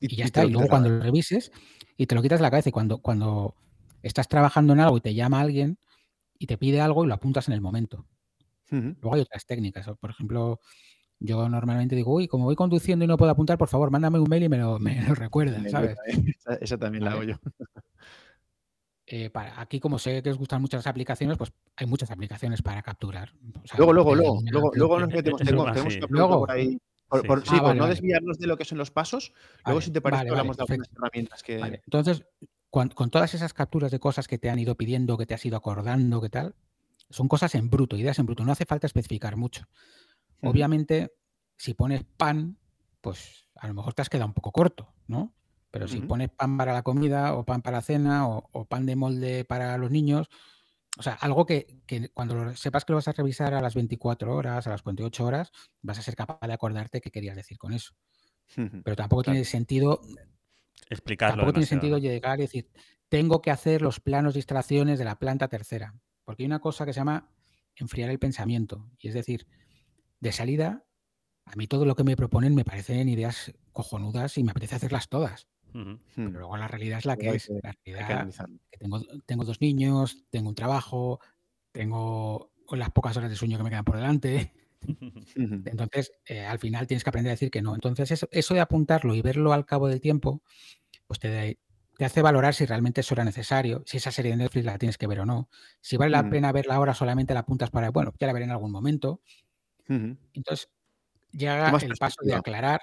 y, 0.00 0.16
ya 0.16 0.24
está. 0.24 0.44
Y 0.44 0.50
luego 0.50 0.68
cuando 0.68 0.88
lo 0.88 1.00
revises 1.00 1.52
y 1.96 2.06
te 2.06 2.14
lo 2.14 2.22
quitas 2.22 2.38
de 2.38 2.44
la 2.44 2.50
cabeza 2.50 2.70
y 2.70 2.72
cuando, 2.72 2.98
cuando 2.98 3.54
estás 4.02 4.28
trabajando 4.28 4.72
en 4.72 4.80
algo 4.80 4.96
y 4.96 5.02
te 5.02 5.14
llama 5.14 5.40
alguien 5.40 5.78
y 6.38 6.46
te 6.46 6.56
pide 6.56 6.80
algo 6.80 7.04
y 7.04 7.08
lo 7.08 7.14
apuntas 7.14 7.48
en 7.48 7.54
el 7.54 7.60
momento. 7.60 8.06
Luego 8.70 9.14
hay 9.14 9.20
otras 9.20 9.46
técnicas. 9.46 9.86
Por 9.98 10.10
ejemplo, 10.10 10.60
yo 11.20 11.48
normalmente 11.48 11.94
digo, 11.94 12.14
uy, 12.14 12.26
como 12.26 12.44
voy 12.44 12.56
conduciendo 12.56 13.04
y 13.04 13.08
no 13.08 13.16
puedo 13.16 13.30
apuntar, 13.30 13.58
por 13.58 13.68
favor, 13.68 13.90
mándame 13.90 14.18
un 14.18 14.28
mail 14.28 14.44
y 14.44 14.48
me 14.48 14.58
lo, 14.58 14.78
me 14.78 15.00
recuerda, 15.14 15.62
¿sabes? 15.68 15.96
Esa, 16.60 16.78
también 16.78 17.04
la 17.04 17.12
hago 17.12 17.22
yo. 17.22 17.36
Eh, 19.06 19.28
para, 19.28 19.60
aquí, 19.60 19.80
como 19.80 19.98
sé 19.98 20.22
que 20.22 20.30
os 20.30 20.38
gustan 20.38 20.62
muchas 20.62 20.86
aplicaciones, 20.86 21.36
pues 21.36 21.52
hay 21.76 21.86
muchas 21.86 22.10
aplicaciones 22.10 22.62
para 22.62 22.80
capturar. 22.80 23.32
luego, 23.76 23.92
luego, 23.92 24.14
luego, 24.14 24.40
luego, 24.50 24.70
luego, 24.74 25.00
nos 25.00 25.08
metemos. 25.08 25.40
Tengo, 25.42 25.64
tenemos 25.72 25.96
una 25.96 26.06
pregunta 26.06 26.38
por 26.38 26.50
ahí. 26.50 26.78
Por, 27.08 27.44
sí, 27.44 27.56
ah, 27.60 27.74
no 27.74 27.88
desviarnos 27.88 28.38
de 28.38 28.46
lo 28.46 28.56
que 28.56 28.64
son 28.64 28.78
los 28.78 28.92
pasos. 28.92 29.32
Luego, 29.66 29.80
si 29.80 29.90
te 29.90 30.00
parece, 30.00 30.28
hablamos 30.28 30.56
de 30.56 30.62
algunas 30.62 30.88
herramientas 30.92 31.42
que. 31.42 31.58
Entonces, 31.58 32.22
con, 32.70 32.88
todas 32.88 33.34
esas 33.34 33.52
capturas 33.52 33.90
de 33.90 33.98
cosas 33.98 34.28
que 34.28 34.38
te 34.38 34.48
han 34.48 34.60
ido 34.60 34.76
pidiendo, 34.76 35.18
que 35.18 35.26
te 35.26 35.34
has 35.34 35.44
ido 35.44 35.56
acordando, 35.56 36.20
que 36.20 36.30
tal, 36.30 36.54
son 37.10 37.26
cosas 37.26 37.56
en 37.56 37.68
bruto, 37.68 37.96
ideas 37.96 38.20
en 38.20 38.26
bruto. 38.26 38.44
No 38.44 38.52
hace 38.52 38.64
falta 38.64 38.86
especificar 38.86 39.36
mucho. 39.36 39.64
Obviamente, 40.42 41.12
si 41.56 41.74
pones 41.74 42.04
pan, 42.04 42.58
pues 43.00 43.48
a 43.56 43.68
lo 43.68 43.74
mejor 43.74 43.94
te 43.94 44.02
has 44.02 44.08
quedado 44.08 44.28
un 44.28 44.34
poco 44.34 44.52
corto, 44.52 44.92
¿no? 45.06 45.34
Pero 45.70 45.86
si 45.86 46.00
pones 46.00 46.30
pan 46.30 46.56
para 46.56 46.72
la 46.72 46.82
comida 46.82 47.34
o 47.34 47.44
pan 47.44 47.62
para 47.62 47.78
la 47.78 47.82
cena 47.82 48.26
o, 48.26 48.64
pan 48.64 48.86
de 48.86 48.96
molde 48.96 49.44
para 49.44 49.78
los 49.78 49.90
niños, 49.90 50.28
o 50.98 51.02
sea, 51.02 51.14
algo 51.14 51.46
que, 51.46 51.80
cuando 52.12 52.56
sepas 52.56 52.84
que 52.84 52.92
lo 52.92 52.96
vas 52.96 53.06
a 53.06 53.12
revisar 53.12 53.54
a 53.54 53.60
las 53.60 53.74
24 53.74 54.34
horas, 54.34 54.66
a 54.66 54.70
las 54.70 54.82
48 54.82 55.24
horas, 55.24 55.52
vas 55.80 55.98
a 55.98 56.02
ser 56.02 56.16
capaz 56.16 56.44
de 56.44 56.52
acordarte 56.52 57.00
qué 57.00 57.12
querías 57.12 57.36
decir 57.36 57.56
con 57.56 57.72
eso. 57.72 57.94
Pero 58.54 58.96
tampoco 58.96 59.22
tiene 59.22 59.44
sentido 59.44 60.00
explicarlo. 60.88 61.36
Tampoco 61.36 61.52
tiene 61.52 61.66
sentido 61.66 61.98
llegar 61.98 62.40
y 62.40 62.42
decir, 62.42 62.68
tengo 63.08 63.40
que 63.40 63.52
hacer 63.52 63.80
los 63.80 64.00
planos 64.00 64.34
de 64.34 64.40
instalaciones 64.40 64.98
de 64.98 65.04
la 65.04 65.18
planta 65.20 65.46
tercera. 65.46 65.94
Porque 66.24 66.42
hay 66.42 66.46
una 66.46 66.58
cosa 66.58 66.84
que 66.84 66.92
se 66.92 66.98
llama 66.98 67.30
enfriar 67.76 68.10
el 68.10 68.18
pensamiento. 68.18 68.90
Y 68.98 69.08
es 69.08 69.14
decir, 69.14 69.46
de 70.20 70.32
salida, 70.32 70.84
a 71.44 71.56
mí 71.56 71.66
todo 71.66 71.84
lo 71.84 71.96
que 71.96 72.04
me 72.04 72.16
proponen 72.16 72.54
me 72.54 72.64
parecen 72.64 73.08
ideas 73.08 73.52
cojonudas 73.72 74.38
y 74.38 74.44
me 74.44 74.52
apetece 74.52 74.76
hacerlas 74.76 75.08
todas. 75.08 75.48
Pero 75.72 75.98
hmm. 76.16 76.32
luego 76.32 76.56
la 76.56 76.68
realidad 76.68 76.98
es 76.98 77.06
la 77.06 77.16
que 77.16 77.30
es. 77.30 77.48
La 77.62 77.74
realidad 77.84 78.30
que 78.70 78.78
tengo, 78.78 79.00
tengo 79.26 79.44
dos 79.44 79.60
niños, 79.60 80.24
tengo 80.30 80.48
un 80.48 80.54
trabajo, 80.54 81.20
tengo 81.72 82.52
las 82.70 82.90
pocas 82.90 83.16
horas 83.16 83.30
de 83.30 83.36
sueño 83.36 83.58
que 83.58 83.64
me 83.64 83.70
quedan 83.70 83.84
por 83.84 83.96
delante. 83.96 84.52
Entonces, 85.36 86.12
eh, 86.24 86.44
al 86.44 86.58
final 86.58 86.86
tienes 86.86 87.04
que 87.04 87.10
aprender 87.10 87.30
a 87.30 87.34
decir 87.34 87.50
que 87.50 87.62
no. 87.62 87.74
Entonces, 87.74 88.10
eso, 88.10 88.28
eso, 88.30 88.54
de 88.54 88.60
apuntarlo 88.60 89.14
y 89.14 89.22
verlo 89.22 89.52
al 89.52 89.66
cabo 89.66 89.88
del 89.88 90.00
tiempo, 90.00 90.42
pues 91.06 91.20
te, 91.20 91.58
te, 91.96 92.04
hace 92.04 92.22
valorar 92.22 92.54
si 92.54 92.64
realmente 92.64 93.02
eso 93.02 93.14
era 93.14 93.24
necesario, 93.24 93.82
si 93.86 93.98
esa 93.98 94.10
serie 94.10 94.32
de 94.32 94.38
Netflix 94.38 94.64
la 94.64 94.78
tienes 94.78 94.98
que 94.98 95.06
ver 95.06 95.20
o 95.20 95.26
no. 95.26 95.50
Si 95.80 95.96
vale 95.96 96.10
la 96.10 96.22
mm. 96.22 96.30
pena 96.30 96.52
verla 96.52 96.76
ahora, 96.76 96.94
solamente 96.94 97.34
la 97.34 97.40
apuntas 97.40 97.70
para, 97.70 97.90
bueno, 97.90 98.14
ya 98.18 98.26
la 98.26 98.32
veré 98.32 98.46
en 98.46 98.52
algún 98.52 98.72
momento. 98.72 99.20
Entonces, 99.90 100.68
llega 101.32 101.70
el 101.70 101.96
paso 101.98 102.22
de 102.22 102.34
aclarar. 102.34 102.80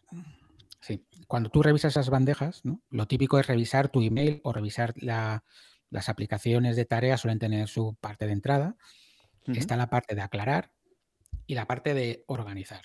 Sí, 0.79 1.05
cuando 1.27 1.49
tú 1.49 1.63
revisas 1.63 1.93
esas 1.93 2.09
bandejas, 2.09 2.61
lo 2.89 3.07
típico 3.07 3.39
es 3.39 3.47
revisar 3.47 3.89
tu 3.89 4.01
email 4.01 4.41
o 4.43 4.53
revisar 4.53 4.93
las 4.97 6.09
aplicaciones 6.09 6.75
de 6.75 6.85
tareas, 6.85 7.21
suelen 7.21 7.39
tener 7.39 7.67
su 7.67 7.95
parte 7.95 8.27
de 8.27 8.33
entrada. 8.33 8.75
Está 9.45 9.77
la 9.77 9.89
parte 9.89 10.13
de 10.13 10.21
aclarar 10.21 10.71
y 11.45 11.55
la 11.55 11.65
parte 11.65 11.93
de 11.93 12.23
organizar. 12.27 12.81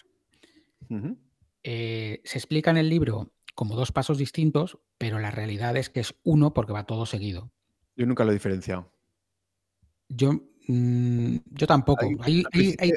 Eh, 1.65 2.21
se 2.25 2.39
explica 2.39 2.71
en 2.71 2.77
el 2.77 2.89
libro 2.89 3.33
como 3.55 3.77
dos 3.77 3.93
pasos 3.93 4.19
distintos, 4.19 4.79
pero 4.99 5.19
la 5.19 5.31
realidad 5.31 5.77
es 5.77 5.91
que 5.91 6.01
es 6.01 6.15
uno 6.23 6.55
porque 6.55 6.73
va 6.73 6.87
todo 6.87 7.07
seguido. 7.07 7.53
Yo 7.97 8.07
nunca 8.07 8.25
lo 8.25 8.31
he 8.31 8.35
diferenciado. 8.35 8.93
Yo, 10.09 10.43
mm, 10.69 11.37
yo 11.51 11.67
tampoco. 11.67 12.07
al, 12.07 12.15
principio, 12.51 12.89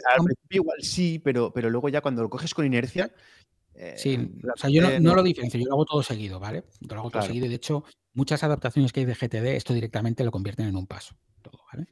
igual 0.50 0.78
sí, 0.82 1.20
pero, 1.20 1.52
pero 1.54 1.70
luego 1.70 1.90
ya 1.90 2.02
cuando 2.02 2.22
lo 2.22 2.30
coges 2.30 2.54
con 2.54 2.66
inercia. 2.66 3.14
sí, 3.96 4.14
eh, 4.14 4.30
o 4.54 4.58
sea, 4.58 4.70
yo 4.70 5.00
no, 5.00 5.16
lo 5.16 5.24
diferencio, 5.24 5.60
yo 5.60 5.68
lo 5.68 5.74
hago 5.74 5.86
todo 5.86 6.04
seguido, 6.04 6.40
¿vale? 6.40 6.66
Yo 6.80 6.96
lo 6.96 7.02
hago 7.02 7.12
todo 7.12 7.22
seguido 7.22 7.46
y 7.46 7.50
de 7.50 7.56
hecho, 7.56 7.84
muchas 8.14 8.44
adaptaciones 8.44 8.92
que 8.92 9.02
hay 9.02 9.06
de 9.06 9.16
GTD, 9.16 9.56
esto 9.56 9.74
directamente 9.74 10.24
lo 10.24 10.32
convierten 10.32 10.68
en 10.68 10.76
un 10.76 10.88
paso. 10.88 11.16
Todo, 11.42 11.62
¿vale? 11.72 11.88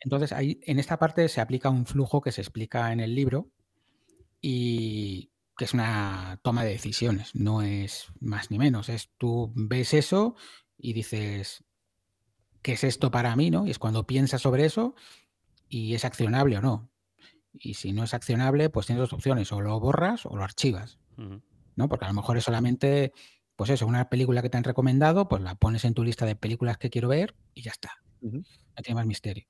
Entonces, 0.00 0.32
ahí, 0.32 0.60
en 0.64 0.78
esta 0.78 0.98
parte 0.98 1.28
se 1.28 1.40
aplica 1.40 1.70
un 1.70 1.86
flujo 1.86 2.20
que 2.20 2.32
se 2.32 2.40
explica 2.40 2.92
en 2.92 3.00
el 3.00 3.14
libro 3.14 3.50
y 4.40 5.30
que 5.56 5.64
es 5.64 5.74
una 5.74 6.38
toma 6.42 6.64
de 6.64 6.70
decisiones, 6.70 7.34
no 7.34 7.62
es 7.62 8.06
más 8.20 8.50
ni 8.50 8.58
menos. 8.58 8.88
Es 8.88 9.10
tú 9.16 9.52
ves 9.54 9.94
eso 9.94 10.34
y 10.76 10.92
dices, 10.92 11.64
¿qué 12.64 12.72
es 12.72 12.82
esto 12.82 13.10
para 13.12 13.36
mí? 13.36 13.50
¿no? 13.50 13.66
Y 13.66 13.70
es 13.70 13.78
cuando 13.78 14.06
piensas 14.06 14.40
sobre 14.40 14.64
eso 14.64 14.96
y 15.68 15.94
es 15.94 16.04
accionable 16.04 16.56
o 16.58 16.62
no. 16.62 16.90
Y 17.52 17.74
si 17.74 17.92
no 17.92 18.02
es 18.02 18.14
accionable, 18.14 18.70
pues 18.70 18.86
tienes 18.86 19.02
dos 19.02 19.12
opciones, 19.12 19.52
o 19.52 19.60
lo 19.60 19.78
borras 19.78 20.26
o 20.26 20.34
lo 20.34 20.42
archivas. 20.42 20.98
¿no? 21.76 21.88
Porque 21.88 22.06
a 22.06 22.08
lo 22.08 22.14
mejor 22.14 22.38
es 22.38 22.44
solamente, 22.44 23.12
pues 23.54 23.70
eso, 23.70 23.86
una 23.86 24.08
película 24.08 24.42
que 24.42 24.50
te 24.50 24.56
han 24.56 24.64
recomendado, 24.64 25.28
pues 25.28 25.42
la 25.42 25.54
pones 25.54 25.84
en 25.84 25.94
tu 25.94 26.02
lista 26.02 26.26
de 26.26 26.34
películas 26.34 26.78
que 26.78 26.90
quiero 26.90 27.08
ver 27.08 27.36
y 27.52 27.62
ya 27.62 27.70
está. 27.70 28.02
No 28.20 28.42
tiene 28.82 28.96
más 28.96 29.06
misterio 29.06 29.46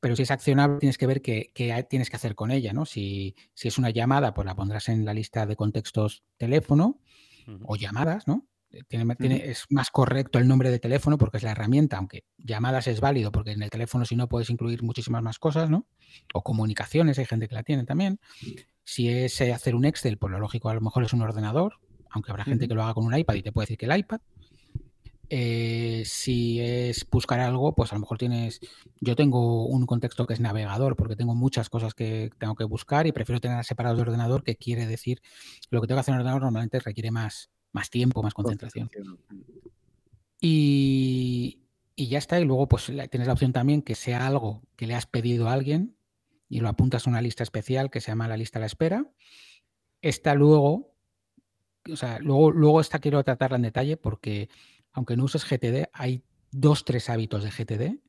pero 0.00 0.16
si 0.16 0.22
es 0.22 0.30
accionable 0.30 0.78
tienes 0.78 0.96
que 0.96 1.06
ver 1.06 1.20
qué, 1.20 1.52
tienes 1.88 2.08
que 2.08 2.16
hacer 2.16 2.34
con 2.34 2.50
ella, 2.50 2.72
¿no? 2.72 2.86
Si, 2.86 3.36
es 3.54 3.78
una 3.78 3.90
llamada, 3.90 4.32
pues 4.32 4.46
la 4.46 4.54
pondrás 4.54 4.88
en 4.88 5.04
la 5.04 5.12
lista 5.12 5.44
de 5.44 5.56
contextos 5.56 6.24
teléfono 6.38 7.00
o 7.64 7.76
llamadas, 7.76 8.26
¿no? 8.26 8.48
Eh, 8.72 8.82
tiene, 8.86 9.50
Es 9.50 9.66
más 9.70 9.90
correcto 9.90 10.38
el 10.38 10.46
nombre 10.46 10.70
de 10.70 10.78
teléfono 10.78 11.18
porque 11.18 11.38
es 11.38 11.42
la 11.42 11.52
herramienta, 11.52 11.96
aunque 11.96 12.24
llamadas 12.38 12.86
es 12.86 13.00
válido 13.00 13.32
porque 13.32 13.52
en 13.52 13.62
el 13.62 13.70
teléfono 13.70 14.04
si 14.04 14.16
no 14.16 14.28
puedes 14.28 14.50
incluir 14.50 14.82
muchísimas 14.82 15.22
más 15.22 15.38
cosas, 15.38 15.70
¿no? 15.70 15.86
O 16.34 16.42
comunicaciones, 16.42 17.18
hay 17.18 17.26
gente 17.26 17.48
que 17.48 17.54
la 17.54 17.62
tiene 17.62 17.84
también. 17.84 18.20
Si 18.84 19.08
es 19.08 19.40
eh, 19.40 19.52
hacer 19.52 19.74
un 19.74 19.84
Excel, 19.84 20.18
pues 20.18 20.30
lo 20.30 20.38
lógico 20.38 20.68
a 20.68 20.74
lo 20.74 20.80
mejor 20.80 21.04
es 21.04 21.12
un 21.12 21.22
ordenador, 21.22 21.74
aunque 22.10 22.30
habrá 22.30 22.44
gente 22.44 22.68
que 22.68 22.74
lo 22.74 22.82
haga 22.82 22.94
con 22.94 23.04
un 23.04 23.16
iPad 23.16 23.34
y 23.34 23.42
te 23.42 23.52
puede 23.52 23.64
decir 23.64 23.78
que 23.78 23.86
el 23.86 23.98
iPad. 23.98 24.20
Eh, 25.32 26.02
si 26.06 26.60
es 26.60 27.08
buscar 27.08 27.38
algo, 27.38 27.72
pues 27.72 27.92
a 27.92 27.94
lo 27.94 28.00
mejor 28.00 28.18
tienes. 28.18 28.58
Yo 29.00 29.14
tengo 29.14 29.66
un 29.66 29.86
contexto 29.86 30.26
que 30.26 30.34
es 30.34 30.40
navegador, 30.40 30.96
porque 30.96 31.14
tengo 31.14 31.36
muchas 31.36 31.68
cosas 31.68 31.94
que 31.94 32.30
tengo 32.38 32.56
que 32.56 32.64
buscar 32.64 33.06
y 33.06 33.12
prefiero 33.12 33.40
tener 33.40 33.64
separados 33.64 33.98
de 33.98 34.02
ordenador, 34.02 34.42
que 34.42 34.56
quiere 34.56 34.86
decir 34.86 35.22
lo 35.70 35.80
que 35.80 35.86
tengo 35.86 35.98
que 35.98 36.00
hacer 36.00 36.14
en 36.14 36.20
ordenador 36.20 36.42
normalmente 36.42 36.80
requiere 36.80 37.12
más, 37.12 37.48
más 37.72 37.90
tiempo, 37.90 38.22
más 38.22 38.34
concentración. 38.34 38.90
Y, 40.40 41.60
y 41.96 42.08
ya 42.08 42.18
está. 42.18 42.40
Y 42.40 42.44
luego, 42.44 42.68
pues 42.68 42.86
tienes 42.86 43.26
la 43.26 43.32
opción 43.32 43.52
también 43.52 43.82
que 43.82 43.94
sea 43.94 44.26
algo 44.26 44.62
que 44.76 44.86
le 44.86 44.94
has 44.94 45.06
pedido 45.06 45.48
a 45.48 45.52
alguien 45.52 45.96
y 46.48 46.60
lo 46.60 46.68
apuntas 46.68 47.06
a 47.06 47.10
una 47.10 47.22
lista 47.22 47.42
especial 47.42 47.90
que 47.90 48.00
se 48.00 48.10
llama 48.10 48.28
la 48.28 48.36
lista 48.36 48.58
a 48.58 48.60
la 48.60 48.66
espera. 48.66 49.06
Esta 50.02 50.34
luego, 50.34 50.94
o 51.90 51.96
sea, 51.96 52.18
luego, 52.18 52.50
luego 52.50 52.80
esta 52.80 52.98
quiero 52.98 53.22
tratarla 53.22 53.56
en 53.56 53.62
detalle 53.62 53.96
porque 53.96 54.48
aunque 54.92 55.16
no 55.16 55.24
uses 55.24 55.44
GTD, 55.44 55.88
hay 55.92 56.24
dos, 56.50 56.84
tres 56.84 57.08
hábitos 57.08 57.44
de 57.44 57.50
GTD 57.50 58.00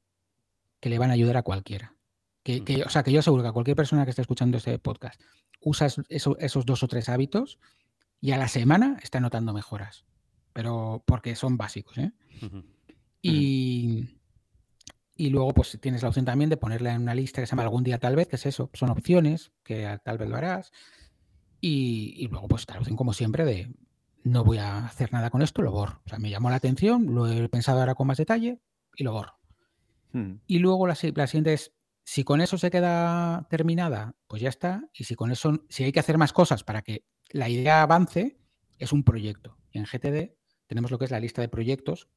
que 0.80 0.90
le 0.90 0.98
van 0.98 1.12
a 1.12 1.14
ayudar 1.14 1.38
a 1.38 1.44
cualquiera. 1.44 1.96
Que, 2.44 2.84
o 2.84 2.90
sea, 2.90 3.04
que 3.04 3.12
yo 3.12 3.20
aseguro 3.20 3.44
que 3.44 3.50
a 3.50 3.54
cualquier 3.54 3.78
persona 3.78 4.04
que 4.04 4.10
esté 4.10 4.24
escuchando 4.24 4.58
este 4.58 4.80
podcast 4.80 5.22
usa 5.60 5.88
esos 6.10 6.66
dos 6.66 6.82
o 6.82 6.88
tres 6.88 7.08
hábitos 7.08 7.60
y 8.22 8.32
a 8.32 8.38
la 8.38 8.48
semana 8.48 8.98
está 9.02 9.20
notando 9.20 9.54
mejoras. 9.54 10.06
Pero 10.54 11.04
porque 11.06 11.36
son 11.36 11.58
básicos. 11.58 11.98
¿eh? 11.98 12.12
y, 13.22 14.20
y, 15.16 15.30
luego, 15.30 15.54
pues 15.54 15.78
tienes 15.82 16.04
la 16.04 16.10
opción 16.10 16.26
también 16.26 16.50
de 16.50 16.58
ponerla 16.58 16.94
en 16.94 17.02
una 17.02 17.16
lista 17.16 17.42
que 17.42 17.48
se 17.48 17.52
llama 17.52 17.64
algún 17.64 17.84
día 17.84 18.00
tal 18.00 18.16
vez, 18.16 18.28
que 18.28 18.36
es 18.36 18.46
eso, 18.46 18.70
son 18.74 18.90
opciones 18.90 19.52
que 19.64 20.00
tal 20.04 20.18
vez 20.18 20.30
lo 20.30 20.38
harás. 20.38 20.72
Y, 21.60 22.16
y 22.18 22.28
luego, 22.28 22.48
pues 22.48 22.68
la 22.70 22.80
opción, 22.80 22.96
como 22.96 23.14
siempre, 23.14 23.46
de 23.46 23.74
no 24.24 24.44
voy 24.44 24.58
a 24.58 24.86
hacer 24.86 25.12
nada 25.14 25.30
con 25.30 25.42
esto, 25.42 25.62
lo 25.62 25.72
borro. 25.72 26.02
O 26.06 26.10
sea, 26.10 26.20
me 26.20 26.30
llamó 26.30 26.50
la 26.50 26.58
atención, 26.58 27.14
lo 27.14 27.28
he 27.28 27.50
pensado 27.50 27.80
ahora 27.80 27.96
con 27.96 28.08
más 28.08 28.18
detalle 28.18 28.60
y 28.96 29.04
lo 29.04 29.14
borro. 29.14 29.34
Hmm. 30.14 30.36
Y 30.48 30.60
luego 30.60 30.88
la, 30.88 30.96
siguiente 30.96 31.54
es, 31.54 31.74
si 32.04 32.24
con 32.24 32.42
eso 32.42 32.58
se 32.58 32.72
queda 32.72 33.48
terminada, 33.50 34.16
pues 34.28 34.42
ya 34.42 34.50
está. 34.50 34.90
Y 34.94 35.06
si 35.06 35.16
con 35.16 35.32
eso, 35.32 35.66
si 35.70 35.84
hay 35.84 35.92
que 35.92 36.00
hacer 36.00 36.18
más 36.18 36.34
cosas 36.34 36.64
para 36.64 36.82
que 36.82 37.06
la 37.30 37.50
idea 37.50 37.82
avance, 37.82 38.38
es 38.78 38.92
un 38.92 39.04
proyecto. 39.04 39.58
Y 39.72 39.80
en 39.80 39.86
GTD 39.86 40.34
tenemos 40.68 40.92
lo 40.92 40.98
que 40.98 41.06
es 41.06 41.12
la 41.12 41.20
lista 41.20 41.42
de 41.42 41.50
proyectos, 41.50 42.08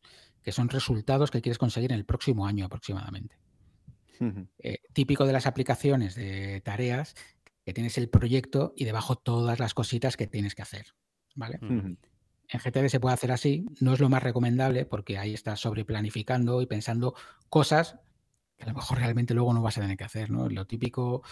que 0.43 0.53
son 0.53 0.69
resultados 0.69 1.31
que 1.31 1.43
quieres 1.43 1.59
conseguir 1.59 1.93
en 1.93 1.99
el 1.99 2.05
próximo 2.05 2.47
año 2.47 2.67
aproximadamente. 2.67 3.37
Eh, 4.59 4.79
típico 4.93 5.27
de 5.27 5.33
las 5.33 5.47
aplicaciones 5.47 6.15
de 6.15 6.61
tareas, 6.63 7.15
que 7.65 7.73
tienes 7.73 7.99
el 7.99 8.09
proyecto 8.09 8.73
y 8.77 8.85
debajo 8.85 9.17
todas 9.17 9.59
las 9.59 9.75
cositas 9.75 10.17
que 10.17 10.27
tienes 10.27 10.55
que 10.55 10.63
hacer. 10.63 10.95
¿vale? 11.35 11.59
En 11.61 12.61
GTD 12.61 12.89
se 12.89 13.01
puede 13.01 13.15
hacer 13.15 13.33
así, 13.33 13.67
no 13.81 13.95
es 13.95 14.01
lo 14.01 14.09
más 14.09 14.23
recomendable 14.23 14.85
porque 14.87 15.19
ahí 15.19 15.35
estás 15.35 15.61
sobreplanificando 15.61 16.63
y 16.63 16.67
pensando 16.67 17.15
cosas 17.49 17.99
que 18.57 18.65
a 18.65 18.69
lo 18.69 18.75
mejor 18.75 18.99
realmente 18.99 19.35
luego 19.35 19.53
no 19.53 19.63
vas 19.63 19.79
a 19.79 19.81
tener 19.81 19.97
que 19.97 20.05
hacer, 20.05 20.31
¿no? 20.31 20.49
Lo 20.49 20.67
típico 20.67 21.23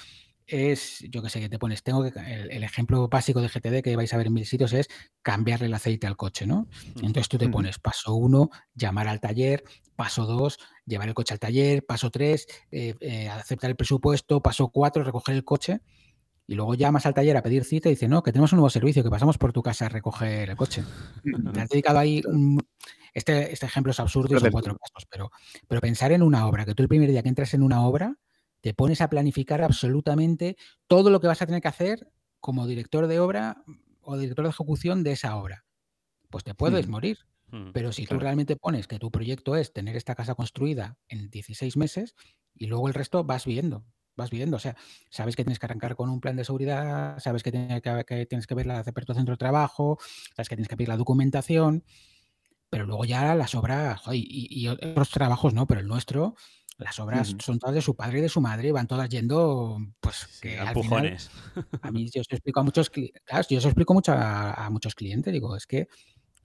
es, 0.47 1.05
yo 1.09 1.23
que 1.23 1.31
sé, 1.31 1.41
que 1.41 1.49
te 1.49 1.59
pones, 1.59 1.83
tengo 1.83 2.03
que, 2.03 2.19
el, 2.19 2.63
ejemplo 2.63 3.09
básico 3.09 3.41
de 3.41 3.49
GTD 3.49 3.83
que 3.83 3.97
vais 3.97 4.13
a 4.13 4.17
ver 4.17 4.27
en 4.27 4.35
mil 4.35 4.47
sitios 4.47 4.73
es 4.73 4.89
cambiarle 5.23 5.67
el 5.67 5.75
aceite 5.75 6.07
al 6.07 6.17
coche, 6.17 6.47
¿no? 6.47 6.69
Entonces 6.97 7.29
tú 7.29 7.39
te 7.39 7.49
pones 7.49 7.79
paso 7.79 8.15
uno, 8.15 8.51
llamar 8.75 9.09
al 9.09 9.21
taller, 9.21 9.65
paso 9.97 10.27
dos, 10.27 10.59
llevar 10.85 11.09
el 11.09 11.15
coche 11.15 11.35
al 11.35 11.41
taller, 11.41 11.85
paso 11.85 12.11
tres, 12.11 12.47
eh, 12.71 12.95
eh, 13.01 13.29
aceptar 13.29 13.71
el 13.71 13.77
presupuesto, 13.77 14.43
paso 14.43 14.69
cuatro, 14.69 15.05
recoger 15.05 15.37
el 15.37 15.45
coche. 15.45 15.81
Y 16.47 16.55
luego 16.55 16.75
llamas 16.75 17.07
al 17.07 17.15
taller 17.15 17.37
a 17.37 17.43
pedir 17.43 17.65
cita 17.65 17.89
y 17.89 17.93
dice, 17.93 18.09
no, 18.09 18.23
que 18.23 18.33
tenemos 18.33 18.53
un 18.53 18.57
nuevo 18.57 18.71
servicio, 18.71 19.03
que 19.03 19.11
pasamos 19.11 19.39
por 19.39 19.53
tu 19.53 19.63
casa 19.63 19.87
a 19.87 19.89
recoger 19.89 20.51
el 20.51 20.57
coche. 20.57 20.83
Te 21.55 21.61
has 21.61 21.69
dedicado 21.69 21.99
ahí 21.99 22.21
este, 23.13 23.53
este, 23.53 23.67
ejemplo 23.67 23.93
es 23.93 24.01
absurdo 24.01 24.37
y 24.37 24.41
son 24.41 24.51
cuatro 24.51 24.77
pasos, 24.77 25.07
pero, 25.11 25.31
pero 25.69 25.81
pensar 25.81 26.13
en 26.13 26.23
una 26.23 26.47
obra, 26.47 26.65
que 26.65 26.75
tú 26.75 26.83
el 26.83 26.89
primer 26.89 27.11
día 27.11 27.23
que 27.23 27.29
entras 27.29 27.55
en 27.55 27.63
una 27.63 27.87
obra, 27.87 28.19
te 28.61 28.75
pones 28.75 29.01
a 29.01 29.11
planificar 29.11 29.63
absolutamente 29.63 30.57
todo 30.87 31.11
lo 31.11 31.21
que 31.21 31.27
vas 31.27 31.43
a 31.43 31.47
tener 31.47 31.61
que 31.61 31.69
hacer 31.69 32.13
como 32.41 32.67
director 32.67 33.07
de 33.07 33.21
obra 33.21 33.65
o 34.01 34.17
director 34.17 34.45
de 34.45 34.51
ejecución 34.51 35.03
de 35.03 35.13
esa 35.13 35.37
obra. 35.37 35.65
Pues 36.31 36.45
te 36.45 36.55
puedes 36.55 36.89
morir. 36.89 37.19
Pero 37.75 37.93
si 37.93 38.07
tú 38.07 38.19
realmente 38.19 38.57
pones 38.57 38.87
que 38.87 38.99
tu 38.99 39.11
proyecto 39.11 39.57
es 39.57 39.75
tener 39.75 39.95
esta 39.95 40.15
casa 40.15 40.35
construida 40.35 40.97
en 41.09 41.29
16 41.29 41.77
meses 41.77 42.15
y 42.55 42.67
luego 42.67 42.89
el 42.89 42.95
resto 42.95 43.25
vas 43.25 43.45
viendo, 43.45 43.85
vas 44.17 44.31
viendo. 44.31 44.57
O 44.57 44.59
sea, 44.59 44.75
sabes 45.11 45.37
que 45.37 45.45
tienes 45.45 45.59
que 45.59 45.67
arrancar 45.67 45.95
con 45.95 46.09
un 46.09 46.19
plan 46.19 46.35
de 46.35 46.45
seguridad, 46.45 47.19
sabes 47.19 47.43
que 47.43 47.53
tienes 47.53 47.83
que, 47.83 48.27
tienes 48.27 48.47
que 48.47 48.55
ver 48.55 48.65
la 48.65 48.83
de 48.83 48.93
centro 48.93 49.35
de 49.35 49.37
trabajo, 49.37 49.99
sabes 50.35 50.49
que 50.49 50.57
tienes 50.57 50.69
que 50.69 50.79
pedir 50.79 50.89
la 50.89 50.97
documentación, 50.97 51.85
pero 52.73 52.87
luego 52.87 53.05
ya 53.05 53.35
las 53.35 53.55
obras, 53.55 54.01
y, 54.13 54.49
y, 54.49 54.67
otros 54.67 55.11
trabajos 55.11 55.53
no, 55.53 55.67
pero 55.67 55.83
el 55.83 55.87
nuestro, 55.87 56.37
las 56.79 56.99
obras 57.01 57.37
son 57.39 57.59
todas 57.59 57.75
de 57.75 57.83
su 57.83 57.95
padre 57.95 58.21
y 58.21 58.23
de 58.23 58.31
su 58.31 58.41
madre, 58.41 58.73
van 58.73 58.87
todas 58.87 59.11
yendo, 59.11 59.77
pues, 60.01 60.41
que 60.41 60.59
a 60.59 60.69
empujones. 60.69 61.31
a 61.83 61.91
mí 61.91 62.09
yo 62.15 62.23
os 62.23 62.29
explico 62.31 62.61
a 62.61 62.63
muchos, 62.63 62.89
claro, 62.89 63.47
yo 63.47 63.59
explico 63.59 63.93
mucho 63.93 64.15
a, 64.17 64.71
muchos 64.71 64.95
clientes, 64.95 65.31
digo, 65.35 65.55
es 65.55 65.67
que 65.67 65.87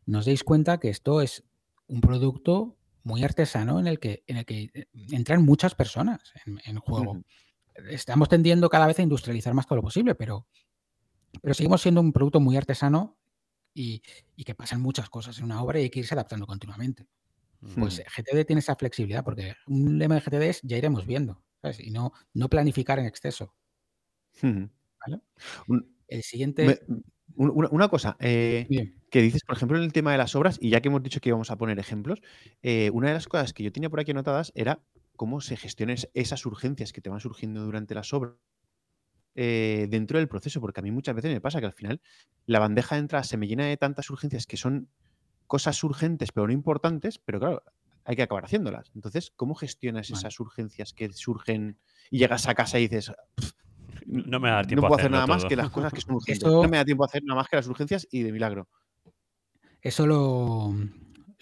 nos 0.06 0.26
deis 0.26 0.44
cuenta 0.44 0.82
que 0.82 0.90
esto 0.90 1.22
es 1.22 1.46
un 1.88 2.02
producto 2.02 2.76
muy 3.04 3.24
artesano 3.24 3.80
en 3.80 3.88
el 3.88 3.98
que, 3.98 4.26
en 4.28 4.36
el 4.36 4.46
que 4.46 4.70
eh, 4.74 4.88
entran 5.12 5.46
muchas 5.46 5.76
personas 5.76 6.34
en, 6.46 6.78
juego. 6.80 7.22
Estamos 7.90 8.28
tendiendo 8.28 8.68
cada 8.68 8.86
vez 8.86 9.00
a 9.00 9.04
industrializar 9.04 9.54
más 9.54 9.66
todo 9.66 9.78
lo 9.78 9.84
posible, 9.84 10.14
pero, 10.14 10.46
pero 11.42 11.54
seguimos 11.54 11.82
siendo 11.82 12.02
un 12.02 12.12
producto 12.12 12.42
muy 12.42 12.58
artesano 12.58 13.18
y, 13.78 14.02
y 14.36 14.44
que 14.44 14.56
pasan 14.56 14.82
muchas 14.82 15.10
cosas 15.10 15.38
en 15.38 15.46
una 15.46 15.62
obra 15.62 15.80
y 15.80 15.84
hay 15.84 15.90
que 15.90 16.00
irse 16.00 16.16
adaptando 16.16 16.48
continuamente. 16.48 17.08
Pues 17.76 18.04
GTD 18.16 18.46
tiene 18.46 18.60
esa 18.60 18.76
flexibilidad, 18.76 19.24
porque 19.24 19.56
un 19.68 19.98
lema 19.98 20.16
de 20.16 20.22
GTD 20.22 20.42
es 20.44 20.62
ya 20.64 20.78
iremos 20.78 21.06
viendo, 21.08 21.44
Y 21.80 21.90
no, 21.90 22.14
no 22.34 22.50
planificar 22.50 23.00
en 23.00 23.06
exceso. 23.06 23.56
el 26.08 26.24
siguiente. 26.24 26.80
una, 27.36 27.88
cosa, 27.88 28.16
eh, 28.20 28.94
que 29.10 29.22
dices, 29.22 29.44
por 29.44 29.58
ejemplo, 29.58 29.78
en 29.78 29.84
el 29.84 29.94
tema 29.94 30.12
de 30.12 30.20
las 30.20 30.36
obras, 30.36 30.60
y 30.62 30.70
ya 30.70 30.82
que 30.82 30.90
hemos 30.90 31.02
dicho 31.02 31.20
que 31.20 31.30
íbamos 31.30 31.50
a 31.50 31.58
poner 31.58 31.80
ejemplos, 31.80 32.22
eh, 32.62 32.92
una 32.94 33.08
de 33.08 33.14
las 33.16 33.28
cosas 33.28 33.54
que 33.54 33.64
yo 33.64 33.72
tenía 33.72 33.90
por 33.90 34.00
aquí 34.00 34.12
anotadas 34.12 34.52
era 34.56 34.84
cómo 35.16 35.42
se 35.42 35.58
gestionan 35.58 35.98
esas 36.14 36.46
urgencias 36.46 36.94
que 36.94 37.02
te 37.02 37.10
van 37.10 37.20
surgiendo 37.20 37.64
durante 37.64 37.96
las 37.96 38.14
obras 38.14 38.36
eh, 39.40 39.86
dentro 39.88 40.18
del 40.18 40.28
proceso, 40.28 40.60
porque 40.60 40.80
a 40.80 40.84
mí 40.84 40.90
muchas 40.90 41.14
veces 41.14 41.32
me 41.32 41.40
pasa 41.40 41.60
que 41.60 41.68
al 41.68 41.74
final 41.74 42.02
la 42.48 42.58
bandeja 42.58 42.96
de 42.96 43.02
entrada 43.02 43.24
se 43.24 43.38
me 43.38 43.48
llena 43.48 43.68
de 43.68 43.78
tantas 43.78 44.10
urgencias 44.10 44.48
que 44.48 44.58
son 44.58 44.90
cosas 45.46 45.84
urgentes 45.84 46.32
pero 46.32 46.48
no 46.48 46.54
importantes, 46.54 47.20
pero 47.20 47.40
claro, 47.40 47.64
hay 48.04 48.16
que 48.16 48.24
acabar 48.24 48.46
haciéndolas. 48.46 48.92
Entonces, 48.96 49.32
¿cómo 49.36 49.54
gestionas 49.54 50.10
esas 50.10 50.40
urgencias 50.40 50.92
que 50.92 51.14
surgen 51.14 51.78
y 52.10 52.18
llegas 52.18 52.48
a 52.48 52.56
casa 52.56 52.80
y 52.80 52.88
dices, 52.88 53.12
no 54.08 54.40
me 54.40 54.50
da 54.50 54.64
tiempo 54.64 54.82
no 54.82 54.88
puedo 54.88 55.00
hacer 55.02 55.12
nada 55.12 55.28
más 55.28 55.46
que 55.46 55.56
las 55.56 55.70
cosas 55.70 55.94
que 55.94 56.02
son 56.02 56.16
urgentes. 56.16 56.44
no 56.44 56.68
me 56.68 56.78
da 56.78 56.86
tiempo 56.86 57.04
a 57.04 57.06
hacer 57.06 57.24
nada 57.24 57.40
más 57.40 57.48
que 57.48 57.58
las 57.58 57.68
urgencias 57.68 58.08
y 58.10 58.24
de 58.24 58.32
milagro. 58.32 58.68
Eso 59.82 60.08
lo, 60.08 60.74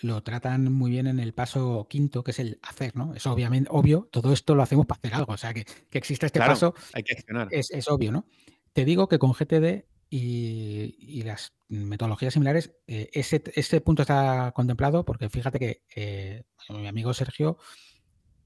lo 0.02 0.24
tratan 0.24 0.72
muy 0.72 0.92
bien 0.92 1.08
en 1.08 1.20
el 1.20 1.34
paso 1.34 1.88
quinto, 1.90 2.24
que 2.24 2.32
es 2.32 2.40
el 2.40 2.60
hacer, 2.62 2.96
¿no? 2.96 3.14
Es 3.14 3.26
obviamente 3.28 3.70
obvio, 3.72 4.08
todo 4.12 4.34
esto 4.34 4.56
lo 4.56 4.64
hacemos 4.64 4.86
para 4.86 5.00
hacer 5.00 5.14
algo. 5.14 5.34
O 5.34 5.38
sea, 5.38 5.54
que, 5.54 5.66
que 5.90 5.98
existe 5.98 6.26
este 6.26 6.40
paso 6.40 6.74
hay 6.94 7.04
que 7.04 7.14
accionar. 7.14 7.48
Es, 7.52 7.72
es, 7.72 7.88
obvio, 7.90 8.12
¿no? 8.12 8.26
Te 8.74 8.84
digo 8.84 9.08
que 9.08 9.20
con 9.20 9.32
GTD 9.32 9.86
y, 10.10 11.24
las 11.24 11.54
metodologías 11.68 12.34
similares, 12.34 12.74
eh, 12.88 13.10
ese, 13.14 13.82
punto 13.82 14.04
está 14.04 14.52
contemplado 14.56 15.04
porque 15.04 15.30
fíjate 15.30 15.60
que 15.60 15.82
eh, 15.96 16.44
mi 16.70 16.88
amigo 16.88 17.14
Sergio, 17.14 17.58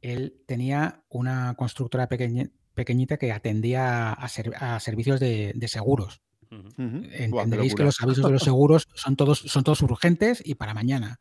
él 0.01 0.41
tenía 0.45 1.03
una 1.09 1.55
constructora 1.55 2.07
pequeñita 2.07 3.17
que 3.17 3.31
atendía 3.31 4.13
a, 4.13 4.79
servicios 4.79 5.19
de, 5.19 5.67
seguros. 5.67 6.21
Entenderéis 6.51 7.75
que 7.75 7.83
los 7.83 8.01
avisos 8.01 8.25
de 8.25 8.31
los 8.31 8.43
seguros 8.43 8.87
son 8.95 9.15
todos, 9.15 9.39
son 9.39 9.63
todos 9.63 9.81
urgentes 9.81 10.41
y 10.43 10.55
para 10.55 10.73
mañana. 10.73 11.19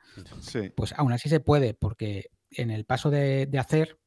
Pues 0.74 0.94
aún 0.96 1.12
así 1.12 1.28
se 1.28 1.40
puede, 1.40 1.74
porque 1.74 2.30
en 2.50 2.70
el 2.70 2.84
paso 2.84 3.10
de, 3.10 3.48
hacer, 3.58 3.98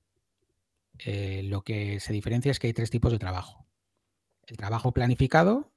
eh, 1.00 1.44
lo 1.44 1.64
que 1.64 2.00
se 2.00 2.14
diferencia 2.14 2.52
es 2.52 2.60
que 2.60 2.68
hay 2.68 2.74
tres 2.74 2.90
tipos 2.90 3.12
de 3.12 3.20
trabajo. 3.20 3.68
El 4.48 4.58
trabajo 4.58 4.92
planificado, 4.92 5.72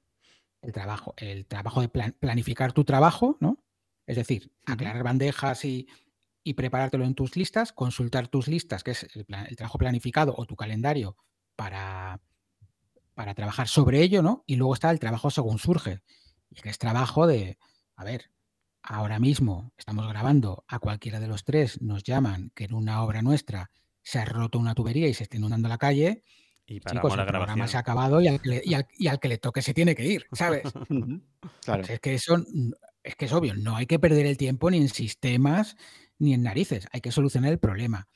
el 0.61 0.71
trabajo, 0.71 1.13
el 1.17 1.45
trabajo 1.45 1.81
de 1.81 1.89
planificar 1.89 2.73
tu 2.73 2.83
trabajo, 2.83 3.37
¿no? 3.39 3.63
Es 4.07 4.17
decir, 4.17 4.51
aclarar 4.65 5.03
bandejas 5.03 5.65
y, 5.65 5.87
preparártelo 6.55 7.05
en 7.05 7.15
tus 7.15 7.35
listas, 7.35 7.73
consultar 7.73 8.27
tus 8.27 8.47
listas, 8.47 8.83
que 8.83 8.91
es 8.91 9.07
el, 9.15 9.25
trabajo 9.55 9.79
planificado 9.79 10.35
o 10.37 10.45
tu 10.45 10.55
calendario 10.55 11.17
para, 11.55 12.21
para 13.15 13.33
trabajar 13.33 13.67
sobre 13.67 14.01
ello, 14.01 14.21
¿no? 14.21 14.43
Y 14.45 14.57
luego 14.57 14.73
está 14.73 14.91
el 14.91 14.99
trabajo 14.99 15.31
según 15.31 15.57
surge, 15.57 16.01
y 16.51 16.61
que 16.61 16.69
es 16.69 16.77
trabajo 16.77 17.25
de, 17.25 17.57
a 17.95 18.03
ver, 18.03 18.29
ahora 18.83 19.19
mismo 19.19 19.73
estamos 19.77 20.07
grabando, 20.07 20.63
a 20.67 20.79
cualquiera 20.79 21.19
de 21.19 21.27
los 21.27 21.43
tres 21.43 21.81
nos 21.81 22.03
llaman 22.03 22.51
que 22.53 22.65
en 22.65 22.73
una 22.73 23.01
obra 23.01 23.21
nuestra 23.21 23.71
se 24.03 24.19
ha 24.19 24.25
roto 24.25 24.59
una 24.59 24.75
tubería 24.75 25.07
y 25.07 25.13
se 25.13 25.23
está 25.23 25.37
inundando 25.37 25.67
la 25.67 25.79
calle, 25.79 26.23
y 26.67 26.79
para 26.79 26.99
Chicos, 26.99 27.17
el 27.17 27.25
programa 27.25 27.67
se 27.67 27.77
ha 27.77 27.81
acabado 27.81 28.21
y 28.21 28.27
al, 28.27 28.41
que 28.41 28.49
le, 28.49 28.61
y, 28.63 29.07
al, 29.07 29.19
que 29.19 29.27
le, 29.27 29.37
toque 29.37 29.61
se 29.61 29.73
tiene 29.73 29.95
que 29.95 30.05
ir, 30.05 30.25
¿sabes? 30.31 30.63
claro. 31.63 31.83
es, 31.87 31.99
que 31.99 32.15
eso, 32.15 32.43
es 33.03 33.15
que 33.15 33.25
es 33.25 33.33
obvio, 33.33 33.55
no 33.55 33.75
hay 33.75 33.85
que 33.85 33.99
perder 33.99 34.25
el 34.25 34.37
tiempo 34.37 34.69
ni 34.71 34.77
en 34.77 34.89
sistemas 34.89 35.77
ni 36.17 36.33
en 36.33 36.43
narices, 36.43 36.87
hay 36.91 37.01
que 37.01 37.11
solucionar 37.11 37.51
el 37.51 37.59
problema. 37.59 38.07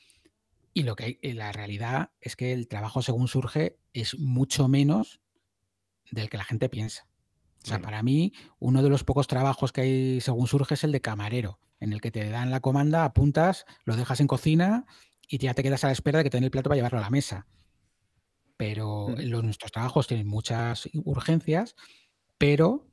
Y 0.73 0.83
lo 0.83 0.95
que 0.95 1.19
hay, 1.21 1.33
la 1.33 1.51
realidad 1.51 2.11
es 2.21 2.35
que 2.35 2.53
el 2.53 2.67
trabajo 2.67 3.01
según 3.01 3.27
surge 3.27 3.77
es 3.93 4.17
mucho 4.17 4.67
menos 4.67 5.21
del 6.11 6.29
que 6.29 6.37
la 6.37 6.43
gente 6.43 6.69
piensa. 6.69 7.07
O 7.63 7.67
sea, 7.67 7.79
para 7.79 8.03
mí, 8.03 8.31
uno 8.59 8.81
de 8.81 8.89
los 8.89 9.03
pocos 9.03 9.27
trabajos 9.27 9.73
que 9.73 9.81
hay 9.81 10.21
según 10.21 10.47
surge 10.47 10.75
es 10.75 10.83
el 10.83 10.93
de 10.93 11.01
camarero, 11.01 11.59
en 11.79 11.91
el 11.91 11.99
que 11.99 12.11
te 12.11 12.29
dan 12.29 12.51
la 12.51 12.61
comanda, 12.61 13.03
apuntas, 13.03 13.65
lo 13.83 13.97
dejas 13.97 14.21
en 14.21 14.27
cocina 14.27 14.85
y 15.27 15.39
ya 15.39 15.53
te 15.53 15.63
quedas 15.63 15.83
a 15.83 15.87
la 15.87 15.93
espera 15.93 16.19
de 16.19 16.23
que 16.23 16.29
te 16.29 16.37
den 16.37 16.45
el 16.45 16.51
plato 16.51 16.69
para 16.69 16.77
llevarlo 16.77 16.99
a 16.99 17.01
la 17.01 17.09
mesa 17.09 17.47
pero 18.59 19.15
los, 19.17 19.41
nuestros 19.41 19.71
trabajos 19.71 20.05
tienen 20.05 20.27
muchas 20.27 20.89
urgencias, 21.05 21.77
pero 22.37 22.85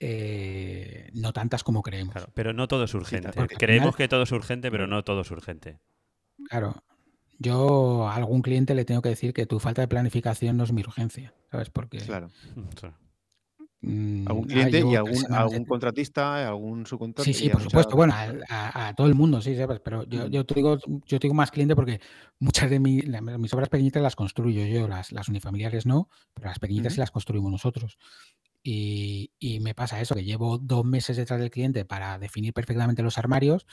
eh, 0.00 1.08
no 1.14 1.32
tantas 1.32 1.64
como 1.64 1.80
creemos. 1.80 2.14
pero 2.34 2.52
no 2.52 2.68
todo 2.68 2.84
es 2.84 2.92
urgente. 2.92 3.30
Creemos 3.56 3.96
que 3.96 4.06
todo 4.06 4.24
es 4.24 4.32
urgente, 4.32 4.70
pero 4.70 4.86
no 4.86 5.02
todo 5.02 5.22
es 5.22 5.30
urgente. 5.30 5.80
Claro. 6.48 6.82
Yo 7.38 8.08
a 8.08 8.14
algún 8.14 8.42
cliente 8.42 8.74
le 8.74 8.84
tengo 8.84 9.02
que 9.02 9.08
decir 9.08 9.32
que 9.32 9.46
tu 9.46 9.58
falta 9.58 9.82
de 9.82 9.88
planificación 9.88 10.56
no 10.56 10.64
es 10.64 10.72
mi 10.72 10.82
urgencia, 10.82 11.34
¿sabes? 11.50 11.70
Porque 11.70 11.98
claro. 11.98 12.30
Mm, 12.54 12.68
Mm, 13.84 14.26
¿Algún 14.26 14.44
cliente 14.44 14.80
y 14.80 14.96
algún, 14.96 15.32
algún 15.32 15.64
contratista, 15.66 16.48
algún 16.48 16.86
subcontracista? 16.86 17.38
Sí, 17.38 17.44
sí, 17.44 17.50
por 17.50 17.62
supuesto. 17.62 17.96
Bueno, 17.96 18.14
a, 18.48 18.94
todo 18.96 19.06
el 19.06 19.14
mundo, 19.14 19.42
sí, 19.42 19.54
¿sabes? 19.56 19.80
Pero 19.80 20.04
yo, 20.04 20.26
mm. 20.26 20.30
yo, 20.30 20.46
te 20.46 20.54
digo, 20.54 20.78
yo 21.06 21.18
te 21.18 21.26
digo 21.26 21.34
más 21.34 21.50
cliente 21.50 21.76
porque 21.76 22.00
muchas 22.38 22.70
de 22.70 22.80
mis 22.80 23.52
obras 23.52 23.68
pequeñitas 23.68 24.02
las 24.02 24.16
construyo 24.16 24.64
yo, 24.64 24.88
las, 24.88 25.12
las 25.12 25.28
unifamiliares 25.28 25.84
no, 25.84 26.08
pero 26.32 26.48
las 26.48 26.58
pequeñitas 26.58 26.94
sí 26.94 27.00
las 27.00 27.10
construimos 27.10 27.50
nosotros. 27.52 27.98
Y, 28.62 29.32
y, 29.38 29.60
me 29.60 29.74
pasa 29.74 30.00
eso, 30.00 30.14
que 30.14 30.24
llevo 30.24 30.56
dos 30.56 30.86
meses 30.86 31.18
detrás 31.18 31.38
del 31.38 31.50
cliente 31.50 31.84
para 31.84 32.18
definir 32.18 32.54
perfectamente 32.54 33.02
los 33.02 33.18
armarios 33.18 33.66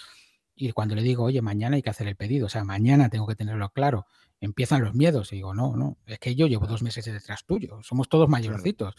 y 0.67 0.71
cuando 0.73 0.95
le 0.95 1.01
digo, 1.01 1.23
oye, 1.23 1.41
mañana 1.41 1.75
hay 1.75 1.81
que 1.81 1.89
hacer 1.89 2.07
el 2.07 2.15
pedido, 2.15 2.45
o 2.45 2.49
sea, 2.49 2.63
mañana 2.63 3.09
tengo 3.09 3.27
que 3.27 3.35
tenerlo 3.35 3.69
claro, 3.69 4.05
empiezan 4.39 4.83
los 4.83 4.93
miedos 4.93 5.31
y 5.33 5.37
digo, 5.37 5.53
no, 5.53 5.75
no, 5.75 5.97
es 6.05 6.19
que 6.19 6.35
yo 6.35 6.47
llevo 6.47 6.67
dos 6.67 6.83
meses 6.83 7.05
detrás 7.05 7.45
tuyo, 7.45 7.79
somos 7.83 8.09
todos 8.09 8.29
mayorcitos 8.29 8.95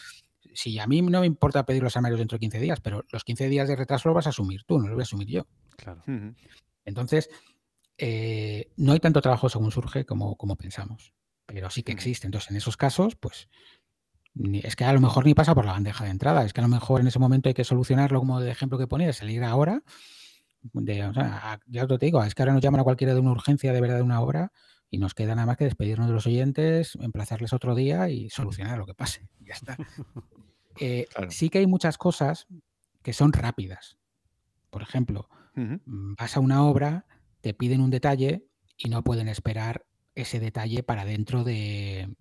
si 0.54 0.78
a 0.78 0.86
mí 0.86 1.02
no 1.02 1.20
me 1.20 1.26
importa 1.26 1.64
pedir 1.64 1.82
los 1.82 1.96
armarios 1.96 2.18
dentro 2.18 2.36
de 2.36 2.40
15 2.40 2.60
días, 2.60 2.80
pero 2.80 3.04
los 3.10 3.24
15 3.24 3.48
días 3.48 3.68
de 3.68 3.76
retraso 3.76 4.08
lo 4.08 4.14
vas 4.14 4.26
a 4.26 4.30
asumir 4.30 4.64
tú, 4.64 4.78
no 4.78 4.88
lo 4.88 4.94
voy 4.94 5.02
a 5.02 5.04
asumir 5.04 5.28
yo. 5.28 5.46
Claro. 5.76 6.02
Entonces, 6.84 7.30
eh, 7.98 8.72
no 8.76 8.92
hay 8.92 9.00
tanto 9.00 9.20
trabajo 9.20 9.48
según 9.48 9.70
surge 9.70 10.04
como, 10.04 10.36
como 10.36 10.56
pensamos, 10.56 11.14
pero 11.46 11.70
sí 11.70 11.82
que 11.82 11.92
existe. 11.92 12.26
Entonces, 12.26 12.50
en 12.50 12.56
esos 12.56 12.76
casos, 12.76 13.16
pues 13.16 13.48
es 14.62 14.76
que 14.76 14.84
a 14.84 14.92
lo 14.92 15.00
mejor 15.00 15.24
ni 15.24 15.34
pasa 15.34 15.54
por 15.54 15.64
la 15.64 15.72
bandeja 15.72 16.04
de 16.04 16.10
entrada, 16.10 16.44
es 16.44 16.52
que 16.52 16.60
a 16.60 16.64
lo 16.64 16.68
mejor 16.68 17.00
en 17.00 17.06
ese 17.06 17.18
momento 17.18 17.48
hay 17.48 17.54
que 17.54 17.64
solucionarlo 17.64 18.18
como 18.18 18.40
el 18.40 18.48
ejemplo 18.48 18.78
que 18.78 18.86
ponía, 18.86 19.12
salir 19.12 19.44
ahora. 19.44 19.82
De, 20.62 21.04
o 21.04 21.12
sea, 21.12 21.58
ya 21.66 21.86
te 21.86 21.98
digo, 21.98 22.22
es 22.22 22.34
que 22.34 22.42
ahora 22.42 22.52
nos 22.52 22.62
llaman 22.62 22.80
a 22.80 22.84
cualquiera 22.84 23.14
de 23.14 23.20
una 23.20 23.32
urgencia 23.32 23.72
de 23.72 23.80
verdad 23.80 23.96
de 23.96 24.02
una 24.02 24.20
hora 24.20 24.52
y 24.90 24.98
nos 24.98 25.14
queda 25.14 25.34
nada 25.34 25.46
más 25.46 25.56
que 25.56 25.64
despedirnos 25.64 26.06
de 26.08 26.14
los 26.14 26.26
oyentes, 26.26 26.96
emplazarles 27.00 27.52
otro 27.52 27.74
día 27.74 28.08
y 28.10 28.30
solucionar 28.30 28.78
lo 28.78 28.86
que 28.86 28.94
pase. 28.94 29.28
Ya 29.40 29.54
está. 29.54 29.80
Eh, 30.78 31.08
sí 31.28 31.50
que 31.50 31.58
hay 31.58 31.66
muchas 31.66 31.98
cosas 31.98 32.46
que 33.02 33.12
son 33.12 33.32
rápidas. 33.32 33.98
Por 34.70 34.82
ejemplo, 34.82 35.28
mm, 35.86 36.14
vas 36.18 36.36
a 36.36 36.40
una 36.40 36.64
obra, 36.64 37.06
te 37.40 37.54
piden 37.54 37.80
un 37.80 37.90
detalle 37.90 38.46
y 38.76 38.88
no 38.88 39.04
pueden 39.04 39.28
esperar 39.28 39.86
ese 40.14 40.40
detalle 40.40 40.82
para 40.82 41.04
dentro 41.04 41.44
de, 41.44 42.14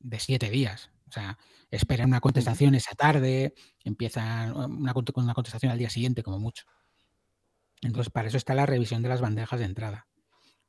de 0.00 0.20
siete 0.20 0.50
días. 0.50 0.90
O 1.08 1.12
sea, 1.12 1.38
esperan 1.70 2.08
una 2.08 2.20
contestación 2.20 2.74
esa 2.74 2.94
tarde, 2.94 3.54
empiezan 3.84 4.52
una, 4.56 4.94
una 4.94 5.34
contestación 5.34 5.72
al 5.72 5.78
día 5.78 5.90
siguiente, 5.90 6.22
como 6.22 6.38
mucho. 6.40 6.64
Entonces, 7.82 8.10
para 8.10 8.28
eso 8.28 8.36
está 8.36 8.54
la 8.54 8.66
revisión 8.66 9.02
de 9.02 9.08
las 9.08 9.20
bandejas 9.20 9.60
de 9.60 9.66
entrada. 9.66 10.06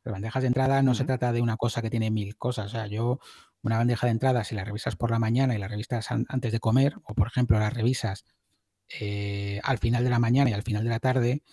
Las 0.03 0.13
bandejas 0.13 0.43
de 0.43 0.47
entrada 0.47 0.81
no 0.81 0.93
se 0.93 1.05
trata 1.05 1.31
de 1.31 1.41
una 1.41 1.57
cosa 1.57 1.81
que 1.81 1.89
tiene 1.89 2.11
mil 2.11 2.37
cosas. 2.37 2.67
O 2.67 2.69
sea, 2.69 2.87
yo, 2.87 3.19
una 3.61 3.77
bandeja 3.77 4.07
de 4.07 4.11
entrada, 4.11 4.43
si 4.43 4.55
la 4.55 4.63
revisas 4.63 4.95
por 4.95 5.11
la 5.11 5.19
mañana 5.19 5.55
y 5.55 5.57
la 5.57 5.67
revisas 5.67 6.11
antes 6.11 6.51
de 6.51 6.59
comer, 6.59 6.95
o 7.03 7.13
por 7.13 7.27
ejemplo, 7.27 7.59
la 7.59 7.69
revisas 7.69 8.25
eh, 8.99 9.59
al 9.63 9.77
final 9.77 10.03
de 10.03 10.09
la 10.09 10.19
mañana 10.19 10.49
y 10.49 10.53
al 10.53 10.63
final 10.63 10.83
de 10.83 10.89
la 10.89 10.99
tarde, 10.99 11.43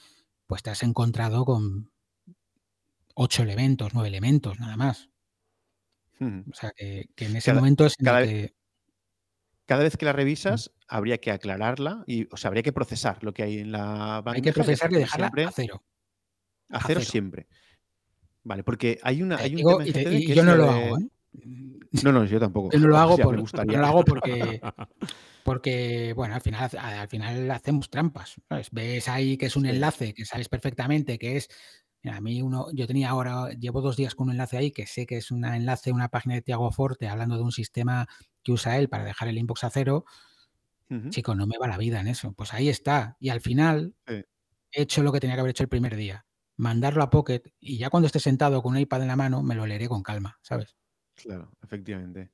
pues 0.46 0.62
te 0.62 0.70
has 0.70 0.82
encontrado 0.82 1.44
con 1.44 1.90
ocho 3.14 3.42
elementos, 3.42 3.94
nueve 3.94 4.08
elementos, 4.08 4.60
nada 4.60 4.76
más. 4.76 5.10
O 6.20 6.54
sea, 6.54 6.70
que, 6.70 7.08
en 7.16 7.36
ese 7.36 7.52
momento 7.52 7.86
es 7.86 7.96
en 7.98 8.04
cada, 8.04 8.22
que... 8.22 8.54
cada 9.66 9.82
vez 9.82 9.96
que 9.96 10.04
la 10.04 10.12
revisas, 10.12 10.72
habría 10.88 11.18
que 11.18 11.30
aclararla 11.30 12.04
y, 12.06 12.28
o 12.32 12.36
sea, 12.36 12.48
habría 12.48 12.62
que 12.62 12.72
procesar 12.72 13.22
lo 13.22 13.32
que 13.32 13.42
hay 13.42 13.58
en 13.58 13.72
la 13.72 14.20
bandeja. 14.20 14.36
Hay 14.36 14.42
que 14.42 14.52
procesar 14.52 14.92
y 14.92 14.96
dejarla 14.96 15.48
a 15.48 15.52
cero. 15.52 15.82
A, 16.68 16.80
cero, 16.86 17.00
siempre. 17.00 17.46
Vale, 18.42 18.62
porque 18.62 18.98
hay 19.02 19.22
una. 19.22 19.36
Hay 19.36 19.56
un 19.56 19.84
tema 19.84 20.14
y, 20.14 20.34
yo 20.34 20.44
no 20.44 20.56
lo 20.56 20.70
hago, 20.70 20.98
¿eh? 20.98 21.08
No, 22.02 22.12
no, 22.12 22.24
yo 22.24 22.38
tampoco. 22.38 22.70
Yo 22.72 22.78
no 22.80 22.88
lo 22.88 22.98
hago, 22.98 23.16
por, 23.16 23.36
no 23.36 23.78
lo 23.78 23.86
hago 23.86 24.04
porque, 24.04 24.60
porque, 25.44 26.12
bueno, 26.14 26.34
al 26.34 26.40
final, 26.40 26.70
al 26.76 27.08
final 27.08 27.50
hacemos 27.50 27.90
trampas. 27.90 28.34
Ves 28.72 29.08
ahí 29.08 29.36
que 29.36 29.46
es 29.46 29.56
un 29.56 29.66
enlace 29.66 30.14
que 30.14 30.24
sabes 30.24 30.48
perfectamente 30.48 31.18
que 31.18 31.36
es 31.36 31.48
a 32.04 32.20
mí 32.20 32.42
uno, 32.42 32.66
yo 32.72 32.86
tenía 32.86 33.10
ahora, 33.10 33.50
llevo 33.50 33.80
dos 33.80 33.96
días 33.96 34.14
con 34.14 34.26
un 34.26 34.32
enlace 34.32 34.58
ahí 34.58 34.70
que 34.70 34.86
sé 34.86 35.06
que 35.06 35.16
es 35.16 35.30
un 35.30 35.44
enlace, 35.44 35.90
una 35.90 36.08
página 36.08 36.34
de 36.34 36.42
Tiago 36.42 36.70
Forte 36.70 37.08
hablando 37.08 37.36
de 37.36 37.42
un 37.42 37.52
sistema 37.52 38.06
que 38.44 38.52
usa 38.52 38.78
él 38.78 38.88
para 38.88 39.04
dejar 39.04 39.28
el 39.28 39.38
inbox 39.38 39.64
a 39.64 39.70
cero. 39.70 40.04
Chico, 41.08 41.34
no 41.34 41.48
me 41.48 41.58
va 41.58 41.66
la 41.66 41.78
vida 41.78 41.98
en 41.98 42.06
eso. 42.06 42.34
Pues 42.34 42.54
ahí 42.54 42.68
está. 42.68 43.16
Y 43.18 43.30
al 43.30 43.40
final 43.40 43.96
he 44.06 44.24
hecho 44.70 45.02
lo 45.02 45.10
que 45.10 45.18
tenía 45.18 45.34
que 45.34 45.40
haber 45.40 45.50
hecho 45.50 45.64
el 45.64 45.68
primer 45.68 45.96
día. 45.96 46.24
Mandarlo 46.56 47.02
a 47.02 47.10
Pocket 47.10 47.42
y 47.58 47.78
ya 47.78 47.90
cuando 47.90 48.06
esté 48.06 48.20
sentado 48.20 48.62
con 48.62 48.74
un 48.74 48.78
iPad 48.78 49.02
en 49.02 49.08
la 49.08 49.16
mano 49.16 49.42
me 49.42 49.56
lo 49.56 49.66
leeré 49.66 49.88
con 49.88 50.04
calma, 50.04 50.38
¿sabes? 50.40 50.76
Claro, 51.14 51.50
efectivamente. 51.64 52.30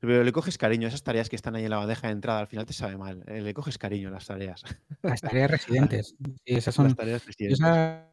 Pero 0.00 0.24
le 0.24 0.32
coges 0.32 0.58
cariño 0.58 0.86
a 0.86 0.88
esas 0.88 1.02
tareas 1.02 1.28
que 1.28 1.36
están 1.36 1.54
ahí 1.54 1.64
en 1.64 1.70
la 1.70 1.76
bandeja 1.76 2.08
de 2.08 2.14
entrada, 2.14 2.40
al 2.40 2.46
final 2.46 2.66
te 2.66 2.72
sabe 2.72 2.96
mal. 2.96 3.24
Eh, 3.28 3.40
le 3.40 3.54
coges 3.54 3.78
cariño 3.78 4.08
a 4.08 4.12
las 4.12 4.26
tareas. 4.26 4.64
Las 5.02 5.20
tareas 5.20 5.50
residentes. 5.50 6.16
Sí, 6.18 6.54
esas 6.54 6.74
son. 6.74 6.86
Las 6.86 6.96
tareas 6.96 7.24
residentes. 7.24 7.60
Esas, 7.60 8.06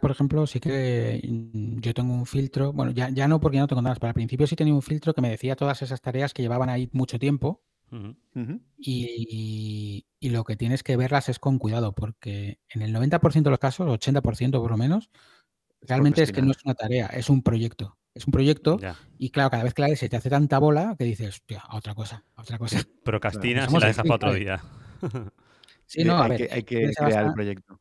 por 0.00 0.10
ejemplo, 0.10 0.46
sí 0.46 0.60
que 0.60 1.20
mm, 1.26 1.80
yo 1.80 1.94
tengo 1.94 2.12
un 2.12 2.26
filtro, 2.26 2.72
bueno, 2.72 2.92
ya, 2.92 3.08
ya 3.10 3.28
no 3.28 3.40
porque 3.40 3.58
no 3.58 3.66
tengo 3.66 3.82
nada, 3.82 3.96
pero 3.96 4.08
al 4.08 4.14
principio 4.14 4.46
sí 4.46 4.56
tenía 4.56 4.74
un 4.74 4.82
filtro 4.82 5.14
que 5.14 5.20
me 5.20 5.30
decía 5.30 5.56
todas 5.56 5.82
esas 5.82 6.00
tareas 6.00 6.34
que 6.34 6.42
llevaban 6.42 6.68
ahí 6.68 6.88
mucho 6.92 7.18
tiempo 7.18 7.62
y, 8.76 10.06
lo 10.20 10.44
que 10.44 10.56
tienes 10.56 10.82
que 10.82 10.96
verlas 10.96 11.28
es 11.28 11.38
con 11.38 11.58
cuidado, 11.58 11.92
porque 11.92 12.60
en 12.68 12.82
el 12.82 12.94
90% 12.94 13.42
de 13.42 13.50
los 13.50 13.58
casos, 13.58 13.88
80% 13.88 14.60
por 14.60 14.70
lo 14.70 14.76
menos, 14.76 15.10
realmente 15.80 16.22
es 16.22 16.32
que 16.32 16.42
no 16.42 16.52
es 16.52 16.58
una 16.64 16.74
tarea, 16.74 17.06
es 17.06 17.30
un 17.30 17.42
proyecto. 17.42 17.96
Es 18.12 18.26
un 18.26 18.32
proyecto 18.32 18.78
y 19.18 19.30
claro, 19.30 19.50
cada 19.50 19.62
vez 19.62 19.72
que 19.72 19.82
la 19.82 19.94
se 19.94 20.08
te 20.08 20.16
hace 20.16 20.28
tanta 20.28 20.58
bola 20.58 20.96
que 20.98 21.04
dices, 21.04 21.28
hostia, 21.28 21.60
a 21.60 21.76
otra 21.76 21.94
cosa, 21.94 22.24
a 22.34 22.42
otra 22.42 22.58
cosa. 22.58 22.78
Procrastinas 23.04 23.72
y 23.72 23.78
la 23.78 23.86
dejas 23.86 24.04
para 24.04 24.14
otro 24.16 24.34
día. 24.34 24.60
sí, 25.86 26.02
no, 26.02 26.16
a 26.16 26.24
hay 26.24 26.30
ver. 26.30 26.48
Que, 26.48 26.54
hay 26.54 26.62
que 26.64 26.90
crear 26.92 27.26
el 27.26 27.32
proyecto. 27.32 27.80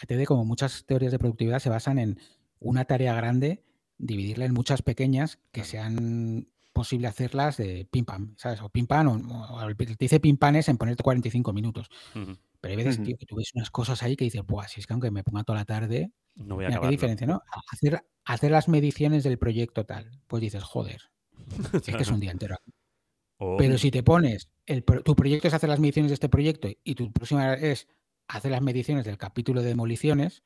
GTD, 0.00 0.24
como 0.24 0.44
muchas 0.44 0.84
teorías 0.86 1.12
de 1.12 1.18
productividad, 1.18 1.58
se 1.58 1.70
basan 1.70 1.98
en 1.98 2.18
una 2.60 2.84
tarea 2.84 3.14
grande, 3.14 3.64
dividirla 3.98 4.44
en 4.44 4.54
muchas 4.54 4.82
pequeñas 4.82 5.38
que 5.52 5.64
sean 5.64 6.48
posible 6.72 7.08
hacerlas 7.08 7.56
de 7.56 7.88
pim 7.90 8.04
pam, 8.04 8.34
¿sabes? 8.36 8.62
O 8.62 8.68
pim 8.68 8.86
pam, 8.86 9.08
o, 9.08 9.74
te 9.74 9.96
dice 9.98 10.20
pim 10.20 10.36
pam 10.36 10.56
es 10.56 10.68
en 10.68 10.76
ponerte 10.76 11.02
45 11.02 11.52
minutos. 11.52 11.90
Pero 12.60 12.70
hay 12.70 12.76
veces, 12.76 13.02
tío, 13.02 13.16
que 13.18 13.26
tú 13.26 13.36
ves 13.36 13.50
unas 13.54 13.70
cosas 13.70 14.02
ahí 14.02 14.16
que 14.16 14.24
dices, 14.24 14.44
Buah, 14.46 14.68
si 14.68 14.80
es 14.80 14.86
que 14.86 14.92
aunque 14.92 15.10
me 15.10 15.24
ponga 15.24 15.44
toda 15.44 15.58
la 15.58 15.64
tarde, 15.64 16.12
no 16.36 16.54
voy 16.54 16.66
a 16.66 16.68
mira, 16.68 16.80
qué 16.80 16.88
diferencia, 16.88 17.26
¿no? 17.26 17.42
Hacer, 17.72 18.04
hacer 18.24 18.50
las 18.50 18.68
mediciones 18.68 19.24
del 19.24 19.38
proyecto 19.38 19.86
tal, 19.86 20.20
pues 20.26 20.40
dices, 20.40 20.62
joder, 20.62 21.02
es 21.74 21.82
que 21.82 22.02
es 22.02 22.10
un 22.10 22.20
día 22.20 22.30
entero. 22.30 22.56
Pero 23.56 23.78
si 23.78 23.90
te 23.90 24.02
pones, 24.02 24.48
el, 24.66 24.84
tu 24.84 25.14
proyecto 25.14 25.48
es 25.48 25.54
hacer 25.54 25.68
las 25.68 25.78
mediciones 25.78 26.10
de 26.10 26.14
este 26.14 26.28
proyecto 26.28 26.68
y 26.82 26.94
tu 26.94 27.12
próxima 27.12 27.54
es 27.54 27.86
hacer 28.28 28.50
las 28.50 28.62
mediciones 28.62 29.04
del 29.04 29.18
capítulo 29.18 29.62
de 29.62 29.68
demoliciones, 29.68 30.42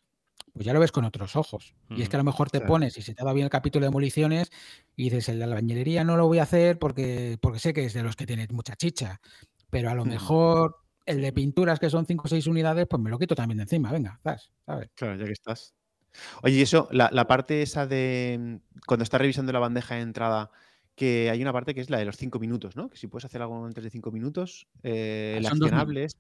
pues 0.53 0.67
ya 0.67 0.73
lo 0.73 0.81
ves 0.81 0.93
con 0.93 1.05
otros 1.05 1.37
ojos. 1.37 1.75
y 1.91 2.03
es 2.03 2.09
que 2.09 2.17
a 2.17 2.19
lo 2.19 2.25
mejor 2.25 2.51
te 2.51 2.61
pones 2.61 2.97
y 2.99 3.03
se 3.03 3.15
te 3.15 3.25
va 3.25 3.33
bien 3.33 3.45
el 3.45 3.51
capítulo 3.51 3.85
de 3.85 3.89
demoliciones 3.89 4.51
y 4.97 5.05
dices, 5.05 5.29
el 5.31 5.39
de 5.39 5.47
la 5.47 5.55
bañilería 5.55 6.05
no 6.05 6.17
lo 6.17 6.27
voy 6.27 6.39
a 6.39 6.45
hacer 6.45 6.79
porque, 6.79 7.39
porque 7.41 7.59
sé 7.59 7.73
que 7.73 7.85
es 7.85 7.95
de 7.95 8.03
los 8.03 8.17
que 8.17 8.27
tienen 8.27 8.49
mucha 8.53 8.77
chicha. 8.77 9.21
Pero 9.71 9.91
a 9.91 9.95
lo 9.95 10.05
mejor 10.05 10.77
el 11.07 11.23
de 11.23 11.33
pinturas, 11.33 11.81
que 11.81 11.89
son 11.91 12.07
5 12.07 12.23
o 12.25 12.29
6 12.29 12.47
unidades, 12.47 12.87
pues 12.89 13.03
me 13.03 13.11
lo 13.11 13.19
quito 13.19 13.35
también 13.35 13.59
de 13.59 13.63
encima. 13.63 13.91
Venga, 13.91 14.21
¿sabes? 14.23 14.51
Claro, 14.95 15.17
ya 15.17 15.25
que 15.25 15.33
estás. 15.33 15.75
Oye, 16.43 16.57
y 16.57 16.63
eso, 16.63 16.89
la, 16.93 17.27
parte 17.27 17.63
esa 17.63 17.87
de 17.87 18.39
mm, 18.39 18.81
cuando 18.87 19.05
estás 19.05 19.21
revisando 19.21 19.53
la 19.53 19.59
bandeja 19.59 19.95
de 19.95 20.03
entrada, 20.03 20.51
que 20.95 21.31
hay 21.31 21.41
una 21.41 21.55
parte 21.55 21.75
que 21.75 21.81
es 21.81 21.89
la 21.89 21.99
de 21.99 22.05
los 22.05 22.17
5 22.17 22.39
minutos, 22.39 22.77
¿no? 22.77 22.91
Que 22.91 22.99
si 22.99 23.07
puedes 23.07 23.25
hacer 23.25 23.41
algo 23.41 23.65
antes 23.65 23.83
de 23.83 23.91
5 23.91 24.13
minutos, 24.13 24.69
eh, 24.83 25.37
el 25.39 25.47
accionable 25.47 26.05
es 26.05 26.17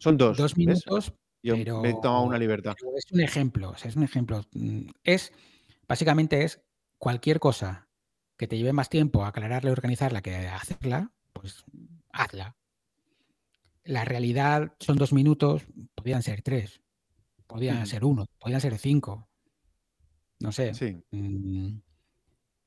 son 0.00 0.16
dos. 0.16 0.36
Dos 0.36 0.56
minutos. 0.56 1.12
Yo 1.42 1.54
pero, 1.54 1.80
me 1.80 1.90
he 1.90 1.94
tomado 1.94 2.22
una 2.22 2.38
libertad. 2.38 2.74
Es 2.96 3.12
un 3.12 3.20
ejemplo, 3.20 3.74
es 3.82 3.96
un 3.96 4.02
ejemplo. 4.02 4.42
Mm, 4.52 4.88
es, 5.04 5.32
básicamente 5.86 6.44
es 6.44 6.62
cualquier 6.98 7.38
cosa 7.40 7.88
que 8.36 8.46
te 8.46 8.56
lleve 8.56 8.72
más 8.72 8.88
tiempo 8.88 9.24
a 9.24 9.28
aclararla 9.28 9.70
y 9.70 9.72
organizarla 9.72 10.22
que 10.22 10.48
hacerla, 10.48 11.12
pues 11.32 11.64
hazla. 12.12 12.56
La 13.84 14.04
realidad 14.04 14.74
son 14.80 14.96
dos 14.96 15.12
minutos, 15.12 15.66
podrían 15.94 16.22
ser 16.22 16.42
tres, 16.42 16.80
podrían 17.46 17.86
ser 17.86 18.04
uno, 18.04 18.26
podrían 18.38 18.60
ser 18.60 18.78
cinco. 18.78 19.28
No 20.40 20.52
sé. 20.52 20.74
Sí. 20.74 20.96
Mm, 21.10 21.78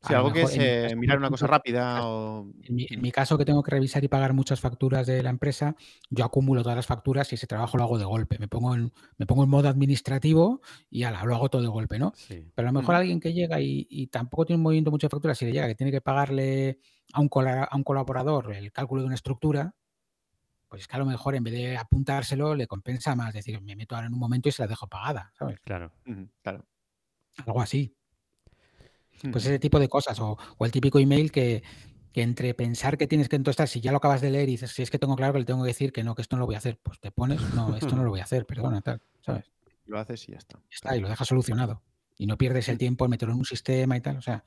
si 0.05 0.13
algo 0.13 0.33
que 0.33 0.41
es 0.41 0.57
eh, 0.57 0.95
mirar 0.97 1.17
una 1.17 1.29
cosa 1.29 1.47
rápida 1.47 2.05
o... 2.05 2.51
En 2.61 3.01
mi, 3.01 3.11
caso, 3.11 3.37
que 3.37 3.45
tengo 3.45 3.63
que 3.63 3.71
revisar 3.71 4.03
y 4.03 4.09
pagar 4.09 4.33
muchas 4.33 4.59
facturas 4.59 5.07
de 5.07 5.23
la 5.23 5.29
empresa, 5.29 5.75
yo 6.09 6.25
acumulo 6.25 6.61
todas 6.61 6.75
las 6.75 6.85
facturas 6.85 7.31
y 7.31 7.35
ese 7.35 7.47
trabajo 7.47 7.77
lo 7.77 7.83
hago 7.83 7.97
de 7.97 8.05
golpe. 8.05 8.37
Me 8.37 8.47
pongo 8.47 8.75
en, 8.75 8.91
me 9.17 9.25
pongo 9.25 9.43
en 9.43 9.49
modo 9.49 9.69
administrativo 9.69 10.61
y 10.89 11.03
ala, 11.03 11.23
lo 11.23 11.35
hago 11.35 11.49
todo 11.49 11.61
de 11.61 11.69
golpe, 11.69 11.99
¿no? 11.99 12.13
Pero 12.27 12.67
a 12.67 12.71
lo 12.71 12.79
mejor 12.79 12.95
alguien 12.95 13.19
que 13.19 13.33
llega 13.33 13.61
y, 13.61 14.07
tampoco 14.07 14.45
tiene 14.45 14.57
un 14.57 14.63
movimiento 14.63 14.91
muchas 14.91 15.09
facturas, 15.09 15.37
si 15.37 15.45
le 15.45 15.53
llega 15.53 15.67
que 15.67 15.75
tiene 15.75 15.91
que 15.91 16.01
pagarle 16.01 16.79
a 17.13 17.21
un, 17.21 17.29
a 17.33 17.75
un 17.75 17.83
colaborador 17.83 18.53
el 18.53 18.71
cálculo 18.71 19.01
de 19.01 19.05
una 19.07 19.15
estructura, 19.15 19.73
pues 20.67 20.81
es 20.81 20.87
que 20.87 20.95
a 20.95 20.99
lo 20.99 21.05
mejor 21.05 21.35
en 21.35 21.43
vez 21.43 21.53
de 21.53 21.77
apuntárselo 21.77 22.55
le 22.55 22.67
compensa 22.67 23.15
más 23.15 23.33
decir, 23.33 23.61
me 23.61 23.75
meto 23.75 23.95
ahora 23.95 24.07
en 24.07 24.13
un 24.13 24.19
momento 24.19 24.49
y 24.49 24.51
se 24.51 24.63
la 24.63 24.67
dejo 24.67 24.87
pagada, 24.87 25.31
¿sabes? 25.37 25.59
Claro. 25.61 25.93
claro. 26.41 26.65
Algo 27.45 27.61
así. 27.61 27.95
Pues 29.31 29.45
ese 29.45 29.59
tipo 29.59 29.79
de 29.79 29.87
cosas. 29.87 30.19
O, 30.19 30.37
el 30.59 30.71
típico 30.71 30.99
email 30.99 31.31
que, 31.31 31.63
entre 32.13 32.53
pensar 32.53 32.97
que 32.97 33.07
tienes 33.07 33.29
que 33.29 33.35
entonces, 33.35 33.69
si 33.69 33.81
ya 33.81 33.91
lo 33.91 33.97
acabas 33.97 34.21
de 34.21 34.29
leer 34.29 34.49
y 34.49 34.53
dices, 34.53 34.71
si 34.71 34.81
es 34.81 34.89
que 34.89 34.99
tengo 34.99 35.15
claro 35.15 35.33
que 35.33 35.39
le 35.39 35.45
tengo 35.45 35.63
que 35.63 35.67
decir 35.67 35.91
que 35.91 36.03
no, 36.03 36.15
que 36.15 36.21
esto 36.21 36.35
no 36.35 36.41
lo 36.41 36.45
voy 36.45 36.55
a 36.55 36.59
hacer, 36.59 36.79
pues 36.83 36.99
te 36.99 37.11
pones, 37.11 37.41
no, 37.53 37.75
esto 37.75 37.95
no 37.95 38.03
lo 38.03 38.09
voy 38.09 38.19
a 38.19 38.23
hacer, 38.25 38.45
perdona, 38.45 38.81
tal, 38.81 39.01
¿sabes? 39.21 39.51
Lo 39.85 39.99
haces 39.99 40.27
y 40.29 40.31
ya 40.33 40.37
está. 40.37 40.59
está, 40.69 40.95
y 40.95 41.01
lo 41.01 41.09
dejas 41.09 41.27
solucionado. 41.27 41.81
Y 42.17 42.27
no 42.27 42.37
pierdes 42.37 42.69
el 42.69 42.77
tiempo 42.77 43.05
en 43.05 43.11
meterlo 43.11 43.33
en 43.33 43.39
un 43.39 43.45
sistema 43.45 43.97
y 43.97 44.01
tal. 44.01 44.17
O 44.17 44.21
sea, 44.21 44.43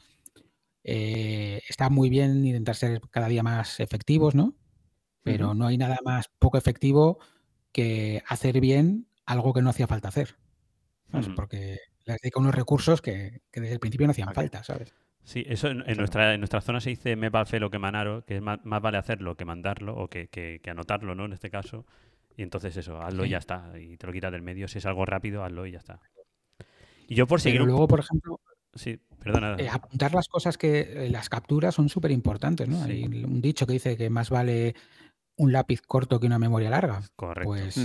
eh, 0.84 1.62
está 1.68 1.90
muy 1.90 2.08
bien 2.08 2.46
intentar 2.46 2.76
ser 2.76 3.00
cada 3.10 3.28
día 3.28 3.42
más 3.42 3.80
efectivos, 3.80 4.34
¿no? 4.34 4.54
Pero 5.22 5.54
no 5.54 5.66
hay 5.66 5.76
nada 5.76 5.98
más 6.04 6.30
poco 6.38 6.56
efectivo 6.56 7.18
que 7.72 8.22
hacer 8.28 8.60
bien 8.60 9.08
algo 9.24 9.52
que 9.52 9.60
no 9.60 9.70
hacía 9.70 9.88
falta 9.88 10.08
hacer. 10.08 10.36
Porque 11.34 11.78
les 12.06 12.18
dedica 12.22 12.40
unos 12.40 12.54
recursos 12.54 13.02
que, 13.02 13.40
desde 13.52 13.72
el 13.72 13.80
principio 13.80 14.06
no 14.06 14.12
hacían 14.12 14.32
falta, 14.32 14.62
¿sabes? 14.62 14.94
Sí, 15.24 15.44
eso 15.48 15.68
en, 15.68 15.96
nuestra, 15.96 16.34
en 16.34 16.40
nuestra 16.40 16.60
zona 16.60 16.80
se 16.80 16.90
dice 16.90 17.16
me 17.16 17.30
vale 17.30 17.58
lo 17.58 17.68
que 17.68 17.80
manaro, 17.80 18.24
que 18.24 18.36
es 18.36 18.42
más, 18.42 18.60
vale 18.62 18.96
hacerlo 18.96 19.36
que 19.36 19.44
mandarlo 19.44 19.96
o 19.96 20.08
que, 20.08 20.60
anotarlo, 20.68 21.16
¿no? 21.16 21.24
En 21.24 21.32
este 21.32 21.50
caso. 21.50 21.84
Y 22.36 22.42
entonces 22.42 22.76
eso, 22.76 23.00
hazlo 23.02 23.24
y 23.24 23.30
ya 23.30 23.38
está. 23.38 23.72
Y 23.80 23.96
te 23.96 24.06
lo 24.06 24.12
quitas 24.12 24.30
del 24.30 24.42
medio. 24.42 24.68
Si 24.68 24.78
es 24.78 24.86
algo 24.86 25.04
rápido, 25.04 25.42
hazlo 25.42 25.66
y 25.66 25.72
ya 25.72 25.78
está. 25.78 26.00
Y 27.08 27.14
yo 27.14 27.26
por 27.26 27.40
seguir. 27.40 27.60
Pero 27.60 27.66
luego, 27.66 27.88
por 27.88 28.00
ejemplo. 28.00 28.40
Sí, 28.74 29.00
perdona. 29.18 29.56
Eh, 29.58 29.68
apuntar 29.68 30.14
las 30.14 30.28
cosas 30.28 30.58
que. 30.58 30.80
eh, 30.80 31.10
las 31.10 31.28
capturas 31.28 31.74
son 31.74 31.88
súper 31.88 32.10
importantes, 32.10 32.68
¿no? 32.68 32.84
Sí. 32.84 32.90
Hay 32.90 33.04
un 33.24 33.40
dicho 33.40 33.66
que 33.66 33.72
dice 33.72 33.96
que 33.96 34.10
más 34.10 34.28
vale 34.28 34.74
un 35.36 35.50
lápiz 35.50 35.80
corto 35.80 36.20
que 36.20 36.26
una 36.26 36.38
memoria 36.38 36.70
larga. 36.70 37.00
Correcto. 37.16 37.48
Pues. 37.48 37.76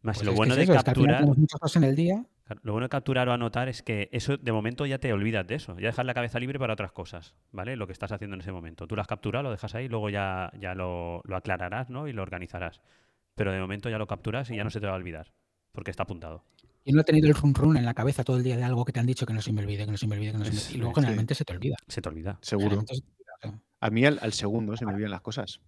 Más 0.00 0.16
pues 0.16 0.24
lo 0.24 0.30
es 0.30 0.34
que 0.34 0.36
bueno 0.36 0.52
es 0.54 0.56
de 0.56 0.62
eso, 0.64 0.72
es 0.72 0.82
que 0.82 0.90
al 0.90 0.94
final 0.94 0.94
capturar. 0.94 1.16
tenemos 1.18 1.38
muchas 1.38 1.60
cosas 1.60 1.76
en 1.76 1.88
el 1.88 1.96
día. 1.96 2.24
Claro, 2.48 2.60
Lo 2.64 2.72
bueno 2.72 2.86
de 2.86 2.88
capturar 2.88 3.28
o 3.28 3.32
anotar 3.34 3.68
es 3.68 3.82
que 3.82 4.08
eso 4.10 4.38
de 4.38 4.52
momento 4.52 4.86
ya 4.86 4.98
te 4.98 5.12
olvidas 5.12 5.46
de 5.46 5.54
eso. 5.56 5.78
Ya 5.78 5.88
dejas 5.88 6.06
la 6.06 6.14
cabeza 6.14 6.40
libre 6.40 6.58
para 6.58 6.72
otras 6.72 6.92
cosas, 6.92 7.34
¿vale? 7.52 7.76
Lo 7.76 7.86
que 7.86 7.92
estás 7.92 8.10
haciendo 8.10 8.34
en 8.36 8.40
ese 8.40 8.52
momento. 8.52 8.86
Tú 8.86 8.96
lo 8.96 9.02
has 9.02 9.06
capturado, 9.06 9.42
lo 9.42 9.50
dejas 9.50 9.74
ahí, 9.74 9.86
luego 9.86 10.08
ya, 10.08 10.50
ya 10.58 10.74
lo, 10.74 11.20
lo 11.24 11.36
aclararás, 11.36 11.90
¿no? 11.90 12.08
Y 12.08 12.14
lo 12.14 12.22
organizarás. 12.22 12.80
Pero 13.34 13.52
de 13.52 13.60
momento 13.60 13.90
ya 13.90 13.98
lo 13.98 14.06
capturas 14.06 14.50
y 14.50 14.56
ya 14.56 14.64
no 14.64 14.70
se 14.70 14.80
te 14.80 14.86
va 14.86 14.94
a 14.94 14.96
olvidar, 14.96 15.30
porque 15.72 15.90
está 15.90 16.04
apuntado. 16.04 16.42
Y 16.86 16.92
no 16.92 17.02
he 17.02 17.04
tenido 17.04 17.28
el 17.28 17.34
run 17.34 17.54
run 17.54 17.76
en 17.76 17.84
la 17.84 17.92
cabeza 17.92 18.24
todo 18.24 18.38
el 18.38 18.42
día 18.44 18.56
de 18.56 18.64
algo 18.64 18.82
que 18.86 18.92
te 18.92 19.00
han 19.00 19.04
dicho 19.06 19.26
que 19.26 19.34
no 19.34 19.42
se 19.42 19.52
me 19.52 19.60
olvide, 19.60 19.84
que 19.84 19.90
no 19.92 19.98
se 19.98 20.06
me 20.06 20.16
olvide, 20.16 20.32
que 20.32 20.38
no 20.38 20.44
se 20.46 20.52
me 20.52 20.56
olvide. 20.58 20.74
Y 20.74 20.78
luego 20.78 20.94
Sí. 20.94 21.00
generalmente 21.02 21.34
se 21.34 21.44
te 21.44 21.52
olvida. 21.52 21.76
Se 21.86 22.00
te 22.00 22.08
olvida. 22.08 22.38
Seguro. 22.40 22.80
Se 22.80 22.86
te 22.86 22.92
olvida, 22.94 23.60
A 23.80 23.90
mí 23.90 24.06
al, 24.06 24.18
al 24.22 24.32
segundo 24.32 24.74
se 24.76 24.86
me 24.86 24.92
olvidan 24.94 25.10
las 25.10 25.20
cosas. 25.20 25.60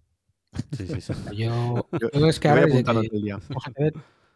Sí, 0.71 0.87
sí, 0.87 0.99
sí. 0.99 1.13
Yo, 1.37 1.87
Yo- 1.93 2.09
yo 2.11 2.27
es 2.27 2.39
que 2.39 2.47
voy 2.49 2.57
ahora 2.57 2.65
desde 2.65 2.79
apuntando 2.79 3.01
que 3.03 3.07
todo 3.09 3.17
el 3.19 3.23
día. 3.23 3.37
fíjate, 3.39 3.93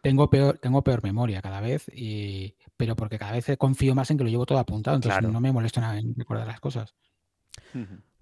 tengo 0.08 0.30
peor, 0.30 0.58
tengo 0.58 0.84
peor 0.84 1.02
memoria 1.02 1.42
cada 1.42 1.60
vez, 1.60 1.90
y, 1.92 2.54
pero 2.76 2.94
porque 2.94 3.18
cada 3.18 3.32
vez 3.32 3.46
confío 3.58 3.92
más 3.96 4.08
en 4.12 4.18
que 4.18 4.22
lo 4.24 4.30
llevo 4.30 4.46
todo 4.46 4.58
apuntado, 4.60 4.94
entonces 4.94 5.18
Claro. 5.18 5.32
no 5.32 5.40
me 5.40 5.50
molesto 5.50 5.80
nada 5.80 5.98
en 5.98 6.14
recordar 6.14 6.46
las 6.46 6.60
cosas. 6.60 6.94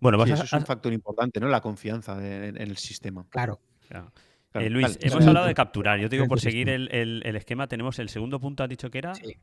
Bueno, 0.01 0.17
vas 0.17 0.27
Sí, 0.29 0.33
a, 0.33 0.35
eso 0.37 0.45
es 0.45 0.53
un 0.55 0.65
factor 0.65 0.95
importante, 0.95 1.41
¿no? 1.41 1.49
La 1.49 1.61
confianza 1.61 2.17
de- 2.17 2.49
en, 2.49 2.57
en 2.57 2.69
el 2.71 2.79
sistema. 2.79 3.27
Claro. 3.29 3.61
Eh, 4.55 4.71
Luis, 4.71 4.99
hemos 5.03 5.27
hablado 5.27 5.45
de 5.47 5.53
capturar. 5.55 5.99
Yo 5.99 6.09
te 6.09 6.17
digo, 6.17 6.27
por 6.27 6.41
seguir 6.41 6.71
el, 6.71 6.89
el- 6.91 7.23
el 7.25 7.37
esquema, 7.37 7.67
tenemos 7.67 7.99
el 7.99 8.09
segundo 8.09 8.41
punto, 8.41 8.63
has 8.63 8.69
dicho 8.71 8.91
que 8.91 8.99
era 8.99 9.15
Sí. 9.15 9.37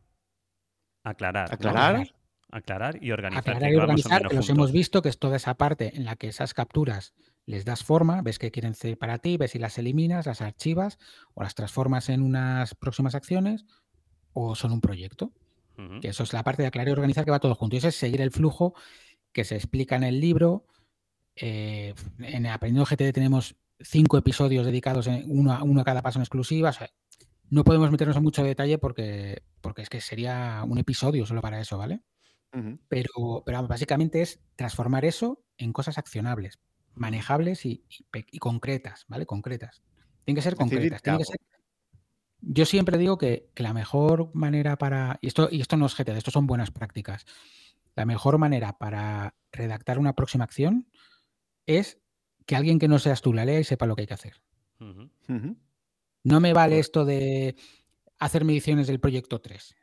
aclarar. 1.04 1.48
¿no? 1.50 1.54
Aclarar. 1.56 2.08
Aclarar 2.54 2.98
y 3.04 3.12
organizar. 3.12 3.42
Aclarar 3.56 3.72
y 3.72 3.76
organizar, 3.76 4.18
que 4.20 4.24
los 4.36 4.46
juntos. 4.46 4.50
hemos 4.50 4.72
visto, 4.72 5.02
que 5.02 5.10
es 5.10 5.18
toda 5.20 5.38
esa 5.38 5.54
parte 5.56 5.96
en 5.96 6.06
la 6.06 6.16
que 6.16 6.28
esas 6.28 6.54
capturas 6.54 7.14
les 7.46 7.66
das 7.66 7.84
forma, 7.84 8.22
ves 8.22 8.40
qué 8.40 8.52
quieren 8.52 8.74
ser 8.76 8.98
para 8.98 9.18
ti, 9.20 9.38
ves 9.38 9.52
si 9.52 9.60
las 9.60 9.78
eliminas, 9.78 10.26
las 10.26 10.42
archivas 10.42 11.00
o 11.34 11.44
las 11.44 11.56
transformas 11.56 12.10
en 12.10 12.22
unas 12.22 12.76
próximas 12.76 13.16
acciones 13.16 13.66
o 14.34 14.56
son 14.56 14.72
un 14.72 14.82
proyecto. 14.82 15.32
Que 16.00 16.10
eso 16.10 16.24
es 16.24 16.32
la 16.34 16.44
parte 16.44 16.62
de 16.62 16.68
aclarar 16.68 16.90
y 16.90 16.92
organizar 16.92 17.26
que 17.26 17.32
va 17.32 17.40
todo 17.40 17.56
junto. 17.56 17.76
Y 17.76 17.80
eso 17.80 17.88
es 17.88 17.96
seguir 17.96 18.22
el 18.22 18.30
flujo 18.32 18.76
que 19.32 19.44
se 19.44 19.56
explica 19.56 19.96
en 19.96 20.04
el 20.04 20.20
libro. 20.20 20.68
Eh, 21.36 21.96
en 22.20 22.46
Aprendiendo 22.46 22.86
GTD 22.86 23.14
tenemos 23.14 23.56
cinco 23.80 24.18
episodios 24.18 24.66
dedicados 24.66 25.08
en 25.08 25.24
uno, 25.28 25.54
a- 25.54 25.64
uno 25.64 25.82
a 25.82 25.84
cada 25.84 26.02
paso 26.04 26.20
en 26.20 26.24
exclusiva. 26.24 26.70
o 26.70 26.74
sea, 26.74 26.90
no 27.50 27.64
podemos 27.64 27.90
meternos 27.92 28.16
en 28.16 28.24
mucho 28.24 28.44
detalle 28.44 28.78
porque, 28.78 29.42
porque 29.60 29.82
es 29.82 29.90
que 29.90 30.02
sería 30.02 30.64
un 30.68 30.78
episodio 30.78 31.26
solo 31.26 31.42
para 31.42 31.60
eso, 31.60 31.78
¿vale? 31.78 32.02
Pero, 32.88 33.44
pero 33.46 33.68
básicamente 33.68 34.22
es 34.22 34.40
transformar 34.56 35.04
eso 35.06 35.44
en 35.58 35.74
cosas 35.74 35.98
accionables, 35.98 36.60
manejables 36.96 37.66
y, 37.66 37.84
y 37.90 38.04
pe- 38.12 38.26
y 38.32 38.40
concretas, 38.40 39.06
¿vale? 39.08 39.26
Concretas. 39.26 39.82
Tienen 40.26 40.36
que 40.36 40.42
ser 40.42 40.56
concretas. 40.56 41.02
qué 41.02 41.04
tienen 41.04 41.20
que 41.20 41.24
hago. 41.24 41.32
ser... 41.32 41.40
Yo 42.42 42.66
siempre 42.66 42.98
digo 42.98 43.18
que, 43.18 43.50
que 43.54 43.64
la 43.64 43.74
mejor 43.74 44.32
manera 44.34 44.78
para. 44.78 45.20
Y 45.22 45.28
esto, 45.28 45.48
y 45.52 45.62
esto 45.62 45.78
no 45.78 45.86
es 45.86 45.96
GTD, 45.96 46.18
esto 46.18 46.32
son 46.32 46.48
buenas 46.48 46.72
prácticas. 46.72 47.26
La 47.96 48.06
mejor 48.06 48.38
manera 48.38 48.78
para 48.78 49.36
redactar 49.52 50.00
una 50.00 50.16
próxima 50.16 50.44
acción 50.44 50.88
es 51.66 52.00
que 52.46 52.56
alguien 52.56 52.80
que 52.80 52.88
no 52.88 53.00
seas 53.00 53.22
tú 53.22 53.34
la 53.34 53.46
lea 53.46 53.60
y 53.60 53.64
sepa 53.64 53.86
lo 53.86 53.96
que 53.96 54.02
hay 54.02 54.08
que 54.08 54.14
hacer. 54.16 54.42
No 56.24 56.40
me 56.40 56.54
vale 56.54 56.80
esto 56.80 57.06
de 57.06 57.56
hacer 58.20 58.46
mediciones 58.46 58.88
del 58.88 59.00
proyecto 59.00 59.40
3. 59.42 59.76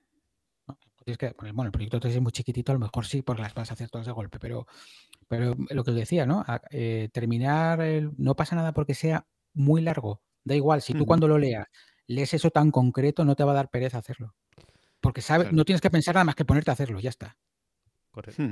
Tienes 1.09 1.17
que- 1.17 1.53
bueno, 1.53 1.65
el 1.69 1.73
proyecto 1.73 2.01
3 2.01 2.15
es 2.17 2.21
muy 2.21 2.33
chiquitito, 2.33 2.71
a 2.71 2.75
lo 2.75 2.81
mejor 2.81 3.07
sí, 3.07 3.23
porque 3.23 3.41
las 3.41 3.55
vas 3.55 3.71
a 3.71 3.73
hacer 3.73 3.89
todas 3.89 4.07
de 4.07 4.13
golpe, 4.13 4.39
pero, 4.39 4.67
pero 5.27 5.55
lo 5.71 5.83
que 5.83 5.91
os 5.93 5.97
decía, 5.97 6.27
¿no? 6.27 6.45
A- 6.47 6.61
eh, 6.71 7.09
terminar, 7.15 7.81
el- 7.81 8.11
no 8.19 8.37
pasa 8.37 8.55
nada 8.57 8.73
porque 8.75 8.93
sea 8.93 9.27
muy 9.55 9.81
largo. 9.81 10.21
Da 10.45 10.55
igual, 10.55 10.83
si 10.83 10.93
tú 10.93 11.07
cuando 11.07 11.27
lo 11.27 11.39
leas 11.39 11.67
lees 12.09 12.35
eso 12.35 12.51
tan 12.51 12.71
concreto, 12.71 13.25
no 13.25 13.37
te 13.37 13.45
va 13.45 13.53
a 13.53 13.55
dar 13.55 13.71
pereza 13.71 13.97
hacerlo. 13.99 14.35
Porque 15.01 15.23
sabes, 15.23 15.45
Claro. 15.47 15.57
no 15.57 15.65
tienes 15.65 15.81
que 15.81 15.91
pensar 15.91 16.15
nada 16.15 16.25
más 16.25 16.35
que 16.35 16.45
ponerte 16.45 16.71
a 16.71 16.75
hacerlo, 16.75 17.01
ya 17.01 17.09
está. 17.11 17.39
Correcto. 18.11 18.43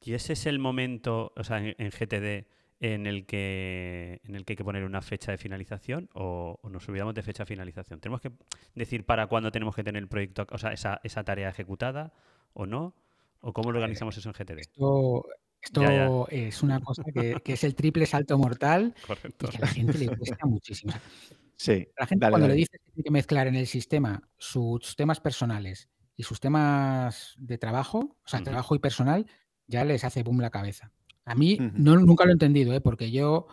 Y 0.00 0.14
ese 0.14 0.34
es 0.34 0.46
el 0.46 0.58
momento, 0.60 1.32
o 1.36 1.42
sea, 1.44 1.58
en, 1.58 1.74
en 1.78 1.90
GTD, 1.90 2.46
en 2.80 3.06
el 3.06 3.24
que 3.26 4.20
en 4.24 4.34
el 4.36 4.44
que 4.44 4.52
hay 4.52 4.56
que 4.56 4.64
poner 4.64 4.84
una 4.84 5.00
fecha 5.02 5.30
de 5.32 5.38
finalización 5.38 6.10
o, 6.14 6.58
o 6.62 6.68
nos 6.70 6.88
olvidamos 6.88 7.14
de 7.14 7.22
fecha 7.22 7.44
de 7.44 7.46
finalización. 7.48 8.00
Tenemos 8.00 8.20
que 8.20 8.32
decir 8.74 9.04
para 9.06 9.26
cuándo 9.28 9.50
tenemos 9.52 9.74
que 9.74 9.84
tener 9.84 10.02
el 10.02 10.08
proyecto, 10.08 10.46
o 10.50 10.58
sea, 10.58 10.72
esa, 10.72 11.00
esa 11.04 11.24
tarea 11.24 11.48
ejecutada 11.48 12.12
o 12.52 12.66
no, 12.66 12.94
o 13.40 13.52
cómo 13.52 13.72
lo 13.72 13.78
organizamos 13.78 14.16
eso 14.18 14.28
en 14.28 14.34
GTD. 14.34 14.58
Esto, 14.60 15.24
esto 15.62 15.82
Ya, 15.82 15.92
ya. 15.92 16.08
es 16.30 16.62
una 16.62 16.80
cosa 16.80 17.02
que, 17.14 17.36
que 17.44 17.52
es 17.54 17.64
el 17.64 17.74
triple 17.74 18.06
salto 18.06 18.36
mortal 18.38 18.94
Correcto. 19.06 19.46
y 19.46 19.50
que 19.50 19.56
a 19.58 19.60
la 19.60 19.66
gente 19.68 19.98
le 19.98 20.16
cuesta 20.16 20.46
muchísimo. 20.46 20.92
Sí. 21.56 21.86
La 21.98 22.06
gente 22.06 22.24
Dale, 22.26 22.32
cuando 22.32 22.46
dale. 22.48 22.54
le 22.54 22.58
dices 22.58 22.80
que 22.84 22.90
tiene 22.92 23.04
que 23.04 23.10
mezclar 23.12 23.46
en 23.46 23.54
el 23.54 23.66
sistema 23.66 24.28
sus 24.36 24.96
temas 24.96 25.20
personales 25.20 25.88
y 26.16 26.24
sus 26.24 26.40
temas 26.40 27.34
de 27.38 27.56
trabajo, 27.58 28.16
o 28.24 28.28
sea, 28.28 28.42
trabajo 28.42 28.74
y 28.74 28.78
personal, 28.80 29.26
ya 29.66 29.84
les 29.84 30.04
hace 30.04 30.22
boom 30.22 30.40
la 30.40 30.50
cabeza. 30.50 30.92
A 31.26 31.34
mí 31.34 31.64
no, 31.74 31.96
nunca 31.96 32.24
lo 32.24 32.30
he 32.30 32.32
entendido, 32.34 32.74
¿eh? 32.74 32.80
porque 32.82 33.10
yo, 33.10 33.46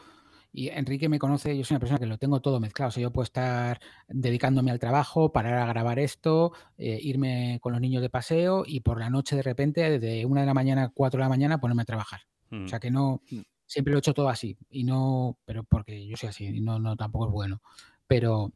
y 0.51 0.69
Enrique 0.69 1.07
me 1.09 1.19
conoce, 1.19 1.57
yo 1.57 1.63
soy 1.63 1.75
una 1.75 1.79
persona 1.79 1.99
que 1.99 2.05
lo 2.05 2.17
tengo 2.17 2.41
todo 2.41 2.59
mezclado. 2.59 2.89
O 2.89 2.91
sea, 2.91 3.01
yo 3.03 3.11
puedo 3.13 3.23
estar 3.23 3.79
dedicándome 4.09 4.71
al 4.71 4.79
trabajo, 4.79 5.31
parar 5.31 5.55
a 5.59 5.65
grabar 5.67 5.99
esto, 5.99 6.51
eh, 6.77 6.99
irme 7.01 7.59
con 7.61 7.71
los 7.73 7.81
niños 7.81 8.01
de 8.01 8.09
paseo 8.09 8.63
y 8.67 8.81
por 8.81 8.99
la 8.99 9.09
noche 9.09 9.35
de 9.37 9.43
repente, 9.43 9.99
de 9.99 10.25
una 10.25 10.41
de 10.41 10.47
la 10.47 10.53
mañana 10.53 10.83
a 10.85 10.89
cuatro 10.89 11.19
de 11.19 11.23
la 11.25 11.29
mañana, 11.29 11.59
ponerme 11.61 11.83
a 11.83 11.85
trabajar. 11.85 12.21
Mm. 12.49 12.65
O 12.65 12.67
sea 12.67 12.79
que 12.79 12.91
no, 12.91 13.21
Mm. 13.31 13.41
siempre 13.65 13.91
lo 13.93 13.97
he 13.97 13.99
hecho 13.99 14.13
todo 14.13 14.29
así. 14.29 14.57
Y 14.69 14.83
no, 14.83 15.39
pero 15.45 15.63
porque 15.63 16.05
yo 16.07 16.17
soy 16.17 16.29
así, 16.29 16.45
y 16.47 16.61
no, 16.61 16.79
no 16.79 16.97
tampoco 16.97 17.27
es 17.27 17.31
bueno. 17.31 17.61
Pero 18.07 18.51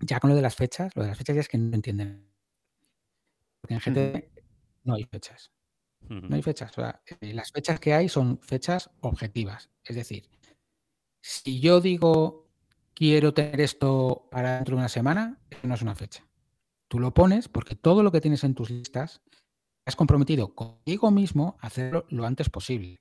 ya 0.00 0.20
con 0.20 0.30
lo 0.30 0.36
de 0.36 0.42
las 0.42 0.56
fechas, 0.56 0.94
lo 0.96 1.02
de 1.02 1.08
las 1.10 1.18
fechas 1.18 1.36
ya 1.36 1.40
es 1.42 1.48
que 1.48 1.58
no 1.58 1.74
entienden. 1.74 2.28
Porque 3.64 3.74
en 3.74 3.80
Ujú. 3.80 3.90
GT 3.90 4.30
no 4.84 4.94
hay 4.94 5.04
fechas. 5.04 5.50
No 6.08 6.36
hay 6.36 6.42
fechas. 6.42 6.70
O 6.72 6.82
sea, 6.82 7.02
eh, 7.20 7.32
las 7.32 7.50
fechas 7.50 7.80
que 7.80 7.94
hay 7.94 8.08
son 8.08 8.38
fechas 8.40 8.90
objetivas. 9.00 9.70
Es 9.84 9.96
decir, 9.96 10.28
si 11.20 11.60
yo 11.60 11.80
digo 11.80 12.44
quiero 12.94 13.34
tener 13.34 13.60
esto 13.60 14.28
para 14.30 14.56
dentro 14.56 14.76
de 14.76 14.80
una 14.80 14.88
semana, 14.88 15.40
no 15.62 15.74
es 15.74 15.82
una 15.82 15.94
fecha. 15.94 16.26
Tú 16.88 17.00
lo 17.00 17.12
pones 17.12 17.48
porque 17.48 17.74
todo 17.74 18.02
lo 18.02 18.12
que 18.12 18.20
tienes 18.20 18.44
en 18.44 18.54
tus 18.54 18.70
listas 18.70 19.20
has 19.84 19.96
comprometido 19.96 20.54
contigo 20.54 21.10
mismo 21.10 21.56
a 21.60 21.66
hacerlo 21.66 22.06
lo 22.08 22.24
antes 22.24 22.48
posible. 22.48 23.00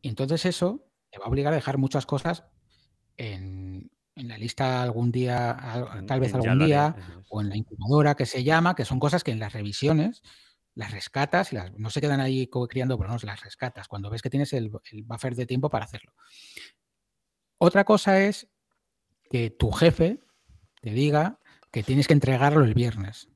Y 0.00 0.08
entonces 0.08 0.46
eso 0.46 0.88
te 1.10 1.18
va 1.18 1.26
a 1.26 1.28
obligar 1.28 1.52
a 1.52 1.56
dejar 1.56 1.76
muchas 1.76 2.06
cosas 2.06 2.44
en, 3.16 3.90
en 4.14 4.28
la 4.28 4.38
lista 4.38 4.82
algún 4.82 5.12
día, 5.12 5.56
tal 6.06 6.20
vez 6.20 6.34
algún 6.34 6.58
día, 6.60 6.96
o 7.28 7.40
en 7.40 7.50
la 7.50 7.56
incubadora 7.56 8.14
que 8.14 8.24
se 8.24 8.44
llama, 8.44 8.74
que 8.74 8.84
son 8.84 8.98
cosas 8.98 9.24
que 9.24 9.30
en 9.30 9.40
las 9.40 9.52
revisiones 9.52 10.22
las 10.78 10.92
rescatas 10.92 11.52
y 11.52 11.56
las, 11.56 11.76
no 11.76 11.90
se 11.90 12.00
quedan 12.00 12.20
ahí 12.20 12.48
criando, 12.68 12.96
pero 12.96 13.10
no, 13.10 13.18
las 13.24 13.42
rescatas 13.42 13.88
cuando 13.88 14.10
ves 14.10 14.22
que 14.22 14.30
tienes 14.30 14.52
el, 14.52 14.70
el 14.92 15.02
buffer 15.02 15.34
de 15.34 15.44
tiempo 15.44 15.68
para 15.68 15.84
hacerlo. 15.84 16.12
Otra 17.58 17.82
cosa 17.82 18.20
es 18.20 18.48
que 19.28 19.50
tu 19.50 19.72
jefe 19.72 20.20
te 20.80 20.90
diga 20.90 21.40
que 21.72 21.82
tienes 21.82 22.06
que 22.06 22.12
entregarlo 22.12 22.62
el 22.62 22.74
viernes. 22.74 23.28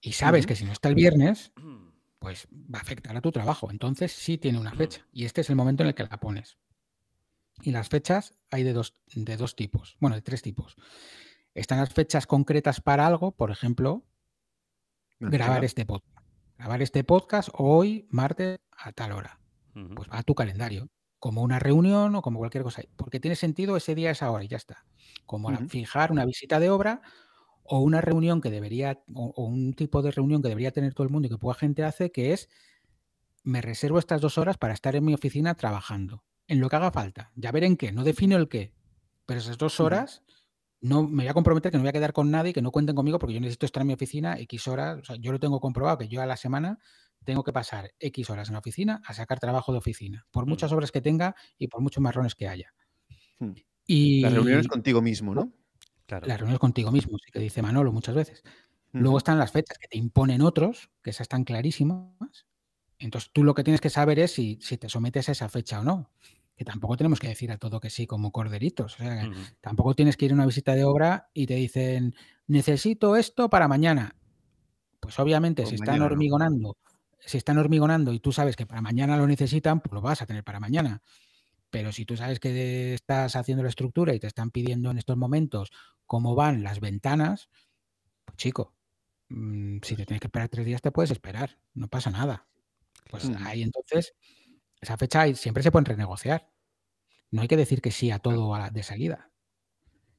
Y 0.00 0.12
sabes 0.12 0.46
que 0.46 0.56
si 0.56 0.64
no 0.64 0.72
está 0.72 0.88
el 0.88 0.94
viernes, 0.94 1.52
pues 2.18 2.48
va 2.52 2.78
a 2.78 2.82
afectar 2.82 3.14
a 3.14 3.20
tu 3.20 3.30
trabajo. 3.30 3.70
Entonces 3.70 4.12
sí 4.12 4.38
tiene 4.38 4.58
una 4.58 4.72
fecha. 4.72 5.06
Y 5.12 5.26
este 5.26 5.42
es 5.42 5.50
el 5.50 5.56
momento 5.56 5.82
en 5.82 5.88
el 5.88 5.94
que 5.94 6.04
la 6.04 6.18
pones. 6.18 6.56
Y 7.60 7.72
las 7.72 7.90
fechas 7.90 8.38
hay 8.50 8.62
de 8.62 8.72
dos, 8.72 8.96
de 9.14 9.36
dos 9.36 9.54
tipos, 9.54 9.98
bueno, 10.00 10.16
de 10.16 10.22
tres 10.22 10.40
tipos. 10.40 10.76
Están 11.52 11.78
las 11.78 11.92
fechas 11.92 12.26
concretas 12.26 12.80
para 12.80 13.06
algo, 13.06 13.32
por 13.32 13.50
ejemplo, 13.50 14.06
grabar 15.20 15.62
este 15.66 15.84
podcast. 15.84 16.17
Grabar 16.58 16.82
este 16.82 17.04
podcast 17.04 17.50
hoy, 17.52 18.08
martes, 18.10 18.58
a 18.76 18.90
tal 18.90 19.12
hora. 19.12 19.38
Pues 19.72 20.10
va 20.10 20.18
a 20.18 20.22
tu 20.24 20.34
calendario, 20.34 20.88
como 21.20 21.42
una 21.42 21.60
reunión 21.60 22.16
o 22.16 22.20
como 22.20 22.40
cualquier 22.40 22.64
cosa. 22.64 22.82
Porque 22.96 23.20
tiene 23.20 23.36
sentido 23.36 23.76
ese 23.76 23.94
día, 23.94 24.10
esa 24.10 24.28
hora 24.28 24.42
y 24.42 24.48
ya 24.48 24.56
está. 24.56 24.84
Como 25.24 25.56
fijar 25.68 26.10
una 26.10 26.24
visita 26.24 26.58
de 26.58 26.68
obra 26.68 27.00
o 27.62 27.78
una 27.78 28.00
reunión 28.00 28.40
que 28.40 28.50
debería, 28.50 29.00
o, 29.14 29.32
o 29.36 29.44
un 29.44 29.72
tipo 29.72 30.02
de 30.02 30.10
reunión 30.10 30.42
que 30.42 30.48
debería 30.48 30.72
tener 30.72 30.94
todo 30.94 31.04
el 31.04 31.12
mundo 31.12 31.26
y 31.26 31.30
que 31.30 31.38
poca 31.38 31.60
gente 31.60 31.84
hace, 31.84 32.10
que 32.10 32.32
es 32.32 32.48
me 33.44 33.62
reservo 33.62 34.00
estas 34.00 34.20
dos 34.20 34.36
horas 34.36 34.58
para 34.58 34.74
estar 34.74 34.96
en 34.96 35.04
mi 35.04 35.14
oficina 35.14 35.54
trabajando, 35.54 36.24
en 36.48 36.60
lo 36.60 36.68
que 36.68 36.74
haga 36.74 36.90
falta. 36.90 37.30
Ya 37.36 37.52
veré 37.52 37.68
en 37.68 37.76
qué, 37.76 37.92
no 37.92 38.02
defino 38.02 38.36
el 38.36 38.48
qué, 38.48 38.74
pero 39.26 39.38
esas 39.38 39.58
dos 39.58 39.78
horas 39.78 40.24
no 40.80 41.02
me 41.02 41.24
voy 41.24 41.28
a 41.28 41.34
comprometer 41.34 41.70
que 41.72 41.78
no 41.78 41.82
voy 41.82 41.90
a 41.90 41.92
quedar 41.92 42.12
con 42.12 42.30
nadie, 42.30 42.52
que 42.52 42.62
no 42.62 42.70
cuenten 42.70 42.94
conmigo 42.94 43.18
porque 43.18 43.34
yo 43.34 43.40
necesito 43.40 43.66
estar 43.66 43.80
en 43.80 43.88
mi 43.88 43.94
oficina 43.94 44.38
X 44.38 44.68
horas. 44.68 44.98
O 44.98 45.04
sea, 45.04 45.16
yo 45.16 45.32
lo 45.32 45.40
tengo 45.40 45.60
comprobado 45.60 45.98
que 45.98 46.08
yo 46.08 46.22
a 46.22 46.26
la 46.26 46.36
semana 46.36 46.78
tengo 47.24 47.42
que 47.42 47.52
pasar 47.52 47.90
X 47.98 48.30
horas 48.30 48.48
en 48.48 48.54
la 48.54 48.60
oficina 48.60 49.02
a 49.04 49.12
sacar 49.14 49.40
trabajo 49.40 49.72
de 49.72 49.78
oficina, 49.78 50.26
por 50.30 50.46
muchas 50.46 50.70
Mm. 50.70 50.74
obras 50.76 50.92
que 50.92 51.00
tenga 51.00 51.34
y 51.58 51.68
por 51.68 51.80
muchos 51.80 52.00
marrones 52.02 52.34
que 52.34 52.48
haya. 52.48 52.72
Hmm. 53.38 53.52
Y 53.86 54.20
Las 54.20 54.32
reuniones 54.32 54.68
contigo 54.68 55.02
mismo, 55.02 55.34
¿no? 55.34 55.52
Claro. 56.06 56.26
las 56.26 56.38
reuniones 56.38 56.58
contigo 56.60 56.90
mismo, 56.90 57.18
sí 57.18 57.30
que 57.30 57.38
dice 57.38 57.60
Manolo 57.60 57.92
muchas 57.92 58.14
veces. 58.14 58.42
Luego 58.92 59.18
están 59.18 59.38
las 59.38 59.52
fechas 59.52 59.76
que 59.76 59.88
te 59.88 59.98
imponen 59.98 60.40
otros, 60.40 60.90
que 61.02 61.10
esas 61.10 61.22
están 61.22 61.44
clarísimas. 61.44 62.46
Entonces 62.98 63.30
tú 63.32 63.44
lo 63.44 63.54
que 63.54 63.62
tienes 63.62 63.80
que 63.82 63.90
saber 63.90 64.18
es 64.18 64.32
si, 64.32 64.56
te 64.56 64.88
sometes 64.88 65.28
a 65.28 65.32
esa 65.32 65.48
fecha 65.50 65.80
o 65.80 65.84
no. 65.84 66.10
Que 66.58 66.64
tampoco 66.64 66.96
tenemos 66.96 67.20
que 67.20 67.28
decir 67.28 67.52
a 67.52 67.56
todo 67.56 67.78
que 67.78 67.88
sí 67.88 68.08
como 68.08 68.32
corderitos. 68.32 68.94
O 68.94 68.98
sea, 68.98 69.30
tampoco 69.60 69.94
tienes 69.94 70.16
que 70.16 70.24
ir 70.24 70.32
a 70.32 70.34
una 70.34 70.44
visita 70.44 70.74
de 70.74 70.82
obra 70.82 71.30
y 71.32 71.46
te 71.46 71.54
dicen, 71.54 72.16
necesito 72.48 73.14
esto 73.14 73.48
para 73.48 73.68
mañana. 73.68 74.16
Pues 74.98 75.16
obviamente, 75.20 75.62
pues 75.62 75.70
si 75.70 75.74
están 75.76 76.02
hormigonando, 76.02 76.76
si 77.20 77.38
están 77.38 77.58
hormigonando 77.58 78.12
y 78.12 78.18
tú 78.18 78.32
sabes 78.32 78.56
que 78.56 78.66
para 78.66 78.82
mañana 78.82 79.16
lo 79.16 79.28
necesitan, 79.28 79.80
pues 79.80 79.92
lo 79.94 80.00
vas 80.00 80.20
a 80.20 80.26
tener 80.26 80.42
para 80.42 80.58
mañana. 80.58 81.00
Pero 81.70 81.92
si 81.92 82.04
tú 82.04 82.16
sabes 82.16 82.40
que 82.40 82.92
estás 82.92 83.36
haciendo 83.36 83.62
la 83.62 83.68
estructura 83.68 84.12
y 84.12 84.18
te 84.18 84.26
están 84.26 84.50
pidiendo 84.50 84.90
en 84.90 84.98
estos 84.98 85.16
momentos 85.16 85.70
cómo 86.06 86.34
van 86.34 86.64
las 86.64 86.80
ventanas, 86.80 87.50
pues 88.24 88.36
chico, 88.36 88.74
mm, 89.28 89.78
si 89.82 89.94
te 89.94 90.04
tienes 90.06 90.20
que 90.20 90.26
esperar 90.26 90.48
tres 90.48 90.66
días, 90.66 90.82
te 90.82 90.90
puedes 90.90 91.12
esperar, 91.12 91.60
no 91.74 91.86
pasa 91.86 92.10
nada. 92.10 92.48
Pues 93.10 93.30
ahí 93.44 93.62
entonces, 93.62 94.14
esa 94.80 94.96
fecha 94.96 95.32
siempre 95.34 95.62
se 95.62 95.70
pueden 95.70 95.86
renegociar. 95.86 96.48
No 97.30 97.42
hay 97.42 97.48
que 97.48 97.56
decir 97.56 97.80
que 97.80 97.90
sí 97.90 98.10
a 98.10 98.18
todo 98.18 98.56
de 98.70 98.82
salida. 98.82 99.30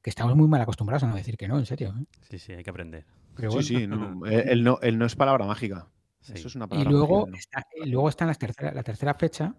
Que 0.02 0.10
estamos 0.10 0.36
muy 0.36 0.48
mal 0.48 0.60
acostumbrados 0.60 1.02
a 1.02 1.06
no 1.06 1.16
decir 1.16 1.36
que 1.36 1.48
no, 1.48 1.58
en 1.58 1.66
serio. 1.66 1.94
¿eh? 1.98 2.04
Sí, 2.30 2.38
sí, 2.38 2.52
hay 2.52 2.62
que 2.62 2.70
aprender. 2.70 3.06
Sí, 3.36 3.62
sí, 3.62 3.86
no, 3.86 4.24
el, 4.26 4.62
no, 4.62 4.78
no 4.80 5.06
es 5.06 5.16
palabra 5.16 5.44
mágica. 5.46 5.88
Eso 6.22 6.48
es 6.48 6.54
una 6.54 6.68
palabra 6.68 6.90
y 6.90 6.92
luego 6.92 7.28
está, 7.32 7.66
luego 7.86 8.08
está 8.08 8.26
la, 8.26 8.34
tercera, 8.34 8.72
la 8.72 8.82
tercera 8.82 9.14
fecha, 9.14 9.54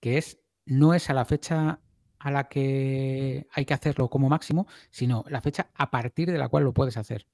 que 0.00 0.18
es 0.18 0.38
no 0.64 0.94
es 0.94 1.10
a 1.10 1.14
la 1.14 1.24
fecha 1.24 1.80
a 2.18 2.30
la 2.30 2.48
que 2.48 3.46
hay 3.52 3.64
que 3.64 3.74
hacerlo 3.74 4.08
como 4.08 4.28
máximo, 4.28 4.66
sino 4.90 5.24
la 5.28 5.40
fecha 5.40 5.70
a 5.74 5.90
partir 5.90 6.30
de 6.30 6.38
la 6.38 6.48
cual 6.48 6.64
lo 6.64 6.72
puedes 6.72 6.96
hacer. 6.96 7.26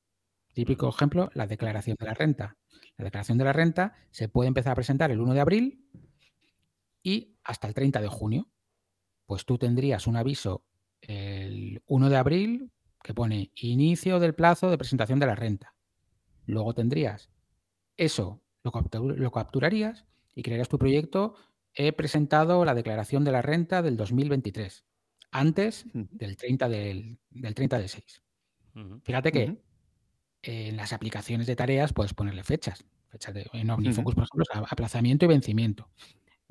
Típico 0.54 0.88
ejemplo, 0.88 1.30
la 1.34 1.46
declaración 1.46 1.96
de 1.98 2.06
la 2.06 2.14
renta. 2.14 2.56
La 2.96 3.04
declaración 3.04 3.38
de 3.38 3.44
la 3.44 3.52
renta 3.52 3.94
se 4.10 4.28
puede 4.28 4.48
empezar 4.48 4.72
a 4.72 4.76
presentar 4.76 5.10
el 5.10 5.20
1 5.20 5.34
de 5.34 5.40
abril 5.40 5.86
y 7.02 7.36
hasta 7.44 7.68
el 7.68 7.74
30 7.74 8.00
de 8.00 8.08
junio. 8.08 8.48
Pues 9.26 9.44
tú 9.44 9.58
tendrías 9.58 10.06
un 10.06 10.16
aviso 10.16 10.64
el 11.00 11.82
1 11.86 12.08
de 12.08 12.16
abril 12.16 12.72
que 13.02 13.14
pone 13.14 13.50
inicio 13.56 14.20
del 14.20 14.34
plazo 14.34 14.70
de 14.70 14.78
presentación 14.78 15.18
de 15.18 15.26
la 15.26 15.34
renta. 15.34 15.74
Luego 16.46 16.74
tendrías 16.74 17.30
eso, 17.96 18.42
lo, 18.62 18.72
lo 19.00 19.30
capturarías 19.30 20.06
y 20.34 20.42
crearías 20.42 20.68
tu 20.68 20.78
proyecto. 20.78 21.34
He 21.74 21.92
presentado 21.92 22.64
la 22.64 22.74
declaración 22.74 23.24
de 23.24 23.32
la 23.32 23.42
renta 23.42 23.82
del 23.82 23.96
2023, 23.96 24.84
antes 25.30 25.86
del 25.92 26.36
30 26.36 26.68
del, 26.68 27.18
30 27.54 27.78
de 27.78 27.88
6. 27.88 28.22
Fíjate 29.02 29.32
que 29.32 29.62
en 30.42 30.76
las 30.76 30.92
aplicaciones 30.92 31.46
de 31.46 31.56
tareas 31.56 31.92
puedes 31.92 32.14
ponerle 32.14 32.44
fechas. 32.44 32.84
Fechas 33.08 33.34
de, 33.34 33.46
en 33.52 33.70
OmniFocus, 33.70 34.14
por 34.14 34.24
ejemplo, 34.24 34.66
aplazamiento 34.68 35.24
y 35.24 35.28
vencimiento. 35.28 35.88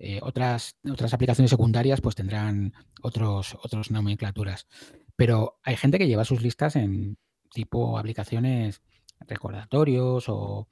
Eh, 0.03 0.19
otras, 0.23 0.77
otras 0.89 1.13
aplicaciones 1.13 1.51
secundarias 1.51 2.01
pues 2.01 2.15
tendrán 2.15 2.73
otros, 3.03 3.55
otros 3.61 3.91
nomenclaturas. 3.91 4.67
Pero 5.15 5.59
hay 5.61 5.75
gente 5.75 5.99
que 5.99 6.07
lleva 6.07 6.25
sus 6.25 6.41
listas 6.41 6.75
en 6.75 7.19
tipo 7.51 7.99
aplicaciones 7.99 8.81
recordatorios 9.27 10.25
o 10.27 10.67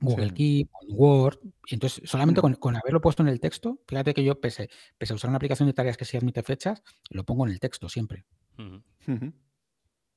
Google 0.00 0.32
Keep, 0.32 0.68
Word. 0.90 1.40
Y 1.66 1.74
entonces, 1.74 2.08
solamente 2.08 2.40
con, 2.40 2.76
haberlo 2.76 3.00
puesto 3.00 3.24
en 3.24 3.30
el 3.30 3.40
texto, 3.40 3.80
fíjate 3.88 4.14
que 4.14 4.22
yo, 4.22 4.40
pese, 4.40 4.70
pese 4.96 5.12
a 5.12 5.16
usar 5.16 5.30
una 5.30 5.38
aplicación 5.38 5.66
de 5.66 5.72
tareas 5.72 5.96
que 5.96 6.04
sí 6.04 6.16
admite 6.16 6.44
fechas, 6.44 6.84
lo 7.10 7.24
pongo 7.24 7.46
en 7.46 7.52
el 7.52 7.58
texto 7.58 7.88
siempre. 7.88 8.26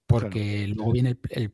Porque 0.05 0.67
luego 0.67 0.91
viene 0.91 1.17
el, 1.31 1.53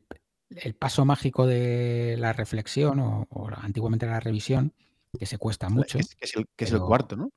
el 0.50 0.74
paso 0.74 1.04
mágico 1.04 1.46
de 1.46 2.16
la 2.18 2.32
reflexión 2.32 3.00
o, 3.00 3.26
antiguamente 3.56 4.06
la 4.06 4.20
revisión, 4.20 4.74
que 5.18 5.26
se 5.26 5.38
cuesta 5.38 5.68
mucho. 5.68 5.98
Que 5.98 6.04
es, 6.20 6.72
el, 6.72 6.80
cuarto, 6.80 7.16
¿no? 7.16 7.30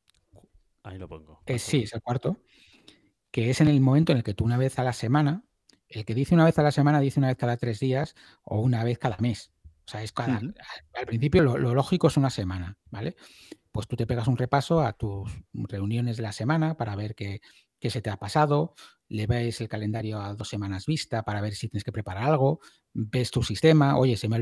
Ahí 0.84 0.98
lo 0.98 1.08
pongo. 1.08 1.42
sí, 1.58 1.84
es 1.84 1.94
el 1.94 2.02
cuarto. 2.02 2.42
Que 3.32 3.50
es 3.50 3.62
en 3.62 3.68
el 3.68 3.80
momento 3.82 4.12
en 4.12 4.20
el 4.20 4.24
que 4.24 4.34
tú 4.34 4.46
una 4.46 4.58
vez 4.58 4.80
a 4.80 4.84
la 4.84 4.94
semana, 4.94 5.44
el 5.88 6.06
que 6.06 6.16
dice 6.16 6.34
una 6.36 6.46
vez 6.46 6.58
a 6.60 6.64
la 6.64 6.72
semana 6.72 7.00
dice 7.00 7.20
una 7.20 7.28
vez 7.28 7.38
cada 7.38 7.58
tres 7.58 7.80
días 7.80 8.16
o 8.44 8.60
una 8.60 8.84
vez 8.84 8.98
cada 8.98 9.18
mes. 9.20 9.52
O 9.86 9.92
sea, 9.92 10.04
es 10.04 10.12
cada, 10.12 10.38
al, 10.38 11.06
principio 11.08 11.42
lo, 11.42 11.58
lo, 11.58 11.74
lógico 11.74 12.08
es 12.08 12.18
una 12.18 12.30
semana, 12.30 12.78
¿vale? 12.92 13.16
Pues 13.72 13.88
tú 13.88 13.96
te 13.96 14.06
pegas 14.06 14.28
un 14.28 14.38
repaso 14.38 14.82
a 14.82 14.94
tus 14.94 15.32
reuniones 15.54 16.18
de 16.18 16.24
la 16.24 16.32
semana 16.32 16.78
para 16.78 16.96
ver 16.96 17.16
qué, 17.16 17.42
qué 17.80 17.90
se 17.90 18.02
te 18.02 18.10
ha 18.10 18.18
pasado, 18.18 18.76
le 19.08 19.26
ves 19.26 19.60
el 19.62 19.68
calendario 19.68 20.22
a 20.22 20.34
dos 20.36 20.48
semanas 20.48 20.86
vista 20.86 21.24
para 21.24 21.42
ver 21.42 21.56
si 21.56 21.68
tienes 21.68 21.84
que 21.84 21.92
preparar 21.92 22.24
algo, 22.30 22.60
ves 22.94 23.32
tu 23.32 23.44
sistema, 23.44 23.98
oye, 23.98 24.16
se 24.18 24.28
me, 24.28 24.38
ha, 24.38 24.40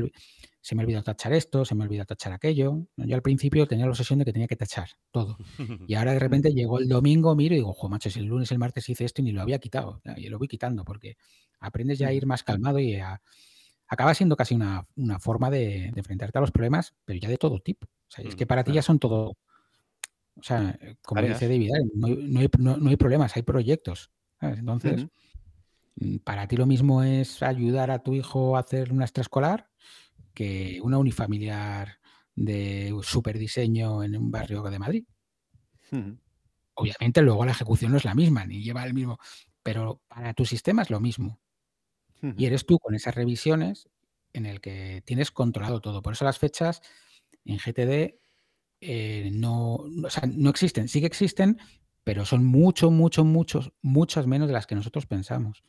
se 0.60 0.74
me 0.74 0.82
ha 0.82 0.84
olvidado 0.84 1.04
tachar 1.04 1.32
esto, 1.32 1.64
se 1.64 1.74
me 1.74 1.82
ha 1.82 1.86
olvidado 1.86 2.06
tachar 2.06 2.32
aquello. 2.32 2.86
Yo 2.96 3.14
al 3.14 3.22
principio 3.22 3.66
tenía 3.66 3.86
la 3.86 3.92
obsesión 3.92 4.18
de 4.18 4.24
que 4.24 4.32
tenía 4.32 4.48
que 4.48 4.56
tachar 4.56 4.88
todo. 5.10 5.38
Y 5.88 5.94
ahora 5.94 6.12
de 6.12 6.18
repente 6.18 6.52
llegó 6.52 6.78
el 6.78 6.88
domingo, 6.88 7.34
miro 7.34 7.54
y 7.54 7.58
digo, 7.58 7.70
ojo, 7.70 7.88
macho, 7.88 8.10
si 8.10 8.20
el 8.20 8.26
lunes, 8.26 8.52
el 8.52 8.58
martes 8.58 8.88
hice 8.88 9.04
esto 9.04 9.22
y 9.22 9.24
ni 9.24 9.32
lo 9.32 9.40
había 9.40 9.58
quitado. 9.58 10.02
Y 10.16 10.28
lo 10.28 10.38
voy 10.38 10.48
quitando 10.48 10.84
porque 10.84 11.16
aprendes 11.60 11.98
ya 11.98 12.08
a 12.08 12.12
ir 12.12 12.26
más 12.26 12.42
calmado 12.42 12.78
y 12.78 13.00
acaba 13.88 14.14
siendo 14.14 14.36
casi 14.36 14.54
una, 14.54 14.86
forma 15.20 15.50
de, 15.50 15.86
enfrentarte 15.96 16.36
a 16.36 16.40
los 16.42 16.50
problemas, 16.50 16.94
pero 17.04 17.18
ya 17.18 17.28
de 17.28 17.38
todo 17.38 17.60
tipo. 17.60 17.86
O 17.86 18.10
sea, 18.10 18.24
es 18.24 18.36
que 18.36 18.44
mm, 18.44 18.48
para 18.48 18.64
ti 18.64 18.72
ya 18.72 18.82
son 18.82 18.98
todo. 18.98 19.36
O 20.38 20.42
sea, 20.42 20.78
como 21.02 21.22
dice 21.22 21.48
David, 21.48 21.70
no 21.94 22.06
hay, 22.40 22.48
no 22.58 22.90
hay 22.90 22.96
problemas, 22.96 23.36
hay 23.36 23.42
proyectos. 23.42 24.10
Entonces, 24.40 25.06
mm, 25.96 26.18
para 26.18 26.46
ti 26.46 26.56
lo 26.56 26.66
mismo 26.66 27.02
es 27.02 27.42
ayudar 27.42 27.90
a 27.90 28.02
tu 28.02 28.14
hijo 28.14 28.56
a 28.56 28.60
hacer 28.60 28.92
una 28.92 29.04
extraescolar 29.04 29.68
que 30.32 30.78
una 30.82 30.98
unifamiliar 30.98 31.98
de 32.36 32.96
superdiseño 33.02 34.04
en 34.04 34.16
un 34.16 34.30
barrio 34.30 34.62
de 34.62 34.78
Madrid. 34.78 35.04
Obviamente 36.74 37.22
luego 37.22 37.44
la 37.44 37.50
ejecución 37.50 37.90
no 37.90 37.98
es 37.98 38.04
la 38.04 38.14
misma, 38.14 38.46
ni 38.46 38.62
lleva 38.62 38.84
el 38.84 38.94
mismo, 38.94 39.18
pero 39.64 40.00
para 40.06 40.34
tu 40.34 40.44
sistema 40.44 40.82
es 40.82 40.90
lo 40.90 41.00
mismo. 41.00 41.40
Y 42.36 42.46
eres 42.46 42.66
tú 42.66 42.78
con 42.78 42.94
esas 42.94 43.14
revisiones 43.14 43.88
en 44.32 44.46
el 44.46 44.60
que 44.60 45.02
tienes 45.04 45.30
controlado 45.30 45.80
todo. 45.80 46.02
Por 46.02 46.12
eso 46.12 46.24
las 46.24 46.38
fechas 46.38 46.82
en 47.44 47.58
GTD 47.58 48.18
eh, 48.80 49.30
no, 49.32 49.84
no 49.88 50.50
existen. 50.50 50.88
Sí 50.88 51.00
que 51.00 51.06
existen, 51.06 51.58
pero 52.04 52.24
son 52.24 52.44
mucho, 52.44 52.90
mucho, 52.90 53.24
muchos, 53.24 53.72
muchas 53.82 54.26
menos 54.26 54.48
de 54.48 54.54
las 54.54 54.66
que 54.66 54.74
nosotros 54.74 55.06
pensamos. 55.06 55.62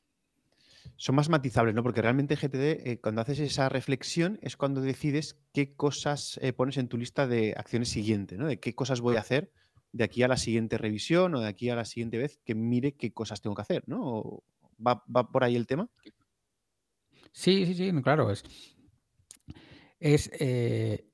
Son 0.95 1.15
más 1.15 1.30
matizables, 1.30 1.76
¿no? 1.76 1.84
Porque 1.84 2.02
realmente 2.02 2.36
GTD, 2.36 2.88
eh, 2.90 2.99
cuando 3.02 3.22
haces 3.22 3.40
esa 3.40 3.69
reflexión, 3.69 4.40
es 4.41 4.57
cuando 4.57 4.81
decides 4.81 5.40
qué 5.53 5.76
cosas 5.76 6.40
eh, 6.41 6.53
pones 6.53 6.77
en 6.77 6.88
tu 6.88 6.98
lista 6.98 7.27
de 7.27 7.53
acciones 7.57 7.90
siguiente, 7.90 8.38
¿no? 8.38 8.48
De 8.48 8.60
qué 8.60 8.76
cosas 8.76 9.02
voy 9.02 9.18
a 9.18 9.19
hacer 9.22 9.52
de 9.91 10.03
aquí 10.03 10.23
a 10.23 10.27
la 10.27 10.38
siguiente 10.38 10.77
revisión 10.77 11.36
o 11.36 11.41
de 11.41 11.48
aquí 11.48 11.69
a 11.69 11.76
la 11.76 11.86
siguiente 11.86 12.18
vez 12.18 12.40
que 12.45 12.56
mire 12.56 12.94
qué 12.94 13.11
cosas 13.11 13.41
tengo 13.41 13.56
que 13.56 13.61
hacer, 13.64 13.84
¿no? 13.88 14.44
¿Va, 14.86 15.03
por 15.06 15.44
ahí 15.44 15.56
el 15.56 15.68
tema? 15.68 15.90
Sí, 17.31 17.65
sí, 17.65 17.73
sí, 17.73 17.91
claro. 18.02 18.31
Es, 18.31 18.44
es 19.99 20.30
eh, 20.40 21.09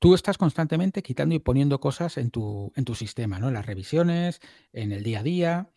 tú 0.00 0.14
estás 0.14 0.38
constantemente 0.38 1.02
quitando 1.02 1.34
y 1.34 1.38
poniendo 1.38 1.78
cosas 1.78 2.16
en 2.16 2.30
tu, 2.30 2.72
en 2.74 2.84
tu 2.84 2.94
sistema, 2.94 3.38
¿no? 3.38 3.48
En 3.48 3.54
las 3.54 3.66
revisiones, 3.66 4.40
en 4.72 4.92
el 4.92 5.04
día 5.04 5.20
a 5.20 5.22
día. 5.22 5.72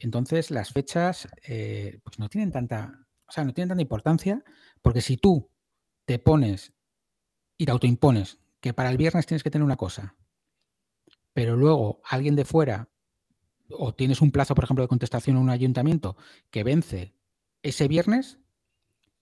Entonces, 0.00 0.50
las 0.50 0.72
fechas, 0.72 1.28
eh, 1.46 2.00
pues 2.02 2.18
no 2.18 2.28
tienen 2.28 2.50
tanta, 2.50 3.06
o 3.26 3.32
sea, 3.32 3.44
no 3.44 3.52
tienen 3.52 3.68
tanta 3.68 3.82
importancia, 3.82 4.42
porque 4.82 5.02
si 5.02 5.18
tú 5.18 5.50
te 6.06 6.18
pones 6.18 6.72
y 7.58 7.66
te 7.66 7.70
autoimpones 7.72 8.38
que 8.60 8.72
para 8.72 8.90
el 8.90 8.96
viernes 8.96 9.26
tienes 9.26 9.42
que 9.42 9.50
tener 9.50 9.64
una 9.64 9.76
cosa, 9.76 10.16
pero 11.34 11.54
luego 11.54 12.00
alguien 12.04 12.36
de 12.36 12.46
fuera, 12.46 12.88
o 13.70 13.94
tienes 13.94 14.22
un 14.22 14.30
plazo, 14.30 14.54
por 14.54 14.64
ejemplo, 14.64 14.82
de 14.82 14.88
contestación 14.88 15.36
en 15.36 15.42
un 15.42 15.50
ayuntamiento 15.50 16.16
que 16.50 16.64
vence 16.64 17.14
ese 17.62 17.86
viernes, 17.86 18.38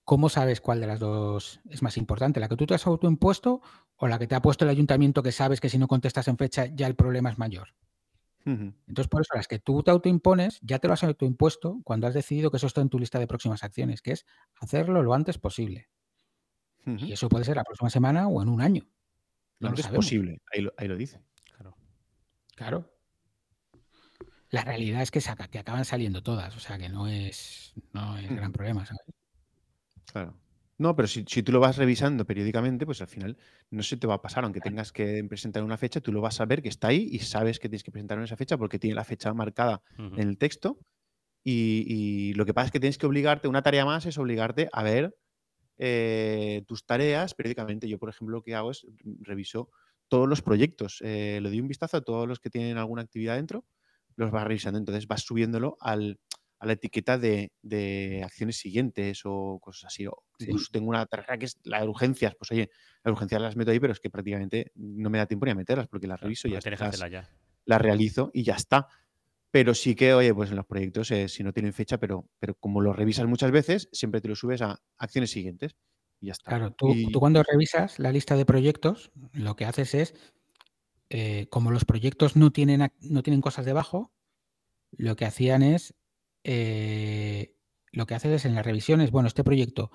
¿cómo 0.05 0.29
sabes 0.29 0.61
cuál 0.61 0.81
de 0.81 0.87
las 0.87 1.01
dos 1.01 1.61
es 1.69 1.83
más 1.83 1.97
importante? 1.97 2.39
¿La 2.39 2.49
que 2.49 2.57
tú 2.57 2.65
te 2.65 2.75
has 2.75 2.87
autoimpuesto 2.87 3.61
o 3.97 4.09
la 4.09 4.19
que 4.19 4.27
te 4.27 4.35
ha 4.35 4.43
puesto 4.43 4.65
el 4.65 4.71
ayuntamiento 4.71 5.23
que 5.23 5.33
sabes 5.33 5.61
que 5.61 5.69
si 5.69 5.79
no 5.79 5.89
contestas 5.89 6.29
en 6.29 6.37
fecha 6.37 6.67
ya 6.67 6.87
el 6.87 6.95
problema 6.95 7.31
es 7.31 7.39
mayor? 7.39 7.69
Entonces, 8.47 9.09
por 9.09 9.23
eso 9.23 9.35
las 9.35 9.49
que 9.49 9.59
tú 9.59 9.83
te 9.83 9.91
autoimpones, 9.91 10.61
ya 10.63 10.79
te 10.79 10.87
lo 10.87 10.95
has 10.95 11.03
autoimpuesto 11.03 11.81
cuando 11.83 12.07
has 12.07 12.15
decidido 12.15 12.53
que 12.53 12.59
eso 12.59 12.69
está 12.69 12.81
en 12.81 12.89
tu 12.89 12.99
lista 12.99 13.19
de 13.19 13.27
próximas 13.27 13.65
acciones, 13.65 14.03
que 14.03 14.13
es 14.13 14.25
hacerlo 14.61 15.03
lo 15.03 15.15
antes 15.15 15.37
posible. 15.37 15.89
Y 16.85 17.11
eso 17.11 17.29
puede 17.29 17.45
ser 17.45 17.57
la 17.57 17.65
próxima 17.65 17.91
semana 17.91 18.29
o 18.29 18.41
en 18.41 18.49
un 18.49 18.61
año. 18.61 18.89
lo 19.59 19.69
antes 19.71 19.89
posible, 19.89 20.41
ahí 20.53 20.87
lo, 20.87 20.97
dice. 20.97 21.21
Claro. 21.57 21.77
Claro. 22.55 22.93
La 24.51 24.63
realidad 24.63 25.03
es 25.03 25.11
que, 25.11 25.21
que 25.51 25.59
acaban 25.59 25.85
saliendo 25.85 26.23
todas, 26.23 26.57
o 26.57 26.61
sea 26.61 26.79
que 26.79 26.89
no 26.89 27.09
es, 27.09 27.75
no 27.93 28.17
es 28.17 28.31
gran 28.31 28.53
problema. 28.53 28.87
¿sabes? 28.87 29.03
Claro. 30.13 30.39
No, 30.79 30.95
pero 30.95 31.09
si, 31.09 31.25
tú 31.25 31.53
lo 31.53 31.61
vas 31.61 31.79
revisando 31.79 32.27
periódicamente, 32.27 32.85
pues 32.85 33.01
al 33.01 33.09
final 33.09 33.39
no 33.71 33.83
se 33.83 33.97
te 33.97 34.07
va 34.07 34.15
a 34.15 34.23
pasar, 34.23 34.45
aunque 34.45 34.61
tengas 34.61 34.93
que 34.93 35.25
presentar 35.25 35.63
una 35.63 35.79
fecha, 35.79 36.03
tú 36.03 36.13
lo 36.13 36.21
vas 36.21 36.41
a 36.41 36.45
ver 36.45 36.63
que 36.63 36.69
está 36.69 36.89
ahí 36.89 37.09
y 37.11 37.21
sabes 37.21 37.59
que 37.59 37.69
tienes 37.69 37.83
que 37.83 37.91
presentar 37.91 38.19
en 38.19 38.25
esa 38.25 38.37
fecha 38.37 38.59
porque 38.59 38.79
tiene 38.79 38.95
la 38.95 39.05
fecha 39.05 39.33
marcada 39.33 39.83
en 39.97 40.29
el 40.29 40.37
texto. 40.37 40.79
Y, 41.43 42.35
lo 42.35 42.45
que 42.45 42.53
pasa 42.53 42.67
es 42.67 42.73
que 42.73 42.81
tienes 42.81 42.99
que 42.99 43.07
obligarte, 43.07 43.49
una 43.49 43.63
tarea 43.63 43.87
más 43.87 44.05
es 44.05 44.19
obligarte 44.19 44.69
a 44.73 44.83
ver 44.83 45.17
eh, 45.79 46.63
tus 46.67 46.85
tareas 46.85 47.35
periódicamente. 47.35 47.89
Yo, 47.89 47.99
por 47.99 48.11
ejemplo, 48.11 48.37
lo 48.37 48.43
que 48.43 48.55
hago 48.55 48.71
es 48.71 48.87
reviso 49.21 49.71
todos 50.09 50.29
los 50.29 50.43
proyectos. 50.43 51.01
le 51.01 51.41
doy 51.41 51.61
un 51.61 51.69
vistazo 51.69 51.97
a 51.97 52.03
todos 52.03 52.29
los 52.29 52.39
que 52.39 52.51
tienen 52.51 52.77
alguna 52.77 53.03
actividad 53.03 53.37
dentro, 53.37 53.65
los 54.17 54.31
vas 54.31 54.45
revisando. 54.45 54.79
Entonces 54.79 55.07
vas 55.07 55.23
subiéndolo 55.23 55.79
al, 55.81 56.19
a 56.59 56.67
la 56.67 56.73
etiqueta 56.73 57.19
de, 57.19 57.51
acciones 58.25 58.57
siguientes 58.57 59.23
o 59.25 59.59
cosas 59.61 59.85
así. 59.87 60.07
O 60.07 60.25
incluso 60.39 60.71
tengo 60.73 60.89
una 60.89 61.05
tarea 61.07 61.39
que 61.39 61.47
es 61.47 61.59
la 61.65 61.81
de 61.81 61.89
urgencias. 61.89 62.35
Pues 62.35 62.51
oye, 62.51 62.71
las 63.05 63.13
urgencias 63.13 63.41
las 63.41 63.57
meto 63.57 63.71
ahí, 63.71 63.81
pero 63.81 63.93
es 63.93 64.01
que 64.01 64.11
prácticamente 64.11 64.73
no 64.75 65.11
me 65.11 65.19
da 65.19 65.27
tiempo 65.27 65.47
ni 65.47 65.53
a 65.53 65.55
meterlas 65.55 65.89
porque 65.89 66.07
las 66.07 66.21
reviso 66.21 66.49
y 66.49 66.53
ya, 66.53 66.61
las, 66.65 67.11
ya. 67.11 67.29
las 67.65 67.81
realizo 67.81 68.31
y 68.33 68.43
ya 68.43 68.55
está. 68.55 68.89
Pero 69.51 69.75
sí 69.75 69.95
que, 69.95 70.13
oye, 70.13 70.35
pues 70.35 70.51
en 70.51 70.57
los 70.57 70.67
proyectos, 70.67 71.11
eh, 71.11 71.29
si 71.29 71.43
no 71.43 71.53
tienen 71.53 71.73
fecha, 71.73 71.99
pero, 71.99 72.29
pero 72.39 72.55
como 72.55 72.81
lo 72.81 72.93
revisas 72.93 73.27
muchas 73.27 73.51
veces, 73.51 73.89
siempre 73.93 74.21
te 74.21 74.29
lo 74.29 74.37
subes 74.37 74.61
a 74.61 74.81
acciones 74.99 75.31
siguientes 75.31 75.77
y 76.21 76.27
ya 76.27 76.33
está. 76.33 76.51
Claro, 76.51 76.73
tú, 76.73 76.95
cuando 77.19 77.43
revisas 77.43 77.99
la 77.99 78.13
lista 78.13 78.37
de 78.37 78.45
proyectos, 78.45 79.11
lo 79.33 79.57
que 79.57 79.65
haces 79.65 79.95
es, 79.95 80.15
eh, 81.09 81.47
como 81.49 81.71
los 81.71 81.85
proyectos 81.85 82.37
no 82.37 82.51
tienen, 82.51 82.91
no 83.01 83.23
tienen 83.23 83.41
cosas 83.41 83.65
debajo, 83.65 84.13
lo 84.91 85.17
que 85.17 85.25
hacían 85.25 85.63
es 85.63 85.95
eh, 86.49 87.57
lo 87.91 88.07
que 88.07 88.15
haces 88.15 88.31
es 88.31 88.45
en 88.45 88.55
las 88.55 88.65
revisiones, 88.65 89.11
bueno, 89.11 89.27
este 89.27 89.43
proyecto, 89.43 89.91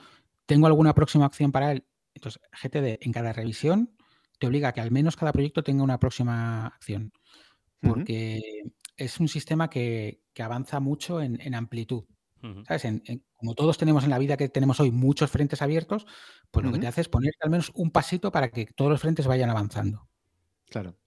¿tengo 0.46 0.68
alguna 0.68 0.94
próxima 0.94 1.26
acción 1.26 1.54
para 1.54 1.72
él? 1.72 1.86
Entonces, 2.14 2.42
GTD 2.52 2.98
en 3.06 3.14
cada 3.14 3.32
revisión 3.32 3.96
te 4.38 4.48
obliga 4.48 4.68
a 4.68 4.74
que 4.74 4.82
al 4.82 4.92
menos 4.92 5.16
cada 5.16 5.32
proyecto 5.32 5.64
tenga 5.64 5.82
una 5.82 5.98
próxima 5.98 6.68
acción, 6.68 7.14
porque 7.80 8.64
es 8.98 9.20
un 9.22 9.30
sistema 9.30 9.70
que, 9.70 10.20
avanza 10.40 10.82
mucho 10.82 11.22
en, 11.22 11.56
amplitud. 11.56 12.04
¿Sabes? 12.68 12.86
como 13.38 13.54
todos 13.54 13.78
tenemos 13.78 14.04
en 14.04 14.10
la 14.10 14.18
vida 14.18 14.36
que 14.36 14.50
tenemos 14.50 14.80
hoy 14.80 14.92
muchos 14.92 15.32
frentes 15.32 15.62
abiertos, 15.62 16.06
pues 16.50 16.66
lo 16.66 16.72
que 16.74 16.80
te 16.80 16.88
hace 16.88 17.02
es 17.02 17.08
poner 17.08 17.34
al 17.40 17.52
menos 17.52 17.72
un 17.76 17.92
pasito 17.92 18.32
para 18.32 18.50
que 18.50 18.66
todos 18.66 18.92
los 18.92 19.00
frentes 19.00 19.28
vayan 19.28 19.52
avanzando. 19.52 20.10
Claro. 20.66 20.98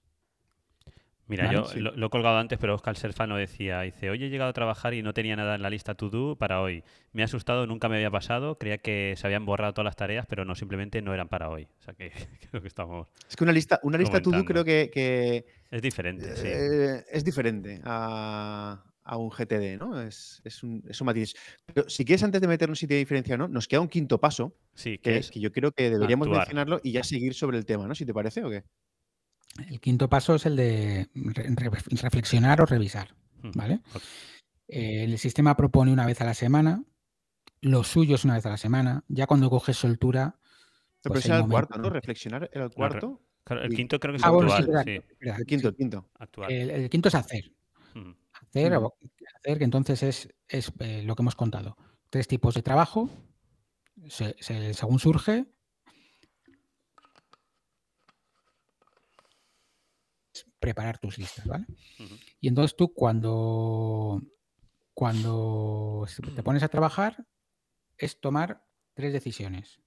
Mira, 1.27 1.51
yo 1.51 1.65
lo, 1.77 2.07
he 2.07 2.11
colgado 2.11 2.37
antes, 2.37 2.59
pero 2.59 2.75
Oscar 2.75 2.97
Serfano 2.97 3.37
decía, 3.37 3.81
dice, 3.81 4.11
hoy 4.11 4.23
he 4.23 4.29
llegado 4.29 4.51
a 4.51 4.53
trabajar 4.53 4.93
y 4.93 5.03
no 5.03 5.15
tenía 5.15 5.37
nada 5.37 5.55
en 5.55 5.63
la 5.63 5.71
lista 5.71 5.95
to 5.95 6.11
do 6.11 6.37
para 6.37 6.61
hoy. 6.61 6.85
Me 7.13 7.23
ha 7.23 7.25
asustado, 7.25 7.67
nunca 7.67 7.89
me 7.89 7.97
había 7.97 8.11
pasado, 8.11 8.59
creía 8.59 8.79
que 8.79 9.15
se 9.17 9.27
habían 9.27 9.47
borrado 9.47 9.73
todas 9.73 9.87
las 9.87 9.97
tareas, 9.97 10.27
pero 10.27 10.45
no, 10.45 10.55
simplemente 10.55 11.01
no 11.01 11.15
eran 11.15 11.29
para 11.29 11.49
hoy. 11.49 11.67
O 11.81 11.83
sea 11.83 11.95
que 11.95 12.11
creo 12.51 12.61
que 12.61 12.69
estamos... 12.69 13.09
Es 13.29 13.37
que 13.37 13.45
una 13.45 13.53
lista, 13.53 13.81
una 13.83 13.97
lista 13.97 14.21
to 14.21 14.31
do 14.31 14.45
creo 14.45 14.65
que, 14.65 15.47
Es 15.71 15.81
diferente, 15.81 16.37
sí. 16.37 16.47
Eh, 16.47 17.05
es 17.11 17.25
diferente 17.25 17.81
a, 17.85 18.83
un 19.17 19.31
GTD, 19.31 19.79
¿no? 19.79 20.03
Es, 20.03 20.43
un, 20.63 20.85
es 20.87 21.03
matiz. 21.03 21.35
Pero 21.73 21.89
si 21.89 22.05
quieres, 22.05 22.23
antes 22.23 22.41
de 22.41 22.49
meternos 22.49 22.79
si 22.79 22.87
tiene 22.87 22.99
diferencia 22.99 23.35
o 23.37 23.39
no, 23.39 23.49
nos 23.49 23.67
queda 23.67 23.81
un 23.81 23.89
quinto 23.89 24.21
paso, 24.21 24.55
sí, 24.75 24.99
que, 24.99 25.17
es 25.17 25.31
que 25.31 25.41
yo 25.41 25.53
creo 25.53 25.73
que 25.73 25.89
deberíamos 25.89 26.29
mencionarlo 26.29 26.81
y 26.83 26.93
ya 26.93 27.03
seguir 27.03 27.33
sobre 27.33 27.57
el 27.57 27.65
tema, 27.65 27.87
¿no? 27.87 27.95
Si 27.95 28.05
te 28.05 28.13
parece 28.13 28.45
o 28.45 28.51
qué. 28.51 28.65
El 29.69 29.81
quinto 29.81 30.09
paso 30.09 30.35
es 30.35 30.47
el 30.47 30.57
de 30.57 31.09
reflexionar 31.15 32.61
o 32.61 32.67
revisar. 32.67 33.15
¿vale? 33.55 33.81
Eh, 34.69 35.05
el 35.05 35.19
sistema 35.19 35.57
propone 35.57 35.93
una 35.93 36.07
vez 36.07 36.21
a 36.21 36.25
la 36.25 36.35
semana, 36.35 36.83
lo 37.61 37.85
suyo 37.85 38.17
es 38.17 38.25
una 38.25 38.35
vez 38.35 38.47
a 38.47 38.51
la 38.51 38.57
semana. 38.57 39.05
Ya 39.09 39.27
cuando 39.27 39.51
coges 39.51 39.77
soltura. 39.77 40.39
Pues 41.03 41.27
el, 41.27 41.47
cuarto, 41.47 41.79
¿no? 41.79 41.91
Reflexionar 41.91 42.51
era 42.53 42.65
el 42.65 42.71
cuarto. 42.71 43.21
el 43.49 43.75
quinto 43.75 44.01
creo 44.01 44.13
que 44.13 44.17
es 44.17 44.25
ah, 44.25 44.29
actual. 44.29 45.03
el 45.21 45.47
quinto, 45.47 45.69
el 45.69 45.75
quinto. 45.77 46.11
El, 46.49 46.91
quinto 46.91 47.09
es 47.09 47.15
hacer. 47.15 47.53
Hacer, 48.33 48.75
hacer, 48.75 49.59
que 49.59 49.65
entonces 49.65 50.03
es, 50.03 50.29
es 50.49 50.73
eh, 50.79 51.03
lo 51.05 51.15
que 51.15 51.23
hemos 51.23 51.37
contado. 51.37 51.77
Tres 52.09 52.27
tipos 52.27 52.55
de 52.55 52.63
trabajo, 52.63 53.11
según 54.09 54.99
surge, 54.99 55.47
preparar 60.61 60.99
tus 60.99 61.19
listas, 61.19 61.47
¿vale? 61.47 61.67
Y 62.41 62.49
entonces 62.49 62.77
tú 62.77 62.93
cuando, 62.93 64.23
cuando 64.95 66.07
te 66.35 66.43
pones 66.43 66.63
a 66.63 66.69
trabajar 66.69 67.27
es 67.99 68.21
tomar 68.21 68.67
tres 68.95 69.13
decisiones. 69.13 69.81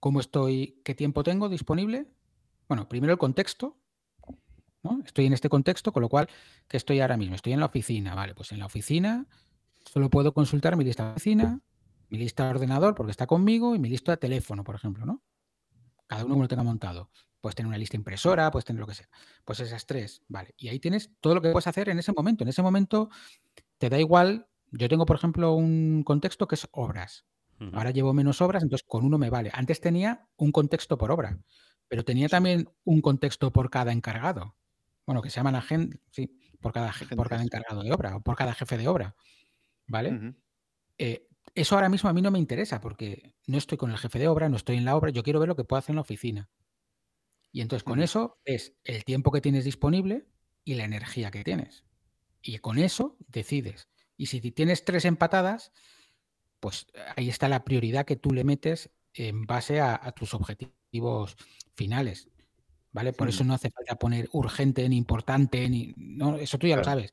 ¿Cómo 0.00 0.20
estoy? 0.20 0.80
¿Qué 0.84 0.94
tiempo 0.94 1.22
tengo 1.22 1.48
disponible? 1.48 2.06
Bueno, 2.68 2.88
primero 2.88 3.12
el 3.12 3.18
contexto. 3.18 3.78
¿no? 4.82 5.02
Estoy 5.04 5.26
en 5.26 5.32
este 5.32 5.48
contexto, 5.48 5.92
con 5.92 6.02
lo 6.02 6.08
cual, 6.08 6.28
¿qué 6.68 6.76
estoy 6.76 7.00
ahora 7.00 7.16
mismo? 7.16 7.34
Estoy 7.34 7.54
en 7.54 7.60
la 7.60 7.66
oficina, 7.66 8.14
¿vale? 8.14 8.34
Pues 8.34 8.52
en 8.52 8.58
la 8.58 8.66
oficina 8.66 9.26
solo 9.84 10.10
puedo 10.10 10.32
consultar 10.34 10.76
mi 10.76 10.84
lista 10.84 11.04
de 11.04 11.10
oficina, 11.12 11.60
mi 12.10 12.18
lista 12.18 12.44
de 12.44 12.50
ordenador 12.50 12.94
porque 12.94 13.10
está 13.10 13.26
conmigo 13.26 13.74
y 13.74 13.78
mi 13.78 13.88
lista 13.88 14.12
de 14.12 14.18
teléfono, 14.18 14.62
por 14.62 14.74
ejemplo, 14.74 15.06
¿no? 15.06 15.22
Cada 16.06 16.24
uno 16.24 16.36
lo 16.36 16.48
tenga 16.48 16.62
montado. 16.62 17.10
Puedes 17.44 17.56
tener 17.56 17.68
una 17.68 17.76
lista 17.76 17.98
impresora, 17.98 18.50
puedes 18.50 18.64
tener 18.64 18.80
lo 18.80 18.86
que 18.86 18.94
sea. 18.94 19.06
Pues 19.44 19.60
esas 19.60 19.84
tres, 19.84 20.22
vale. 20.28 20.54
Y 20.56 20.68
ahí 20.68 20.80
tienes 20.80 21.10
todo 21.20 21.34
lo 21.34 21.42
que 21.42 21.50
puedes 21.50 21.66
hacer 21.66 21.90
en 21.90 21.98
ese 21.98 22.10
momento. 22.10 22.42
En 22.42 22.48
ese 22.48 22.62
momento 22.62 23.10
te 23.76 23.90
da 23.90 24.00
igual. 24.00 24.46
Yo 24.70 24.88
tengo, 24.88 25.04
por 25.04 25.16
ejemplo, 25.16 25.52
un 25.52 26.04
contexto 26.04 26.48
que 26.48 26.54
es 26.54 26.66
obras. 26.70 27.26
Ahora 27.74 27.90
llevo 27.90 28.14
menos 28.14 28.40
obras, 28.40 28.62
entonces 28.62 28.86
con 28.88 29.04
uno 29.04 29.18
me 29.18 29.28
vale. 29.28 29.50
Antes 29.52 29.82
tenía 29.82 30.26
un 30.38 30.52
contexto 30.52 30.96
por 30.96 31.12
obra, 31.12 31.38
pero 31.86 32.02
tenía 32.02 32.30
también 32.30 32.70
un 32.82 33.02
contexto 33.02 33.52
por 33.52 33.68
cada 33.68 33.92
encargado. 33.92 34.56
Bueno, 35.04 35.20
que 35.20 35.28
se 35.28 35.36
llaman 35.36 35.54
agentes, 35.54 36.00
sí, 36.12 36.40
por 36.62 36.72
cada, 36.72 36.94
por 37.14 37.28
cada 37.28 37.42
encargado 37.42 37.82
de 37.82 37.92
obra 37.92 38.16
o 38.16 38.22
por 38.22 38.36
cada 38.36 38.54
jefe 38.54 38.78
de 38.78 38.88
obra. 38.88 39.16
¿Vale? 39.86 40.34
Eh, 40.96 41.28
eso 41.54 41.74
ahora 41.74 41.90
mismo 41.90 42.08
a 42.08 42.14
mí 42.14 42.22
no 42.22 42.30
me 42.30 42.38
interesa 42.38 42.80
porque 42.80 43.34
no 43.46 43.58
estoy 43.58 43.76
con 43.76 43.90
el 43.90 43.98
jefe 43.98 44.18
de 44.18 44.28
obra, 44.28 44.48
no 44.48 44.56
estoy 44.56 44.78
en 44.78 44.86
la 44.86 44.96
obra, 44.96 45.10
yo 45.10 45.22
quiero 45.22 45.40
ver 45.40 45.48
lo 45.50 45.56
que 45.56 45.64
puedo 45.64 45.78
hacer 45.78 45.92
en 45.92 45.96
la 45.96 46.02
oficina. 46.02 46.48
Y 47.54 47.60
entonces 47.60 47.84
con 47.84 48.02
eso 48.02 48.40
es 48.44 48.74
el 48.82 49.04
tiempo 49.04 49.30
que 49.30 49.40
tienes 49.40 49.64
disponible 49.64 50.26
y 50.64 50.74
la 50.74 50.82
energía 50.82 51.30
que 51.30 51.44
tienes. 51.44 51.84
Y 52.42 52.58
con 52.58 52.78
eso 52.78 53.16
decides. 53.28 53.86
Y 54.16 54.26
si 54.26 54.40
tienes 54.50 54.84
tres 54.84 55.04
empatadas, 55.04 55.70
pues 56.58 56.88
ahí 57.14 57.28
está 57.28 57.48
la 57.48 57.64
prioridad 57.64 58.06
que 58.06 58.16
tú 58.16 58.32
le 58.32 58.42
metes 58.42 58.90
en 59.12 59.46
base 59.46 59.80
a, 59.80 60.10
tus 60.16 60.34
objetivos 60.34 61.36
finales. 61.76 62.28
¿Vale? 62.90 63.12
Por 63.12 63.28
eso 63.28 63.44
no 63.44 63.54
hace 63.54 63.70
falta 63.70 63.94
poner 64.00 64.28
urgente 64.32 64.88
ni 64.88 64.96
importante, 64.96 65.68
ni. 65.68 65.94
No, 65.96 66.36
eso 66.36 66.58
tú 66.58 66.66
ya 66.66 66.76
lo 66.76 66.82
sabes. 66.82 67.12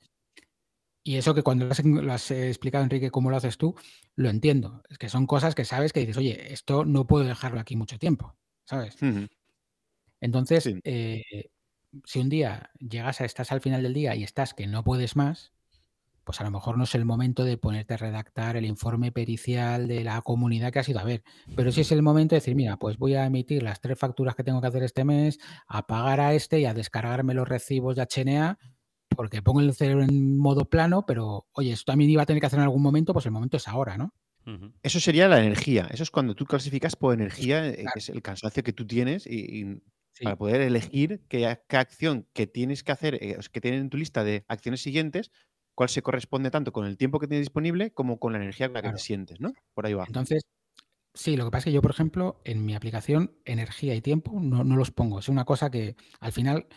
Y 1.03 1.17
eso 1.17 1.35
que 1.35 1.43
cuando 1.43 1.65
lo 1.67 2.13
has, 2.13 2.31
explicado, 2.31 2.83
Enrique, 2.83 3.11
cómo 3.11 3.29
lo 3.29 3.37
haces 3.37 3.59
tú, 3.59 3.75
lo 4.15 4.29
entiendo. 4.29 4.81
Es 4.89 4.97
que 4.97 5.07
son 5.07 5.27
cosas 5.27 5.53
que 5.53 5.65
sabes 5.65 5.93
que 5.93 5.99
dices, 5.99 6.17
oye, 6.17 6.51
esto 6.51 6.83
no 6.83 7.05
puedo 7.05 7.25
dejarlo 7.25 7.59
aquí 7.59 7.75
mucho 7.75 7.99
tiempo. 7.99 8.35
¿Sabes? 8.65 8.97
Entonces, 10.21 10.69
eh, 10.83 11.23
si 12.05 12.19
un 12.19 12.29
día 12.29 12.69
llegas 12.79 13.21
a, 13.21 13.25
estás 13.25 13.51
al 13.51 13.61
final 13.61 13.83
del 13.83 13.93
día 13.93 14.15
y 14.15 14.23
estás 14.23 14.53
que 14.53 14.67
no 14.67 14.83
puedes 14.83 15.15
más, 15.15 15.51
pues 16.23 16.39
a 16.39 16.43
lo 16.43 16.51
mejor 16.51 16.77
no 16.77 16.83
es 16.83 16.95
el 16.95 17.03
momento 17.03 17.43
de 17.43 17.57
ponerte 17.57 17.95
a 17.95 17.97
redactar 17.97 18.55
el 18.55 18.65
informe 18.65 19.11
pericial 19.11 19.87
de 19.87 20.03
la 20.03 20.21
comunidad 20.21 20.71
que 20.71 20.79
has 20.79 20.89
ido 20.89 20.99
a 20.99 21.03
ver. 21.03 21.23
Pero 21.55 21.71
sí 21.71 21.81
es 21.81 21.91
el 21.91 22.03
momento 22.03 22.35
de 22.35 22.39
decir, 22.39 22.55
mira, 22.55 22.77
pues 22.77 22.97
voy 22.97 23.15
a 23.15 23.25
emitir 23.25 23.63
las 23.63 23.81
tres 23.81 23.97
facturas 23.97 24.35
que 24.35 24.43
tengo 24.43 24.61
que 24.61 24.67
hacer 24.67 24.83
este 24.83 25.03
mes, 25.03 25.39
a 25.67 25.87
pagar 25.87 26.19
a 26.19 26.33
este 26.33 26.59
y 26.59 26.65
a 26.65 26.73
descargarme 26.73 27.33
los 27.33 27.47
recibos 27.47 27.95
de 27.95 28.03
HNA, 28.03 28.59
porque 29.09 29.41
pongo 29.41 29.59
el 29.59 29.73
cerebro 29.73 30.03
en 30.03 30.37
modo 30.37 30.69
plano, 30.69 31.05
pero 31.05 31.47
oye, 31.53 31.71
esto 31.71 31.91
también 31.91 32.11
iba 32.11 32.21
a 32.21 32.25
tener 32.25 32.39
que 32.39 32.47
hacer 32.47 32.59
en 32.59 32.63
algún 32.63 32.81
momento, 32.81 33.13
pues 33.13 33.25
el 33.25 33.31
momento 33.31 33.57
es 33.57 33.67
ahora, 33.67 33.97
¿no? 33.97 34.13
Eso 34.81 34.99
sería 34.99 35.27
la 35.27 35.39
energía. 35.39 35.87
Eso 35.91 36.03
es 36.03 36.09
cuando 36.09 36.33
tú 36.33 36.45
clasificas 36.45 36.95
por 36.95 37.13
energía, 37.13 37.67
eh, 37.67 37.85
que 37.93 37.99
es 37.99 38.09
el 38.09 38.21
cansancio 38.21 38.63
que 38.63 38.73
tú 38.73 38.87
tienes 38.87 39.27
y 39.27 39.81
para 40.23 40.37
poder 40.37 40.61
elegir 40.61 41.21
qué, 41.27 41.47
acción 41.69 42.27
que 42.33 42.47
tienes 42.47 42.83
que 42.83 42.91
hacer, 42.91 43.15
eh, 43.15 43.37
que 43.51 43.61
tienes 43.61 43.81
en 43.81 43.89
tu 43.89 43.97
lista 43.97 44.23
de 44.23 44.45
acciones 44.47 44.81
siguientes, 44.81 45.31
cuál 45.75 45.89
se 45.89 46.01
corresponde 46.01 46.51
tanto 46.51 46.71
con 46.71 46.85
el 46.85 46.97
tiempo 46.97 47.19
que 47.19 47.27
tienes 47.27 47.47
disponible 47.47 47.91
como 47.91 48.19
con 48.19 48.33
la 48.33 48.39
energía 48.39 48.67
con 48.67 48.75
la 48.75 48.81
que 48.81 48.91
te 48.91 48.99
sientes, 48.99 49.39
¿no? 49.39 49.53
Por 49.73 49.85
ahí 49.85 49.93
va. 49.93 50.05
Entonces, 50.05 50.43
sí, 51.13 51.35
lo 51.37 51.45
que 51.45 51.51
pasa 51.51 51.59
es 51.59 51.65
que 51.65 51.71
yo, 51.71 51.81
por 51.81 51.91
ejemplo, 51.91 52.41
en 52.45 52.65
mi 52.65 52.75
aplicación, 52.75 53.35
energía 53.45 53.95
y 53.95 54.01
tiempo 54.01 54.39
no, 54.39 54.63
los 54.63 54.91
pongo. 54.91 55.19
Es 55.19 55.29
una 55.29 55.45
cosa 55.45 55.71
que 55.71 55.95
al 56.19 56.31
final, 56.31 56.67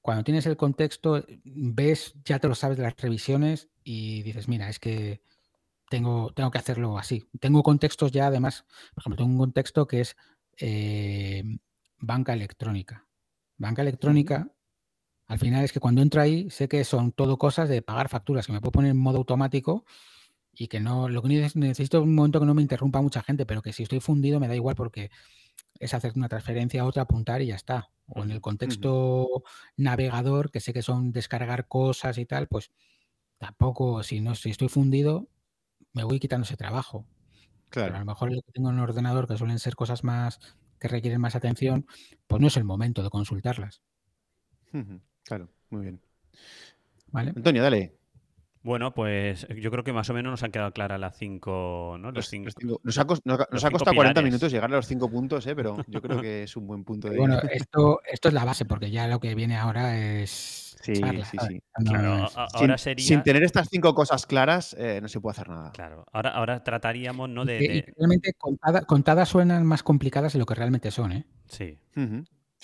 cuando 0.00 0.24
tienes 0.24 0.46
el 0.46 0.56
contexto, 0.56 1.24
ves, 1.44 2.14
ya 2.24 2.38
te 2.38 2.48
lo 2.48 2.54
sabes 2.54 2.76
de 2.76 2.84
las 2.84 2.96
revisiones 2.96 3.68
y 3.84 4.22
dices, 4.22 4.48
mira, 4.48 4.68
es 4.68 4.78
que 4.78 5.22
tengo, 5.88 6.32
tengo 6.34 6.50
que 6.50 6.58
hacerlo 6.58 6.98
así. 6.98 7.28
Tengo 7.40 7.62
contextos 7.62 8.12
ya, 8.12 8.26
además, 8.26 8.64
por 8.94 9.02
ejemplo, 9.02 9.16
tengo 9.16 9.30
un 9.30 9.38
contexto 9.38 9.86
que 9.86 10.00
es 10.00 10.16
eh, 10.58 11.42
banca 12.00 12.32
electrónica. 12.32 13.06
Banca 13.56 13.82
electrónica, 13.82 14.50
al 15.26 15.38
final 15.38 15.64
es 15.64 15.72
que 15.72 15.80
cuando 15.80 16.02
entro 16.02 16.20
ahí, 16.20 16.50
sé 16.50 16.66
que 16.68 16.82
son 16.84 17.12
todo 17.12 17.38
cosas 17.38 17.68
de 17.68 17.82
pagar 17.82 18.08
facturas, 18.08 18.46
que 18.46 18.52
me 18.52 18.60
puedo 18.60 18.72
poner 18.72 18.90
en 18.90 18.96
modo 18.96 19.18
automático 19.18 19.84
y 20.52 20.68
que 20.68 20.80
no, 20.80 21.08
lo 21.08 21.22
que 21.22 21.28
necesito 21.54 22.02
un 22.02 22.14
momento 22.14 22.40
que 22.40 22.46
no 22.46 22.54
me 22.54 22.62
interrumpa 22.62 23.00
mucha 23.00 23.22
gente, 23.22 23.46
pero 23.46 23.62
que 23.62 23.72
si 23.72 23.84
estoy 23.84 24.00
fundido 24.00 24.40
me 24.40 24.48
da 24.48 24.56
igual 24.56 24.74
porque 24.74 25.10
es 25.78 25.94
hacer 25.94 26.12
una 26.16 26.28
transferencia 26.28 26.82
a 26.82 26.86
otra, 26.86 27.02
apuntar 27.02 27.42
y 27.42 27.46
ya 27.46 27.54
está. 27.54 27.90
O 28.06 28.24
en 28.24 28.30
el 28.30 28.40
contexto 28.40 29.44
navegador, 29.76 30.50
que 30.50 30.60
sé 30.60 30.72
que 30.72 30.82
son 30.82 31.12
descargar 31.12 31.68
cosas 31.68 32.18
y 32.18 32.26
tal, 32.26 32.48
pues 32.48 32.72
tampoco, 33.38 34.02
si 34.02 34.20
no, 34.20 34.34
si 34.34 34.50
estoy 34.50 34.68
fundido, 34.68 35.28
me 35.92 36.02
voy 36.02 36.18
quitando 36.18 36.44
ese 36.44 36.56
trabajo. 36.56 37.06
Pero 37.70 37.94
a 37.94 38.00
lo 38.00 38.04
mejor 38.04 38.32
el 38.32 38.42
que 38.42 38.52
tengo 38.52 38.70
en 38.70 38.76
un 38.76 38.80
ordenador, 38.80 39.28
que 39.28 39.36
suelen 39.36 39.60
ser 39.60 39.76
cosas 39.76 40.02
más 40.02 40.40
que 40.80 40.88
requieren 40.88 41.20
más 41.20 41.36
atención, 41.36 41.86
pues 42.26 42.40
no 42.40 42.48
es 42.48 42.56
el 42.56 42.64
momento 42.64 43.02
de 43.02 43.10
consultarlas. 43.10 43.82
Claro, 45.24 45.48
muy 45.68 45.82
bien. 45.82 46.00
¿Vale? 47.08 47.32
Antonio, 47.36 47.62
dale. 47.62 48.00
Bueno, 48.62 48.92
pues 48.92 49.46
yo 49.56 49.70
creo 49.70 49.84
que 49.84 49.92
más 49.92 50.10
o 50.10 50.14
menos 50.14 50.30
nos 50.30 50.42
han 50.42 50.50
quedado 50.50 50.72
claras 50.72 51.00
las 51.00 51.16
cinco, 51.16 51.96
¿no? 51.98 52.12
Los, 52.12 52.28
cinco, 52.28 52.50
nos, 52.82 52.98
ha, 52.98 53.06
costado 53.06 53.94
40 53.94 54.20
minutos 54.20 54.52
llegar 54.52 54.70
a 54.70 54.76
los 54.76 54.86
cinco 54.86 55.10
puntos, 55.10 55.46
¿eh? 55.46 55.56
pero 55.56 55.78
yo 55.86 56.02
creo 56.02 56.20
que 56.20 56.42
es 56.42 56.56
un 56.56 56.66
buen 56.66 56.84
punto 56.84 57.08
de 57.08 57.16
Bueno, 57.16 57.38
esto, 57.50 58.00
esto 58.04 58.28
es 58.28 58.34
la 58.34 58.44
base, 58.44 58.66
porque 58.66 58.90
ya 58.90 59.06
lo 59.06 59.18
que 59.18 59.34
viene 59.34 59.56
ahora 59.56 59.96
es. 59.96 60.69
Sí, 60.80 60.94
sí, 60.96 61.36
sí. 61.46 61.62
Claro, 61.84 62.26
ahora 62.34 62.78
sin, 62.78 62.98
sin, 62.98 63.22
tener 63.22 63.42
estas 63.42 63.68
cinco 63.70 63.94
cosas 63.94 64.24
claras, 64.26 64.74
eh, 64.78 65.00
no 65.02 65.08
se 65.08 65.20
puede 65.20 65.32
hacer 65.32 65.48
nada. 65.48 65.72
Claro, 65.72 66.06
ahora, 66.12 66.30
ahora 66.30 66.64
trataríamos, 66.64 67.28
¿no? 67.28 67.44
De, 67.44 67.92
realmente 67.96 68.32
contadas 68.86 69.28
suenan 69.28 69.66
más 69.66 69.82
complicadas 69.82 70.32
de 70.32 70.38
lo 70.38 70.46
que 70.46 70.54
realmente 70.54 70.90
son, 70.90 71.12
¿eh? 71.12 71.26
Sí. 71.46 71.78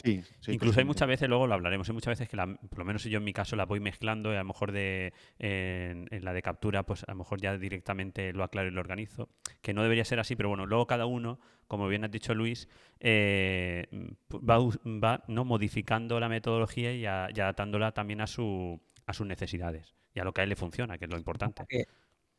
Sí, 0.04 0.22
Incluso 0.48 0.78
hay 0.78 0.84
muchas 0.84 1.08
veces, 1.08 1.26
luego 1.26 1.46
lo 1.46 1.54
hablaremos, 1.54 1.88
hay 1.88 1.94
muchas 1.94 2.18
veces 2.18 2.28
que, 2.28 2.36
por 2.36 2.78
lo 2.78 2.84
menos 2.84 3.04
yo 3.04 3.16
en 3.16 3.24
mi 3.24 3.32
caso 3.32 3.56
la 3.56 3.64
voy 3.64 3.80
mezclando 3.80 4.30
y 4.30 4.34
a 4.34 4.40
lo 4.40 4.44
mejor 4.44 4.70
de, 4.70 5.14
en, 5.38 6.06
la 6.22 6.34
de 6.34 6.42
captura, 6.42 6.84
pues 6.84 7.02
a 7.04 7.12
lo 7.12 7.16
mejor 7.16 7.40
ya 7.40 7.56
directamente 7.56 8.34
lo 8.34 8.44
aclaro 8.44 8.68
y 8.68 8.72
lo 8.72 8.80
organizo, 8.80 9.30
que 9.62 9.72
no 9.72 9.82
debería 9.82 10.04
ser 10.04 10.20
así, 10.20 10.36
pero 10.36 10.50
bueno, 10.50 10.66
luego 10.66 10.86
cada 10.86 11.06
uno, 11.06 11.40
como 11.66 11.88
bien 11.88 12.04
has 12.04 12.10
dicho 12.10 12.34
Luis, 12.34 12.68
eh, 13.00 13.86
va, 14.30 15.24
¿no? 15.28 15.44
modificando 15.46 16.20
la 16.20 16.28
metodología 16.28 16.92
y, 16.92 17.06
adaptándola 17.06 17.92
también 17.92 18.20
a, 18.20 18.26
su, 18.26 18.78
a 19.06 19.14
sus 19.14 19.26
necesidades 19.26 19.94
y 20.14 20.20
a 20.20 20.24
lo 20.24 20.34
que 20.34 20.42
a 20.42 20.44
él 20.44 20.50
le 20.50 20.56
funciona, 20.56 20.98
que 20.98 21.06
es 21.06 21.10
lo 21.10 21.16
importante. 21.16 21.64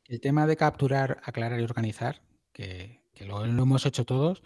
El 0.05 0.21
tema 0.21 0.45
de 0.45 0.55
capturar, 0.55 1.19
aclarar 1.23 1.59
y 1.59 1.63
organizar, 1.63 2.21
que, 2.53 3.01
lo 3.25 3.43
hemos 3.43 3.85
hecho 3.87 4.05
todos, 4.05 4.43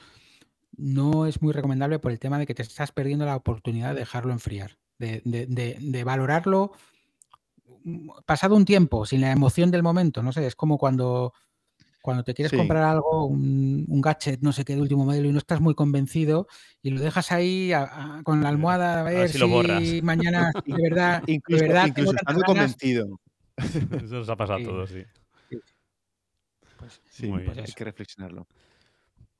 no 0.77 1.25
es 1.25 1.41
muy 1.41 1.53
recomendable 1.53 1.99
por 1.99 2.11
el 2.11 2.19
tema 2.19 2.39
de 2.39 2.45
que 2.45 2.55
te 2.55 2.63
estás 2.63 2.91
perdiendo 2.91 3.25
la 3.25 3.35
oportunidad 3.35 3.93
de 3.93 4.01
dejarlo 4.01 4.31
enfriar, 4.31 4.77
de, 4.97 6.03
valorarlo 6.05 6.71
mm, 7.83 8.09
pasado 8.25 8.55
un 8.55 8.65
tiempo, 8.65 9.05
sin 9.05 9.21
la 9.21 9.31
emoción 9.31 9.71
del 9.71 9.83
momento. 9.83 10.23
No 10.23 10.31
sé, 10.31 10.45
es 10.47 10.55
como 10.55 10.77
cuando, 10.77 11.33
cuando 12.01 12.23
te 12.23 12.33
quieres 12.33 12.57
comprar 12.57 12.83
algo, 12.83 13.25
un, 13.25 14.01
gadget, 14.01 14.41
no 14.41 14.53
sé 14.53 14.63
qué, 14.65 14.75
de 14.75 14.81
último 14.81 15.05
modelo, 15.05 15.27
y 15.27 15.31
no 15.31 15.37
estás 15.37 15.61
muy 15.61 15.75
convencido, 15.75 16.47
y 16.81 16.91
lo 16.91 17.01
dejas 17.01 17.31
ahí 17.31 17.71
con 18.23 18.41
la 18.41 18.49
almohada 18.49 19.01
a 19.01 19.03
ver, 19.03 19.29
si, 19.29 20.01
mañana 20.01 20.51
de 20.65 20.89
verdad. 20.89 21.23
incluso, 21.27 21.63
de 21.63 21.67
verdad 21.67 21.87
incluso 21.87 22.15
estando 22.15 22.43
convencido. 22.43 23.19
Eso 23.57 24.15
nos 24.15 24.29
ha 24.29 24.35
pasado 24.35 24.59
a 24.59 24.63
todos, 24.63 24.89
sí. 24.89 25.03
Pues, 26.77 26.99
sí, 27.09 27.27
pues 27.27 27.57
hay 27.57 27.73
que 27.73 27.83
reflexionarlo. 27.83 28.47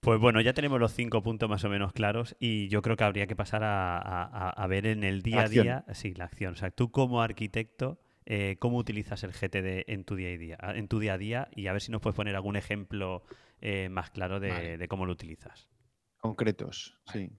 Pues 0.02 0.20
bueno, 0.20 0.42
ya 0.42 0.54
tenemos 0.54 0.80
los 0.80 0.94
cinco 0.94 1.22
puntos 1.22 1.48
más 1.48 1.64
o 1.64 1.70
menos 1.70 1.94
claros 1.94 2.36
y 2.40 2.68
yo 2.70 2.82
creo 2.82 2.98
que 2.98 3.04
habría 3.04 3.28
que 3.28 3.36
pasar 3.36 3.62
a, 3.64 4.66
ver 4.68 4.88
en 4.88 5.04
el 5.04 5.22
día 5.22 5.42
a 5.42 5.48
día, 5.48 5.86
sí, 5.94 6.16
la 6.16 6.26
acción. 6.26 6.54
O 6.54 6.58
sea, 6.58 6.72
tú 6.72 6.90
como 6.90 7.22
arquitecto, 7.22 8.00
eh, 8.26 8.58
¿cómo 8.60 8.78
utilizas 8.78 9.24
el 9.24 9.32
GTD 9.32 9.92
en 9.92 10.04
tu 10.04 10.16
día 10.16 10.30
a 10.30 10.38
día, 10.38 10.58
en 10.74 10.88
tu 10.88 10.98
día 10.98 11.14
a 11.14 11.18
día? 11.20 11.50
Y 11.56 11.68
a 11.68 11.74
ver 11.74 11.84
si 11.84 11.92
nos 11.92 12.02
puedes 12.02 12.16
poner 12.16 12.36
algún 12.36 12.56
ejemplo 12.56 13.22
eh, 13.62 13.90
más 13.90 14.10
claro 14.10 14.40
de, 14.40 14.84
cómo 14.90 15.06
lo 15.06 15.12
utilizas. 15.12 15.70
Concretos, 16.18 16.98
sí. 17.06 17.32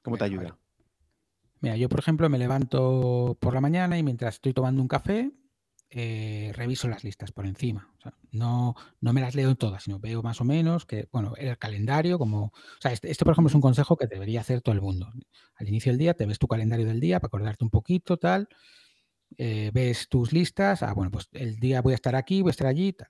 ¿Cómo 0.00 0.16
te 0.16 0.24
ayuda? 0.24 0.56
Mira, 1.60 1.76
yo 1.76 1.90
por 1.90 1.98
ejemplo 1.98 2.30
me 2.30 2.38
levanto 2.38 3.36
por 3.38 3.52
la 3.52 3.60
mañana 3.60 3.98
y 3.98 4.02
mientras 4.02 4.36
estoy 4.36 4.54
tomando 4.54 4.80
un 4.80 4.88
café, 4.88 5.30
eh, 5.90 6.52
reviso 6.54 6.86
las 6.88 7.02
listas 7.02 7.32
por 7.32 7.46
encima. 7.46 7.94
no, 8.30 8.74
no 9.00 9.12
me 9.12 9.20
las 9.20 9.34
leo 9.34 9.54
todas, 9.54 9.84
sino 9.84 9.98
veo 9.98 10.22
más 10.22 10.40
o 10.40 10.44
menos 10.44 10.84
que, 10.84 11.08
bueno, 11.12 11.34
el 11.36 11.56
calendario, 11.58 12.18
como. 12.18 12.46
O 12.46 12.52
sea, 12.80 12.92
este, 12.92 13.10
este, 13.10 13.24
por 13.24 13.32
ejemplo, 13.32 13.48
es 13.48 13.54
un 13.54 13.60
consejo 13.62 13.96
que 13.96 14.06
debería 14.06 14.40
hacer 14.40 14.60
todo 14.60 14.74
el 14.74 14.82
mundo. 14.82 15.10
Al 15.54 15.68
inicio 15.68 15.92
del 15.92 15.98
día 15.98 16.14
te 16.14 16.26
ves 16.26 16.38
tu 16.38 16.46
calendario 16.46 16.86
del 16.86 17.00
día 17.00 17.20
para 17.20 17.28
acordarte 17.28 17.64
un 17.64 17.70
poquito, 17.70 18.18
tal. 18.18 18.48
Eh, 19.38 19.70
ves 19.72 20.08
tus 20.08 20.32
listas. 20.32 20.82
Ah, 20.82 20.92
bueno, 20.94 21.10
pues 21.10 21.28
el 21.32 21.56
día 21.56 21.80
voy 21.80 21.92
a 21.92 21.96
estar 21.96 22.14
aquí, 22.16 22.42
voy 22.42 22.50
a 22.50 22.52
estar 22.52 22.66
allí, 22.66 22.92
tal. 22.92 23.08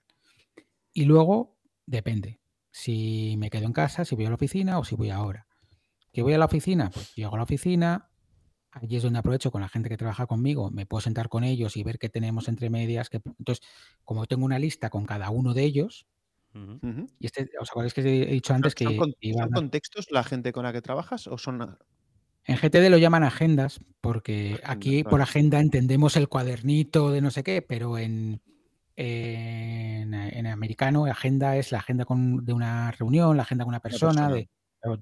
Y 0.93 1.05
luego, 1.05 1.57
depende. 1.85 2.39
Si 2.71 3.35
me 3.37 3.49
quedo 3.49 3.65
en 3.65 3.73
casa, 3.73 4.05
si 4.05 4.15
voy 4.15 4.25
a 4.25 4.29
la 4.29 4.35
oficina 4.35 4.79
o 4.79 4.85
si 4.85 4.95
voy 4.95 5.09
ahora. 5.09 5.47
¿Que 6.13 6.21
voy 6.21 6.33
a 6.33 6.37
la 6.37 6.45
oficina? 6.45 6.89
Pues 6.91 7.13
llego 7.15 7.35
a 7.35 7.37
la 7.37 7.43
oficina, 7.43 8.08
Allí 8.71 8.97
es 8.97 9.03
donde 9.03 9.19
aprovecho 9.19 9.51
con 9.51 9.61
la 9.61 9.69
gente 9.69 9.89
que 9.89 9.97
trabaja 9.97 10.27
conmigo, 10.27 10.69
me 10.69 10.85
puedo 10.85 11.01
sentar 11.01 11.27
con 11.27 11.43
ellos 11.43 11.75
y 11.75 11.83
ver 11.83 11.97
qué 11.97 12.09
tenemos 12.09 12.47
entre 12.47 12.69
medias. 12.69 13.09
Que, 13.09 13.21
entonces, 13.39 13.65
como 14.03 14.27
tengo 14.27 14.45
una 14.45 14.59
lista 14.59 14.89
con 14.89 15.05
cada 15.05 15.29
uno 15.31 15.53
de 15.53 15.63
ellos, 15.63 16.05
y 17.19 17.25
este, 17.25 17.49
¿os 17.59 17.69
acordáis 17.69 17.93
que 17.93 18.01
he 18.01 18.31
dicho 18.31 18.53
antes 18.53 18.75
que... 18.75 18.85
¿Son, 18.85 19.51
contextos 19.53 20.07
la 20.11 20.23
gente 20.23 20.51
con 20.51 20.63
la 20.63 20.73
que 20.73 20.81
trabajas 20.81 21.27
o 21.27 21.37
son... 21.37 21.77
En 22.45 22.57
GTD 22.57 22.89
lo 22.89 22.97
llaman 22.97 23.23
agendas, 23.23 23.79
porque 24.01 24.59
aquí 24.63 25.03
por 25.03 25.21
agenda 25.21 25.59
entendemos 25.59 26.15
el 26.15 26.27
cuadernito 26.27 27.11
de 27.11 27.21
no 27.21 27.29
sé 27.29 27.43
qué, 27.43 27.61
pero 27.61 27.97
en, 27.99 28.41
en, 28.95 30.47
americano 30.47 31.05
agenda 31.05 31.57
es 31.57 31.71
la 31.71 31.79
agenda 31.79 32.05
con, 32.05 32.43
de 32.45 32.53
una 32.53 32.91
reunión, 32.91 33.37
la 33.37 33.43
agenda 33.43 33.65
con 33.65 33.69
una 33.69 33.81
persona, 33.81 34.29
de 34.29 34.49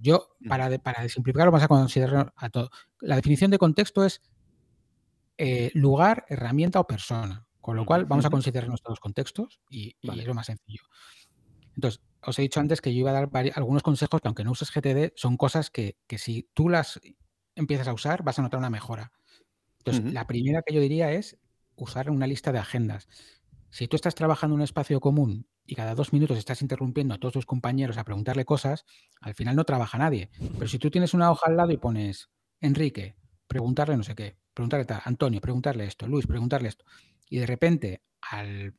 yo, 0.02 0.36
para, 0.48 0.78
para 0.80 1.08
simplificarlo, 1.10 1.52
vamos 1.52 1.64
a 1.64 1.68
considerar 1.68 2.34
a 2.36 2.50
todo. 2.50 2.70
La 3.00 3.16
definición 3.16 3.52
de 3.52 3.58
contexto 3.58 4.04
es 4.04 4.22
eh, 5.38 5.72
lugar, 5.74 6.26
herramienta 6.30 6.80
o 6.80 6.88
persona. 6.88 7.46
Con 7.62 7.76
lo 7.76 7.86
cual, 7.86 8.06
vamos 8.06 8.26
a 8.26 8.30
considerar 8.30 8.70
nuestros 8.70 9.00
contextos 9.00 9.60
y, 9.70 9.98
es 10.02 10.26
lo 10.26 10.34
más 10.34 10.46
sencillo. 10.46 10.84
Entonces, 11.76 12.02
os 12.22 12.40
he 12.40 12.42
dicho 12.42 12.62
antes 12.62 12.80
que 12.80 12.94
yo 12.94 13.02
iba 13.02 13.10
a 13.10 13.14
dar 13.14 13.30
algunos 13.56 13.84
consejos 13.84 14.22
que, 14.22 14.28
aunque 14.30 14.46
no 14.46 14.52
uses 14.52 14.72
GTD, 14.72 15.12
son 15.16 15.36
cosas 15.36 15.70
que, 15.70 15.98
si 16.18 16.50
tú 16.54 16.70
las 16.70 17.00
empiezas 17.56 17.90
a 17.90 17.94
usar, 17.94 18.24
vas 18.24 18.40
a 18.40 18.42
notar 18.42 18.58
una 18.58 18.70
mejora. 18.70 19.12
Entonces, 19.80 20.14
la 20.14 20.26
primera 20.28 20.62
que 20.62 20.74
yo 20.74 20.80
diría 20.80 21.12
es 21.12 21.38
usar 21.76 22.10
una 22.10 22.26
lista 22.26 22.54
de 22.54 22.60
agendas. 22.60 23.08
Si 23.70 23.88
tú 23.88 23.96
estás 23.96 24.16
trabajando 24.16 24.56
en 24.56 24.60
un 24.60 24.64
espacio 24.64 25.00
común 25.00 25.48
y 25.66 25.76
cada 25.76 25.96
dos 25.96 26.14
minutos 26.14 26.38
estás 26.38 26.62
interrumpiendo 26.62 27.14
a 27.14 27.18
todos 27.18 27.34
tus 27.34 27.46
compañeros 27.46 27.98
a 27.98 28.04
preguntarle 28.04 28.46
cosas, 28.46 28.86
al 29.22 29.34
final 29.34 29.56
no 29.56 29.66
trabaja 29.66 29.98
nadie. 29.98 30.30
Pero 30.54 30.68
si 30.68 30.80
tú 30.80 30.90
tienes 30.90 31.14
una 31.14 31.32
hoja 31.32 31.48
al 31.48 31.58
lado 31.58 31.72
y 31.72 31.78
pones 31.78 32.30
Enrique, 32.62 33.16
preguntarle 33.48 33.98
no 33.98 34.04
sé 34.04 34.16
qué, 34.16 34.38
preguntarle 34.54 34.86
tal, 34.86 35.02
Antonio, 35.06 35.42
preguntarle 35.42 35.86
esto, 35.86 36.08
Luis, 36.08 36.26
preguntarle 36.26 36.70
esto, 36.70 36.86
y 37.30 37.38
de 37.38 37.46
repente 37.46 38.02
al, 38.22 38.76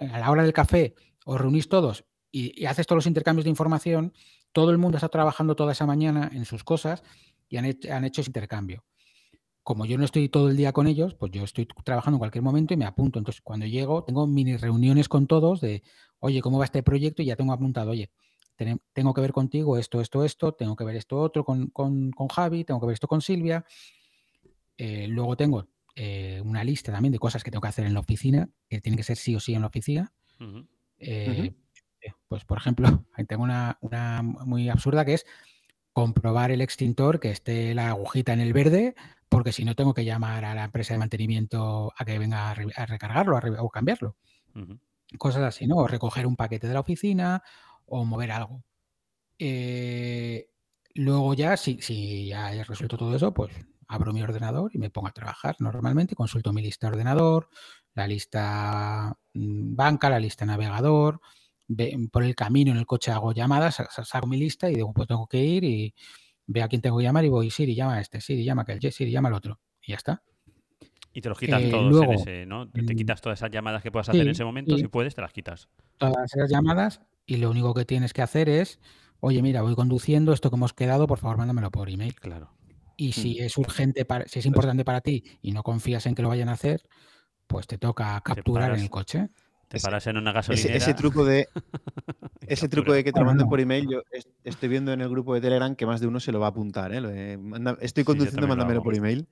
a 0.00 0.18
la 0.18 0.30
hora 0.30 0.42
del 0.42 0.52
café 0.52 0.94
os 1.24 1.40
reunís 1.40 1.68
todos 1.68 2.04
y, 2.32 2.64
haces 2.66 2.86
todos 2.86 2.98
los 2.98 3.06
intercambios 3.06 3.44
de 3.44 3.50
información, 3.50 4.12
todo 4.52 4.70
el 4.70 4.78
mundo 4.78 4.96
está 4.96 5.08
trabajando 5.08 5.54
toda 5.54 5.72
esa 5.72 5.86
mañana 5.86 6.30
en 6.32 6.44
sus 6.44 6.64
cosas 6.64 7.02
y 7.48 7.58
han 7.58 7.66
hecho 8.04 8.20
ese 8.20 8.30
intercambio 8.30 8.84
como 9.66 9.84
yo 9.84 9.98
no 9.98 10.04
estoy 10.04 10.28
todo 10.28 10.48
el 10.48 10.56
día 10.56 10.72
con 10.72 10.86
ellos, 10.86 11.16
pues 11.16 11.32
yo 11.32 11.42
estoy 11.42 11.66
trabajando 11.82 12.14
en 12.14 12.18
cualquier 12.20 12.44
momento 12.44 12.72
y 12.72 12.76
me 12.76 12.84
apunto. 12.84 13.18
Entonces, 13.18 13.42
cuando 13.42 13.66
llego, 13.66 14.04
tengo 14.04 14.24
mini 14.28 14.56
reuniones 14.56 15.08
con 15.08 15.26
todos 15.26 15.60
de, 15.60 15.82
oye, 16.20 16.40
¿cómo 16.40 16.58
va 16.58 16.66
este 16.66 16.84
proyecto? 16.84 17.20
Y 17.20 17.24
ya 17.24 17.34
tengo 17.34 17.52
apuntado, 17.52 17.90
oye, 17.90 18.12
tengo 18.92 19.12
que 19.12 19.20
ver 19.20 19.32
contigo 19.32 19.76
esto, 19.76 20.00
esto, 20.00 20.24
esto, 20.24 20.52
tengo 20.52 20.76
que 20.76 20.84
ver 20.84 20.94
esto 20.94 21.18
otro 21.18 21.44
con, 21.44 21.72
Javi, 22.32 22.62
tengo 22.62 22.78
que 22.78 22.86
ver 22.86 22.94
esto 22.94 23.08
con 23.08 23.20
Silvia. 23.20 23.64
Eh, 24.78 25.08
luego 25.08 25.36
tengo 25.36 25.66
eh, 25.96 26.40
una 26.44 26.62
lista 26.62 26.92
también 26.92 27.10
de 27.10 27.18
cosas 27.18 27.42
que 27.42 27.50
tengo 27.50 27.62
que 27.62 27.68
hacer 27.68 27.86
en 27.86 27.94
la 27.94 28.00
oficina, 28.00 28.48
que 28.68 28.80
tienen 28.80 28.96
que 28.96 29.02
ser 29.02 29.16
sí 29.16 29.34
o 29.34 29.40
sí 29.40 29.52
en 29.52 29.62
la 29.62 29.66
oficina. 29.66 30.12
Eh, 31.00 31.56
pues, 32.28 32.44
por 32.44 32.58
ejemplo, 32.58 33.04
tengo 33.28 33.42
una, 33.42 33.78
una 33.80 34.22
muy 34.22 34.68
absurda 34.68 35.04
que 35.04 35.14
es 35.14 35.26
comprobar 35.92 36.52
el 36.52 36.60
extintor 36.60 37.18
que 37.18 37.30
esté 37.30 37.74
la 37.74 37.88
agujita 37.88 38.32
en 38.32 38.40
el 38.40 38.52
verde 38.52 38.94
porque 39.28 39.52
si 39.52 39.64
no 39.64 39.74
tengo 39.74 39.94
que 39.94 40.04
llamar 40.04 40.44
a 40.44 40.54
la 40.54 40.64
empresa 40.64 40.94
de 40.94 40.98
mantenimiento 40.98 41.92
a 41.96 42.04
que 42.04 42.18
venga 42.18 42.50
a, 42.50 42.54
recargarlo 42.54 43.38
o 43.58 43.70
cambiarlo. 43.70 44.16
Cosas 45.18 45.42
así, 45.42 45.66
¿no? 45.66 45.76
O 45.76 45.86
recoger 45.86 46.26
un 46.26 46.36
paquete 46.36 46.66
de 46.68 46.74
la 46.74 46.80
oficina 46.80 47.42
o 47.86 48.04
mover 48.04 48.32
algo. 48.32 48.62
Eh, 49.38 50.48
luego 50.94 51.34
ya, 51.34 51.56
si, 51.56 51.80
si 51.80 52.28
ya 52.28 52.54
he 52.54 52.64
resuelto 52.64 52.96
todo 52.96 53.14
eso, 53.14 53.32
pues 53.32 53.52
abro 53.88 54.12
mi 54.12 54.22
ordenador 54.22 54.70
y 54.74 54.78
me 54.78 54.90
pongo 54.90 55.08
a 55.08 55.12
trabajar 55.12 55.56
normalmente, 55.58 56.16
consulto 56.16 56.52
mi 56.52 56.62
lista 56.62 56.86
de 56.86 56.94
ordenador, 56.94 57.48
la 57.94 58.06
lista 58.06 59.16
mm, 59.34 59.76
banca, 59.76 60.10
la 60.10 60.20
lista 60.20 60.44
navegador, 60.44 61.20
por 62.12 62.22
el 62.22 62.34
camino 62.34 62.70
en 62.70 62.78
el 62.78 62.86
coche 62.86 63.10
hago 63.10 63.32
llamadas, 63.32 63.82
saco 63.90 64.26
mi 64.26 64.36
lista 64.36 64.70
y 64.70 64.76
digo, 64.76 64.92
pues 64.92 65.08
tengo 65.08 65.26
que 65.26 65.42
ir 65.42 65.64
y 65.64 65.94
ve 66.46 66.62
a 66.62 66.68
quién 66.68 66.80
tengo 66.80 66.98
que 66.98 67.04
llamar 67.04 67.24
y 67.24 67.28
voy, 67.28 67.50
Siri, 67.50 67.74
llama 67.74 67.94
a 67.94 68.00
este, 68.00 68.20
Siri, 68.20 68.44
llama 68.44 68.62
a 68.62 68.64
aquel, 68.64 68.92
Siri, 68.92 69.10
llama 69.10 69.28
al 69.28 69.34
otro. 69.34 69.60
Y 69.82 69.92
ya 69.92 69.96
está. 69.96 70.22
Y 71.12 71.22
te 71.22 71.30
los 71.30 71.38
quitas 71.38 71.62
eh, 71.62 71.70
todos 71.70 72.02
en 72.02 72.12
ese, 72.12 72.46
¿no? 72.46 72.68
Te, 72.68 72.82
mm, 72.82 72.86
quitas 72.88 73.22
todas 73.22 73.38
esas 73.38 73.50
llamadas 73.50 73.82
que 73.82 73.90
puedas 73.90 74.08
hacer 74.08 74.20
en 74.20 74.28
ese 74.28 74.44
momento, 74.44 74.76
si 74.76 74.86
puedes, 74.88 75.14
te 75.14 75.22
las 75.22 75.32
quitas. 75.32 75.68
Todas 75.96 76.34
esas 76.34 76.50
llamadas 76.50 77.00
y 77.24 77.38
lo 77.38 77.50
único 77.50 77.72
que 77.72 77.86
tienes 77.86 78.12
que 78.12 78.20
hacer 78.20 78.50
es, 78.50 78.80
oye, 79.20 79.40
mira, 79.40 79.62
voy 79.62 79.74
conduciendo, 79.74 80.34
esto 80.34 80.50
que 80.50 80.56
hemos 80.56 80.74
quedado, 80.74 81.06
por 81.06 81.18
favor, 81.18 81.38
mándamelo 81.38 81.70
por 81.70 81.88
email. 81.88 82.14
Claro. 82.16 82.50
Y 82.98 83.12
si 83.12 83.40
mm. 83.40 83.44
es 83.44 83.56
urgente, 83.56 84.04
para, 84.04 84.26
si 84.28 84.40
es 84.40 84.46
importante 84.46 84.84
para 84.84 85.00
ti 85.00 85.24
y 85.40 85.52
no 85.52 85.62
confías 85.62 86.04
en 86.04 86.14
que 86.14 86.20
lo 86.20 86.28
vayan 86.28 86.50
a 86.50 86.52
hacer, 86.52 86.82
pues 87.46 87.66
te 87.66 87.78
toca 87.78 88.20
capturar 88.22 88.74
en 88.74 88.80
el 88.80 88.90
coche. 88.90 89.30
Te 89.68 89.76
Ese- 89.78 89.84
paras 89.86 90.06
en 90.06 90.16
una 90.16 90.32
gasolinera. 90.32 90.76
ese 90.76 90.94
truco 90.94 91.24
de 91.24 91.48
ese 92.46 92.68
truco 92.68 92.92
de 92.92 93.02
que 93.04 93.12
te 93.12 93.20
lo 93.20 93.26
manden 93.26 93.48
por 93.48 93.60
email, 93.60 93.88
yo 93.90 94.02
es- 94.12 94.28
estoy 94.44 94.68
viendo 94.68 94.92
en 94.92 95.00
el 95.00 95.08
grupo 95.08 95.34
de 95.34 95.40
Telegram 95.40 95.74
que 95.74 95.86
más 95.86 96.00
de 96.00 96.06
uno 96.06 96.20
se 96.20 96.32
lo 96.32 96.40
va 96.40 96.46
a 96.46 96.50
apuntar. 96.50 96.92
¿eh? 96.94 97.38
Estoy 97.80 98.04
conduciendo, 98.04 98.42
lo 98.42 98.48
mándamelo 98.48 98.82
por 98.82 98.94
email. 98.96 99.26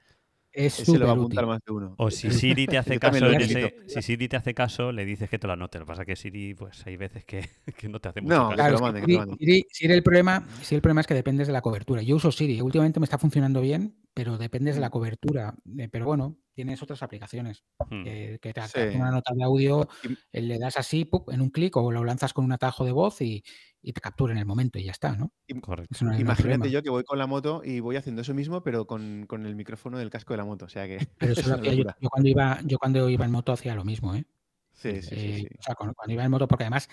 Es 0.57 0.79
Ese 0.79 0.97
lo 0.99 1.07
va 1.07 1.13
a 1.13 1.15
apuntar 1.17 1.45
útil. 1.45 1.49
más 1.53 1.61
de 1.67 1.73
uno. 1.73 1.95
O 1.99 2.11
si 2.11 2.31
Siri 2.57 2.67
te 2.69 2.79
hace 2.79 2.99
caso 3.01 3.27
ese, 3.29 3.75
si 3.89 4.03
Siri 4.03 4.29
te 4.29 4.37
hace 4.37 4.55
caso, 4.55 4.93
le 4.93 5.05
dices 5.05 5.29
que 5.29 5.39
te 5.39 5.47
lo 5.49 5.53
anote. 5.55 5.79
Lo 5.81 5.85
que 5.85 5.89
pasa 5.89 6.03
es 6.03 6.07
que 6.07 6.17
Siri, 6.17 6.55
pues 6.55 6.87
hay 6.87 6.97
veces 6.97 7.25
que, 7.25 7.49
que 7.77 7.89
no 7.89 7.99
te 8.01 8.09
hace 8.11 8.21
mucho 8.21 8.35
No, 8.35 8.43
caso. 8.51 8.55
Claro, 8.55 8.75
es 8.75 8.81
que 8.81 8.85
manden, 8.85 9.03
que 9.03 9.07
te 9.07 9.13
lo 9.13 9.19
Siri, 9.19 9.31
manden. 9.31 9.39
Siri- 9.49 9.67
Siri 9.71 9.93
el 9.95 10.03
problema, 10.05 10.47
Siri 10.63 10.77
el 10.77 10.83
problema 10.83 11.01
es 11.01 11.07
que 11.09 11.15
dependes 11.15 11.47
de 11.49 11.53
la 11.53 11.61
cobertura. 11.61 12.03
Yo 12.03 12.17
uso 12.17 12.31
Siri, 12.31 12.61
últimamente 12.61 13.01
me 13.01 13.05
está 13.05 13.19
funcionando 13.19 13.61
bien, 13.61 13.97
pero 14.15 14.39
dependes 14.39 14.77
de 14.77 14.81
la 14.81 14.91
cobertura. 14.91 15.55
Eh, 15.77 15.89
Pero 15.91 16.05
bueno, 16.07 16.37
tienes 16.55 16.81
otras 16.83 17.03
aplicaciones 17.03 17.65
Hmm. 17.91 18.05
que, 18.05 18.39
que 18.41 18.53
te 18.55 18.61
Sí. 18.63 18.65
hace 18.65 18.97
una 18.97 19.11
nota 19.11 19.35
de 19.35 19.43
audio, 19.43 19.89
eh, 20.33 20.41
le 20.41 20.59
das 20.61 20.77
así 20.77 21.05
¡pup! 21.05 21.31
en 21.31 21.41
un 21.41 21.51
clic 21.51 21.77
o 21.77 21.91
lo 21.91 22.05
lanzas 22.05 22.33
con 22.33 22.45
un 22.45 22.53
atajo 22.53 22.85
de 22.85 22.93
voz 22.93 23.21
y, 23.21 23.43
y 23.85 23.93
te 23.93 24.01
captura 24.01 24.33
en 24.33 24.39
el 24.39 24.47
momento 24.47 24.79
y 24.79 24.85
ya 24.85 24.93
está, 24.93 25.15
¿no? 25.15 25.31
Correcto. 25.61 26.05
No, 26.05 26.19
Imagínate 26.19 26.71
yo 26.71 26.83
que 26.83 26.91
voy 26.91 27.05
con 27.05 27.19
la 27.19 27.27
moto 27.27 27.63
y 27.65 27.81
voy 27.81 27.97
haciendo 27.97 28.23
eso 28.23 28.35
mismo, 28.35 28.63
pero 28.63 28.87
con, 28.87 29.27
con 29.29 29.45
el 29.47 29.55
micrófono 29.55 29.99
del 29.99 30.11
casco 30.11 30.33
de 30.33 30.39
la 30.39 30.45
moto. 30.45 30.65
O 30.65 30.69
sea 30.69 30.87
que 30.87 30.99
Pero 31.19 31.33
eso 31.33 31.55
hacía 31.55 31.75
yo, 31.75 31.85
cuando 32.11 32.29
iba, 32.29 32.59
yo 32.65 32.79
cuando 32.79 33.09
iba 33.09 33.25
en 33.25 33.31
moto 33.31 33.53
hacía 33.53 33.75
lo 33.75 33.85
mismo, 33.85 34.15
¿eh? 34.15 34.25
Sí, 34.73 35.01
sí, 35.03 35.03
sí, 35.03 35.17
Eh, 35.17 35.37
sí. 35.41 35.49
O 35.59 35.63
sea, 35.63 35.75
cuando, 35.75 35.95
cuando 35.95 36.13
iba 36.15 36.25
en 36.25 36.31
moto, 36.31 36.49
porque 36.49 36.65
además, 36.65 36.89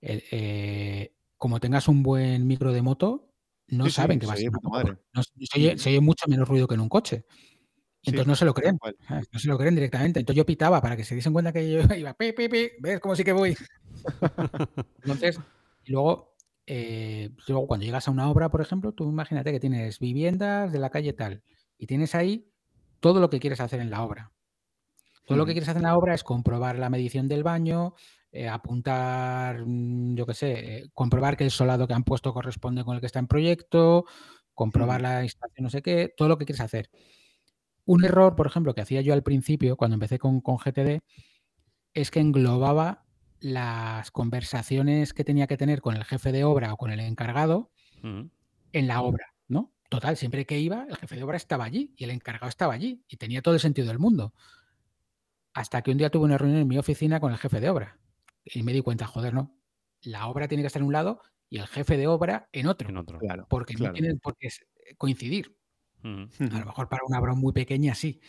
eh, 0.00 1.12
como 1.36 1.58
tengas 1.60 1.88
un 1.88 2.02
buen 2.02 2.46
micro 2.46 2.72
de 2.72 2.82
moto, 2.82 3.32
no 3.68 3.84
Sí, 3.84 3.90
sí, 3.90 3.96
saben 3.96 4.18
que 4.18 4.26
vas 4.26 4.40
en 4.40 4.52
moto, 4.52 4.68
madre. 4.70 4.84
porque 4.92 5.02
no- 5.14 5.22
se, 5.22 5.30
oye, 5.58 5.78
se 5.78 5.90
oye 5.90 6.00
mucho 6.00 6.26
menos 6.28 6.48
ruido 6.48 6.68
que 6.68 6.74
en 6.74 6.80
un 6.80 6.88
coche. 6.88 7.24
Sí, 8.02 8.10
Entonces 8.10 8.28
no 8.28 8.36
se 8.36 8.44
lo 8.44 8.54
creen. 8.54 8.78
¿sabes? 9.08 9.28
no 9.32 9.38
se 9.40 9.48
lo 9.48 9.58
creen 9.58 9.74
directamente. 9.74 10.20
Entonces 10.20 10.36
yo 10.38 10.46
pitaba 10.46 10.80
para 10.80 10.96
que 10.96 11.04
se 11.04 11.14
diesen 11.16 11.32
cuenta 11.32 11.52
que 11.52 11.70
yo 11.72 11.80
iba, 11.96 12.14
pi, 12.14 12.32
pi, 12.32 12.48
pi, 12.48 12.68
¿ves 12.80 13.00
cómo 13.00 13.16
sí 13.16 13.24
que 13.24 13.32
voy? 13.32 13.56
Entonces, 15.02 15.40
y 15.86 15.92
luego, 15.92 16.36
eh, 16.66 17.30
luego 17.48 17.68
cuando 17.68 17.86
llegas 17.86 18.08
a 18.08 18.10
una 18.10 18.30
obra, 18.30 18.50
por 18.50 18.60
ejemplo, 18.60 18.92
tú 18.92 19.08
imagínate 19.08 19.52
que 19.52 19.60
tienes 19.60 20.00
viviendas 20.00 20.72
de 20.72 20.78
la 20.80 20.90
calle 20.90 21.12
tal 21.12 21.42
y 21.78 21.86
tienes 21.86 22.14
ahí 22.14 22.50
todo 23.00 23.20
lo 23.20 23.30
que 23.30 23.40
quieres 23.40 23.60
hacer 23.60 23.80
en 23.80 23.90
la 23.90 24.02
obra. 24.04 24.32
Todo 25.26 25.38
lo 25.38 25.46
que 25.46 25.52
Ujú. 25.52 25.54
quieres 25.54 25.68
hacer 25.68 25.78
en 25.78 25.84
la 25.88 25.96
obra 25.96 26.14
es 26.14 26.24
comprobar 26.24 26.78
la 26.78 26.90
medición 26.90 27.28
del 27.28 27.42
baño, 27.42 27.94
eh, 28.32 28.48
apuntar, 28.48 29.64
mm, 29.66 30.14
yo 30.16 30.26
qué 30.26 30.34
sé, 30.34 30.78
eh, 30.78 30.90
comprobar 30.94 31.36
que 31.36 31.44
el 31.44 31.50
solado 31.50 31.88
que 31.88 31.94
han 31.94 32.04
puesto 32.04 32.32
corresponde 32.32 32.84
con 32.84 32.94
el 32.94 33.00
que 33.00 33.06
está 33.06 33.18
en 33.18 33.26
proyecto, 33.28 34.04
comprobar 34.54 35.00
Ujú. 35.00 35.02
la 35.02 35.22
instalación, 35.24 35.64
no 35.64 35.70
sé 35.70 35.82
qué, 35.82 36.12
todo 36.16 36.28
lo 36.28 36.38
que 36.38 36.46
quieres 36.46 36.60
hacer. 36.62 36.90
Un 37.86 38.04
error, 38.04 38.36
por 38.36 38.46
ejemplo, 38.46 38.74
que 38.74 38.80
hacía 38.82 39.00
yo 39.00 39.12
al 39.14 39.22
principio, 39.22 39.76
cuando 39.76 39.94
empecé 39.94 40.18
con, 40.18 40.40
con 40.40 40.58
GTD, 40.58 41.00
es 41.94 42.10
que 42.12 42.20
englobaba 42.20 43.05
las 43.40 44.10
conversaciones 44.10 45.12
que 45.12 45.24
tenía 45.24 45.46
que 45.46 45.56
tener 45.56 45.80
con 45.80 45.96
el 45.96 46.04
jefe 46.04 46.32
de 46.32 46.44
obra 46.44 46.72
o 46.72 46.76
con 46.76 46.90
el 46.90 47.00
encargado 47.00 47.70
Hmm. 48.02 48.30
en 48.72 48.86
la 48.86 49.02
obra, 49.02 49.34
¿no? 49.48 49.72
Total, 49.88 50.16
siempre 50.16 50.44
que 50.46 50.58
iba, 50.58 50.86
el 50.88 50.96
jefe 50.96 51.16
de 51.16 51.22
obra 51.22 51.36
estaba 51.36 51.64
allí 51.64 51.94
y 51.96 52.04
el 52.04 52.10
encargado 52.10 52.48
estaba 52.48 52.74
allí 52.74 53.04
y 53.08 53.16
tenía 53.16 53.42
todo 53.42 53.54
el 53.54 53.60
sentido 53.60 53.88
del 53.88 53.98
mundo. 53.98 54.34
Hasta 55.54 55.82
que 55.82 55.90
un 55.90 55.98
día 55.98 56.10
tuve 56.10 56.24
una 56.24 56.38
reunión 56.38 56.60
en 56.60 56.68
mi 56.68 56.78
oficina 56.78 57.18
con 57.20 57.32
el 57.32 57.38
jefe 57.38 57.60
de 57.60 57.70
obra 57.70 57.98
y 58.44 58.62
me 58.62 58.72
di 58.72 58.80
cuenta, 58.82 59.06
joder, 59.06 59.32
no, 59.32 59.56
la 60.02 60.26
obra 60.26 60.48
tiene 60.48 60.62
que 60.62 60.66
estar 60.66 60.82
en 60.82 60.86
un 60.86 60.92
lado 60.92 61.20
y 61.48 61.58
el 61.58 61.66
jefe 61.66 61.96
de 61.96 62.06
obra 62.06 62.48
en 62.52 62.66
otro, 62.66 62.88
En 62.88 62.96
otro. 62.96 63.18
Claro, 63.18 63.46
porque 63.48 63.74
no 63.74 63.92
tienen 63.92 64.18
por 64.18 64.36
qué 64.36 64.48
coincidir. 64.98 65.56
Hmm. 66.02 66.24
A 66.52 66.58
lo 66.60 66.66
mejor 66.66 66.88
para 66.88 67.02
una 67.06 67.18
obra 67.18 67.34
muy 67.34 67.52
pequeña 67.52 67.94
sí, 67.94 68.20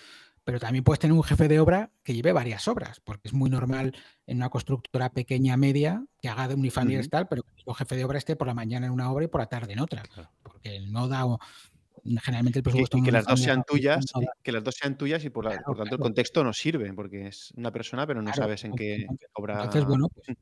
pero 0.47 0.61
también 0.61 0.85
puedes 0.85 0.99
tener 1.01 1.11
un 1.13 1.23
jefe 1.23 1.49
de 1.49 1.59
obra 1.59 1.91
que 2.05 2.13
lleve 2.13 2.31
varias 2.31 2.69
obras, 2.69 3.01
porque 3.01 3.27
es 3.27 3.33
muy 3.33 3.49
normal 3.49 3.93
en 4.25 4.37
una 4.37 4.47
constructora 4.49 5.11
pequeña, 5.11 5.57
media, 5.57 6.05
que 6.21 6.29
haga 6.29 6.47
de 6.47 6.55
unifamiliares 6.55 7.07
Ujú. 7.07 7.11
tal, 7.11 7.27
pero 7.27 7.43
que 7.43 7.51
el 7.65 7.75
jefe 7.75 7.97
de 7.97 8.05
obra 8.05 8.17
esté 8.17 8.37
por 8.37 8.47
la 8.47 8.53
mañana 8.53 8.85
en 8.87 8.93
una 8.93 9.11
obra 9.11 9.25
y 9.25 9.27
por 9.27 9.41
la 9.41 9.47
tarde 9.47 9.73
en 9.73 9.79
otra, 9.81 10.03
Claro. 10.03 10.31
porque 10.41 10.79
no 10.89 11.09
da, 11.09 11.25
generalmente 12.23 12.59
el 12.59 12.61
Y 12.61 12.63
que, 12.63 12.63
presupuesto 12.63 12.97
y 12.97 13.03
que 13.03 13.11
las 13.11 13.25
dos 13.25 13.41
unifamiliar 13.41 13.55
sean 13.55 13.63
tuyas, 13.67 14.05
no 14.15 14.21
que 14.41 14.51
las 14.53 14.63
dos 14.63 14.75
sean 14.75 14.97
tuyas 14.97 15.25
y 15.25 15.29
por, 15.29 15.43
la- 15.43 15.49
Claro, 15.51 15.65
por 15.65 15.77
tanto 15.79 15.95
el 15.95 16.01
contexto 16.01 16.43
no 16.45 16.53
sirve, 16.53 16.93
porque 16.93 17.27
es 17.27 17.51
una 17.57 17.73
persona, 17.73 18.07
pero 18.07 18.21
no 18.21 18.31
sabes 18.33 18.63
en 18.63 18.73
qué 18.73 19.05
obra. 19.33 19.55
entonces, 19.55 19.85
bueno, 19.85 20.07
pues 20.07 20.37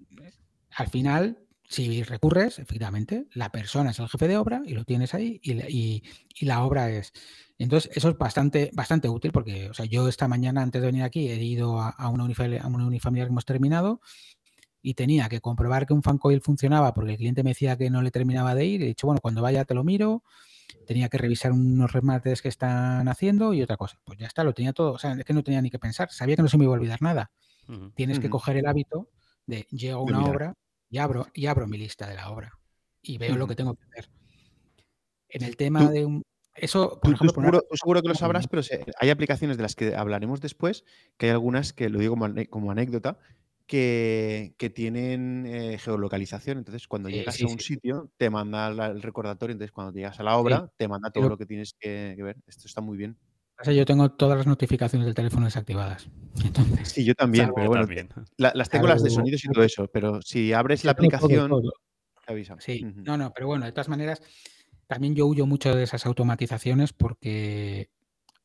al 0.78 0.88
final, 0.88 1.45
si 1.70 2.04
recurres, 2.04 2.60
efectivamente, 2.60 3.28
la 3.34 3.52
persona 3.52 3.92
es 3.92 4.00
el 4.00 4.08
jefe 4.10 4.28
de 4.28 4.38
obra 4.38 4.62
y 4.66 4.74
lo 4.74 4.86
tienes 4.86 5.14
ahí 5.14 5.40
y, 5.44 5.54
la- 5.56 5.70
y- 5.70 6.04
y 6.40 6.46
la 6.46 6.64
obra 6.64 6.90
es. 6.92 7.12
Entonces, 7.58 7.90
eso 7.96 8.10
es 8.10 8.18
bastante, 8.18 8.70
bastante 8.74 9.10
útil 9.10 9.32
porque, 9.32 9.70
o 9.70 9.74
sea, 9.74 9.86
yo 9.86 10.08
esta 10.08 10.28
mañana, 10.28 10.62
antes 10.62 10.82
de 10.82 10.88
venir 10.88 11.04
aquí, 11.04 11.30
he 11.30 11.44
ido 11.44 11.80
a, 11.82 11.90
a 11.90 12.10
una, 12.10 12.24
unifamiliar, 12.26 12.64
a 12.66 12.68
una 12.68 12.86
unifamiliar 12.86 13.28
que 13.28 13.32
hemos 13.32 13.46
terminado 13.46 14.02
y 14.82 14.94
tenía 14.94 15.30
que 15.30 15.42
comprobar 15.42 15.88
que 15.88 15.94
un 15.94 16.04
fan 16.04 16.18
coil 16.20 16.42
funcionaba 16.42 16.94
porque 16.94 17.12
el 17.14 17.18
cliente 17.18 17.44
me 17.44 17.52
decía 17.52 17.78
que 17.78 17.90
no 17.90 18.02
le 18.02 18.12
terminaba 18.12 18.54
de 18.56 18.66
ir. 18.66 18.84
He 18.84 18.88
dicho, 18.88 19.08
bueno, 19.08 19.20
cuando 19.22 19.42
vaya 19.42 19.66
te 19.66 19.74
lo 19.74 19.84
miro. 19.84 20.24
Tenía 20.88 21.10
que 21.10 21.18
revisar 21.18 21.52
unos 21.52 21.92
remates 21.94 22.42
que 22.42 22.50
están 22.50 23.08
haciendo 23.08 23.54
y 23.54 23.62
otra 23.62 23.78
cosa. 23.78 24.00
Pues 24.04 24.20
ya 24.20 24.28
está, 24.28 24.44
lo 24.44 24.54
tenía 24.54 24.74
todo. 24.74 24.94
O 24.94 24.98
sea, 25.00 25.14
es 25.14 25.26
que 25.26 25.34
no 25.34 25.44
tenía 25.44 25.62
ni 25.62 25.70
que 25.72 25.80
pensar. 25.80 26.12
Sabía 26.12 26.36
que 26.36 26.42
no 26.44 26.48
se 26.48 26.58
me 26.58 26.66
iba 26.66 26.74
a 26.74 26.78
olvidar 26.78 27.02
nada 27.02 27.32
tienes 27.96 28.20
que 28.20 28.30
coger 28.30 28.58
el 28.58 28.68
hábito 28.68 29.10
de 29.48 29.68
llego 29.72 30.00
a 30.02 30.04
una 30.04 30.20
obra 30.32 30.56
y 30.90 30.98
abro, 30.98 31.28
y 31.34 31.46
abro 31.48 31.68
mi 31.68 31.78
lista 31.78 32.08
de 32.08 32.16
la 32.16 32.30
obra 32.30 32.52
y 33.02 33.18
veo 33.18 33.36
lo 33.36 33.48
que 33.48 33.56
tengo 33.56 33.76
que 33.76 33.84
hacer. 33.86 34.10
En 35.30 35.44
el 35.44 35.58
tema 35.58 35.90
de 35.92 36.06
un... 36.06 36.24
Eso, 36.56 37.00
por 37.02 37.12
Tú, 37.12 37.18
tú 37.18 37.26
ejemplo, 37.26 37.34
una 37.42 37.48
seguro, 37.50 37.68
tú 37.70 37.76
seguro 37.78 38.02
que 38.02 38.08
lo 38.08 38.16
sabrás, 38.16 38.48
pero 38.48 38.64
se- 38.64 38.86
hay 39.00 39.10
aplicaciones 39.10 39.58
de 39.58 39.64
las 39.64 39.76
que 39.76 39.94
hablaremos 39.96 40.40
después, 40.40 40.86
que 41.18 41.26
hay 41.26 41.32
algunas 41.34 41.74
que, 41.74 41.90
lo 41.90 42.00
digo 42.00 42.16
como, 42.50 42.72
anécdota, 42.72 43.20
que, 43.68 44.56
que 44.58 44.70
tienen 44.70 45.46
eh, 45.48 45.78
geolocalización. 45.80 46.60
Entonces, 46.60 46.88
cuando 46.88 47.10
Sí, 47.10 47.16
llegas 47.16 47.36
sí, 47.36 47.44
a 47.44 47.48
un 47.48 47.60
sí. 47.60 47.74
sitio, 47.74 48.10
te 48.18 48.30
manda 48.30 48.70
la- 48.70 48.88
el 48.88 49.02
recordatorio. 49.02 49.52
Entonces, 49.52 49.74
cuando 49.74 49.92
llegas 49.92 50.20
a 50.20 50.24
la 50.24 50.38
obra, 50.38 50.72
te 50.78 50.88
manda 50.88 51.10
todo 51.10 51.24
pero- 51.24 51.30
lo 51.32 51.38
que 51.38 51.46
tienes 51.46 51.74
que, 51.78 52.14
que 52.16 52.24
ver. 52.24 52.38
Esto 52.48 52.68
está 52.68 52.80
muy 52.80 52.98
bien. 52.98 53.18
Yo 53.74 53.86
tengo 53.86 54.10
todas 54.12 54.38
las 54.38 54.48
notificaciones 54.48 55.06
del 55.06 55.16
teléfono 55.16 55.46
desactivadas. 55.46 56.08
Entonces, 56.44 56.90
Sí, 56.90 57.04
yo 57.06 57.16
también, 57.16 57.46
Salvo- 57.46 57.56
pero 57.56 57.68
bueno, 57.70 57.86
también. 57.86 58.10
la- 58.38 58.52
las 58.56 58.70
tengo 58.70 58.88
las 58.88 59.02
de 59.04 59.10
sonidos 59.10 59.44
y 59.46 59.48
todo 59.50 59.64
eso. 59.64 59.88
Pero 59.92 60.22
si 60.22 60.54
abres 60.54 60.84
la 60.84 60.94
todo, 60.94 61.08
aplicación, 61.08 61.50
todo. 61.50 61.74
te 62.26 62.34
avisa. 62.34 62.56
Sí, 62.60 62.86
no, 63.04 63.18
no, 63.18 63.32
pero 63.34 63.48
bueno, 63.48 63.66
de 63.66 63.72
todas 63.72 63.90
maneras, 63.90 64.22
también 64.88 65.16
yo 65.16 65.26
huyo 65.26 65.46
mucho 65.46 65.74
de 65.76 65.84
esas 65.84 66.06
automatizaciones 66.06 66.94
porque, 66.94 67.90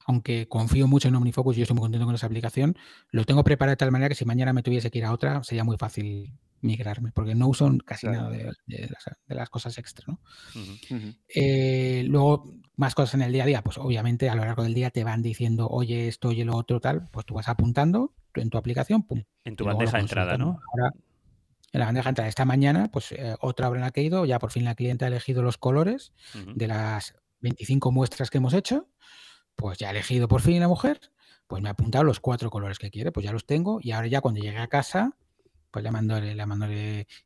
aunque 0.06 0.46
confío 0.48 0.86
mucho 0.86 1.08
en 1.08 1.16
OmniFocus 1.16 1.56
y 1.56 1.60
yo 1.60 1.62
estoy 1.64 1.74
muy 1.74 1.82
contento 1.82 2.06
con 2.06 2.14
esa 2.14 2.26
aplicación, 2.26 2.76
lo 3.10 3.24
tengo 3.24 3.44
preparado 3.44 3.72
de 3.72 3.76
tal 3.76 3.90
manera 3.92 4.08
que 4.08 4.14
si 4.14 4.24
mañana 4.24 4.52
me 4.52 4.62
tuviese 4.62 4.90
que 4.90 4.98
ir 4.98 5.04
a 5.04 5.12
otra, 5.12 5.42
sería 5.42 5.64
muy 5.64 5.76
fácil 5.76 6.32
migrarme, 6.62 7.12
porque 7.12 7.34
no 7.34 7.48
uso 7.48 7.70
casi 7.84 8.06
Claro. 8.06 8.24
nada 8.24 8.30
de, 8.36 8.52
de 8.66 8.88
las, 8.88 9.04
de 9.26 9.34
las 9.34 9.48
cosas 9.50 9.78
extra, 9.78 10.04
¿no? 10.08 10.20
Eh, 11.28 12.04
luego, 12.06 12.44
más 12.76 12.94
cosas 12.94 13.14
en 13.14 13.22
el 13.22 13.32
día 13.32 13.44
a 13.44 13.46
día, 13.46 13.62
pues 13.62 13.78
obviamente 13.78 14.28
a 14.28 14.34
lo 14.34 14.44
largo 14.44 14.62
del 14.62 14.74
día 14.74 14.90
te 14.90 15.04
van 15.04 15.22
diciendo, 15.22 15.68
oye, 15.68 16.08
esto, 16.08 16.28
oye, 16.28 16.44
lo 16.44 16.56
otro, 16.56 16.80
tal, 16.80 17.08
pues 17.10 17.26
tú 17.26 17.34
vas 17.34 17.48
apuntando 17.48 18.14
en 18.34 18.50
tu 18.50 18.58
aplicación, 18.58 19.02
pum. 19.02 19.22
En 19.44 19.56
tu 19.56 19.64
bandeja 19.64 19.96
de 19.96 20.02
entrada, 20.02 20.36
¿no? 20.38 20.60
Ahora, 20.72 20.92
en 21.72 21.80
la 21.80 21.86
bandeja 21.86 22.04
de 22.06 22.10
entrada, 22.10 22.28
esta 22.28 22.44
mañana, 22.44 22.90
pues 22.92 23.12
eh, 23.12 23.36
otra 23.40 23.68
obra 23.68 23.78
en 23.78 23.84
la 23.84 23.90
que 23.90 24.00
he 24.00 24.04
ido, 24.04 24.24
ya 24.24 24.38
por 24.38 24.50
fin 24.50 24.64
la 24.64 24.74
cliente 24.74 25.04
ha 25.04 25.08
elegido 25.08 25.42
los 25.42 25.56
colores 25.58 26.12
de 26.54 26.66
las 26.66 27.14
25 27.40 27.92
muestras 27.92 28.28
que 28.30 28.38
hemos 28.38 28.54
hecho, 28.54 28.88
pues 29.56 29.78
ya 29.78 29.88
ha 29.88 29.90
elegido 29.92 30.26
por 30.28 30.40
fin 30.40 30.58
la 30.60 30.68
mujer, 30.68 31.00
pues 31.46 31.62
me 31.62 31.68
ha 31.68 31.72
apuntado 31.72 32.04
los 32.04 32.20
cuatro 32.20 32.50
colores 32.50 32.78
que 32.78 32.90
quiere, 32.90 33.12
pues 33.12 33.24
ya 33.24 33.32
los 33.32 33.46
tengo 33.46 33.78
y 33.82 33.92
ahora 33.92 34.06
ya 34.08 34.20
cuando 34.20 34.40
llegue 34.40 34.58
a 34.58 34.66
casa, 34.68 35.16
pues 35.70 35.82
le 35.84 35.90
mando, 35.90 36.20
le 36.20 36.46
mando, 36.46 36.66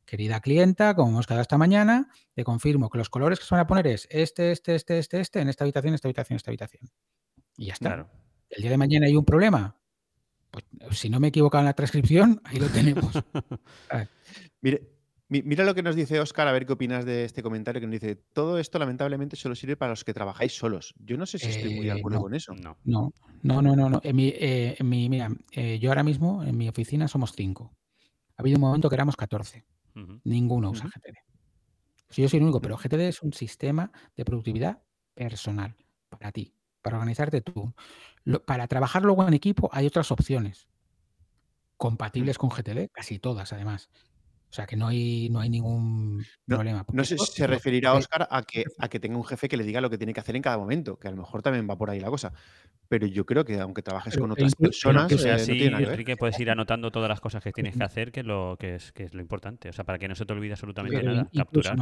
querida 0.04 0.40
clienta, 0.40 0.94
como 0.94 1.10
hemos 1.10 1.26
quedado 1.26 1.42
esta 1.42 1.58
mañana, 1.58 2.08
te 2.34 2.44
confirmo 2.44 2.90
que 2.90 2.98
los 2.98 3.08
colores 3.10 3.38
que 3.38 3.44
se 3.46 3.54
van 3.54 3.62
a 3.62 3.66
poner 3.66 3.86
es 3.86 4.06
este, 4.10 4.52
este, 4.52 4.74
este, 4.74 4.98
este, 4.98 5.20
este, 5.20 5.40
en 5.40 5.48
esta 5.48 5.64
habitación, 5.64 5.94
esta 5.94 6.08
habitación, 6.08 6.36
esta 6.36 6.50
habitación. 6.50 6.88
Y 7.56 7.66
ya 7.66 7.72
está. 7.74 7.88
Claro. 7.88 8.10
El 8.50 8.62
día 8.62 8.70
de 8.70 8.76
mañana 8.78 9.06
hay 9.06 9.16
un 9.16 9.24
problema. 9.24 9.76
Pues 10.50 10.64
si 10.98 11.08
no 11.10 11.18
me 11.20 11.26
he 11.26 11.30
equivocado 11.30 11.62
en 11.62 11.66
la 11.66 11.72
transcripción, 11.74 12.40
ahí 12.44 12.58
lo 12.58 12.68
tenemos. 12.68 13.12
Mire, 14.60 14.90
mi- 15.28 15.42
mira 15.42 15.64
lo 15.64 15.74
que 15.74 15.82
nos 15.82 15.96
dice 15.96 16.20
Oscar, 16.20 16.46
a 16.48 16.52
ver 16.52 16.66
qué 16.66 16.72
opinas 16.74 17.04
de 17.04 17.24
este 17.24 17.42
comentario 17.42 17.80
que 17.80 17.86
nos 17.86 17.92
dice, 18.00 18.16
todo 18.32 18.58
esto 18.58 18.78
lamentablemente 18.78 19.36
solo 19.36 19.54
sirve 19.54 19.76
para 19.76 19.90
los 19.90 20.04
que 20.04 20.14
trabajáis 20.14 20.52
solos. 20.56 20.94
Yo 20.98 21.16
no 21.16 21.26
sé 21.26 21.38
si 21.38 21.48
estoy 21.48 21.74
muy 21.74 21.86
de 21.86 21.92
Eh, 21.92 21.98
acuerdo 21.98 22.18
no. 22.18 22.22
con 22.24 22.34
eso. 22.34 22.54
No. 22.54 22.76
No, 22.84 23.12
no, 23.42 23.62
no, 23.62 23.74
no. 23.74 23.88
no. 23.90 24.00
En 24.04 24.16
mi, 24.16 24.28
eh, 24.28 24.76
en 24.78 24.88
mi- 24.88 25.08
mira, 25.08 25.30
eh, 25.52 25.78
yo 25.80 25.90
ahora 25.90 26.02
mismo 26.04 26.44
en 26.44 26.56
mi 26.56 26.68
oficina 26.68 27.08
somos 27.08 27.32
cinco. 27.32 27.74
Ha 28.36 28.42
habido 28.42 28.56
un 28.56 28.62
momento 28.62 28.88
que 28.88 28.94
éramos 28.96 29.16
14. 29.16 29.64
Ujú. 29.94 30.20
Ninguno 30.24 30.70
usa. 30.70 30.86
GTD. 30.88 31.18
Sí, 32.10 32.22
yo 32.22 32.28
soy 32.28 32.38
el 32.38 32.44
único, 32.44 32.60
pero 32.60 32.76
GTD 32.76 33.08
es 33.08 33.22
un 33.22 33.32
sistema 33.32 33.90
de 34.16 34.24
productividad 34.24 34.82
personal 35.14 35.76
para 36.08 36.32
ti, 36.32 36.54
para 36.82 36.96
organizarte 36.96 37.40
tú. 37.40 37.72
Lo- 38.24 38.44
para 38.44 38.66
trabajar 38.68 39.02
luego 39.04 39.26
en 39.26 39.34
equipo 39.34 39.68
hay 39.72 39.86
otras 39.86 40.10
opciones 40.10 40.68
compatibles 41.76 42.38
con 42.38 42.50
GTD, 42.50 42.88
casi 42.92 43.18
todas 43.18 43.52
además. 43.52 43.90
O 44.54 44.56
sea 44.56 44.66
que 44.66 44.76
no 44.76 44.86
hay, 44.86 45.28
no 45.30 45.40
hay 45.40 45.50
ningún 45.50 46.24
problema. 46.46 46.86
No 46.92 47.04
sé 47.04 47.18
si 47.18 47.32
se 47.32 47.44
referirá, 47.48 47.92
Oscar, 47.92 48.28
a 48.30 48.44
que, 48.44 48.62
a 48.78 48.88
que 48.88 49.00
tenga 49.00 49.16
un 49.16 49.24
jefe 49.24 49.48
que 49.48 49.56
le 49.56 49.64
diga 49.64 49.80
lo 49.80 49.90
que 49.90 49.98
tiene 49.98 50.14
que 50.14 50.20
hacer 50.20 50.36
en 50.36 50.42
cada 50.42 50.56
momento, 50.56 50.96
que 50.96 51.08
a 51.08 51.10
lo 51.10 51.16
mejor 51.16 51.42
también 51.42 51.68
va 51.68 51.76
por 51.76 51.90
ahí 51.90 51.98
la 51.98 52.08
cosa. 52.08 52.32
Pero 52.86 53.08
yo 53.08 53.26
creo 53.26 53.44
que 53.44 53.58
aunque 53.58 53.82
trabajes 53.82 54.16
con 54.16 54.30
otras 54.30 54.54
personas, 54.54 55.08
que 55.08 55.18
sea 55.18 55.34
así, 55.34 55.64
Enrique, 55.64 56.16
puedes 56.16 56.38
ir 56.38 56.50
anotando 56.50 56.92
todas 56.92 57.08
las 57.08 57.20
cosas 57.20 57.42
que 57.42 57.50
tienes 57.50 57.76
que 57.76 57.82
hacer, 57.82 58.12
que 58.12 58.20
es 58.20 58.26
lo, 58.26 58.56
que 58.56 58.76
es, 58.76 58.92
que 58.92 59.02
es 59.02 59.12
lo 59.12 59.20
importante. 59.20 59.70
O 59.70 59.72
sea, 59.72 59.84
para 59.84 59.98
que 59.98 60.06
no 60.06 60.14
se 60.14 60.24
te 60.24 60.32
olvide 60.32 60.52
absolutamente 60.52 61.02
nada, 61.02 61.28
capturar. 61.34 61.76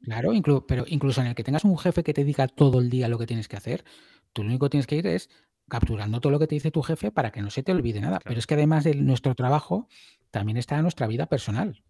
claro, 0.00 0.32
pero 0.66 0.84
incluso 0.86 1.20
en 1.20 1.26
el 1.26 1.34
que 1.34 1.44
tengas 1.44 1.64
un 1.66 1.76
jefe 1.76 2.02
que 2.02 2.14
te 2.14 2.24
diga 2.24 2.48
todo 2.48 2.80
el 2.80 2.88
día 2.88 3.08
lo 3.08 3.18
que 3.18 3.26
tienes 3.26 3.46
que 3.46 3.58
hacer, 3.58 3.84
tú 4.32 4.42
lo 4.42 4.48
único 4.48 4.64
que 4.64 4.70
tienes 4.70 4.86
que 4.86 4.96
ir 4.96 5.06
es 5.06 5.28
capturando 5.68 6.18
todo 6.18 6.30
lo 6.30 6.38
que 6.38 6.46
te 6.46 6.54
dice 6.54 6.70
tu 6.70 6.80
jefe 6.80 7.12
para 7.12 7.30
que 7.30 7.42
no 7.42 7.50
se 7.50 7.62
te 7.62 7.72
olvide 7.72 8.00
nada. 8.00 8.20
Pero 8.24 8.38
es 8.38 8.46
que 8.46 8.54
además 8.54 8.84
de 8.84 8.94
nuestro 8.94 9.34
trabajo, 9.34 9.86
también 10.30 10.56
está 10.56 10.80
nuestra 10.80 11.06
vida 11.06 11.26
personal. 11.26 11.82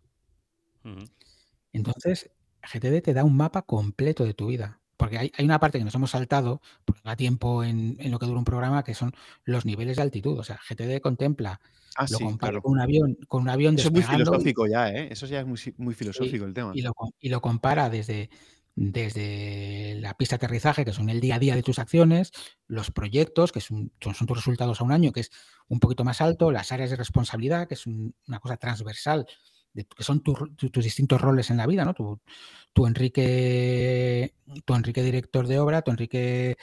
Entonces, 1.72 2.30
GTD 2.62 3.02
te 3.02 3.14
da 3.14 3.24
un 3.24 3.36
mapa 3.36 3.62
completo 3.62 4.24
de 4.24 4.34
tu 4.34 4.48
vida. 4.48 4.80
Porque 4.96 5.16
hay, 5.16 5.32
una 5.38 5.58
parte 5.58 5.78
que 5.78 5.84
nos 5.84 5.94
hemos 5.94 6.10
saltado, 6.10 6.60
porque 6.84 7.00
da 7.02 7.16
tiempo 7.16 7.64
en, 7.64 7.96
lo 8.10 8.18
que 8.18 8.26
dura 8.26 8.38
un 8.38 8.44
programa, 8.44 8.84
que 8.84 8.94
son 8.94 9.14
los 9.44 9.64
niveles 9.64 9.96
de 9.96 10.02
altitud. 10.02 10.38
O 10.38 10.44
sea, 10.44 10.60
GTD 10.68 11.00
contempla, 11.00 11.58
ah, 11.96 12.04
lo 12.10 12.18
compara 12.18 12.60
con 12.60 12.72
un 12.72 12.80
avión, 12.80 13.16
con 13.26 13.42
un 13.42 13.48
avión 13.48 13.76
Eso 13.76 13.88
es 13.88 13.94
muy 13.94 14.02
filosófico 14.02 14.66
ya, 14.66 14.90
¿eh? 14.90 15.08
Eso 15.10 15.24
ya 15.24 15.40
es 15.40 15.46
muy, 15.46 15.94
filosófico 15.94 16.44
el 16.44 16.52
tema. 16.52 16.72
Y 16.74 16.82
lo, 16.82 16.92
y 17.18 17.30
lo 17.30 17.40
compara 17.40 17.88
desde, 17.88 18.28
desde 18.74 19.96
la 20.00 20.18
pista 20.18 20.36
de 20.36 20.44
aterrizaje, 20.44 20.84
que 20.84 20.92
son 20.92 21.08
el 21.08 21.22
día 21.22 21.36
a 21.36 21.38
día 21.38 21.54
de 21.54 21.62
tus 21.62 21.78
acciones, 21.78 22.30
los 22.66 22.90
proyectos, 22.90 23.52
que 23.52 23.62
son, 23.62 23.92
son, 24.00 24.26
tus 24.26 24.36
resultados 24.36 24.82
a 24.82 24.84
un 24.84 24.92
año, 24.92 25.12
que 25.12 25.20
es 25.20 25.30
un 25.68 25.80
poquito 25.80 26.04
más 26.04 26.20
alto, 26.20 26.50
las 26.50 26.72
áreas 26.72 26.90
de 26.90 26.96
responsabilidad, 26.96 27.68
que 27.68 27.74
es 27.74 27.86
una 27.86 28.38
cosa 28.38 28.58
transversal 28.58 29.26
que 29.74 30.04
son 30.04 30.20
tus 30.20 30.84
distintos 30.84 31.20
roles 31.20 31.50
en 31.50 31.56
la 31.56 31.66
vida, 31.66 31.84
¿no? 31.84 31.94
Tu, 31.94 32.18
tu, 32.72 32.86
Enrique, 32.86 34.34
tu 34.64 34.74
Enrique 34.74 35.02
director 35.02 35.46
de 35.46 35.58
obra, 35.58 35.82
tu 35.82 35.90
Enrique 35.90 36.56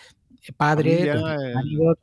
padre, 0.55 1.11
tu, 1.11 1.25
Enrique, 1.25 1.53
marido, 1.53 1.97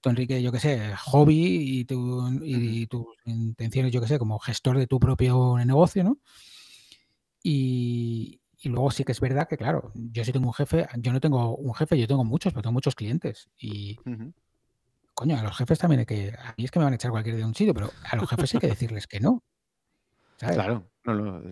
tu, 0.00 0.08
Enrique, 0.10 0.42
yo 0.42 0.52
qué 0.52 0.60
sé, 0.60 0.94
hobby 0.96 1.80
y, 1.80 1.84
tu, 1.84 2.40
y 2.42 2.86
tus 2.86 3.06
intenciones, 3.24 3.92
yo 3.92 4.00
qué 4.00 4.08
sé, 4.08 4.18
como 4.18 4.38
gestor 4.38 4.78
de 4.78 4.86
tu 4.86 4.98
propio 4.98 5.56
negocio, 5.64 6.04
¿no? 6.04 6.18
Y, 7.42 8.40
y 8.64 8.70
luego 8.70 8.90
sí 8.90 9.04
que 9.04 9.12
es 9.12 9.20
verdad 9.20 9.46
que, 9.46 9.58
claro, 9.58 9.92
yo 9.94 10.24
sí 10.24 10.32
tengo 10.32 10.46
un 10.46 10.54
jefe, 10.54 10.86
yo 10.96 11.12
no 11.12 11.20
tengo 11.20 11.54
un 11.56 11.74
jefe, 11.74 11.98
yo 11.98 12.06
tengo 12.06 12.24
muchos, 12.24 12.52
pero 12.52 12.62
tengo 12.62 12.72
muchos 12.72 12.94
clientes. 12.94 13.50
Y, 13.58 13.98
coño, 15.12 15.38
a 15.38 15.42
los 15.42 15.56
jefes 15.56 15.78
también 15.78 16.00
hay 16.00 16.06
que, 16.06 16.34
a 16.38 16.54
mí 16.56 16.64
es 16.64 16.70
que 16.70 16.78
me 16.78 16.84
van 16.86 16.94
a 16.94 16.96
echar 16.96 17.10
cualquier 17.10 17.36
de 17.36 17.44
un 17.44 17.54
sitio, 17.54 17.74
pero 17.74 17.90
a 18.10 18.16
los 18.16 18.28
jefes 18.28 18.54
hay 18.54 18.60
que 18.60 18.66
decirles 18.68 19.06
que 19.06 19.20
no. 19.20 19.42
Claro, 20.38 20.90
no, 21.04 21.14
no. 21.14 21.42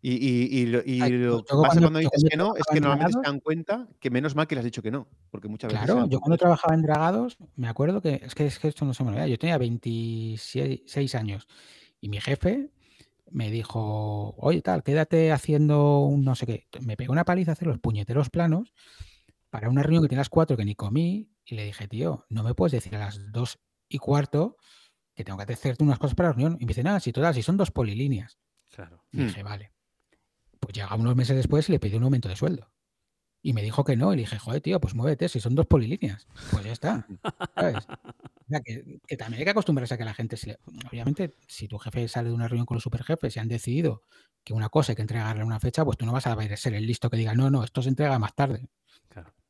y, 0.00 0.12
y, 0.12 0.60
y, 0.60 0.66
lo, 0.66 0.82
y 0.84 0.98
lo 0.98 1.44
que 1.44 1.54
pasa 1.62 1.80
cuando, 1.80 1.98
dices 1.98 2.24
que 2.28 2.36
no 2.36 2.56
es 2.56 2.62
que 2.72 2.80
normalmente 2.80 3.12
se 3.12 3.30
dan 3.30 3.40
cuenta 3.40 3.88
que 4.00 4.10
menos 4.10 4.34
mal 4.34 4.46
que 4.46 4.54
le 4.54 4.60
has 4.60 4.64
dicho 4.64 4.82
que 4.82 4.90
no, 4.90 5.08
porque 5.30 5.48
muchas 5.48 5.72
veces... 5.72 5.86
Claro, 5.86 6.08
yo 6.08 6.20
cuando 6.20 6.36
trabajaba 6.36 6.74
en 6.74 6.82
Dragados, 6.82 7.36
me 7.56 7.68
acuerdo 7.68 8.00
que 8.00 8.20
es 8.24 8.34
que, 8.34 8.46
es 8.46 8.58
que 8.58 8.68
esto 8.68 8.84
no 8.84 8.94
se 8.94 9.04
me 9.04 9.10
olvida, 9.10 9.26
yo 9.26 9.38
tenía 9.38 9.58
26 9.58 11.14
años 11.14 11.46
y 12.00 12.08
mi 12.08 12.20
jefe 12.20 12.70
me 13.32 13.50
dijo, 13.50 14.34
oye 14.38 14.62
tal, 14.62 14.82
quédate 14.82 15.32
haciendo 15.32 16.00
un 16.00 16.24
no 16.24 16.34
sé 16.34 16.46
qué. 16.46 16.66
Me 16.80 16.96
pegó 16.96 17.12
una 17.12 17.24
paliza 17.24 17.52
a 17.52 17.54
hacer 17.54 17.68
los 17.68 17.78
puñeteros 17.78 18.30
planos 18.30 18.72
para 19.50 19.68
una 19.68 19.82
reunión 19.82 20.02
que 20.02 20.08
tenías 20.08 20.28
cuatro 20.28 20.56
que 20.56 20.64
ni 20.64 20.74
comí 20.74 21.30
y 21.44 21.54
le 21.54 21.64
dije, 21.64 21.88
tío, 21.88 22.26
no 22.28 22.42
me 22.42 22.54
puedes 22.54 22.72
decir 22.72 22.94
a 22.96 23.00
las 23.00 23.32
dos 23.32 23.58
y 23.88 23.98
cuarto 23.98 24.56
que 25.14 25.24
tengo 25.24 25.38
que 25.38 25.52
hacerte 25.52 25.84
unas 25.84 25.98
cosas 25.98 26.14
para 26.14 26.30
la 26.30 26.34
reunión. 26.34 26.56
Y 26.60 26.64
me 26.64 26.70
dice, 26.70 26.82
nada, 26.82 27.00
si 27.00 27.12
total, 27.12 27.34
si 27.34 27.42
son 27.42 27.56
dos 27.56 27.70
polilíneas. 27.70 28.38
Claro. 28.70 29.04
Y 29.12 29.24
dije, 29.24 29.42
vale. 29.42 29.72
Pues 30.60 30.74
llega 30.74 30.94
unos 30.94 31.16
meses 31.16 31.36
después 31.36 31.68
y 31.68 31.72
le 31.72 31.80
pedí 31.80 31.96
un 31.96 32.04
aumento 32.04 32.28
de 32.28 32.36
sueldo. 32.36 32.70
Y 33.42 33.52
me 33.52 33.62
dijo 33.62 33.84
que 33.84 33.96
no. 33.96 34.12
Y 34.12 34.16
le 34.16 34.22
dije, 34.22 34.38
joder, 34.38 34.60
tío, 34.60 34.80
pues 34.80 34.94
muévete, 34.94 35.28
si 35.28 35.40
son 35.40 35.54
dos 35.54 35.66
polilíneas. 35.66 36.26
Pues 36.50 36.64
ya 36.64 36.72
está. 36.72 37.06
que, 38.64 39.16
también 39.16 39.40
hay 39.40 39.44
que 39.44 39.50
acostumbrarse 39.50 39.94
a 39.94 39.98
que 39.98 40.04
la 40.04 40.14
gente 40.14 40.36
se 40.36 40.58
Obviamente, 40.88 41.34
si 41.48 41.68
tu 41.68 41.78
jefe 41.78 42.06
sale 42.08 42.28
de 42.28 42.34
una 42.34 42.48
reunión 42.48 42.66
con 42.66 42.76
los 42.76 42.84
superjefes 42.84 43.36
y 43.36 43.40
han 43.40 43.48
decidido 43.48 44.02
que 44.44 44.54
una 44.54 44.68
cosa 44.68 44.92
hay 44.92 44.96
que 44.96 45.02
entregarle 45.02 45.42
a 45.42 45.46
una 45.46 45.60
fecha, 45.60 45.84
pues 45.84 45.98
tú 45.98 46.06
no 46.06 46.12
vas 46.12 46.26
a 46.26 46.56
ser 46.56 46.74
el 46.74 46.86
listo 46.86 47.10
que 47.10 47.16
diga, 47.16 47.34
no, 47.34 47.50
no, 47.50 47.64
esto 47.64 47.82
se 47.82 47.88
entrega 47.88 48.18
más 48.18 48.34
tarde. 48.34 48.68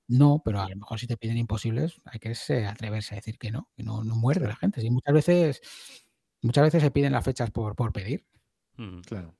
No, 0.09 0.43
pero 0.45 0.61
a 0.61 0.69
lo 0.69 0.77
mejor 0.77 0.99
si 0.99 1.07
te 1.07 1.17
piden 1.17 1.39
imposibles, 1.39 2.01
hay 2.05 2.19
que 2.19 2.35
atreverse 2.67 3.15
a 3.15 3.17
decir 3.17 3.39
que 3.39 3.51
no, 3.51 3.69
que 3.77 3.83
no, 3.83 4.05
no 4.05 4.15
muerde 4.17 4.47
la 4.47 4.57
gente. 4.57 4.81
Sí, 4.81 4.91
muchas 4.91 5.15
veces, 5.15 5.63
muchas 6.43 6.65
veces 6.65 6.83
se 6.83 6.91
piden 6.91 7.13
las 7.13 7.25
fechas 7.25 7.51
por, 7.51 7.77
por 7.77 7.93
pedir. 7.93 8.27
Mm, 8.77 9.01
claro. 9.01 9.35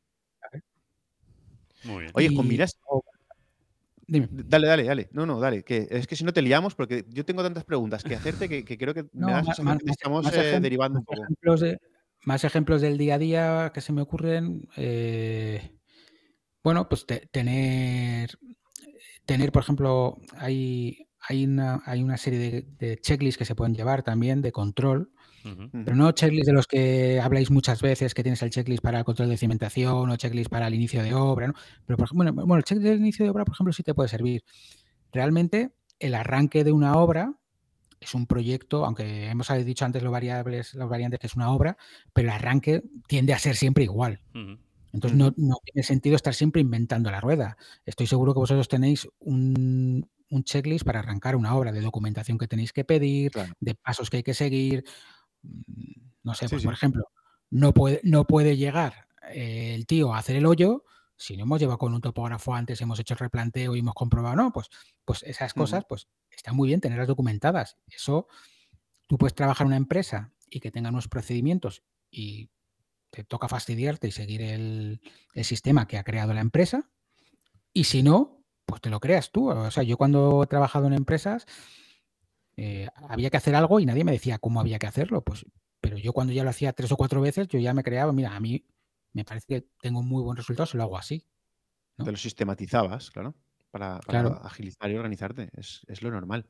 Muy 1.85 2.03
bien. 2.03 2.13
Oye, 2.15 2.35
con 2.35 2.47
miras. 2.47 2.79
Dime. 4.07 4.29
Dale, 4.31 4.67
dale, 4.67 4.85
dale. 4.85 5.09
No, 5.13 5.27
no, 5.27 5.41
dale. 5.41 5.65
Que 5.65 5.89
es 5.91 6.07
que 6.07 6.17
si 6.17 6.25
no 6.25 6.33
te 6.33 6.43
liamos, 6.43 6.75
porque 6.75 7.05
yo 7.09 7.25
tengo 7.25 7.43
tantas 7.43 7.65
preguntas 7.65 8.05
que 8.05 8.15
hacerte 8.15 8.49
que, 8.49 8.79
creo 8.79 8.95
que 8.95 9.05
me 9.13 9.33
das 9.33 9.59
más, 9.61 9.79
estamos 9.87 10.33
eh, 10.33 10.61
derivando 10.61 11.01
un 11.01 11.05
poco. 11.05 11.23
Ejemplos 11.23 11.61
de, 11.61 11.79
más 12.25 12.45
ejemplos 12.45 12.81
del 12.81 12.99
día 12.99 13.17
a 13.17 13.19
día 13.19 13.71
que 13.75 13.81
se 13.81 13.93
me 13.93 14.03
ocurren. 14.03 14.69
Eh, 14.77 15.79
bueno, 16.63 16.89
pues 16.89 17.07
tener 17.31 18.39
tener, 19.27 19.53
por 19.53 19.63
ejemplo, 19.63 20.19
hay, 20.37 21.07
hay, 21.21 21.45
una, 21.45 21.83
hay 21.87 22.03
una 22.03 22.17
serie 22.17 22.67
de, 22.79 22.99
checklists 22.99 23.39
que 23.39 23.45
se 23.45 23.55
pueden 23.55 23.75
llevar 23.75 24.03
también 24.03 24.43
de 24.43 24.53
control, 24.53 25.11
pero 25.73 25.97
no 25.97 26.13
checklists 26.13 26.47
de 26.47 26.53
los 26.53 26.69
que 26.69 27.21
habláis 27.21 27.51
muchas 27.51 27.83
veces, 27.83 28.15
que 28.15 28.23
tienes 28.23 28.43
el 28.43 28.51
checklist 28.51 28.81
para 28.81 29.01
el 29.01 29.05
control 29.05 29.29
de 29.29 29.37
cimentación 29.37 30.09
o 30.09 30.17
checklist 30.17 30.49
para 30.49 30.69
el 30.69 30.75
inicio 30.75 31.03
de 31.03 31.15
obra, 31.15 31.49
¿no? 31.49 31.55
Pero, 31.85 31.97
por, 31.97 32.09
bueno, 32.15 32.33
bueno, 32.33 32.57
el 32.57 32.65
checklist 32.65 32.89
del 32.89 33.01
inicio 33.01 33.25
de 33.25 33.31
obra, 33.31 33.45
por 33.45 33.55
ejemplo, 33.55 33.73
sí 33.73 33.83
te 33.83 33.93
puede 33.93 34.09
servir. 34.09 34.45
Realmente, 35.11 35.73
el 35.99 36.15
arranque 36.15 36.63
de 36.63 36.71
una 36.71 36.97
obra 36.97 37.35
es 38.03 38.15
un 38.15 38.27
proyecto, 38.27 38.85
aunque 38.85 39.29
hemos 39.29 39.49
dicho 39.65 39.85
antes 39.85 40.03
los 40.03 40.13
variables, 40.13 40.75
los 40.75 40.89
variantes 40.89 41.21
que 41.21 41.27
es 41.27 41.37
una 41.37 41.51
obra, 41.51 41.77
pero 42.13 42.29
el 42.29 42.35
arranque 42.35 42.83
tiende 43.07 43.33
a 43.33 43.39
ser 43.39 43.57
siempre 43.57 43.85
igual. 43.85 44.21
Entonces 44.93 45.19
no, 45.19 45.33
tiene 45.65 45.83
sentido 45.83 46.17
estar 46.17 46.35
siempre 46.35 46.61
inventando 46.61 47.11
la 47.11 47.21
rueda. 47.21 47.57
Estoy 47.87 48.07
seguro 48.07 48.35
que 48.35 48.41
vosotros 48.41 48.69
tenéis 48.69 49.09
un, 49.21 50.09
checklist 50.45 50.85
para 50.85 51.01
arrancar 51.01 51.37
una 51.37 51.55
obra 51.55 51.73
de 51.73 51.81
documentación 51.81 52.39
que 52.39 52.49
tenéis 52.49 52.73
que 52.73 52.85
pedir, 52.85 53.33
de 53.61 53.75
pasos 53.75 54.11
que 54.11 54.19
hay 54.19 54.23
que 54.23 54.35
seguir. 54.35 54.85
Mm, 55.43 56.11
no 56.23 56.35
sé, 56.35 56.49
pues, 56.49 56.63
por 56.63 56.73
ejemplo, 56.73 57.05
no 57.51 57.73
puede, 57.75 58.01
no 58.05 58.27
puede 58.27 58.57
llegar 58.57 59.09
eh, 59.31 59.75
el 59.75 59.87
tío 59.87 60.15
a 60.15 60.19
hacer 60.19 60.37
el 60.37 60.47
hoyo 60.47 60.85
si 61.23 61.37
no 61.37 61.45
hemos 61.45 61.61
llevado 61.61 61.79
con 61.79 61.95
un 61.95 62.01
topógrafo 62.01 62.53
antes, 62.53 62.81
hemos 62.81 62.99
hecho 62.99 63.15
el 63.15 63.19
replanteo 63.19 63.77
y 63.77 63.79
hemos 63.79 63.95
comprobado, 63.95 64.35
no, 64.35 64.53
pues, 64.53 64.69
pues 65.05 65.23
esas 65.23 65.55
cosas, 65.55 65.85
pues 65.89 66.09
está 66.31 66.53
muy 66.53 66.69
bien 66.69 66.81
tenerlas 66.81 67.07
documentadas. 67.07 67.79
Eso, 67.87 68.27
tú 69.07 69.19
puedes 69.19 69.35
trabajar 69.35 69.65
en 69.65 69.69
una 69.69 69.77
empresa 69.77 70.33
y 70.51 70.59
que 70.59 70.73
tenga 70.73 70.89
unos 70.89 71.07
procedimientos 71.07 71.85
y 72.11 72.51
te 73.13 73.25
toca 73.25 73.47
fastidiarte 73.47 74.09
y 74.09 74.11
seguir 74.11 74.41
el, 74.41 75.01
sistema 75.45 75.87
que 75.87 75.99
ha 75.99 76.03
creado 76.03 76.33
la 76.33 76.41
empresa. 76.41 76.91
Y 77.75 77.85
si 77.85 78.03
no, 78.03 78.43
pues 78.65 78.81
te 78.81 78.89
lo 78.89 79.01
creas 79.01 79.31
tú. 79.31 79.51
O 79.51 79.71
sea, 79.71 79.83
yo 79.83 79.99
cuando 79.99 80.43
he 80.43 80.47
trabajado 80.47 80.87
en 80.87 80.95
empresas, 80.95 81.47
eh, 82.57 82.89
había 83.09 83.29
que 83.29 83.37
hacer 83.37 83.55
algo 83.55 83.81
y 83.81 83.87
nadie 83.87 84.05
me 84.05 84.13
decía 84.13 84.39
cómo 84.39 84.61
había 84.61 84.79
que 84.79 84.87
hacerlo. 84.87 85.23
Pues, 85.23 85.45
pero 85.81 85.99
yo 85.99 86.15
cuando 86.15 86.33
ya 86.33 86.43
lo 86.43 86.51
hacía 86.51 86.73
tres 86.73 86.91
o 86.91 86.97
cuatro 86.97 87.21
veces, 87.21 87.49
yo 87.49 87.59
ya 87.59 87.75
me 87.75 87.83
creaba, 87.83 88.13
mira, 88.15 88.35
a 88.35 88.41
mí 88.41 88.67
me 89.13 89.25
parece 89.25 89.47
que 89.47 89.67
tengo 89.81 90.01
un 90.01 90.09
muy 90.09 90.23
buen 90.23 90.37
resultado 90.37 90.67
si 90.67 90.79
lo 90.79 90.85
hago 90.85 90.97
así. 90.97 91.27
Te 92.03 92.11
lo 92.11 92.17
sistematizabas, 92.17 93.11
claro, 93.11 93.35
para, 93.71 93.99
agilizar 94.43 94.91
y 94.91 94.97
organizarte. 94.97 95.51
Es, 95.53 95.83
es 95.87 96.01
lo 96.01 96.11
normal. 96.11 96.47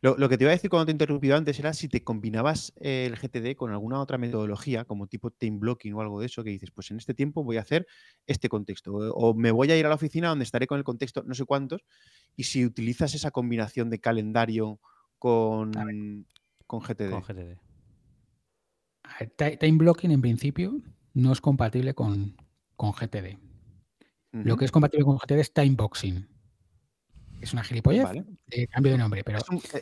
Lo, 0.00 0.28
que 0.28 0.38
te 0.38 0.44
iba 0.44 0.52
a 0.52 0.54
decir 0.54 0.70
cuando 0.70 0.86
te 0.86 0.92
he 0.92 0.94
interrumpido 0.94 1.36
antes 1.36 1.58
era 1.58 1.72
si 1.72 1.88
te 1.88 2.04
combinabas 2.04 2.72
el 2.76 3.16
GTD 3.16 3.56
con 3.56 3.72
alguna 3.72 4.00
otra 4.00 4.16
metodología, 4.16 4.84
como 4.84 5.08
tipo 5.08 5.30
team 5.30 5.58
blocking 5.58 5.92
o 5.94 6.00
algo 6.00 6.20
de 6.20 6.26
eso, 6.26 6.44
que 6.44 6.50
dices, 6.50 6.70
pues 6.70 6.90
en 6.92 6.98
este 6.98 7.14
tiempo 7.14 7.42
voy 7.42 7.56
a 7.56 7.62
hacer 7.62 7.86
este 8.26 8.48
contexto, 8.48 8.92
o, 8.92 9.34
me 9.34 9.50
voy 9.50 9.70
a 9.72 9.76
ir 9.76 9.84
a 9.86 9.88
la 9.88 9.96
oficina 9.96 10.28
donde 10.28 10.44
estaré 10.44 10.68
con 10.68 10.78
el 10.78 10.84
contexto 10.84 11.24
no 11.24 11.34
sé 11.34 11.44
cuántos, 11.44 11.82
y 12.36 12.44
si 12.44 12.64
utilizas 12.64 13.14
esa 13.14 13.32
combinación 13.32 13.90
de 13.90 13.98
calendario 13.98 14.78
con, 15.18 15.72
con 16.66 16.80
GTD. 16.80 17.10
Con 17.10 17.22
GTD. 17.22 17.58
Time 19.58 19.78
blocking 19.78 20.12
en 20.12 20.20
principio 20.20 20.80
no 21.14 21.32
es 21.32 21.40
compatible 21.40 21.94
con, 21.94 22.36
GTD. 22.78 23.38
Lo 24.30 24.56
que 24.56 24.64
es 24.64 24.70
compatible 24.70 25.04
con 25.04 25.16
GTD 25.16 25.40
es 25.40 25.52
time 25.52 25.74
boxing. 25.74 26.37
Es 27.40 27.52
una 27.52 27.62
gilipollez 27.62 28.06
de 28.46 28.66
cambio 28.66 28.92
de 28.92 28.98
nombre, 28.98 29.22
pero... 29.24 29.38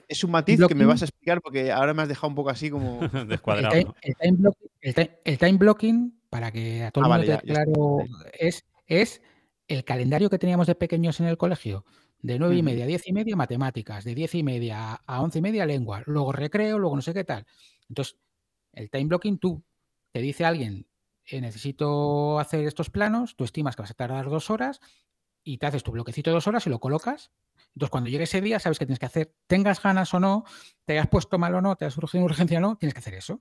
Es 0.09 0.25
un, 0.25 0.31
matiz 0.31 0.61
que 0.67 0.75
me 0.75 0.85
vas 0.85 1.03
a 1.03 1.07
explicar 1.07 1.41
porque 1.41 1.73
ahora 1.73 1.95
me 1.95 2.03
has 2.03 2.09
dejado 2.09 2.29
un 2.29 2.35
poco 2.35 2.51
así 2.51 2.71
como... 2.71 3.01
Descuadrado. 3.29 3.95
El 4.81 5.39
time, 5.39 5.59
blocking, 5.59 6.21
para 6.29 6.53
que 6.53 6.85
a 6.85 6.91
todo 6.91 7.07
el 7.07 7.13
ah, 7.13 7.17
mundo 7.17 7.41
claro, 7.45 7.99
es, 8.39 8.65
es 8.87 9.23
el 9.69 9.85
calendario 9.85 10.31
que 10.31 10.39
teníamos 10.39 10.67
de 10.67 10.75
pequeños 10.75 11.19
en 11.21 11.27
el 11.27 11.37
colegio. 11.37 11.85
De 12.21 12.39
nueve 12.39 12.57
y 12.57 12.63
media 12.63 12.85
a 12.85 12.87
diez 12.87 13.07
y 13.07 13.13
media 13.13 13.37
matemáticas, 13.37 14.05
de 14.05 14.15
diez 14.15 14.35
y 14.35 14.43
media 14.43 14.95
a 14.95 15.21
once 15.23 15.39
y 15.39 15.43
media 15.43 15.67
lengua, 15.67 16.03
luego 16.07 16.33
recreo, 16.33 16.79
luego 16.79 16.97
no 16.97 17.03
sé 17.03 17.15
qué 17.15 17.25
tal. 17.25 17.47
Entonces, 17.89 18.17
el 18.73 18.91
time 18.91 19.05
blocking 19.05 19.39
tú 19.39 19.63
te 20.13 20.21
dice 20.21 20.45
alguien 20.45 20.87
eh, 21.29 21.41
necesito 21.41 22.39
hacer 22.39 22.65
estos 22.67 22.89
planos, 22.89 23.35
tú 23.37 23.45
estimas 23.45 23.75
que 23.75 23.83
vas 23.83 23.91
a 23.91 23.95
tardar 23.95 24.31
dos 24.31 24.49
horas 24.49 24.81
y 25.47 25.59
te 25.59 25.67
haces 25.67 25.85
tu 25.85 25.93
bloquecito 25.93 26.31
de 26.31 26.35
dos 26.35 26.49
horas 26.49 26.67
y 26.67 26.71
lo 26.71 26.81
colocas. 26.81 27.31
Entonces, 27.69 27.91
cuando 27.91 28.11
llegue 28.11 28.25
ese 28.25 28.41
día, 28.41 28.59
sabes 28.59 28.81
que 28.81 28.85
tienes 28.85 28.99
que 28.99 29.07
hacer, 29.07 29.33
tengas 29.47 29.81
ganas 29.81 30.13
o 30.13 30.19
no, 30.19 30.45
te 30.85 30.95
hayas 30.95 31.07
puesto 31.07 31.39
mal 31.39 31.55
o 31.55 31.63
no, 31.63 31.77
te 31.77 31.85
has 31.85 31.95
surgido 31.95 32.25
urgencia 32.25 32.59
o 32.59 32.61
no, 32.61 32.77
tienes 32.77 32.95
que 32.95 32.99
hacer 32.99 33.15
eso. 33.15 33.41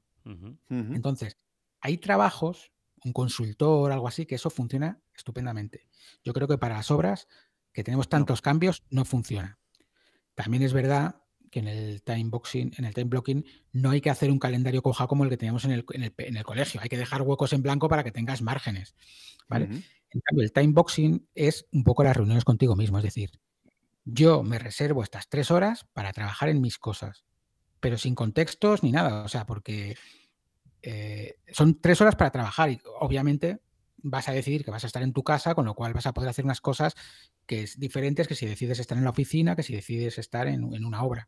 Entonces, 0.69 1.38
hay 1.82 1.98
trabajos, 1.98 2.72
un 3.03 3.11
consultor, 3.11 3.91
algo 3.91 4.07
así, 4.07 4.27
que 4.27 4.36
eso 4.36 4.52
funciona 4.52 4.99
estupendamente. 5.15 5.88
Yo 6.23 6.32
creo 6.34 6.48
que 6.48 6.60
para 6.60 6.76
las 6.76 6.91
obras 6.91 7.27
que 7.73 7.84
tenemos 7.84 8.07
tantos 8.07 8.41
cambios, 8.41 8.84
no 8.90 9.03
funciona. 9.03 9.57
También 10.36 10.61
es 10.61 10.73
verdad 10.73 11.23
que 11.49 11.60
en 11.60 11.68
el 11.68 12.03
time 12.03 12.26
boxing, 12.26 12.73
en 12.77 12.86
el 12.86 12.94
time 12.94 13.10
blocking, 13.10 13.45
no 13.72 13.90
hay 13.90 14.02
que 14.02 14.11
hacer 14.11 14.30
un 14.30 14.40
calendario 14.40 14.84
coja 14.84 15.07
como 15.07 15.23
el 15.23 15.30
que 15.30 15.38
teníamos 15.38 15.65
en 15.65 15.72
el, 15.72 15.86
en 15.91 16.38
el, 16.38 16.44
colegio. 16.44 16.82
Hay 16.82 16.90
que 16.90 16.98
dejar 16.98 17.23
huecos 17.23 17.52
en 17.53 17.64
blanco 17.64 17.90
para 17.90 18.03
que 18.03 18.11
tengas 18.11 18.41
márgenes. 18.41 18.95
¿vale? 19.48 19.84
En 20.15 20.21
cambio, 20.21 20.45
el 20.45 20.53
time 20.53 20.71
boxing 20.71 21.27
es 21.35 21.67
un 21.73 21.83
poco 21.83 22.03
las 22.03 22.15
reuniones 22.15 22.45
contigo 22.45 22.77
mismo. 22.77 22.97
Es 22.97 23.03
decir, 23.03 23.31
yo 24.05 24.43
me 24.43 24.59
reservo 24.59 25.03
estas 25.03 25.27
tres 25.27 25.51
horas 25.51 25.85
para 25.91 26.13
trabajar 26.13 26.47
en 26.47 26.61
mis 26.61 26.77
cosas, 26.77 27.25
pero 27.81 27.97
sin 27.97 28.15
contextos 28.15 28.81
ni 28.81 28.93
nada. 28.93 29.25
O 29.25 29.27
sea, 29.27 29.45
porque 29.45 29.97
eh, 30.81 31.35
son 31.51 31.81
tres 31.81 31.99
horas 31.99 32.15
para 32.15 32.31
trabajar 32.31 32.69
y 32.69 32.79
obviamente 33.01 33.59
vas 33.97 34.29
a 34.29 34.31
decidir 34.31 34.63
que 34.63 34.71
vas 34.71 34.85
a 34.85 34.87
estar 34.87 35.03
en 35.03 35.11
tu 35.11 35.23
casa, 35.23 35.53
con 35.53 35.65
lo 35.65 35.73
cual 35.73 35.93
vas 35.93 36.05
a 36.05 36.13
poder 36.13 36.29
hacer 36.29 36.45
unas 36.45 36.61
cosas 36.61 36.95
que 37.45 37.63
es 37.63 37.77
diferentes 37.77 38.27
que 38.27 38.35
si 38.35 38.45
decides 38.45 38.79
estar 38.79 38.97
en 38.97 39.03
la 39.03 39.09
oficina, 39.09 39.55
que 39.55 39.63
si 39.63 39.73
decides 39.73 40.17
estar 40.17 40.47
en, 40.47 40.63
una 40.63 41.03
obra. 41.03 41.27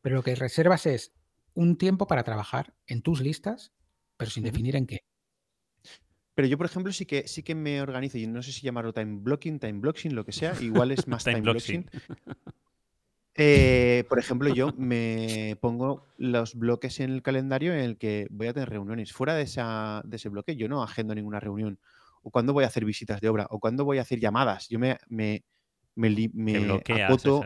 Pero 0.00 0.16
lo 0.16 0.22
que 0.24 0.34
reservas 0.34 0.86
es 0.86 1.12
un 1.54 1.78
tiempo 1.78 2.08
para 2.08 2.24
trabajar 2.24 2.74
en 2.88 3.02
tus 3.02 3.20
listas, 3.20 3.72
pero 4.16 4.30
sin 4.30 4.42
definir 4.42 4.74
en 4.74 4.86
qué. 4.86 5.04
Pero 6.38 6.46
yo, 6.46 6.56
por 6.56 6.66
ejemplo, 6.66 6.92
sí 6.92 7.04
que 7.04 7.26
sí 7.26 7.42
que 7.42 7.56
me 7.56 7.82
organizo, 7.82 8.16
y 8.16 8.28
no 8.28 8.44
sé 8.44 8.52
si 8.52 8.60
llamarlo 8.60 8.92
time 8.92 9.18
blocking, 9.22 9.58
time 9.58 9.80
blocking, 9.80 10.14
lo 10.14 10.24
que 10.24 10.30
sea, 10.30 10.54
igual 10.60 10.92
es 10.92 11.08
más 11.08 11.24
time, 11.24 11.40
blocking. 11.40 11.90
Eh, 13.34 14.04
por 14.08 14.20
ejemplo, 14.20 14.48
yo 14.54 14.72
me 14.78 15.58
pongo 15.60 16.06
los 16.16 16.54
bloques 16.54 17.00
en 17.00 17.10
el 17.10 17.22
calendario 17.22 17.72
en 17.72 17.80
el 17.80 17.98
que 17.98 18.28
voy 18.30 18.46
a 18.46 18.52
tener 18.52 18.70
reuniones. 18.70 19.12
Fuera 19.12 19.34
de, 19.34 19.42
esa, 19.42 20.00
de 20.04 20.14
ese 20.14 20.28
bloque, 20.28 20.54
yo 20.54 20.68
no 20.68 20.80
agendo 20.80 21.12
ninguna 21.12 21.40
reunión 21.40 21.80
o 22.22 22.30
cuándo 22.30 22.52
voy 22.52 22.62
a 22.62 22.68
hacer 22.68 22.84
visitas 22.84 23.20
de 23.20 23.28
obra, 23.28 23.48
o 23.50 23.58
cuándo 23.58 23.84
voy 23.84 23.98
a 23.98 24.02
hacer 24.02 24.20
llamadas. 24.20 24.68
Yo 24.68 24.78
me, 24.78 24.96
me, 25.08 25.44
me, 25.96 26.80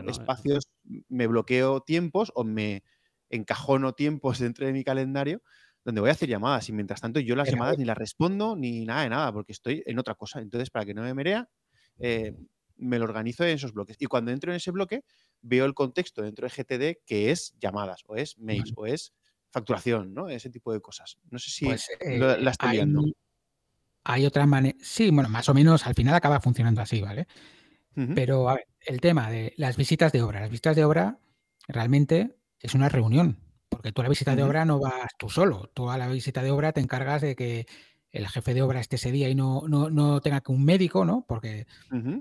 espacios, 0.07 0.69
me 1.09 1.25
bloqueo 1.25 1.81
tiempos 1.81 2.31
o 2.35 2.43
me 2.43 2.83
encajono 3.31 3.93
tiempos 3.93 4.37
dentro 4.37 4.67
de 4.67 4.73
mi 4.73 4.83
calendario 4.83 5.41
donde 5.83 6.01
voy 6.01 6.09
a 6.09 6.13
hacer 6.13 6.29
llamadas 6.29 6.69
y 6.69 6.73
mientras 6.73 7.01
tanto 7.01 7.19
yo 7.19 7.35
las 7.35 7.49
llamadas 7.49 7.77
ni 7.77 7.85
las 7.85 7.97
respondo 7.97 8.55
ni 8.55 8.85
nada 8.85 9.03
de 9.03 9.09
nada 9.09 9.33
porque 9.33 9.51
estoy 9.51 9.83
en 9.85 9.99
otra 9.99 10.15
cosa. 10.15 10.39
Entonces, 10.39 10.69
para 10.69 10.85
que 10.85 10.93
no 10.93 11.01
me 11.01 11.13
merea, 11.13 11.49
eh, 11.99 12.35
me 12.77 12.99
lo 12.99 13.05
organizo 13.05 13.43
en 13.43 13.51
esos 13.51 13.73
bloques. 13.73 13.97
Y 13.99 14.05
cuando 14.05 14.31
entro 14.31 14.51
en 14.51 14.57
ese 14.57 14.71
bloque, 14.71 15.03
veo 15.41 15.65
el 15.65 15.73
contexto 15.73 16.21
dentro 16.21 16.47
de 16.47 16.53
GTD 16.53 17.03
que 17.05 17.31
es 17.31 17.55
llamadas 17.59 18.03
o 18.07 18.15
es 18.15 18.37
mails 18.37 18.73
o 18.75 18.85
es 18.85 19.13
facturación, 19.51 20.13
¿no? 20.13 20.29
Ese 20.29 20.49
tipo 20.49 20.73
de 20.73 20.81
cosas. 20.81 21.17
No 21.29 21.37
sé 21.37 21.51
si 21.51 21.65
pues, 21.65 21.87
la 22.01 22.35
eh, 22.35 22.49
estoy 22.49 22.71
viendo. 22.71 23.03
Hay 24.05 24.25
otra 24.25 24.45
manera. 24.45 24.77
Sí, 24.81 25.11
bueno, 25.11 25.29
más 25.29 25.47
o 25.49 25.53
menos 25.53 25.85
al 25.85 25.93
final 25.93 26.15
acaba 26.15 26.41
funcionando 26.41 26.81
así, 26.81 27.01
¿vale? 27.01 27.27
Pero 28.15 28.49
a 28.49 28.55
ver, 28.55 28.65
el 28.87 28.99
tema 28.99 29.29
de 29.29 29.53
las 29.55 29.77
visitas 29.77 30.11
de 30.11 30.23
obra. 30.23 30.39
Las 30.39 30.49
visitas 30.49 30.75
de 30.75 30.83
obra 30.83 31.19
realmente 31.67 32.35
es 32.59 32.73
una 32.73 32.89
reunión, 32.89 33.37
porque 33.75 33.91
tú 33.91 34.01
a 34.01 34.05
la 34.05 34.09
visita 34.09 34.35
de 34.35 34.43
obra 34.43 34.65
no 34.65 34.79
vas 34.79 35.11
tú 35.17 35.29
solo. 35.29 35.69
Tú 35.73 35.89
a 35.89 35.97
la 35.97 36.07
visita 36.07 36.41
de 36.41 36.51
obra 36.51 36.71
te 36.71 36.81
encargas 36.81 37.21
de 37.21 37.35
que 37.35 37.65
el 38.13 38.27
jefe 38.27 38.53
de 38.53 38.61
obra 38.61 38.79
esté 38.79 38.97
ese 38.97 39.11
día 39.11 39.27
y 39.27 39.33
no, 39.33 39.63
no, 39.67 40.21
tenga 40.21 40.41
que 40.41 40.51
un 40.51 40.63
médico, 40.63 41.03
¿no? 41.03 41.25
Porque 41.27 41.65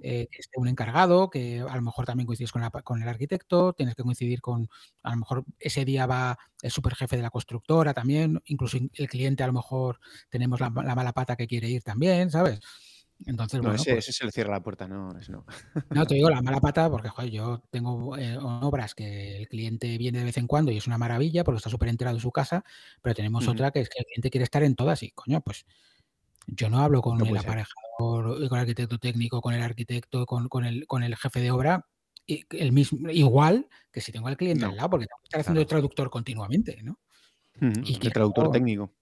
eh, 0.02 0.26
esté 0.32 0.58
un 0.58 0.68
encargado, 0.68 1.28
que 1.28 1.60
a 1.60 1.76
lo 1.76 1.82
mejor 1.82 2.06
también 2.06 2.26
coincides 2.26 2.50
con, 2.50 2.62
con, 2.82 3.02
el 3.02 3.08
arquitecto, 3.08 3.74
tienes 3.74 3.94
que 3.94 4.02
coincidir 4.02 4.40
con, 4.40 4.68
a 5.02 5.10
lo 5.10 5.18
mejor 5.18 5.44
ese 5.58 5.84
día 5.84 6.06
va 6.06 6.38
el 6.62 6.70
superjefe 6.70 7.16
de 7.16 7.22
la 7.22 7.30
constructora 7.30 7.92
también, 7.92 8.40
incluso 8.46 8.78
el 8.94 9.08
cliente 9.08 9.42
a 9.42 9.48
lo 9.48 9.52
mejor 9.52 10.00
tenemos 10.30 10.60
la, 10.60 10.70
mala 10.70 11.12
pata 11.12 11.36
que 11.36 11.46
quiere 11.46 11.68
ir 11.68 11.82
también, 11.82 12.30
¿sabes? 12.30 12.60
Entonces, 13.26 13.62
no, 13.62 13.72
ese, 13.72 13.92
pues 13.92 14.04
se 14.06 14.24
le 14.24 14.32
cierra 14.32 14.52
la 14.52 14.62
puerta, 14.62 14.88
no, 14.88 15.12
no. 15.12 15.44
No, 15.90 16.06
te 16.06 16.14
digo 16.14 16.30
la 16.30 16.42
mala 16.42 16.60
pata 16.60 16.90
porque 16.90 17.08
joder, 17.08 17.30
yo 17.30 17.62
tengo 17.70 18.16
eh, 18.16 18.36
obras 18.38 18.94
que 18.94 19.36
el 19.36 19.48
cliente 19.48 19.96
viene 19.98 20.18
de 20.18 20.24
vez 20.24 20.38
en 20.38 20.46
cuando 20.46 20.72
y 20.72 20.76
es 20.76 20.86
una 20.86 20.98
maravilla 20.98 21.44
porque 21.44 21.58
está 21.58 21.70
súper 21.70 21.88
enterado 21.88 22.16
de 22.16 22.22
su 22.22 22.32
casa, 22.32 22.64
pero 23.00 23.14
tenemos 23.14 23.46
otra 23.48 23.70
que 23.70 23.80
es 23.80 23.88
que 23.88 24.00
el 24.00 24.06
cliente 24.06 24.30
quiere 24.30 24.44
estar 24.44 24.62
en 24.62 24.74
todas 24.74 25.02
y, 25.02 25.10
coño, 25.10 25.40
pues 25.40 25.66
yo 26.46 26.68
no 26.68 26.80
hablo 26.80 27.02
con 27.02 27.24
el 27.24 27.36
aparejador, 27.36 28.48
con 28.48 28.58
el 28.58 28.62
arquitecto 28.62 28.98
técnico, 28.98 29.40
con 29.40 29.54
el 29.54 29.62
arquitecto, 29.62 30.26
con, 30.26 30.48
con, 30.48 30.64
el, 30.64 30.86
con 30.86 31.02
el 31.02 31.16
jefe 31.16 31.40
de 31.40 31.50
obra, 31.50 31.86
y 32.26 32.44
el 32.50 32.72
mismo, 32.72 33.10
igual 33.10 33.68
que 33.90 34.00
si 34.00 34.12
tengo 34.12 34.28
al 34.28 34.36
cliente 34.36 34.64
al 34.64 34.76
lado, 34.76 34.90
porque 34.90 35.06
tengo 35.06 35.18
que 35.22 35.26
estar 35.26 35.40
haciendo 35.40 35.60
el 35.60 35.66
traductor 35.66 36.10
continuamente, 36.10 36.82
¿no? 36.82 36.98
y 37.60 37.94
el 37.94 38.12
traductor 38.12 38.50
técnico. 38.50 38.92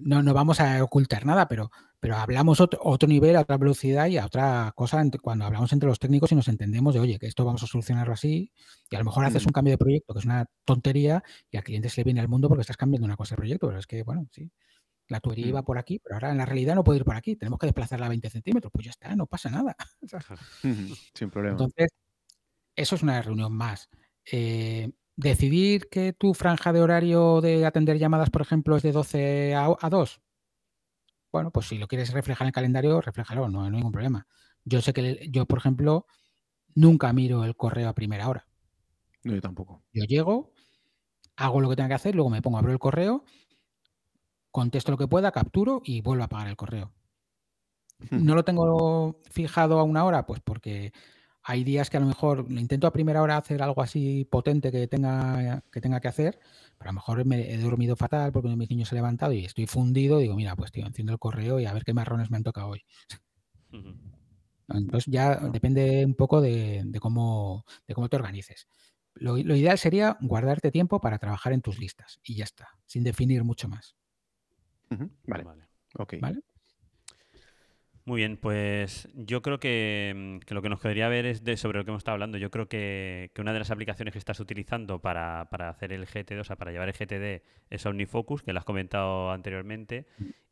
No, 0.00 0.22
no 0.22 0.34
vamos 0.34 0.60
a 0.60 0.82
ocultar 0.84 1.24
nada, 1.24 1.48
pero, 1.48 1.70
pero 1.98 2.16
hablamos 2.16 2.60
otro, 2.60 2.78
otro 2.82 3.08
nivel, 3.08 3.36
a 3.36 3.40
otra 3.40 3.56
velocidad 3.56 4.06
y 4.08 4.18
a 4.18 4.26
otra 4.26 4.72
cosa 4.74 5.02
cuando 5.22 5.46
hablamos 5.46 5.72
entre 5.72 5.88
los 5.88 5.98
técnicos 5.98 6.32
y 6.32 6.34
nos 6.34 6.48
entendemos 6.48 6.94
de, 6.94 7.00
oye, 7.00 7.18
que 7.18 7.26
esto 7.26 7.44
vamos 7.44 7.62
a 7.62 7.66
solucionarlo 7.66 8.12
así, 8.12 8.52
y 8.90 8.96
a 8.96 8.98
lo 8.98 9.06
mejor 9.06 9.24
haces 9.24 9.46
un 9.46 9.52
cambio 9.52 9.72
de 9.72 9.78
proyecto 9.78 10.12
que 10.12 10.18
es 10.18 10.26
una 10.26 10.46
tontería 10.64 11.22
y 11.50 11.56
al 11.56 11.64
cliente 11.64 11.88
se 11.88 12.00
le 12.00 12.04
viene 12.04 12.20
al 12.20 12.28
mundo 12.28 12.48
porque 12.48 12.60
estás 12.62 12.76
cambiando 12.76 13.06
una 13.06 13.16
cosa 13.16 13.34
de 13.34 13.38
proyecto, 13.38 13.68
pero 13.68 13.78
es 13.78 13.86
que, 13.86 14.02
bueno, 14.02 14.26
sí, 14.30 14.50
la 15.08 15.20
tubería 15.20 15.46
iba 15.48 15.62
por 15.62 15.78
aquí, 15.78 15.98
pero 15.98 16.16
ahora 16.16 16.30
en 16.30 16.38
la 16.38 16.46
realidad 16.46 16.74
no 16.74 16.84
puede 16.84 16.98
ir 16.98 17.04
por 17.04 17.16
aquí, 17.16 17.36
tenemos 17.36 17.58
que 17.58 17.66
desplazarla 17.66 18.06
a 18.06 18.10
20 18.10 18.30
centímetros, 18.30 18.72
pues 18.72 18.84
ya 18.84 18.90
está, 18.90 19.16
no 19.16 19.26
pasa 19.26 19.50
nada. 19.50 19.76
Sin 21.14 21.30
problema. 21.30 21.54
Entonces, 21.54 21.90
eso 22.76 22.94
es 22.94 23.02
una 23.02 23.20
reunión 23.20 23.52
más. 23.52 23.88
Eh, 24.30 24.90
decidir 25.20 25.88
que 25.88 26.12
tu 26.12 26.34
franja 26.34 26.72
de 26.72 26.80
horario 26.80 27.40
de 27.40 27.66
atender 27.66 27.98
llamadas, 27.98 28.30
por 28.30 28.42
ejemplo, 28.42 28.76
es 28.76 28.82
de 28.82 28.92
12 28.92 29.54
a, 29.54 29.90
2. 29.90 30.20
Bueno, 31.30 31.50
pues 31.50 31.68
si 31.68 31.78
lo 31.78 31.86
quieres 31.86 32.12
reflejar 32.12 32.46
en 32.46 32.48
el 32.48 32.52
calendario, 32.52 33.00
refléjalo, 33.00 33.48
no 33.48 33.64
hay 33.64 33.70
ningún 33.70 33.92
problema. 33.92 34.26
Yo 34.64 34.80
sé 34.80 34.92
que 34.92 35.28
yo, 35.30 35.46
por 35.46 35.58
ejemplo, 35.58 36.06
nunca 36.74 37.12
miro 37.12 37.44
el 37.44 37.54
correo 37.54 37.88
a 37.88 37.94
primera 37.94 38.28
hora. 38.28 38.46
No, 39.22 39.34
yo 39.34 39.40
tampoco. 39.40 39.82
Yo 39.92 40.04
llego, 40.04 40.52
hago 41.36 41.60
lo 41.60 41.68
que 41.68 41.76
tenga 41.76 41.88
que 41.88 41.94
hacer, 41.94 42.14
luego 42.14 42.30
me 42.30 42.42
pongo 42.42 42.56
a 42.56 42.60
abrir 42.60 42.72
el 42.72 42.78
correo, 42.78 43.24
contesto 44.50 44.90
lo 44.90 44.98
que 44.98 45.06
pueda, 45.06 45.30
capturo 45.30 45.82
y 45.84 46.00
vuelvo 46.00 46.24
a 46.24 46.28
pagar 46.28 46.48
el 46.48 46.56
correo. 46.56 46.92
No 48.10 48.34
lo 48.34 48.44
tengo 48.44 49.20
fijado 49.30 49.78
a 49.78 49.82
una 49.82 50.04
hora, 50.04 50.24
pues 50.24 50.40
porque 50.40 50.92
hay 51.42 51.64
días 51.64 51.88
que 51.90 51.96
a 51.96 52.00
lo 52.00 52.06
mejor 52.06 52.46
intento 52.50 52.86
a 52.86 52.92
primera 52.92 53.22
hora 53.22 53.36
hacer 53.36 53.62
algo 53.62 53.82
así 53.82 54.26
potente 54.30 54.70
que 54.70 54.86
tenga 54.88 55.62
que, 55.72 55.80
tenga 55.80 56.00
que 56.00 56.08
hacer, 56.08 56.38
pero 56.78 56.90
a 56.90 56.92
lo 56.92 56.96
mejor 56.96 57.24
me 57.24 57.52
he 57.52 57.58
dormido 57.58 57.96
fatal 57.96 58.30
porque 58.32 58.46
uno 58.46 58.56
de 58.56 58.58
mis 58.58 58.70
niños 58.70 58.88
se 58.88 58.94
ha 58.94 58.98
levantado 58.98 59.32
y 59.32 59.44
estoy 59.44 59.66
fundido. 59.66 60.18
Digo, 60.18 60.34
mira, 60.34 60.54
pues 60.56 60.70
tío, 60.70 60.86
enciendo 60.86 61.12
el 61.12 61.18
correo 61.18 61.58
y 61.60 61.66
a 61.66 61.72
ver 61.72 61.84
qué 61.84 61.94
marrones 61.94 62.30
me 62.30 62.36
han 62.36 62.44
tocado 62.44 62.68
hoy. 62.68 62.84
Entonces 64.68 65.12
ya 65.12 65.36
depende 65.36 66.04
un 66.04 66.14
poco 66.14 66.40
de, 66.40 66.84
cómo, 67.00 67.64
de 67.86 67.94
cómo 67.94 68.08
te 68.08 68.16
organices. 68.16 68.68
Lo, 69.14 69.36
ideal 69.38 69.78
sería 69.78 70.16
guardarte 70.20 70.70
tiempo 70.70 71.00
para 71.00 71.18
trabajar 71.18 71.52
en 71.52 71.62
tus 71.62 71.78
listas 71.78 72.20
y 72.22 72.36
ya 72.36 72.44
está, 72.44 72.68
sin 72.86 73.02
definir 73.02 73.44
mucho 73.44 73.68
más. 73.68 73.96
Vale. 75.26 75.44
vale. 75.44 75.64
Ok. 75.98 76.14
¿Vale? 76.20 76.40
Muy 78.06 78.18
bien, 78.18 78.38
pues 78.38 79.08
yo 79.14 79.42
creo 79.42 79.60
que, 79.60 80.40
mm, 80.48 80.54
lo 80.54 80.62
que 80.62 80.68
nos 80.68 80.80
quedaría 80.80 81.08
ver 81.08 81.26
es 81.26 81.44
de, 81.44 81.56
sobre 81.56 81.78
lo 81.78 81.84
que 81.84 81.90
hemos 81.90 82.00
estado 82.00 82.14
hablando. 82.14 82.38
Yo 82.38 82.50
creo 82.50 82.68
que, 82.68 83.30
una 83.38 83.52
de 83.52 83.58
las 83.58 83.70
aplicaciones 83.70 84.12
que 84.12 84.18
estás 84.18 84.40
utilizando 84.40 85.00
para, 85.00 85.42
hacer 85.42 85.92
el 85.92 86.06
GTD, 86.06 86.40
o 86.40 86.44
sea, 86.44 86.56
para 86.56 86.72
llevar 86.72 86.88
el 86.88 86.94
GTD, 86.94 87.42
es 87.68 87.86
OmniFocus, 87.86 88.42
que 88.42 88.52
lo 88.52 88.58
has 88.58 88.64
comentado 88.64 89.30
anteriormente. 89.30 90.06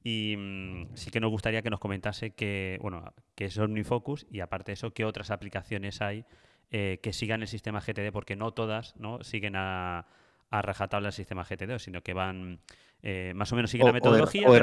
Y 0.04 0.36
mm, 0.36 0.94
sí 0.94 1.10
que 1.10 1.20
nos 1.20 1.30
gustaría 1.30 1.62
que 1.62 1.70
nos 1.70 1.80
comentase 1.80 2.30
que, 2.32 2.78
bueno, 2.82 3.12
que 3.34 3.46
es 3.46 3.58
OmniFocus 3.58 4.26
y 4.30 4.40
aparte 4.40 4.72
de 4.72 4.74
eso, 4.74 4.92
qué 4.92 5.04
otras 5.04 5.30
aplicaciones 5.30 6.02
hay 6.02 6.24
eh, 6.70 7.00
que 7.02 7.12
sigan 7.12 7.40
el 7.40 7.48
sistema 7.48 7.80
GTD, 7.80 8.12
porque 8.12 8.36
no 8.36 8.52
todas 8.52 8.94
¿no? 8.96 9.22
siguen 9.24 9.56
a, 9.56 10.06
a 10.50 10.62
rajatabla 10.62 11.08
el 11.08 11.14
sistema 11.14 11.44
GTD, 11.44 11.78
sino 11.78 12.02
que 12.02 12.12
van 12.12 12.60
eh, 13.02 13.32
más 13.34 13.52
o 13.52 13.56
menos 13.56 13.70
siguen 13.70 13.86
la 13.86 13.92
metodología 13.92 14.48
o, 14.48 14.54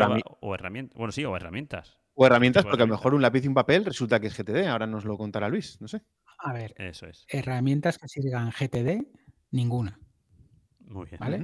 herramientas. 0.53 0.97
Bueno, 0.97 1.11
sí, 1.11 1.25
o 1.25 1.35
herramientas. 1.35 1.97
O 2.15 2.25
herramientas, 2.25 2.63
porque 2.63 2.83
a 2.83 2.85
lo 2.85 2.93
mejor 2.93 3.13
un 3.13 3.21
lápiz 3.21 3.43
y 3.43 3.47
un 3.47 3.53
papel 3.53 3.83
resulta 3.83 4.19
que 4.19 4.27
es 4.27 4.37
GTD. 4.37 4.67
Ahora 4.67 4.87
nos 4.87 5.03
lo 5.03 5.17
contará 5.17 5.49
Luis, 5.49 5.79
no 5.81 5.87
sé. 5.87 6.01
A 6.39 6.53
ver, 6.53 6.73
eso 6.77 7.07
es. 7.07 7.25
Herramientas 7.27 7.97
que 7.97 8.07
sigan 8.07 8.51
GTD, 8.51 9.05
ninguna. 9.51 9.99
Muy 10.79 11.05
bien. 11.07 11.19
¿Vale? 11.19 11.37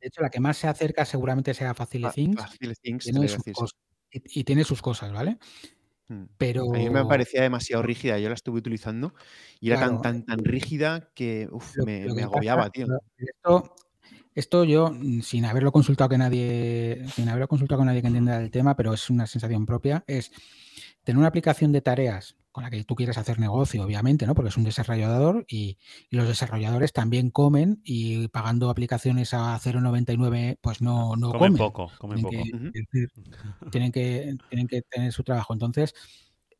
De 0.00 0.08
hecho, 0.08 0.22
la 0.22 0.30
que 0.30 0.40
más 0.40 0.56
se 0.56 0.66
acerca 0.66 1.04
seguramente 1.04 1.52
sea 1.52 1.74
FaciliThings. 1.74 2.40
FaciliThings 2.40 3.06
y, 4.10 4.44
tiene 4.44 4.62
sus 4.64 4.80
cosas, 4.80 5.12
¿vale? 5.12 5.38
Mm. 6.08 6.24
Pero... 6.38 6.72
A 6.72 6.78
mí 6.78 6.88
me 6.88 7.04
parecía 7.04 7.42
demasiado 7.42 7.82
rígida. 7.82 8.18
Yo 8.18 8.28
la 8.28 8.34
estuve 8.34 8.58
utilizando 8.58 9.12
y 9.60 9.70
era 9.70 9.80
tan, 9.80 10.00
tan, 10.00 10.24
tan 10.24 10.38
rígida 10.44 11.10
que 11.14 11.48
me, 11.84 12.04
agobiaba, 12.22 12.70
tío. 12.70 12.86
Esto 13.18 13.74
Esto 14.34 14.64
yo, 14.64 14.90
mm, 14.90 15.20
sin 15.20 15.44
haberlo 15.44 15.72
consultado 15.72 16.10
que 16.10 16.18
nadie, 16.18 17.04
sin 17.14 17.28
haberlo 17.28 17.48
consultado 17.48 17.78
con 17.78 17.86
nadie 17.86 18.00
que 18.00 18.08
entienda 18.08 18.40
el 18.40 18.50
tema, 18.50 18.76
pero 18.76 18.92
es 18.92 19.10
una 19.10 19.26
sensación 19.26 19.64
propia, 19.66 20.04
es 20.06 20.32
tener 21.04 21.18
una 21.18 21.28
aplicación 21.28 21.72
de 21.72 21.80
tareas 21.80 22.36
con 22.50 22.62
la 22.62 22.70
que 22.70 22.84
tú 22.84 22.94
quieres 22.94 23.18
hacer 23.18 23.40
negocio, 23.40 23.82
obviamente, 23.82 24.26
¿no? 24.26 24.34
Porque 24.34 24.48
es 24.48 24.56
un 24.56 24.62
desarrollador 24.62 25.44
y, 25.48 25.76
los 26.10 26.28
desarrolladores 26.28 26.92
también 26.92 27.30
comen 27.30 27.80
y 27.84 28.28
pagando 28.28 28.70
aplicaciones 28.70 29.34
a 29.34 29.58
0,99, 29.58 30.58
pues 30.60 30.80
no, 30.80 31.16
no 31.16 31.32
comen. 31.32 31.56
poco, 31.56 31.90
comen 31.98 32.24
tienen 32.24 32.50
poco. 32.50 32.72
Que, 32.72 33.70
tienen, 33.70 33.90
que, 33.90 34.36
tienen 34.48 34.68
que 34.68 34.82
tener 34.82 35.12
su 35.12 35.24
trabajo. 35.24 35.52
Entonces, 35.52 35.94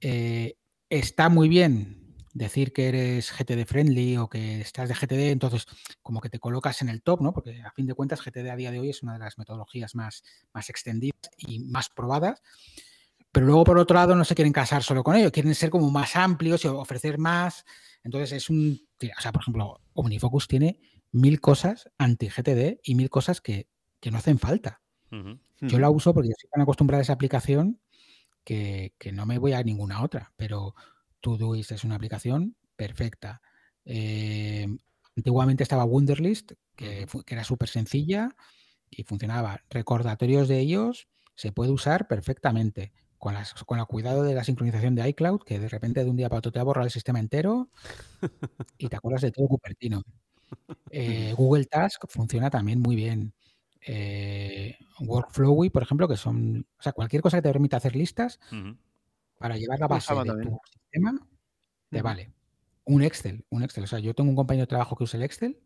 eh, 0.00 0.56
está 0.90 1.28
muy 1.28 1.48
bien 1.48 2.03
decir 2.34 2.72
que 2.72 2.88
eres 2.88 3.32
GTD 3.32 3.64
friendly 3.64 4.16
o 4.18 4.28
que 4.28 4.60
estás 4.60 4.88
de 4.88 4.94
GTD, 4.94 5.30
entonces 5.30 5.66
como 6.02 6.20
que 6.20 6.28
te 6.28 6.40
colocas 6.40 6.82
en 6.82 6.88
el 6.88 7.00
top, 7.00 7.22
¿no? 7.22 7.32
Porque 7.32 7.62
a 7.62 7.70
fin 7.72 7.86
de 7.86 7.94
cuentas 7.94 8.20
GTD 8.20 8.50
a 8.50 8.56
día 8.56 8.70
de 8.70 8.80
hoy 8.80 8.90
es 8.90 9.02
una 9.02 9.14
de 9.14 9.20
las 9.20 9.38
metodologías 9.38 9.94
más, 9.94 10.24
más 10.52 10.68
extendidas 10.68 11.30
y 11.38 11.60
más 11.60 11.88
probadas. 11.88 12.42
Pero 13.32 13.46
luego, 13.46 13.64
por 13.64 13.78
otro 13.78 13.94
lado, 13.94 14.14
no 14.14 14.24
se 14.24 14.34
quieren 14.34 14.52
casar 14.52 14.82
solo 14.82 15.02
con 15.02 15.16
ello, 15.16 15.32
quieren 15.32 15.54
ser 15.54 15.70
como 15.70 15.90
más 15.90 16.14
amplios 16.14 16.64
y 16.64 16.68
ofrecer 16.68 17.18
más. 17.18 17.64
Entonces, 18.02 18.32
es 18.32 18.50
un. 18.50 18.80
O 19.02 19.20
sea, 19.20 19.32
por 19.32 19.42
ejemplo, 19.42 19.80
OmniFocus 19.94 20.46
tiene 20.46 20.78
mil 21.10 21.40
cosas 21.40 21.90
anti-GTD 21.98 22.80
y 22.82 22.94
mil 22.94 23.10
cosas 23.10 23.40
que, 23.40 23.68
no 24.10 24.18
hacen 24.18 24.38
falta. 24.38 24.82
Yo 25.60 25.78
la 25.78 25.88
uso 25.88 26.12
porque 26.12 26.28
estoy 26.28 26.50
tan 26.50 26.62
acostumbrada 26.62 27.00
a 27.00 27.02
esa 27.02 27.12
aplicación 27.14 27.80
que, 28.44 28.92
no 29.12 29.26
me 29.26 29.38
voy 29.38 29.52
a 29.52 29.62
ninguna 29.62 30.02
otra. 30.02 30.32
Pero 30.36 30.74
Todoist 31.24 31.72
es 31.72 31.84
una 31.84 31.96
aplicación 31.96 32.54
perfecta. 32.76 33.40
Eh, 33.84 34.68
antiguamente 35.16 35.62
estaba 35.62 35.84
Wunderlist, 35.84 36.52
que, 36.76 37.06
que 37.24 37.34
era 37.34 37.44
súper 37.44 37.68
sencilla 37.68 38.28
y 38.90 39.04
funcionaba. 39.04 39.62
Recordatorios 39.70 40.48
de 40.48 40.60
ellos 40.60 41.08
se 41.34 41.50
puede 41.50 41.70
usar 41.70 42.06
perfectamente 42.06 42.92
con, 43.18 43.34
con 43.66 43.78
el 43.78 43.86
cuidado 43.86 44.22
de 44.22 44.34
la 44.34 44.44
sincronización 44.44 44.94
de 44.94 45.08
iCloud, 45.08 45.40
que 45.44 45.58
de 45.58 45.68
repente 45.68 46.04
de 46.04 46.10
un 46.10 46.16
día 46.16 46.28
para 46.28 46.40
otro 46.40 46.52
te 46.52 46.58
ha 46.58 46.62
borrado 46.62 46.86
el 46.86 46.92
sistema 46.92 47.18
entero 47.18 47.70
y 48.78 48.88
te 48.88 48.96
acuerdas 48.96 49.22
de 49.22 49.30
todo 49.30 49.48
Cupertino. 49.48 50.02
Eh, 50.90 51.32
Google 51.36 51.64
Task 51.64 52.04
funciona 52.08 52.50
también 52.50 52.80
muy 52.80 52.96
bien. 52.96 53.32
Eh, 53.86 54.76
Workflowy, 55.00 55.70
por 55.70 55.82
ejemplo, 55.82 56.06
que 56.06 56.16
son, 56.16 56.66
o 56.78 56.82
sea, 56.82 56.92
cualquier 56.92 57.22
cosa 57.22 57.38
que 57.38 57.42
te 57.42 57.52
permita 57.52 57.78
hacer 57.78 57.96
listas 57.96 58.38
para 59.44 59.58
llevar 59.58 59.78
la 59.78 59.88
base 59.88 60.14
de 60.14 60.42
tu 60.42 60.58
sistema, 60.72 61.28
te 61.90 62.00
vale. 62.00 62.32
Un 62.84 63.02
Excel, 63.02 63.44
un 63.50 63.62
Excel. 63.62 63.84
O 63.84 63.86
sea, 63.86 63.98
yo 63.98 64.14
tengo 64.14 64.30
un 64.30 64.36
compañero 64.36 64.62
de 64.62 64.68
trabajo 64.68 64.96
que 64.96 65.04
usa 65.04 65.18
el 65.18 65.24
Excel 65.24 65.60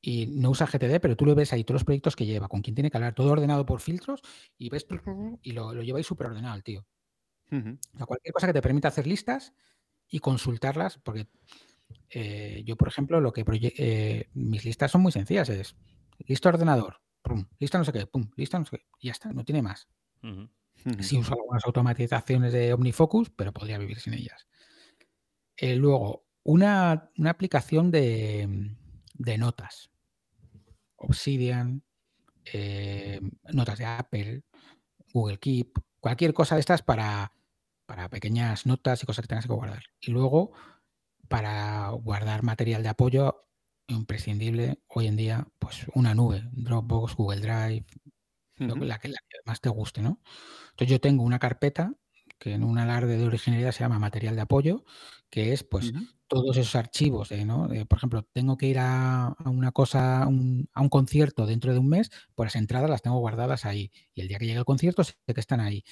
y 0.00 0.26
no 0.26 0.50
usa 0.50 0.66
GTD, 0.66 0.98
pero 1.00 1.16
tú 1.16 1.24
lo 1.24 1.36
ves 1.36 1.52
ahí, 1.52 1.62
todos 1.62 1.76
los 1.76 1.84
proyectos 1.84 2.16
que 2.16 2.26
lleva, 2.26 2.48
con 2.48 2.62
quién 2.62 2.74
tiene 2.74 2.90
que 2.90 2.96
hablar, 2.96 3.14
todo 3.14 3.30
ordenado 3.30 3.64
por 3.64 3.80
filtros 3.80 4.22
y 4.58 4.70
ves 4.70 4.88
y 5.42 5.52
lo, 5.52 5.72
lo 5.72 5.82
lleva 5.84 5.98
ahí 5.98 6.02
súper 6.02 6.26
ordenado 6.26 6.56
el 6.56 6.64
tío. 6.64 6.84
cualquier 8.06 8.32
cosa 8.32 8.48
que 8.48 8.54
te 8.54 8.62
permita 8.62 8.88
hacer 8.88 9.06
listas 9.06 9.54
y 10.08 10.18
consultarlas, 10.18 10.98
porque 10.98 11.28
eh, 12.10 12.64
yo, 12.66 12.74
por 12.74 12.88
ejemplo, 12.88 13.20
lo 13.20 13.32
que 13.32 13.44
eh, 13.78 14.30
mis 14.32 14.64
listas 14.64 14.90
son 14.90 15.00
muy 15.00 15.12
sencillas, 15.12 15.48
es 15.48 15.76
lista 16.18 16.48
ordenador, 16.48 17.02
pum, 17.22 17.46
lista 17.60 17.78
no 17.78 17.84
sé 17.84 17.92
qué, 17.92 18.08
pum, 18.08 18.32
lista 18.36 18.58
no 18.58 18.64
sé 18.64 18.78
qué, 18.78 18.86
y 18.98 19.06
ya 19.06 19.12
está, 19.12 19.32
no 19.32 19.44
tiene 19.44 19.62
más. 19.62 19.86
Sí 21.00 21.16
uso 21.18 21.32
algunas 21.34 21.64
automatizaciones 21.64 22.52
de 22.52 22.74
OmniFocus, 22.74 23.30
pero 23.30 23.52
podría 23.52 23.78
vivir 23.78 24.00
sin 24.00 24.14
ellas. 24.14 24.46
Eh, 25.56 25.76
luego, 25.76 26.26
una, 26.42 27.10
una 27.16 27.30
aplicación 27.30 27.90
de, 27.90 28.76
de 29.14 29.38
notas. 29.38 29.90
Obsidian, 30.96 31.82
eh, 32.52 33.20
notas 33.52 33.78
de 33.78 33.86
Apple, 33.86 34.42
Google 35.12 35.38
Keep, 35.38 35.78
cualquier 36.00 36.34
cosa 36.34 36.56
de 36.56 36.60
estas 36.60 36.82
para, 36.82 37.32
para 37.86 38.08
pequeñas 38.08 38.66
notas 38.66 39.02
y 39.02 39.06
cosas 39.06 39.22
que 39.22 39.28
tengas 39.28 39.46
que 39.46 39.52
guardar. 39.52 39.84
Y 40.00 40.10
luego, 40.10 40.52
para 41.28 41.88
guardar 41.90 42.42
material 42.42 42.82
de 42.82 42.90
apoyo 42.90 43.46
imprescindible 43.86 44.80
hoy 44.88 45.06
en 45.06 45.16
día, 45.16 45.48
pues 45.58 45.86
una 45.94 46.14
nube, 46.14 46.48
Dropbox, 46.52 47.16
Google 47.16 47.40
Drive, 47.40 47.86
la, 48.58 48.98
que, 48.98 49.10
más 49.44 49.60
te 49.60 49.68
guste, 49.68 50.02
¿no? 50.02 50.20
Entonces 50.70 50.88
yo 50.88 51.00
tengo 51.00 51.22
una 51.22 51.38
carpeta 51.38 51.94
que 52.38 52.52
en 52.52 52.64
un 52.64 52.78
alarde 52.78 53.16
de 53.16 53.26
originalidad 53.26 53.72
se 53.72 53.80
llama 53.80 53.98
material 53.98 54.34
de 54.34 54.42
apoyo, 54.42 54.84
que 55.30 55.52
es 55.52 55.64
pues 55.64 55.92
todos 56.26 56.56
esos 56.56 56.74
archivos, 56.74 57.30
¿no? 57.30 57.68
por 57.88 57.98
ejemplo, 57.98 58.26
tengo 58.32 58.56
que 58.56 58.66
ir 58.66 58.78
a, 58.78 59.36
una 59.44 59.72
cosa, 59.72 60.22
a 60.24 60.26
un 60.26 60.88
concierto 60.90 61.46
dentro 61.46 61.72
de 61.72 61.78
un 61.78 61.88
mes, 61.88 62.10
pues 62.34 62.48
las 62.48 62.56
entradas 62.56 62.90
las 62.90 63.02
tengo 63.02 63.18
guardadas 63.18 63.64
ahí. 63.64 63.92
Y 64.14 64.20
el 64.20 64.28
día 64.28 64.38
que 64.38 64.46
llegue 64.46 64.58
el 64.58 64.64
concierto 64.64 65.04
sé 65.04 65.14
que 65.26 65.40
están 65.40 65.60
ahí. 65.60 65.84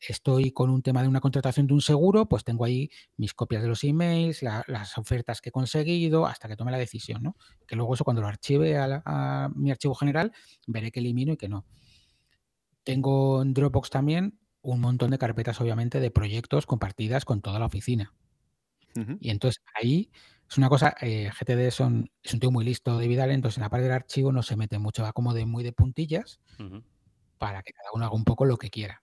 Estoy 0.00 0.50
con 0.50 0.68
un 0.68 0.82
tema 0.82 1.00
de 1.00 1.08
una 1.08 1.20
contratación 1.20 1.66
de 1.66 1.74
un 1.74 1.80
seguro, 1.80 2.28
pues 2.28 2.44
tengo 2.44 2.64
ahí 2.64 2.90
mis 3.16 3.32
copias 3.32 3.62
de 3.62 3.68
los 3.68 3.84
emails, 3.84 4.42
las 4.42 4.98
ofertas 4.98 5.40
que 5.40 5.48
he 5.48 5.52
conseguido, 5.52 6.26
hasta 6.26 6.48
que 6.48 6.56
tome 6.56 6.72
la 6.72 6.78
decisión, 6.78 7.22
¿no? 7.22 7.36
Que 7.66 7.76
luego 7.76 7.94
eso 7.94 8.04
cuando 8.04 8.20
lo 8.20 8.28
archive 8.28 8.76
a, 8.76 9.02
a 9.06 9.48
mi 9.54 9.70
archivo 9.70 9.94
general, 9.94 10.32
veré 10.66 10.90
que 10.90 11.00
elimino 11.00 11.32
y 11.32 11.36
que 11.36 11.48
no. 11.48 11.64
Tengo 12.84 13.42
en 13.42 13.54
Dropbox 13.54 13.90
también 13.90 14.38
un 14.62 14.80
montón 14.80 15.10
de 15.10 15.18
carpetas, 15.18 15.60
obviamente, 15.60 16.00
de 16.00 16.10
proyectos 16.10 16.66
compartidas 16.66 17.24
con 17.24 17.42
toda 17.42 17.58
la 17.58 17.66
oficina. 17.66 18.14
Y 19.18 19.30
entonces 19.30 19.60
ahí 19.74 20.10
es 20.48 20.56
una 20.56 20.68
cosa, 20.68 20.94
eh, 21.00 21.28
GTD 21.28 21.72
son, 21.72 22.10
es 22.22 22.32
un 22.32 22.38
tío 22.38 22.52
muy 22.52 22.64
listo 22.64 22.96
de 22.96 23.08
Vidal, 23.08 23.32
entonces 23.32 23.58
en 23.58 23.62
la 23.62 23.70
parte 23.70 23.82
del 23.84 23.92
archivo 23.92 24.30
no 24.30 24.42
se 24.44 24.56
mete 24.56 24.78
mucho, 24.78 25.02
va 25.02 25.12
como 25.12 25.34
de 25.34 25.46
muy 25.46 25.64
de 25.64 25.72
puntillas 25.72 26.38
para 27.38 27.62
que 27.62 27.72
cada 27.72 27.90
uno 27.92 28.04
haga 28.06 28.14
un 28.14 28.24
poco 28.24 28.44
lo 28.44 28.56
que 28.56 28.70
quiera. 28.70 29.02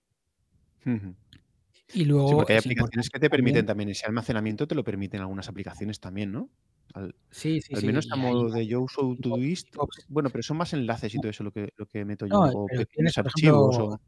Y 1.94 2.06
luego. 2.06 2.30
Sí, 2.30 2.36
porque 2.36 2.54
hay 2.54 2.60
aplicaciones 2.60 3.10
que 3.10 3.20
te 3.20 3.30
permiten 3.30 3.66
también, 3.66 3.90
ese 3.90 4.06
almacenamiento, 4.06 4.68
te 4.68 4.76
lo 4.76 4.84
permiten 4.84 5.20
algunas 5.20 5.50
aplicaciones 5.50 6.00
también, 6.00 6.32
¿no? 6.32 6.50
Al, 6.94 7.16
sí, 7.30 7.62
sí, 7.62 7.76
al 7.76 7.84
menos 7.84 8.12
a 8.12 8.16
modo 8.16 8.50
de 8.50 8.68
yo 8.68 8.82
uso 8.82 9.16
Todoist. 9.22 9.76
Bueno, 10.08 10.30
pero 10.30 10.44
son 10.44 10.58
más 10.58 10.74
enlaces 10.74 11.14
y 11.16 11.20
todo 11.20 11.30
eso 11.30 11.44
lo 11.44 11.52
que, 11.52 11.74
lo 11.78 11.86
que 11.86 12.06
meto 12.06 12.26
yo. 12.26 12.40
o 12.40 12.66
pequeños 12.68 13.18
archivos. 13.18 13.78
o... 13.80 14.00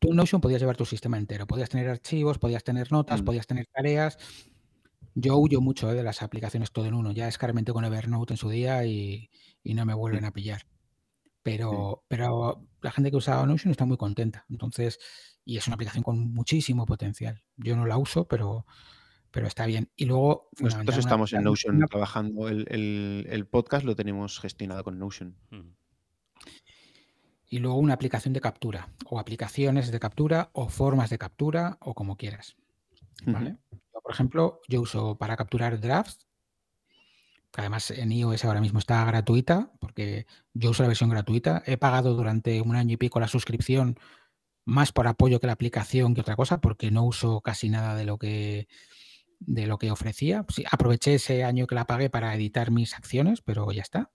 Tú 0.00 0.10
en 0.10 0.16
Notion 0.16 0.40
podías 0.40 0.60
llevar 0.60 0.76
tu 0.76 0.86
sistema 0.86 1.18
entero. 1.18 1.46
Podías 1.46 1.68
tener 1.68 1.88
archivos, 1.88 2.38
podías 2.38 2.64
tener 2.64 2.90
notas, 2.90 3.20
mm. 3.20 3.24
podías 3.24 3.46
tener 3.46 3.66
tareas. 3.66 4.16
Yo 5.14 5.36
huyo 5.36 5.60
mucho 5.60 5.90
eh, 5.90 5.94
de 5.94 6.02
las 6.02 6.22
aplicaciones 6.22 6.72
todo 6.72 6.86
en 6.86 6.94
uno. 6.94 7.12
Ya 7.12 7.28
escarmenté 7.28 7.72
con 7.72 7.84
Evernote 7.84 8.32
en 8.32 8.38
su 8.38 8.48
día 8.48 8.84
y, 8.86 9.30
no 9.64 9.84
me 9.84 9.92
vuelven 9.92 10.24
a 10.24 10.32
pillar. 10.32 10.62
Pero, 11.42 12.04
pero 12.08 12.66
la 12.80 12.90
gente 12.92 13.10
que 13.10 13.16
usaba 13.16 13.44
Notion 13.44 13.70
está 13.70 13.84
muy 13.84 13.98
contenta. 13.98 14.46
Entonces, 14.48 14.98
y 15.44 15.58
es 15.58 15.66
una 15.66 15.74
aplicación 15.74 16.02
con 16.02 16.32
muchísimo 16.32 16.86
potencial. 16.86 17.42
Yo 17.56 17.76
no 17.76 17.84
la 17.84 17.98
uso, 17.98 18.26
pero, 18.26 18.64
pero 19.30 19.46
está 19.46 19.66
bien. 19.66 19.90
Y 19.96 20.06
luego. 20.06 20.48
Nosotros 20.58 20.98
estamos 20.98 21.32
en 21.32 21.42
Notion 21.42 21.80
trabajando. 21.88 22.48
El, 22.48 23.46
podcast 23.50 23.84
lo 23.84 23.96
tenemos 23.96 24.38
gestionado 24.40 24.84
con 24.84 24.98
Notion. 24.98 25.36
Mm 25.50 25.80
y 27.50 27.58
luego 27.58 27.78
una 27.78 27.94
aplicación 27.94 28.32
de 28.32 28.40
captura 28.40 28.88
o 29.04 29.18
aplicaciones 29.18 29.90
de 29.90 30.00
captura 30.00 30.50
o 30.52 30.68
formas 30.68 31.10
de 31.10 31.18
captura 31.18 31.76
o 31.80 31.94
como 31.94 32.16
quieras. 32.16 32.56
por 33.24 34.12
ejemplo, 34.12 34.60
yo 34.68 34.80
uso 34.80 35.18
para 35.18 35.36
capturar 35.36 35.80
drafts, 35.80 36.28
que 37.50 37.60
además 37.60 37.90
en 37.90 38.12
iOS 38.12 38.44
ahora 38.44 38.60
mismo 38.60 38.78
está 38.78 39.04
gratuita, 39.04 39.72
porque 39.80 40.26
yo 40.54 40.70
uso 40.70 40.84
la 40.84 40.88
versión 40.88 41.10
gratuita. 41.10 41.64
He 41.66 41.76
pagado 41.76 42.14
durante 42.14 42.60
un 42.60 42.76
año 42.76 42.94
y 42.94 42.96
pico 42.96 43.18
la 43.18 43.26
suscripción 43.26 43.98
más 44.64 44.92
por 44.92 45.08
apoyo 45.08 45.40
que 45.40 45.48
la 45.48 45.54
aplicación 45.54 46.14
que 46.14 46.20
otra 46.20 46.36
cosa, 46.36 46.60
porque 46.60 46.92
no 46.92 47.02
uso 47.04 47.40
casi 47.40 47.68
nada 47.68 47.96
de 47.96 48.04
lo 48.04 48.16
que 48.16 48.68
de 49.40 49.66
lo 49.66 49.78
que 49.78 49.90
ofrecía. 49.90 50.46
aproveché 50.70 51.14
ese 51.14 51.44
año 51.44 51.66
que 51.66 51.74
la 51.74 51.86
pagué 51.86 52.10
para 52.10 52.34
editar 52.34 52.70
mis 52.70 52.94
acciones, 52.94 53.42
pero 53.42 53.70
ya 53.72 53.82
está 53.82 54.12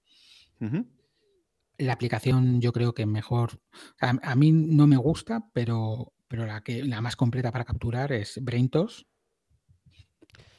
la 1.77 1.93
aplicación 1.93 2.61
yo 2.61 2.72
creo 2.72 2.93
que 2.93 3.06
mejor, 3.06 3.61
a, 3.99 4.35
mí 4.35 4.52
no 4.52 4.88
me 4.88 4.97
gusta, 4.97 5.49
pero, 5.53 6.14
pero 6.27 6.45
la, 6.45 6.61
que, 6.61 6.84
la 6.84 7.02
más 7.02 7.15
completa 7.15 7.52
para 7.52 7.65
capturar 7.65 8.11
es 8.11 8.39
BrainTos, 8.41 9.07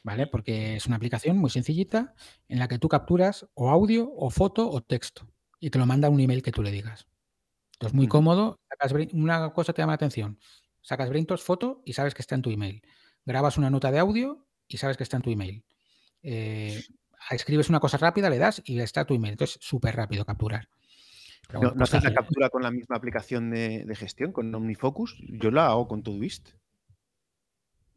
¿vale? 0.02 0.26
Porque 0.26 0.76
es 0.76 0.86
una 0.86 0.97
aplicación 0.97 1.38
muy 1.38 1.51
sencillita 1.51 2.14
en 2.48 2.59
la 2.59 2.68
que 2.68 2.78
tú 2.78 2.88
capturas 2.88 3.47
o 3.55 3.70
audio 3.70 4.12
o 4.14 4.30
foto 4.30 4.68
o 4.70 4.82
texto 4.82 5.28
y 5.59 5.70
te 5.70 5.78
lo 5.78 5.86
manda 5.86 6.10
un 6.10 6.20
email 6.20 6.43
que 6.43 6.52
tú 6.52 6.62
le 6.62 6.70
digas. 6.70 7.09
Entonces, 7.74 7.94
muy 7.94 8.09
cómodo, 8.09 8.60
una 9.12 9.52
cosa 9.52 9.72
te 9.72 9.82
llama 9.82 9.93
la 9.93 9.97
atención, 9.97 10.38
sacas 10.80 11.09
BrainTos 11.09 11.43
foto 11.43 11.82
y 11.84 11.93
sabes 11.94 12.14
que 12.14 12.22
está 12.22 12.34
en 12.34 12.43
tu 12.43 12.51
email. 12.51 12.82
Grabas 13.24 13.59
una 13.59 13.70
nota 13.70 13.90
de 13.90 13.98
audio 13.98 14.47
y 14.68 14.76
sabes 14.78 14.97
que 14.97 15.02
está 15.02 15.16
en 15.16 15.22
tu 15.22 15.30
email. 15.30 15.64
Eh, 16.22 16.82
escribes 17.30 17.68
una 17.68 17.80
cosa 17.80 17.98
rápida, 17.98 18.30
le 18.30 18.38
das 18.38 18.62
y 18.64 18.78
está 18.80 19.05
tu 19.05 19.14
email. 19.14 19.32
Entonces, 19.32 19.59
súper 19.60 19.97
rápido 19.97 20.24
capturar. 20.24 20.68
¿No, 21.52 21.72
pues 21.72 21.94
haces 21.94 22.05
la 22.05 22.14
captura 22.14 22.51
con 22.51 22.62
la 22.62 22.70
misma 22.70 22.97
aplicación 22.97 23.51
de, 23.51 23.94
gestión, 23.97 24.32
con 24.32 24.52
OmniFocus? 24.52 25.16
Yo 25.28 25.51
la 25.51 25.66
hago 25.66 25.86
con 25.86 26.02
Todoist. 26.02 26.51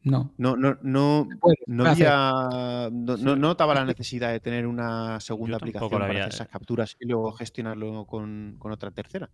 No. 0.02 0.34
No, 0.38 0.56
no, 0.56 0.78
no, 0.82 1.28
no, 1.66 1.86
había, 1.86 2.90
no, 2.92 3.36
notaba 3.36 3.74
la 3.74 3.86
necesidad 3.86 4.32
de 4.32 4.40
tener 4.40 4.66
una 4.66 5.20
segunda 5.20 5.58
aplicación 5.58 5.90
para 5.90 6.06
hacer 6.06 6.30
esas 6.30 6.48
capturas 6.48 6.96
y 7.00 7.08
luego 7.08 7.32
gestionarlo 7.34 8.06
con, 8.06 8.58
otra 8.62 8.92
tercera. 8.92 9.30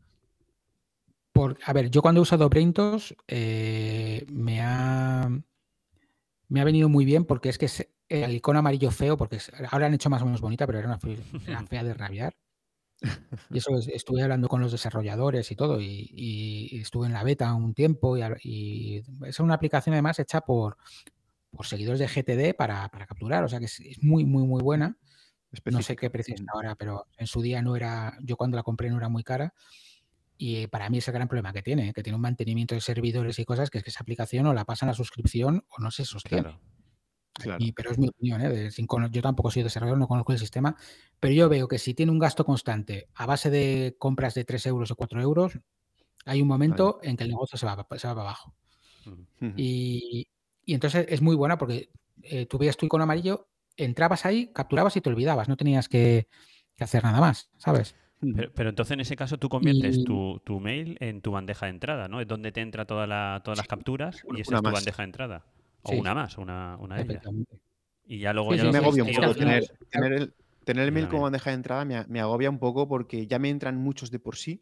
Por, 1.33 1.59
a 1.65 1.73
ver, 1.73 1.91
yo 1.91 2.01
cuando 2.01 2.21
he 2.21 2.23
usado 2.23 2.49
Braintos 2.49 3.15
eh, 3.27 4.25
me 4.31 4.61
ha 4.61 5.29
me 6.47 6.61
ha 6.61 6.63
venido 6.63 6.89
muy 6.89 7.05
bien 7.05 7.25
porque 7.25 7.49
es 7.49 7.57
que 7.57 7.69
el 8.09 8.33
icono 8.35 8.59
amarillo 8.59 8.91
feo, 8.91 9.17
porque 9.17 9.39
ahora 9.71 9.87
han 9.87 9.93
hecho 9.93 10.09
más 10.09 10.21
o 10.21 10.25
menos 10.25 10.41
bonita, 10.41 10.65
pero 10.67 10.79
era 10.79 10.87
una 10.87 10.99
fea 11.67 11.83
de 11.83 11.93
rabiar. 11.93 12.35
Y 13.49 13.57
eso 13.57 13.71
estuve 13.93 14.23
hablando 14.23 14.47
con 14.47 14.61
los 14.61 14.71
desarrolladores 14.71 15.51
y 15.51 15.55
todo, 15.55 15.79
y, 15.81 16.79
estuve 16.81 17.07
en 17.07 17.13
la 17.13 17.23
beta 17.23 17.53
un 17.53 17.73
tiempo, 17.73 18.17
y, 18.41 19.03
es 19.25 19.39
una 19.39 19.55
aplicación 19.55 19.93
además 19.93 20.19
hecha 20.19 20.41
por, 20.41 20.77
por 21.51 21.65
seguidores 21.65 21.99
de 21.99 22.07
GTD 22.07 22.55
para, 22.55 22.89
capturar, 22.89 23.43
o 23.43 23.49
sea 23.49 23.59
que 23.59 23.65
es, 23.65 23.81
muy, 24.01 24.25
muy, 24.25 24.45
muy 24.47 24.61
buena. 24.61 24.97
No 25.65 25.81
sé 25.81 25.95
qué 25.95 26.09
precio 26.09 26.35
está 26.35 26.51
ahora, 26.53 26.75
pero 26.75 27.07
en 27.17 27.27
su 27.27 27.41
día 27.41 27.61
no 27.61 27.77
era, 27.77 28.17
yo 28.21 28.35
cuando 28.35 28.57
la 28.57 28.63
compré 28.63 28.89
no 28.89 28.97
era 28.97 29.07
muy 29.07 29.23
cara. 29.23 29.53
Y 30.37 30.67
para 30.67 30.89
mí 30.89 30.97
es 30.97 31.07
el 31.07 31.13
gran 31.13 31.27
problema 31.27 31.53
que 31.53 31.61
tiene, 31.61 31.93
que 31.93 32.03
tiene 32.03 32.15
un 32.15 32.21
mantenimiento 32.21 32.75
de 32.75 32.81
servidores 32.81 33.39
y 33.39 33.45
cosas 33.45 33.69
que 33.69 33.77
es 33.77 33.83
que 33.83 33.89
esa 33.89 34.01
aplicación 34.01 34.45
o 34.47 34.53
la 34.53 34.65
pasan 34.65 34.89
a 34.89 34.93
suscripción 34.93 35.65
o 35.69 35.81
no 35.81 35.91
se 35.91 36.05
sostiene 36.05 36.59
pero 37.75 37.91
es 37.91 37.97
mi 37.97 38.07
opinión, 38.07 38.41
¿eh? 38.41 38.69
yo 39.11 39.21
tampoco 39.21 39.51
soy 39.51 39.63
desarrollador, 39.63 39.99
no 39.99 40.07
conozco 40.07 40.31
el 40.31 40.39
sistema, 40.39 40.75
pero 41.19 41.33
yo 41.33 41.49
veo 41.49 41.67
que 41.67 41.79
si 41.79 41.93
tiene 41.93 42.11
un 42.11 42.19
gasto 42.19 42.45
constante 42.45 43.09
a 43.13 43.25
base 43.25 43.49
de 43.49 43.95
compras 43.99 44.33
de 44.35 44.45
3 44.45 44.67
euros 44.67 44.91
o 44.91 44.95
4 44.95 45.21
euros, 45.21 45.59
hay 46.25 46.41
un 46.41 46.47
momento 46.47 46.99
en 47.03 47.17
que 47.17 47.23
el 47.23 47.29
negocio 47.29 47.57
se 47.57 47.65
va, 47.65 47.75
se 47.97 48.07
va 48.07 48.15
para 48.15 48.29
abajo. 48.29 48.55
y, 49.57 50.27
entonces 50.65 51.05
es 51.09 51.21
muy 51.21 51.35
buena 51.35 51.57
porque 51.57 51.89
eh, 52.23 52.45
tú 52.45 52.57
veías 52.57 52.77
tu 52.77 52.85
icono 52.85 53.03
amarillo, 53.03 53.49
entrabas 53.75 54.25
ahí, 54.25 54.51
capturabas 54.53 54.95
y 54.95 55.01
te 55.01 55.09
olvidabas, 55.09 55.49
no 55.49 55.57
tenías 55.57 55.89
que, 55.89 56.27
hacer 56.79 57.03
nada 57.03 57.19
más, 57.19 57.51
¿sabes? 57.57 57.95
Pero, 58.19 58.69
entonces 58.69 58.93
en 58.93 59.01
ese 59.01 59.15
caso 59.15 59.37
tú 59.37 59.49
conviertes 59.49 60.03
tu, 60.03 60.59
mail 60.59 60.97
en 60.99 61.21
tu 61.21 61.31
bandeja 61.31 61.65
de 61.65 61.71
entrada, 61.71 62.07
¿no? 62.07 62.21
Es 62.21 62.27
donde 62.27 62.51
te 62.51 62.61
entra 62.61 62.85
toda 62.85 63.07
la, 63.07 63.41
todas 63.43 63.57
las 63.57 63.67
capturas 63.67 64.23
y 64.35 64.41
esa 64.41 64.55
es 64.55 64.61
tu 64.61 64.71
bandeja 64.71 65.03
de 65.03 65.05
entrada. 65.05 65.45
O 65.83 65.93
una 65.93 66.15
más, 66.15 66.37
una, 66.37 66.77
una 66.77 66.95
de 66.95 67.03
ellas. 67.03 67.23
Y 68.07 68.19
ya 68.19 68.33
luego 68.33 68.55
ya 68.55 68.71
me 68.71 68.77
agobia 68.77 69.03
un 69.03 69.11
poco 69.11 69.35
tener, 69.35 69.63
el, 69.91 70.33
tener 70.63 70.83
el 70.85 70.91
mail 70.91 71.07
como 71.07 71.23
bandeja 71.23 71.49
de 71.49 71.55
entrada 71.55 71.85
me, 71.85 72.19
agobia 72.19 72.49
un 72.49 72.59
poco 72.59 72.87
porque 72.87 73.27
ya 73.27 73.39
me 73.39 73.49
entran 73.49 73.77
muchos 73.77 74.11
de 74.11 74.19
por 74.19 74.37
sí. 74.37 74.61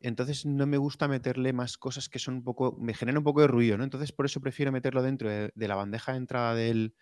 Entonces 0.00 0.44
no 0.44 0.66
me 0.66 0.76
gusta 0.76 1.08
meterle 1.08 1.52
más 1.52 1.78
cosas 1.78 2.08
que 2.08 2.18
son 2.18 2.34
un 2.34 2.44
poco, 2.44 2.76
me 2.78 2.94
genera 2.94 3.18
un 3.18 3.24
poco 3.24 3.40
de 3.40 3.46
ruido, 3.46 3.78
¿no? 3.78 3.84
Entonces 3.84 4.12
por 4.12 4.26
eso 4.26 4.40
prefiero 4.40 4.70
meterlo 4.72 5.02
dentro 5.02 5.28
de, 5.28 5.52
la 5.56 5.76
bandeja 5.76 6.12
de 6.12 6.18
entrada 6.18 6.54
del, 6.54 6.94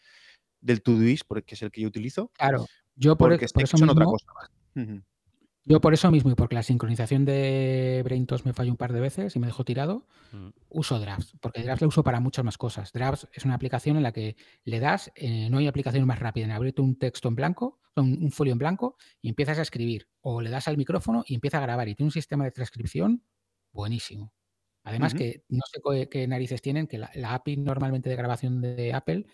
del 0.61 0.83
Todoist, 0.83 1.25
porque 1.27 1.55
es 1.55 1.63
el 1.63 1.71
que 1.71 1.81
yo 1.81 1.89
utilizo. 1.89 2.31
Claro, 2.35 2.67
yo 2.95 3.17
por, 3.17 3.31
porque 3.31 3.47
por 3.53 3.63
eso 3.63 3.77
son 3.77 3.91
otra 3.91 4.05
cosa 4.05 4.27
más. 4.35 5.03
Yo 5.65 5.81
por 5.81 5.95
eso 5.95 6.11
mismo 6.11 6.31
y 6.31 6.35
porque 6.35 6.57
la 6.57 6.65
sincronización 6.65 7.25
de 7.25 8.03
Braintos 8.05 8.45
me 8.45 8.53
falló 8.53 8.73
un 8.73 8.77
par 8.77 8.93
de 8.93 9.01
veces 9.01 9.37
y 9.37 9.39
me 9.39 9.47
dejó 9.47 9.65
tirado, 9.65 10.09
mm. 10.33 10.49
uso 10.71 10.99
Drafts, 10.99 11.37
porque 11.41 11.63
Drafts 11.63 11.83
lo 11.83 11.89
uso 11.89 12.03
para 12.03 12.19
muchas 12.19 12.45
más 12.45 12.59
cosas. 12.59 12.93
Drafts 12.93 13.29
es 13.33 13.45
una 13.45 13.55
aplicación 13.55 13.97
en 13.97 14.03
la 14.03 14.13
que 14.13 14.37
le 14.65 14.81
das, 14.81 15.13
eh, 15.15 15.49
no 15.51 15.59
hay 15.59 15.69
aplicación 15.69 16.05
más 16.05 16.19
rápida 16.19 16.47
en 16.47 16.51
abrirte 16.51 16.83
un 16.83 16.99
texto 16.99 17.29
en 17.29 17.37
blanco, 17.37 17.81
un, 17.95 18.25
un, 18.25 18.33
folio 18.33 18.53
en 18.53 18.59
blanco 18.59 18.97
y 19.21 19.29
empiezas 19.29 19.59
a 19.61 19.63
escribir, 19.63 20.09
o 20.21 20.41
le 20.41 20.51
das 20.51 20.67
al 20.67 20.77
micrófono 20.77 21.23
y 21.27 21.35
empieza 21.35 21.59
a 21.59 21.63
grabar 21.63 21.89
y 21.89 21.95
tiene 21.95 22.09
un 22.09 22.13
sistema 22.13 22.43
de 22.45 22.51
transcripción 22.51 23.23
buenísimo. 23.71 24.33
Además 24.85 25.15
que 25.15 25.45
no 25.49 25.63
sé 25.71 26.09
qué, 26.09 26.27
narices 26.27 26.61
tienen, 26.61 26.89
que 26.89 26.99
la, 26.99 27.09
la, 27.15 27.35
API 27.35 27.57
normalmente 27.57 28.11
de 28.11 28.17
grabación 28.17 28.61
de 28.61 28.93
Apple 28.93 29.27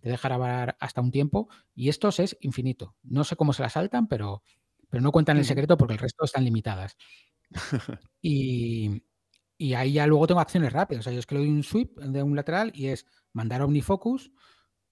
te 0.00 0.08
deja 0.08 0.28
grabar 0.28 0.76
hasta 0.80 1.00
un 1.00 1.12
tiempo 1.12 1.48
y 1.76 1.90
estos 1.90 2.18
es 2.18 2.36
infinito. 2.40 2.96
No 3.04 3.22
sé 3.22 3.36
cómo 3.36 3.52
se 3.52 3.62
la 3.62 3.68
saltan, 3.68 4.08
pero 4.08 4.42
pero 4.88 5.02
no 5.02 5.12
cuentan 5.12 5.36
el 5.38 5.44
secreto 5.44 5.76
porque 5.76 5.94
el 5.94 6.00
resto 6.00 6.24
están 6.24 6.44
limitadas. 6.44 6.96
y, 8.22 9.02
ahí 9.74 9.92
ya 9.92 10.06
luego 10.06 10.26
tengo 10.26 10.40
acciones 10.40 10.72
rápidas. 10.72 11.00
O 11.00 11.04
sea, 11.04 11.12
yo 11.12 11.18
es 11.18 11.26
que 11.26 11.34
le 11.34 11.42
doy 11.42 11.50
un 11.50 11.62
sweep 11.62 11.98
de 11.98 12.22
un 12.22 12.36
lateral 12.36 12.72
y 12.74 12.88
es 12.88 13.06
mandar 13.32 13.60
a 13.60 13.64
Omnifocus, 13.64 14.30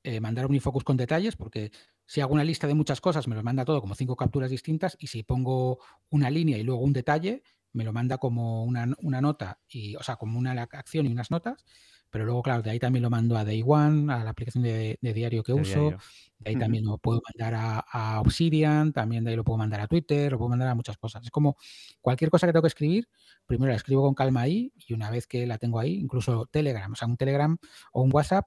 eh, 0.02 0.20
mandar 0.20 0.44
a 0.44 0.46
Omnifocus 0.46 0.84
con 0.84 0.96
detalles, 0.96 1.36
porque 1.36 1.70
si 2.06 2.20
hago 2.20 2.34
una 2.34 2.44
lista 2.44 2.66
de 2.66 2.74
muchas 2.74 3.00
cosas, 3.00 3.28
me 3.28 3.34
lo 3.34 3.42
manda 3.42 3.64
todo 3.64 3.80
como 3.80 3.94
cinco 3.94 4.16
capturas 4.16 4.50
distintas, 4.50 4.96
y 4.98 5.06
si 5.06 5.22
pongo 5.22 5.78
una 6.10 6.30
línea 6.30 6.58
y 6.58 6.62
luego 6.62 6.82
un 6.82 6.92
detalle, 6.92 7.42
me 7.72 7.84
lo 7.84 7.92
manda 7.92 8.18
como 8.18 8.64
una, 8.64 8.86
una 9.02 9.20
nota, 9.20 9.60
y, 9.68 9.96
o 9.96 10.02
sea, 10.02 10.16
como 10.16 10.38
una 10.38 10.52
acción 10.62 11.06
y 11.06 11.12
unas 11.12 11.30
notas, 11.30 11.64
pero 12.14 12.26
luego, 12.26 12.44
claro, 12.44 12.62
de 12.62 12.70
ahí 12.70 12.78
también 12.78 13.02
lo 13.02 13.10
mando 13.10 13.36
a 13.36 13.44
Day 13.44 13.64
One, 13.66 14.12
a 14.12 14.22
la 14.22 14.30
aplicación 14.30 14.62
de, 14.62 14.96
diario 15.02 15.42
que 15.42 15.52
uso. 15.52 15.90
De 16.38 16.50
ahí 16.50 16.56
también 16.56 16.84
lo 16.84 16.96
puedo 16.96 17.20
mandar 17.28 17.82
a, 17.88 18.20
Obsidian, 18.20 18.92
también 18.92 19.24
de 19.24 19.30
ahí 19.30 19.36
lo 19.36 19.42
puedo 19.42 19.58
mandar 19.58 19.80
a 19.80 19.88
Twitter, 19.88 20.30
lo 20.30 20.38
puedo 20.38 20.50
mandar 20.50 20.68
a 20.68 20.76
muchas 20.76 20.96
cosas. 20.96 21.24
Es 21.24 21.32
como 21.32 21.56
cualquier 22.00 22.30
cosa 22.30 22.46
que 22.46 22.52
tengo 22.52 22.62
que 22.62 22.68
escribir, 22.68 23.08
primero 23.46 23.72
la 23.72 23.74
escribo 23.74 24.04
con 24.04 24.14
calma 24.14 24.42
ahí 24.42 24.72
y 24.86 24.94
una 24.94 25.10
vez 25.10 25.26
que 25.26 25.44
la 25.44 25.58
tengo 25.58 25.80
ahí, 25.80 25.94
incluso 25.94 26.46
Telegram, 26.46 26.92
o 26.92 26.94
sea, 26.94 27.08
un 27.08 27.16
Telegram 27.16 27.58
o 27.90 28.02
un 28.02 28.10
WhatsApp, 28.14 28.46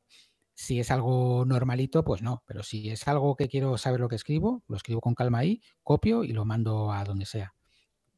si 0.53 0.79
es 0.79 0.89
algo 0.89 1.43
normalito, 1.45 2.05
pues 2.05 2.21
no, 2.21 2.43
pero 2.47 2.63
si 2.63 2.89
es 2.89 3.05
algo 3.09 3.35
que 3.35 3.49
quiero 3.49 3.77
saber 3.77 3.99
lo 3.99 4.07
que 4.07 4.15
escribo, 4.15 4.63
lo 4.69 4.77
escribo 4.77 5.01
con 5.01 5.13
calma 5.13 5.39
ahí, 5.39 5.61
copio 5.83 6.23
y 6.23 6.31
lo 6.31 6.45
mando 6.45 6.93
a 6.93 7.03
donde 7.03 7.25
sea. 7.25 7.53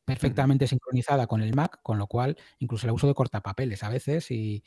Perfectamente 0.06 0.68
sincronizada 0.68 1.26
con 1.26 1.42
el 1.42 1.56
Mac, 1.56 1.80
con 1.82 1.98
lo 1.98 2.06
cual 2.06 2.38
incluso 2.60 2.86
la 2.86 2.94
uso 2.94 3.08
de 3.08 3.16
cortapapeles 3.16 3.82
a 3.84 3.90
veces 3.90 4.30
y 4.30 4.64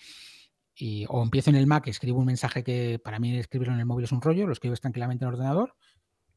y, 0.75 1.05
o 1.09 1.23
empiezo 1.23 1.51
en 1.51 1.57
el 1.57 1.67
Mac, 1.67 1.87
escribo 1.89 2.19
un 2.19 2.27
mensaje 2.27 2.65
que 2.65 3.01
para 3.03 3.19
mí 3.19 3.37
escribirlo 3.37 3.75
en 3.75 3.81
el 3.81 3.87
móvil 3.87 4.05
es 4.05 4.13
un 4.13 4.23
rollo, 4.23 4.47
lo 4.47 4.53
escribes 4.53 4.81
tranquilamente 4.81 5.25
en 5.25 5.29
el 5.29 5.35
ordenador 5.35 5.75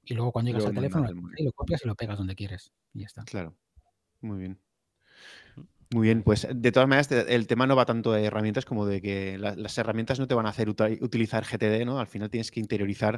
y 0.04 0.14
luego 0.14 0.32
cuando 0.32 0.52
llegas 0.52 0.66
al 0.66 0.76
teléfono 0.76 1.08
lo 1.12 1.52
copias 1.54 1.82
y 1.84 1.88
lo 1.88 1.96
pegas 1.96 2.18
donde 2.18 2.36
quieres 2.36 2.72
y 2.94 3.02
ya 3.02 3.06
está. 3.08 3.24
Claro, 3.24 3.56
muy 4.22 4.40
bien. 4.40 4.60
Muy 5.92 6.08
bien, 6.08 6.24
pues 6.24 6.48
de 6.54 6.72
todas 6.72 6.90
maneras 6.90 7.12
el 7.12 7.48
tema 7.48 7.68
no 7.68 7.76
va 7.76 7.86
tanto 7.86 8.12
de 8.12 8.26
herramientas 8.26 8.66
como 8.66 8.86
de 8.86 9.02
que 9.02 9.38
las 9.38 9.78
herramientas 9.78 10.20
no 10.20 10.28
te 10.28 10.36
van 10.36 10.46
a 10.46 10.50
hacer 10.50 10.68
utilizar 10.70 11.46
GTD, 11.46 11.86
¿no? 11.86 12.00
Al 12.00 12.08
final 12.08 12.30
tienes 12.30 12.52
que 12.52 12.60
interiorizar 12.60 13.18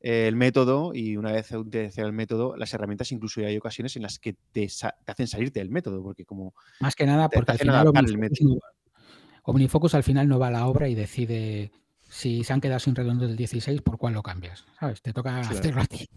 el 0.00 0.34
método 0.34 0.92
y 0.94 1.16
una 1.16 1.32
vez 1.32 1.52
utilizado 1.52 2.08
el 2.08 2.12
método, 2.12 2.56
las 2.56 2.74
herramientas 2.74 3.12
incluso 3.12 3.40
hay 3.40 3.56
ocasiones 3.56 3.94
en 3.96 4.02
las 4.02 4.18
que 4.18 4.34
te, 4.50 4.68
hacen 5.06 5.28
salirte 5.28 5.60
del 5.60 5.70
método, 5.70 6.02
porque 6.02 6.24
como... 6.24 6.54
Más 6.80 6.96
que 6.96 7.06
nada 7.06 7.28
porque 7.28 7.52
al 7.52 7.58
final 7.58 7.92
el 7.94 8.18
método. 8.18 8.58
Omnifocus 9.42 9.94
al 9.94 10.04
final 10.04 10.28
no 10.28 10.38
va 10.38 10.48
a 10.48 10.52
la 10.52 10.66
obra 10.66 10.88
y 10.88 10.94
decide 10.94 11.72
si 12.08 12.44
se 12.44 12.52
han 12.52 12.60
quedado 12.60 12.78
sin 12.78 12.94
redondo 12.94 13.26
del 13.26 13.36
16, 13.36 13.80
¿por 13.80 13.96
cuál 13.98 14.14
lo 14.14 14.22
cambias? 14.22 14.66
¿Sabes? 14.78 15.00
Te 15.00 15.12
toca 15.12 15.40
hacerlo 15.40 15.80
a 15.80 15.86
ti. 15.86 16.08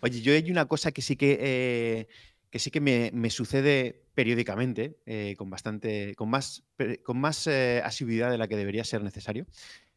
Oye, 0.00 0.20
yo 0.20 0.32
hay 0.32 0.50
una 0.50 0.66
cosa 0.66 0.92
que 0.92 1.02
sí 1.02 1.16
que, 1.16 1.38
eh, 1.40 2.08
que 2.48 2.58
sí 2.60 2.70
que 2.70 2.80
me, 2.80 3.30
sucede 3.30 4.06
periódicamente, 4.14 5.00
eh, 5.06 5.34
con 5.36 5.50
bastante, 5.50 6.14
con 6.14 6.30
más, 6.30 6.62
con 7.02 7.18
más 7.18 7.46
eh, 7.48 7.82
asiduidad 7.84 8.30
de 8.30 8.38
la 8.38 8.46
que 8.46 8.56
debería 8.56 8.84
ser 8.84 9.02
necesario, 9.02 9.46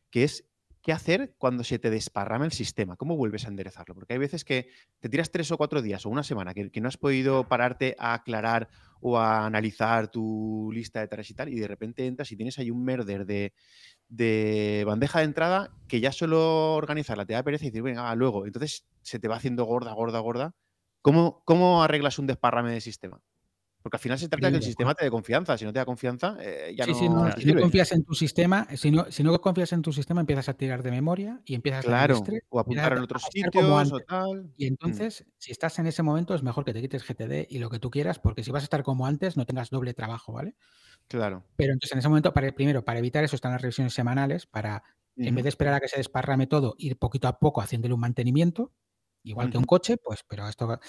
que 0.10 0.24
es 0.24 0.46
¿Qué 0.86 0.94
hacer 0.94 1.34
cuando 1.40 1.64
se 1.64 1.80
te 1.80 1.90
desparrama 1.90 2.46
el 2.46 2.52
sistema? 2.52 2.96
¿Cómo 2.96 3.18
vuelves 3.18 3.46
a 3.46 3.48
enderezarlo? 3.48 3.96
Porque 3.96 4.14
hay 4.14 4.20
veces 4.20 4.46
que 4.46 4.70
te 5.00 5.10
tiras 5.10 5.32
tres 5.32 5.50
o 5.50 5.58
cuatro 5.58 5.82
días 5.82 6.06
o 6.06 6.10
una 6.10 6.22
semana 6.22 6.54
que, 6.54 6.70
no 6.80 6.88
has 6.88 6.98
podido 6.98 7.48
pararte 7.48 7.96
a 7.98 8.14
aclarar 8.14 8.70
o 9.08 9.20
a 9.20 9.46
analizar 9.46 10.08
tu 10.08 10.72
lista 10.74 11.00
de 11.00 11.08
tareas 11.08 11.30
y 11.30 11.36
tal, 11.36 11.50
y 11.50 11.60
de 11.60 11.68
repente 11.68 12.08
entras 12.08 12.32
y 12.32 12.36
tienes 12.36 12.58
ahí 12.58 12.72
un 12.72 12.84
merder 12.84 13.28
de, 13.28 14.84
bandeja 14.84 15.20
de 15.20 15.26
entrada 15.26 15.70
que 15.88 16.00
ya 16.00 16.12
solo 16.12 16.74
organizarla 16.74 17.24
te 17.24 17.34
da 17.34 17.44
pereza 17.44 17.66
y 17.66 17.70
decir, 17.70 17.84
venga, 17.84 18.16
luego. 18.16 18.48
Entonces 18.48 18.88
se 19.04 19.20
te 19.20 19.28
va 19.28 19.36
haciendo 19.36 19.64
gorda, 19.66 19.94
gorda, 19.94 20.18
gorda. 20.20 20.56
¿Cómo, 21.04 21.44
cómo 21.46 21.84
arreglas 21.84 22.18
un 22.18 22.26
desparrame 22.26 22.72
de 22.72 22.82
sistema? 22.82 23.22
Porque 23.86 23.98
al 23.98 24.02
final 24.02 24.18
se 24.18 24.28
trata 24.28 24.48
de 24.48 24.54
que 24.54 24.58
el 24.58 24.64
sistema 24.64 24.96
te 24.96 25.06
dé 25.06 25.12
confianza. 25.12 25.56
Si 25.60 25.64
no 25.64 25.72
te 25.72 25.78
da 25.78 25.86
confianza, 25.86 26.38
eh, 26.42 26.74
ya 26.76 26.88
no. 26.88 26.96
si 26.96 27.08
no 27.08 27.62
confías 27.62 27.92
en 27.92 28.04
tu 28.04 28.16
sistema, 28.16 28.68
si 28.76 28.90
no, 28.90 29.06
si 29.12 29.22
no 29.22 29.40
confías 29.40 29.74
en 29.74 29.84
tu 29.84 29.94
sistema, 29.94 30.22
empiezas 30.22 30.50
a 30.50 30.56
tirar 30.56 30.82
de 30.82 30.90
memoria 30.90 31.40
y 31.46 31.54
empiezas 31.54 31.86
claro, 31.86 32.16
a 32.16 32.24
o 32.50 32.60
apuntar 32.60 32.94
en 32.94 33.04
otros 33.04 33.22
sitios 33.32 33.92
o 33.92 34.00
tal. 34.00 34.52
Y 34.58 34.66
mm. 34.66 34.68
entonces, 34.70 35.28
si 35.38 35.52
estás 35.52 35.78
en 35.78 35.86
ese 35.86 36.02
momento, 36.02 36.34
es 36.34 36.42
mejor 36.42 36.66
que 36.66 36.74
te 36.74 36.82
quites 36.82 37.08
GTD 37.08 37.46
y 37.48 37.60
lo 37.60 37.70
que 37.70 37.78
tú 37.78 37.92
quieras, 37.92 38.18
porque 38.18 38.44
si 38.44 38.50
vas 38.50 38.64
a 38.64 38.66
estar 38.66 38.82
como 38.82 39.06
antes, 39.06 39.38
no 39.38 39.46
tengas 39.46 39.70
doble 39.70 39.94
trabajo, 39.94 40.34
¿vale? 40.34 40.56
Claro. 41.08 41.46
Pero 41.56 41.74
entonces, 41.74 41.92
en 41.92 42.00
ese 42.00 42.10
momento, 42.10 42.34
para, 42.34 42.52
primero, 42.54 42.84
para 42.84 42.98
evitar 42.98 43.24
eso, 43.24 43.36
están 43.36 43.52
las 43.52 43.62
revisiones 43.62 43.94
semanales, 43.94 44.48
para, 44.48 44.82
en 45.16 45.36
vez 45.36 45.44
de 45.44 45.50
esperar 45.50 45.76
a 45.76 45.80
que 45.80 45.90
se 45.90 45.98
desparrame 45.98 46.48
todo, 46.48 46.74
ir 46.80 46.98
poquito 46.98 47.28
a 47.28 47.38
poco 47.38 47.62
haciéndole 47.62 47.94
un 47.94 48.00
mantenimiento, 48.00 48.72
igual 49.22 49.52
que 49.52 49.60
un 49.60 49.66
coche, 49.66 49.98
pues, 49.98 50.24
pero 50.28 50.50
esto 50.50 50.80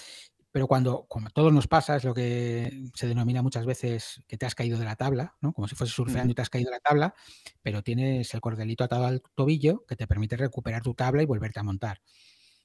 pero 0.57 0.69
cuando, 0.69 1.05
como 1.07 1.27
a 1.27 1.31
todos 1.31 1.53
nos 1.53 1.69
pasa, 1.69 1.97
es 1.97 2.05
lo 2.05 2.15
que 2.15 2.89
se 2.95 3.07
denomina 3.07 3.43
muchas 3.43 3.67
veces 3.67 4.23
que 4.27 4.39
te 4.39 4.47
has 4.47 4.55
caído 4.55 4.79
de 4.79 4.87
la 4.87 4.97
tabla, 4.97 5.37
¿no? 5.43 5.53
Como 5.53 5.69
si 5.69 5.75
fueses 5.75 5.95
surfeando 5.95 6.33
y 6.33 6.35
te 6.35 6.41
has 6.41 6.49
caído 6.49 6.71
de 6.71 6.77
la 6.77 6.81
tabla, 6.81 7.15
pero 7.61 7.83
tienes 7.83 8.33
el 8.33 8.41
cordelito 8.41 8.83
atado 8.83 9.05
al 9.05 9.21
tobillo 9.35 9.85
que 9.87 9.97
te 9.97 10.07
permite 10.07 10.35
recuperar 10.35 10.81
tu 10.81 10.95
tabla 10.95 11.23
y 11.23 11.27
volverte 11.27 11.61
a 11.61 11.63
montar. 11.63 12.01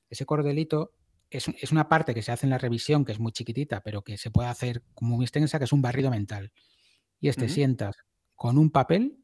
Ese 0.09 0.25
cordelito 0.25 0.93
es, 1.29 1.49
una 1.73 1.89
parte 1.89 2.13
que 2.13 2.21
se 2.21 2.31
hace 2.31 2.45
en 2.45 2.51
la 2.51 2.57
revisión, 2.57 3.03
que 3.03 3.11
es 3.11 3.19
muy 3.19 3.33
chiquitita, 3.33 3.81
pero 3.83 4.03
que 4.03 4.17
se 4.17 4.31
puede 4.31 4.47
hacer 4.47 4.83
como 4.93 5.17
muy 5.17 5.25
extensa, 5.25 5.59
que 5.59 5.65
es 5.65 5.73
un 5.73 5.81
barrido 5.81 6.09
mental. 6.11 6.53
Y 7.19 7.27
este 7.27 7.49
sientas 7.49 7.97
con 8.35 8.57
un 8.57 8.71
papel 8.71 9.21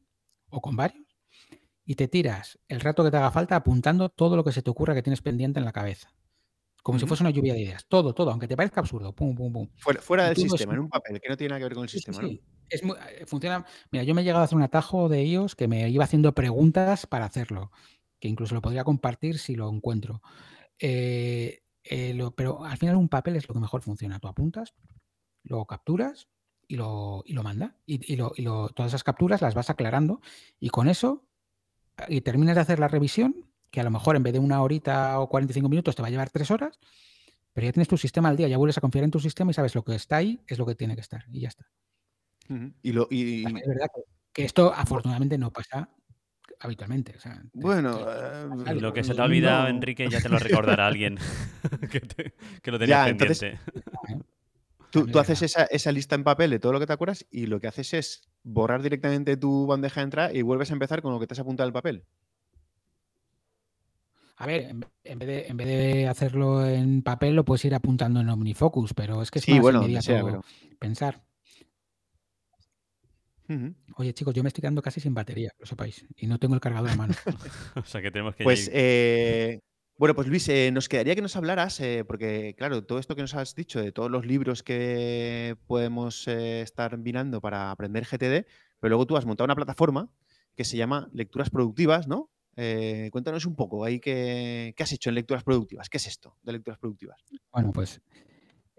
o 0.50 0.60
con 0.60 0.76
varios 0.76 1.06
y 1.86 1.94
te 1.94 2.06
tiras 2.06 2.58
el 2.68 2.80
rato 2.80 3.02
que 3.02 3.10
te 3.10 3.16
haga 3.16 3.30
falta 3.30 3.56
apuntando 3.56 4.10
todo 4.10 4.36
lo 4.36 4.44
que 4.44 4.52
se 4.52 4.60
te 4.60 4.68
ocurra 4.68 4.94
que 4.94 5.02
tienes 5.02 5.22
pendiente 5.22 5.58
en 5.58 5.64
la 5.64 5.72
cabeza. 5.72 6.12
Como 6.82 6.98
si 6.98 7.06
fuese 7.06 7.22
una 7.22 7.30
lluvia 7.30 7.54
de 7.54 7.60
ideas. 7.60 7.86
Todo, 7.86 8.14
todo, 8.14 8.30
aunque 8.30 8.48
te 8.48 8.56
parezca 8.56 8.80
absurdo. 8.80 9.12
Pum, 9.14 9.34
pum, 9.34 9.52
pum. 9.52 9.68
Fuera, 9.76 10.26
del 10.26 10.36
sistema, 10.36 10.74
en 10.74 10.80
un 10.80 10.88
papel, 10.88 11.20
que 11.20 11.28
no 11.28 11.36
tiene 11.36 11.50
nada 11.50 11.58
que 11.58 11.64
ver 11.64 11.74
con 11.74 11.82
el 11.82 11.88
sistema, 11.88 12.22
¿no? 12.22 12.28
Es 12.68 12.82
eh, 12.82 13.24
funciona. 13.26 13.64
Mira, 13.90 14.04
yo 14.04 14.14
me 14.14 14.22
he 14.22 14.24
llegado 14.24 14.42
a 14.42 14.44
hacer 14.44 14.56
un 14.56 14.62
atajo 14.62 15.08
de 15.08 15.20
ellos 15.20 15.54
que 15.54 15.68
me 15.68 15.88
iba 15.88 16.04
haciendo 16.04 16.34
preguntas 16.34 17.06
para 17.06 17.24
hacerlo. 17.24 17.70
Que 18.20 18.28
incluso 18.28 18.54
lo 18.54 18.62
podría 18.62 18.84
compartir 18.84 19.38
si 19.38 19.54
lo 19.54 19.68
encuentro. 19.70 20.22
Eh, 20.78 21.62
eh, 21.84 22.30
pero 22.36 22.64
al 22.64 22.76
final 22.76 22.96
un 22.96 23.08
papel 23.08 23.36
es 23.36 23.48
lo 23.48 23.54
que 23.54 23.60
mejor 23.60 23.82
funciona. 23.82 24.18
Tú 24.18 24.28
apuntas, 24.28 24.74
lo 25.42 25.64
capturas 25.66 26.28
y 26.66 26.76
lo, 26.76 27.22
y 27.26 27.32
lo 27.32 27.42
manda. 27.42 27.76
Y, 27.86 28.16
todas 28.16 28.90
esas 28.90 29.04
capturas 29.04 29.40
las 29.40 29.54
vas 29.54 29.70
aclarando. 29.70 30.20
Y 30.60 30.70
con 30.70 30.88
eso, 30.88 31.24
y 32.08 32.20
terminas 32.20 32.56
de 32.56 32.62
hacer 32.62 32.78
la 32.78 32.88
revisión, 32.88 33.46
que 33.70 33.80
a 33.80 33.84
lo 33.84 33.90
mejor 33.90 34.16
en 34.16 34.22
vez 34.22 34.32
de 34.32 34.38
una 34.38 34.62
horita 34.62 35.20
o 35.20 35.28
45 35.28 35.68
minutos 35.68 35.94
te 35.94 36.02
va 36.02 36.08
a 36.08 36.10
llevar 36.10 36.30
tres 36.30 36.50
horas, 36.50 36.78
pero 37.52 37.66
ya 37.66 37.72
tienes 37.72 37.88
tu 37.88 37.96
sistema 37.96 38.28
al 38.28 38.36
día, 38.36 38.48
ya 38.48 38.56
vuelves 38.56 38.78
a 38.78 38.80
confiar 38.80 39.04
en 39.04 39.10
tu 39.10 39.20
sistema 39.20 39.50
y 39.50 39.54
sabes 39.54 39.74
lo 39.74 39.82
que 39.84 39.94
está 39.94 40.16
ahí 40.16 40.40
es 40.46 40.58
lo 40.58 40.66
que 40.66 40.74
tiene 40.74 40.94
que 40.94 41.00
estar 41.00 41.24
y 41.30 41.40
ya 41.40 41.48
está. 41.48 41.66
y 42.82 42.92
lo, 42.92 43.08
y... 43.10 43.44
Es 43.44 43.66
verdad 43.66 43.88
que, 44.32 44.44
esto 44.44 44.72
afortunadamente 44.72 45.36
no 45.36 45.52
pasa 45.52 45.88
habitualmente. 46.60 47.14
bueno, 47.52 48.06
eh, 48.08 48.74
lo 48.74 48.92
que 48.92 49.04
se 49.04 49.14
te 49.14 49.20
ha 49.20 49.24
olvidado, 49.24 49.68
Enrique, 49.68 50.08
ya 50.08 50.20
te 50.20 50.28
lo 50.28 50.38
recordará 50.38 50.86
alguien 50.86 51.18
que, 52.62 52.70
lo 52.70 52.78
tenía 52.78 53.04
pendiente. 53.04 53.58
tú, 54.90 55.18
haces 55.18 55.42
esa, 55.42 55.64
esa, 55.64 55.92
lista 55.92 56.14
en 56.14 56.24
papel 56.24 56.50
de 56.50 56.58
todo 56.58 56.72
lo 56.72 56.80
que 56.80 56.86
te 56.86 56.92
acuerdas 56.92 57.26
y 57.30 57.46
lo 57.46 57.60
que 57.60 57.68
haces 57.68 57.94
es 57.94 58.28
borrar 58.42 58.82
directamente 58.82 59.36
tu 59.36 59.66
bandeja 59.66 60.00
de 60.00 60.04
entrada 60.04 60.32
y 60.32 60.42
vuelves 60.42 60.70
a 60.70 60.74
empezar 60.74 61.02
con 61.02 61.12
lo 61.12 61.20
que 61.20 61.26
te 61.26 61.34
has 61.34 61.40
apuntado 61.40 61.66
en 61.66 61.70
el 61.70 61.74
papel. 61.74 62.04
A 64.40 64.46
ver, 64.46 64.70
en, 65.02 65.18
vez 65.18 65.28
de, 65.28 65.46
en 65.48 65.56
vez 65.56 65.66
de 65.66 66.06
hacerlo 66.06 66.64
en 66.64 67.02
papel, 67.02 67.34
lo 67.34 67.44
puedes 67.44 67.64
ir 67.64 67.74
apuntando 67.74 68.20
en 68.20 68.28
OmniFocus, 68.28 68.94
pero 68.94 69.20
es 69.20 69.32
que 69.32 69.40
es 69.40 69.44
sí, 69.44 69.54
más 69.54 69.60
bueno, 69.60 69.82
inmediato 69.82 70.44
pensar. 70.78 71.24
Oye, 73.96 74.14
chicos, 74.14 74.34
yo 74.34 74.44
me 74.44 74.48
estoy 74.48 74.62
quedando 74.62 74.80
casi 74.80 75.00
sin 75.00 75.12
batería, 75.12 75.50
lo 75.58 75.66
sepáis, 75.66 76.06
y 76.16 76.28
no 76.28 76.38
tengo 76.38 76.54
el 76.54 76.60
cargador 76.60 76.90
a 76.90 76.94
mano. 76.94 77.14
o 77.74 77.84
sea 77.84 78.00
que 78.00 78.12
tenemos 78.12 78.36
que. 78.36 78.44
Pues, 78.44 78.70
eh, 78.72 79.60
bueno, 79.96 80.14
pues 80.14 80.28
Luis, 80.28 80.48
eh, 80.48 80.70
nos 80.72 80.88
quedaría 80.88 81.16
que 81.16 81.22
nos 81.22 81.34
hablaras, 81.34 81.80
eh, 81.80 82.04
porque 82.06 82.54
claro, 82.56 82.84
todo 82.84 83.00
esto 83.00 83.16
que 83.16 83.22
nos 83.22 83.34
has 83.34 83.56
dicho 83.56 83.82
de 83.82 83.90
todos 83.90 84.10
los 84.10 84.24
libros 84.24 84.62
que 84.62 85.56
podemos 85.66 86.28
estar 86.28 86.96
mirando 86.96 87.40
para 87.40 87.72
aprender 87.72 88.04
GTD, 88.04 88.46
pero 88.78 88.90
luego 88.90 89.06
tú 89.06 89.16
has 89.16 89.26
montado 89.26 89.46
una 89.46 89.56
plataforma 89.56 90.12
que 90.54 90.64
se 90.64 90.76
llama 90.76 91.08
Lecturas 91.12 91.50
Productivas, 91.50 92.06
¿no? 92.06 92.30
Eh, 92.60 93.08
cuéntanos 93.12 93.46
un 93.46 93.54
poco 93.54 93.84
ahí 93.84 94.00
qué, 94.00 94.74
has 94.76 94.90
hecho 94.90 95.10
en 95.10 95.14
lecturas 95.14 95.44
productivas. 95.44 95.88
¿Qué 95.88 95.98
es 95.98 96.08
esto 96.08 96.34
de 96.42 96.50
lecturas 96.50 96.76
productivas? 96.80 97.24
Bueno, 97.52 97.70
pues 97.70 98.00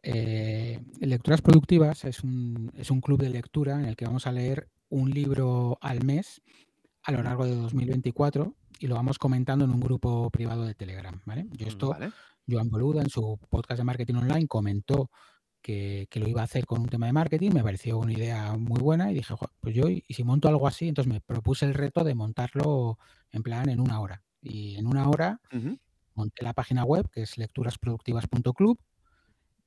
eh, 0.04 0.82
Lecturas 1.00 1.42
Productivas 1.42 2.04
es 2.04 2.22
un, 2.22 2.74
es 2.76 2.92
un, 2.92 3.00
club 3.00 3.22
de 3.22 3.30
lectura 3.30 3.80
en 3.80 3.86
el 3.86 3.96
que 3.96 4.04
vamos 4.04 4.28
a 4.28 4.34
leer 4.34 4.68
un 4.90 5.12
libro 5.12 5.78
al 5.80 6.04
mes 6.04 6.42
a 7.04 7.14
lo 7.14 7.24
largo 7.24 7.46
de 7.46 7.56
2024 7.56 8.54
y 8.80 8.88
lo 8.88 8.96
vamos 8.96 9.18
comentando 9.18 9.64
en 9.64 9.72
un 9.72 9.80
grupo 9.80 10.30
privado 10.30 10.66
de 10.66 10.76
Telegram. 10.76 11.18
¿vale? 11.26 11.48
Yo 11.52 11.66
esto, 11.66 11.96
Joan 12.50 12.70
Boluda 12.70 13.02
en 13.02 13.10
su 13.10 13.40
podcast 13.50 13.78
de 13.78 13.86
marketing 13.86 14.16
online 14.16 14.48
comentó 14.48 15.10
que, 15.62 16.08
lo 16.16 16.28
iba 16.28 16.42
a 16.42 16.46
hacer 16.46 16.66
con 16.66 16.82
un 16.82 16.90
tema 16.90 17.06
de 17.06 17.14
marketing, 17.14 17.52
me 17.52 17.64
pareció 17.64 17.98
una 17.98 18.14
idea 18.14 18.56
muy 18.58 18.80
buena 18.80 19.12
y 19.12 19.16
dije, 19.16 19.34
pues 19.60 19.76
yo, 19.76 19.90
y 19.90 20.04
si 20.10 20.24
monto 20.24 20.48
algo 20.48 20.68
así, 20.68 20.88
entonces 20.88 21.12
me 21.12 21.22
propuse 21.22 21.66
el 21.66 21.74
reto 21.74 22.04
de 22.04 22.16
montarlo 22.16 22.98
en 23.32 23.44
plan 23.44 23.70
en 23.70 23.80
una 23.80 24.00
hora. 24.00 24.24
Y 24.42 24.78
en 24.78 24.88
una 24.88 25.10
hora 25.10 25.42
monté 26.16 26.44
la 26.44 26.54
página 26.54 26.84
web, 26.84 27.10
que 27.12 27.24
es 27.24 27.38
lecturasproductivas.club, 27.38 28.80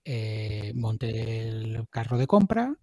eh, 0.05 0.73
monté 0.75 1.49
el 1.49 1.87
carro 1.89 2.19
de 2.19 2.27
compra 2.27 2.75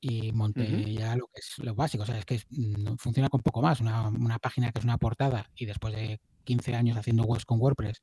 y 0.00 0.32
monté 0.32 0.92
ya 0.92 1.16
lo 1.16 1.26
que 1.28 1.40
es 1.40 1.58
lo 1.58 1.74
básico. 1.74 2.02
O 2.02 2.06
sea, 2.06 2.18
es 2.18 2.26
que 2.26 2.40
no, 2.50 2.96
funciona 2.98 3.30
con 3.30 3.40
poco 3.40 3.62
más. 3.62 3.80
Una, 3.80 4.08
una, 4.08 4.38
página 4.38 4.70
que 4.70 4.78
es 4.78 4.84
una 4.84 4.98
portada 4.98 5.50
y 5.56 5.64
después 5.64 5.94
de 5.94 6.20
15 6.44 6.74
años 6.74 6.98
haciendo 6.98 7.24
webs 7.24 7.46
con 7.46 7.58
WordPress, 7.58 8.00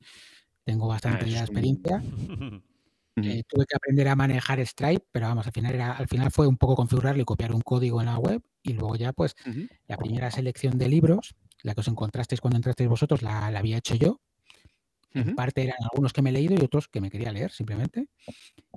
tengo 0.64 0.86
ah, 0.86 0.94
bastante 0.94 1.30
ya 1.30 1.40
experiencia. 1.40 2.02
Eh, 3.16 3.42
tuve 3.46 3.66
que 3.66 3.76
aprender 3.76 4.08
a 4.08 4.16
manejar 4.16 4.64
Stripe, 4.66 5.04
pero 5.12 5.26
vamos, 5.26 5.46
al 5.46 5.52
final, 5.52 5.74
era, 5.74 5.92
al 5.92 6.08
final 6.08 6.30
fue 6.30 6.46
un 6.46 6.56
poco 6.56 6.76
configurarlo 6.76 7.22
y 7.22 7.24
copiar 7.26 7.52
un 7.52 7.60
código 7.60 8.00
en 8.00 8.06
la 8.06 8.18
web. 8.18 8.42
Y 8.62 8.72
luego 8.72 8.96
ya, 8.96 9.12
pues, 9.12 9.34
la 9.86 9.96
primera 9.96 10.30
selección 10.30 10.78
de 10.78 10.88
libros, 10.88 11.34
la 11.62 11.74
que 11.74 11.80
os 11.80 11.88
encontrasteis 11.88 12.40
cuando 12.40 12.56
entrasteis 12.56 12.88
vosotros, 12.88 13.22
la, 13.22 13.46
había 13.46 13.78
hecho 13.78 13.94
yo. 13.96 14.20
En 15.14 15.34
parte 15.34 15.62
eran 15.62 15.76
algunos 15.90 16.14
que 16.14 16.22
me 16.22 16.30
he 16.30 16.32
leído 16.32 16.54
y 16.54 16.64
otros 16.64 16.88
que 16.88 17.02
me 17.02 17.10
quería 17.10 17.32
leer, 17.32 17.50
simplemente. 17.52 18.08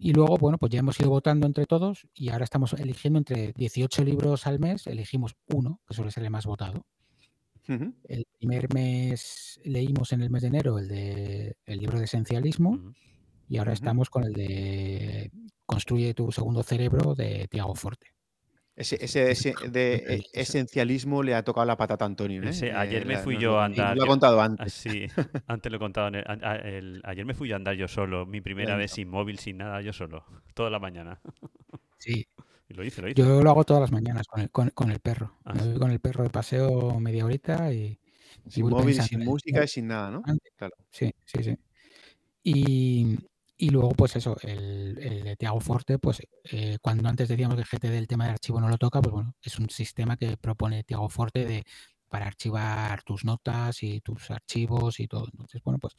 Y 0.01 0.11
luego, 0.11 0.37
bueno, 0.37 0.57
pues 0.57 0.69
ya 0.69 0.79
hemos 0.79 0.99
ido 0.99 1.09
votando 1.09 1.47
entre 1.47 1.65
todos 1.65 2.07
y 2.13 2.27
ahora 2.29 2.43
estamos 2.43 2.73
eligiendo 2.73 3.19
entre 3.19 3.53
18 3.53 4.03
libros 4.03 4.45
al 4.45 4.59
mes, 4.59 4.85
elegimos 4.87 5.35
uno, 5.47 5.79
que 5.87 5.93
suele 5.93 6.11
ser 6.11 6.23
el 6.25 6.31
más 6.31 6.45
votado. 6.45 6.85
El 7.67 8.25
primer 8.37 8.71
mes 8.73 9.59
leímos 9.63 10.11
en 10.13 10.21
el 10.21 10.29
mes 10.29 10.41
de 10.43 10.47
enero 10.49 10.77
el 10.77 10.87
de 10.87 11.57
el 11.65 11.79
libro 11.79 11.97
de 11.99 12.05
esencialismo. 12.05 12.93
Y 13.47 13.57
ahora 13.57 13.73
estamos 13.73 14.09
con 14.09 14.23
el 14.23 14.33
de 14.33 15.31
Construye 15.65 16.13
tu 16.13 16.31
segundo 16.31 16.63
cerebro 16.63 17.15
de 17.15 17.47
Tiago 17.49 17.75
Forte. 17.75 18.15
Ese, 18.75 18.97
ese, 19.03 19.53
de 19.69 20.25
esencialismo 20.33 21.23
le 21.23 21.33
ha 21.33 21.43
tocado 21.43 21.65
la 21.65 21.77
patata 21.77 22.03
a 22.03 22.07
Antonio. 22.07 22.43
¿eh? 22.43 22.73
ayer 22.73 23.05
me 23.05 23.17
fui 23.17 23.37
yo 23.37 23.57
a 23.57 23.65
andar. 23.65 23.95
Lo 23.95 24.03
he 24.03 24.07
contado 24.07 24.41
antes. 24.41 24.73
Sí, 24.73 25.07
antes 25.47 25.71
lo 25.71 25.77
he 25.77 25.79
contado. 25.79 26.11
ayer 27.03 27.25
me 27.25 27.33
fui 27.33 27.47
yo 27.47 27.55
a 27.55 27.57
andar 27.57 27.75
yo 27.75 27.87
solo. 27.87 28.25
Mi 28.25 28.41
primera 28.41 28.75
vez 28.75 28.91
sin 28.91 29.09
móvil, 29.09 29.39
sin 29.39 29.57
nada, 29.57 29.81
yo 29.81 29.93
solo. 29.93 30.25
Toda 30.53 30.69
la 30.69 30.79
mañana. 30.79 31.21
Sí. 31.97 32.27
Y 32.67 32.73
lo 32.73 32.83
hice, 32.83 33.01
lo 33.01 33.07
hice. 33.07 33.21
Yo 33.21 33.41
lo 33.41 33.49
hago 33.49 33.63
todas 33.63 33.81
las 33.81 33.91
mañanas 33.91 34.27
con 34.27 34.41
el, 34.41 34.49
con, 34.49 34.91
el 34.91 34.99
perro. 34.99 35.39
Ah, 35.45 35.53
me 35.53 35.63
voy 35.63 35.79
con 35.79 35.91
el 35.91 35.99
perro 35.99 36.23
de 36.23 36.29
paseo 36.29 36.99
media 36.99 37.25
horita 37.25 37.71
y. 37.71 37.97
Sin 38.47 38.69
móvil, 38.69 39.01
sin 39.01 39.23
música 39.23 39.63
y 39.63 39.67
sin 39.67 39.87
nada, 39.87 40.11
¿no? 40.11 40.21
Claro. 40.57 40.75
Sí, 40.91 41.11
sí, 41.23 41.43
sí. 41.43 41.57
Y, 42.43 43.17
luego, 43.69 43.91
pues 43.91 44.15
eso, 44.15 44.37
el, 44.41 44.97
el 44.99 45.23
de 45.23 45.35
Tiago 45.37 45.59
Forte, 45.61 45.97
pues 45.97 46.21
eh, 46.43 46.77
cuando 46.81 47.07
antes 47.07 47.29
decíamos 47.29 47.57
que 47.57 47.63
GTD 47.63 47.97
el 47.97 48.07
tema 48.07 48.25
de 48.25 48.31
archivo 48.31 48.59
no 48.59 48.67
lo 48.67 48.77
toca, 48.77 49.01
pues 49.01 49.13
bueno, 49.13 49.35
es 49.41 49.57
un 49.59 49.69
sistema 49.69 50.17
que 50.17 50.35
propone 50.37 50.83
Tiago 50.83 51.09
Forte 51.09 51.45
de, 51.45 51.63
para 52.09 52.27
archivar 52.27 53.03
tus 53.03 53.23
notas 53.25 53.81
y 53.83 54.01
tus 54.01 54.29
archivos 54.31 54.99
y 54.99 55.07
todo. 55.07 55.27
Entonces, 55.31 55.61
bueno, 55.63 55.79
pues 55.79 55.95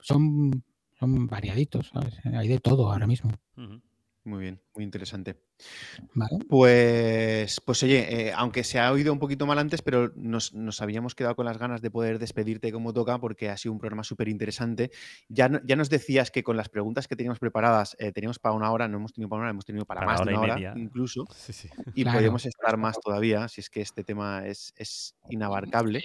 son, 0.00 0.64
son 0.98 1.26
variaditos, 1.26 1.88
¿sabes? 1.88 2.14
Hay 2.24 2.48
de 2.48 2.60
todo 2.60 2.90
ahora 2.90 3.06
mismo. 3.06 3.30
Muy 4.26 4.40
bien, 4.40 4.60
muy 4.74 4.82
interesante. 4.82 5.36
Pues, 6.48 7.60
pues 7.60 7.82
oye, 7.84 8.28
eh, 8.28 8.32
aunque 8.34 8.64
se 8.64 8.80
ha 8.80 8.90
oído 8.90 9.12
un 9.12 9.20
poquito 9.20 9.46
mal 9.46 9.56
antes, 9.60 9.82
pero 9.82 10.12
nos, 10.16 10.52
habíamos 10.82 11.14
quedado 11.14 11.36
con 11.36 11.46
las 11.46 11.58
ganas 11.58 11.80
de 11.80 11.92
poder 11.92 12.18
despedirte 12.18 12.72
como 12.72 12.92
toca 12.92 13.20
porque 13.20 13.50
ha 13.50 13.56
sido 13.56 13.72
un 13.72 13.78
programa 13.78 14.02
súper 14.02 14.26
interesante. 14.26 14.90
Ya, 15.28 15.48
ya 15.64 15.76
nos 15.76 15.90
decías 15.90 16.32
que 16.32 16.42
con 16.42 16.56
las 16.56 16.68
preguntas 16.68 17.06
que 17.06 17.14
teníamos 17.14 17.38
preparadas 17.38 17.96
eh, 18.00 18.10
teníamos 18.10 18.40
para 18.40 18.56
una 18.56 18.72
hora, 18.72 18.88
no 18.88 18.96
hemos 18.96 19.12
tenido 19.12 19.28
para 19.28 19.38
una 19.38 19.44
hora, 19.44 19.50
hemos 19.52 19.64
tenido 19.64 19.84
para, 19.84 20.04
más 20.04 20.24
de 20.24 20.34
una 20.34 20.40
hora 20.40 20.74
incluso. 20.76 21.24
Y 21.94 22.04
podemos 22.04 22.44
estar 22.46 22.76
más 22.76 22.98
todavía, 22.98 23.46
si 23.46 23.60
es 23.60 23.70
que 23.70 23.80
este 23.80 24.02
tema 24.02 24.44
es, 24.44 25.14
inabarcable. 25.30 26.02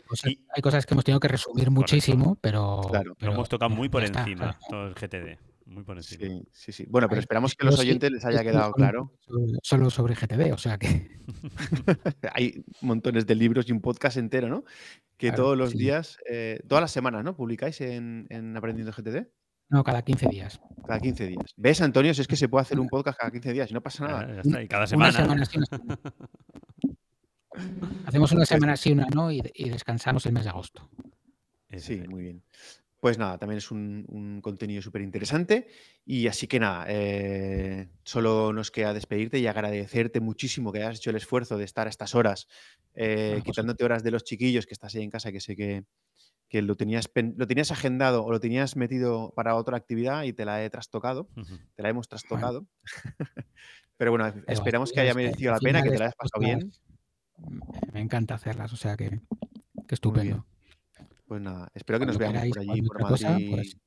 Hay 0.54 0.62
cosas, 0.62 0.86
que 0.86 0.94
hemos 0.94 1.06
tenido 1.06 1.20
que 1.20 1.28
resumir 1.28 1.72
muchísimo, 1.72 2.38
pero, 2.40 2.82
claro. 2.88 3.16
Lo 3.18 3.32
hemos 3.32 3.50
tocado 3.50 3.72
muy 3.72 3.90
por 3.90 4.04
encima, 4.04 4.60
todo 4.70 4.86
el 4.86 4.94
GTD. 4.94 5.51
Muy 5.72 5.84
por 5.84 5.96
encima. 5.96 6.26
Sí, 6.26 6.44
sí, 6.52 6.72
sí. 6.74 6.86
Bueno, 6.90 7.08
pero 7.08 7.22
esperamos 7.22 7.56
que 7.56 7.66
los 7.66 7.80
oyentes 7.80 8.12
les 8.12 8.26
haya 8.26 8.44
quedado 8.44 8.74
claro. 8.74 9.14
Solo 9.64 9.90
sobre 9.90 10.16
GTD, 10.16 10.52
o 10.52 10.58
sea 10.58 10.78
que. 10.78 11.18
Hay 12.34 12.66
montones 12.82 13.26
de 13.26 13.36
libros 13.36 13.70
y 13.70 13.72
un 13.72 13.80
podcast 13.80 14.18
entero, 14.18 14.50
¿no? 14.50 14.66
Que 15.16 15.32
todos 15.32 15.58
los 15.58 15.72
días, 15.72 16.18
eh, 16.30 16.60
todas 16.68 16.82
las 16.82 16.92
semanas, 16.92 17.24
¿no? 17.24 17.38
¿Publicáis 17.38 17.80
en, 17.80 18.28
Aprendiendo 18.58 18.92
GTD? 18.92 19.28
No, 19.70 19.86
cada 19.86 20.02
15 20.02 20.28
días. 20.28 20.60
Cada 20.86 21.00
15 21.00 21.28
días. 21.28 21.54
¿Ves, 21.56 21.82
Antonio? 21.82 22.14
Si 22.14 22.20
es 22.20 22.28
que 22.28 22.36
se 22.36 22.50
puede 22.50 22.64
hacer 22.64 22.78
un 22.78 22.90
podcast 22.90 23.18
cada 23.18 23.32
15 23.32 23.54
días 23.54 23.72
y 23.72 23.74
no 23.74 23.82
pasa 23.82 24.06
nada. 24.06 24.42
y 24.62 24.68
cada 24.68 24.88
semana. 24.88 25.18
Hacemos 28.06 28.32
una 28.34 28.46
semana 28.46 28.76
sí, 28.76 28.92
una 28.92 29.08
no 29.08 29.32
y, 29.32 29.42
y 29.54 29.70
descansamos 29.70 30.26
el 30.26 30.34
mes 30.34 30.44
de 30.44 30.50
agosto. 30.50 30.90
Sí, 31.78 32.04
muy 32.10 32.24
bien. 32.24 32.44
Pues 33.02 33.18
nada, 33.18 33.40
también 33.40 33.58
es 33.58 33.72
un, 33.72 34.40
contenido 34.44 34.80
súper 34.84 35.02
interesante. 35.02 35.68
Y 36.06 36.28
así 36.28 36.48
que 36.48 36.60
nada, 36.60 36.86
eh, 36.88 37.90
solo 38.04 38.54
nos 38.54 38.70
queda 38.70 38.94
despedirte 38.94 39.40
y 39.40 39.48
agradecerte 39.48 40.20
muchísimo 40.20 40.72
que 40.72 40.84
hayas 40.84 40.98
hecho 40.98 41.10
el 41.10 41.16
esfuerzo 41.16 41.58
de 41.58 41.66
estar 41.66 41.88
a 41.88 41.90
estas 41.90 42.14
horas, 42.14 42.48
eh, 42.94 43.42
quitándote 43.44 43.84
horas 43.84 44.04
de 44.04 44.12
los 44.12 44.24
chiquillos 44.24 44.68
que 44.68 44.74
estás 44.74 44.94
ahí 44.94 45.02
en 45.02 45.10
casa, 45.10 45.32
que 45.32 45.40
sé 45.40 45.56
que, 45.56 45.84
lo, 46.62 46.78
tenías, 46.78 47.10
lo 47.38 47.48
tenías 47.48 47.72
agendado 47.72 48.24
o 48.24 48.32
lo 48.32 48.40
tenías 48.40 48.76
metido 48.76 49.34
para 49.36 49.56
otra 49.56 49.78
actividad 49.78 50.22
y 50.24 50.34
te 50.34 50.46
la 50.46 50.64
he 50.64 50.70
trastocado, 50.70 51.28
te 51.76 51.82
la 51.82 51.90
hemos 51.90 52.08
trastocado. 52.08 52.68
Pero 53.98 54.12
bueno, 54.12 54.32
esperamos 54.46 54.92
que 54.92 55.00
haya 55.00 55.16
merecido 55.16 55.52
la 55.54 55.60
pena, 55.60 55.82
que 55.82 55.90
te 55.90 55.98
la 55.98 56.06
hayas 56.06 56.16
pasado 56.16 56.40
bien. 56.40 56.72
Me 57.94 58.00
encanta 58.00 58.36
hacerlas, 58.36 58.72
o 58.74 58.78
sea 58.78 58.96
que 58.96 59.22
que 59.88 59.96
estupendo. 59.96 60.46
Pues 61.32 61.42
nada, 61.42 61.72
espero 61.74 61.98
que 61.98 62.06
nos 62.06 62.18
veamos 62.18 62.46
por 62.50 62.60
allí, 62.60 62.82
por 62.82 63.02
Madrid. 63.04 63.52
Pues 63.52 63.78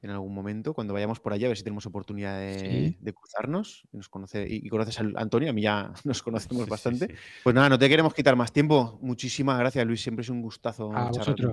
en 0.00 0.10
algún 0.10 0.32
momento, 0.32 0.74
cuando 0.74 0.94
vayamos 0.94 1.18
por 1.18 1.32
allá, 1.32 1.46
a 1.46 1.48
ver 1.48 1.56
si 1.56 1.64
tenemos 1.64 1.86
oportunidad 1.86 2.38
de, 2.38 3.12
cruzarnos 3.12 3.82
y, 3.90 3.96
nos 3.96 4.08
conoce, 4.08 4.46
y, 4.48 4.68
conoces 4.68 5.00
a 5.00 5.02
Antonio, 5.16 5.50
a 5.50 5.52
mí 5.52 5.62
ya 5.62 5.92
nos 6.04 6.22
conocemos 6.22 6.68
bastante. 6.68 7.16
Pues 7.42 7.52
nada, 7.52 7.68
no 7.68 7.80
te 7.80 7.88
queremos 7.88 8.14
quitar 8.14 8.36
más 8.36 8.52
tiempo. 8.52 8.96
Muchísimas 9.02 9.58
gracias, 9.58 9.84
Luis. 9.88 10.00
Siempre 10.00 10.22
es 10.22 10.28
un 10.28 10.40
gustazo 10.40 10.92
a 10.96 11.08
vosotros. 11.08 11.52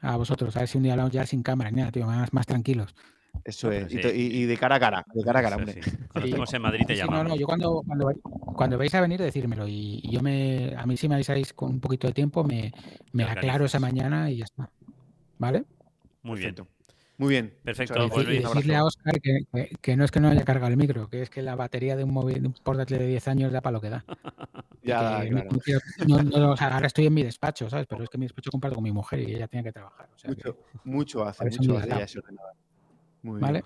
A 0.00 0.16
vosotros, 0.16 0.56
a 0.56 0.60
ver 0.60 0.68
si 0.68 0.78
un 0.78 0.84
día 0.84 0.94
hablamos 0.94 1.12
ya 1.12 1.26
sin 1.26 1.42
cámara, 1.42 1.70
nada, 1.70 1.92
tío, 1.92 2.06
más, 2.06 2.32
más 2.32 2.46
tranquilos. 2.46 2.94
Eso 3.44 3.70
es, 3.70 3.92
y, 3.92 4.44
de 4.46 4.56
cara 4.56 4.76
a 4.76 4.80
cara, 4.80 5.04
de 5.12 5.22
cara 5.22 5.40
a 5.40 5.42
cara, 5.42 5.56
hombre. 5.56 5.80
Cuando 6.12 6.26
estemos 6.26 6.54
en 6.54 6.62
Madrid 6.62 6.86
te 6.86 6.96
llamamos. 6.96 7.24
no, 7.24 7.28
no, 7.30 7.36
yo 7.36 7.46
cuando, 7.46 7.82
cuando, 8.54 8.78
vais 8.78 8.94
a 8.94 9.00
venir, 9.00 9.20
decírmelo. 9.20 9.66
Y, 9.68 10.00
yo 10.10 10.22
me, 10.22 10.74
a 10.76 10.86
mí 10.86 10.96
si 10.96 11.08
me 11.08 11.16
avisáis 11.16 11.52
con 11.52 11.70
un 11.70 11.80
poquito 11.80 12.06
de 12.06 12.14
tiempo, 12.14 12.42
me, 12.44 12.72
me 13.12 13.24
aclaro 13.24 13.66
esa 13.66 13.80
mañana 13.80 14.30
y 14.30 14.38
ya 14.38 14.44
está. 14.44 14.70
¿Vale? 15.38 15.64
Muy 16.22 16.40
bien. 16.40 16.54
Muy 17.16 17.28
bien. 17.28 17.54
Perfecto. 17.62 18.08
Pues 18.08 18.26
decirle 18.26 18.76
a 18.76 18.84
Oscar 18.84 19.20
que, 19.20 19.96
no 19.96 20.04
es 20.04 20.10
que 20.10 20.20
no 20.20 20.28
haya 20.28 20.44
cargado 20.44 20.70
el 20.70 20.76
micro, 20.76 21.08
que 21.08 21.22
es 21.22 21.30
que 21.30 21.42
la 21.42 21.54
batería 21.54 21.96
de 21.96 22.04
un 22.04 22.12
móvil, 22.12 22.42
de 22.42 22.48
un 22.48 22.54
portátil 22.54 22.98
de 22.98 23.06
10 23.06 23.28
años 23.28 23.52
da 23.52 23.60
para 23.60 23.74
lo 23.74 23.80
que 23.80 23.90
da. 23.90 24.04
ya, 24.82 25.24
claro. 25.28 26.54
ahora 26.58 26.86
estoy 26.86 27.06
en 27.06 27.14
mi 27.14 27.22
despacho, 27.22 27.70
¿sabes? 27.70 27.86
Pero 27.88 28.02
es 28.02 28.10
que 28.10 28.18
mi 28.18 28.24
despacho 28.24 28.50
comparto 28.50 28.76
con 28.76 28.84
mi 28.84 28.92
mujer 28.92 29.20
y 29.20 29.34
ella 29.34 29.46
tiene 29.46 29.64
que 29.64 29.72
trabajar. 29.72 30.08
mucho, 30.26 30.58
mucho 30.84 31.24
hace, 31.24 31.44
mucho 31.44 31.78
hace 31.78 32.20
Muy 33.24 33.40
¿Vale? 33.40 33.64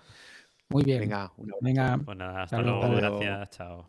Muy 0.69 0.85
bien. 0.85 1.01
Venga, 1.01 1.33
Venga. 1.61 1.99
Pues 2.05 2.17
nada, 2.17 2.43
hasta, 2.45 2.63
luego. 2.63 2.89
Gracias. 2.91 3.51
Chao. 3.51 3.87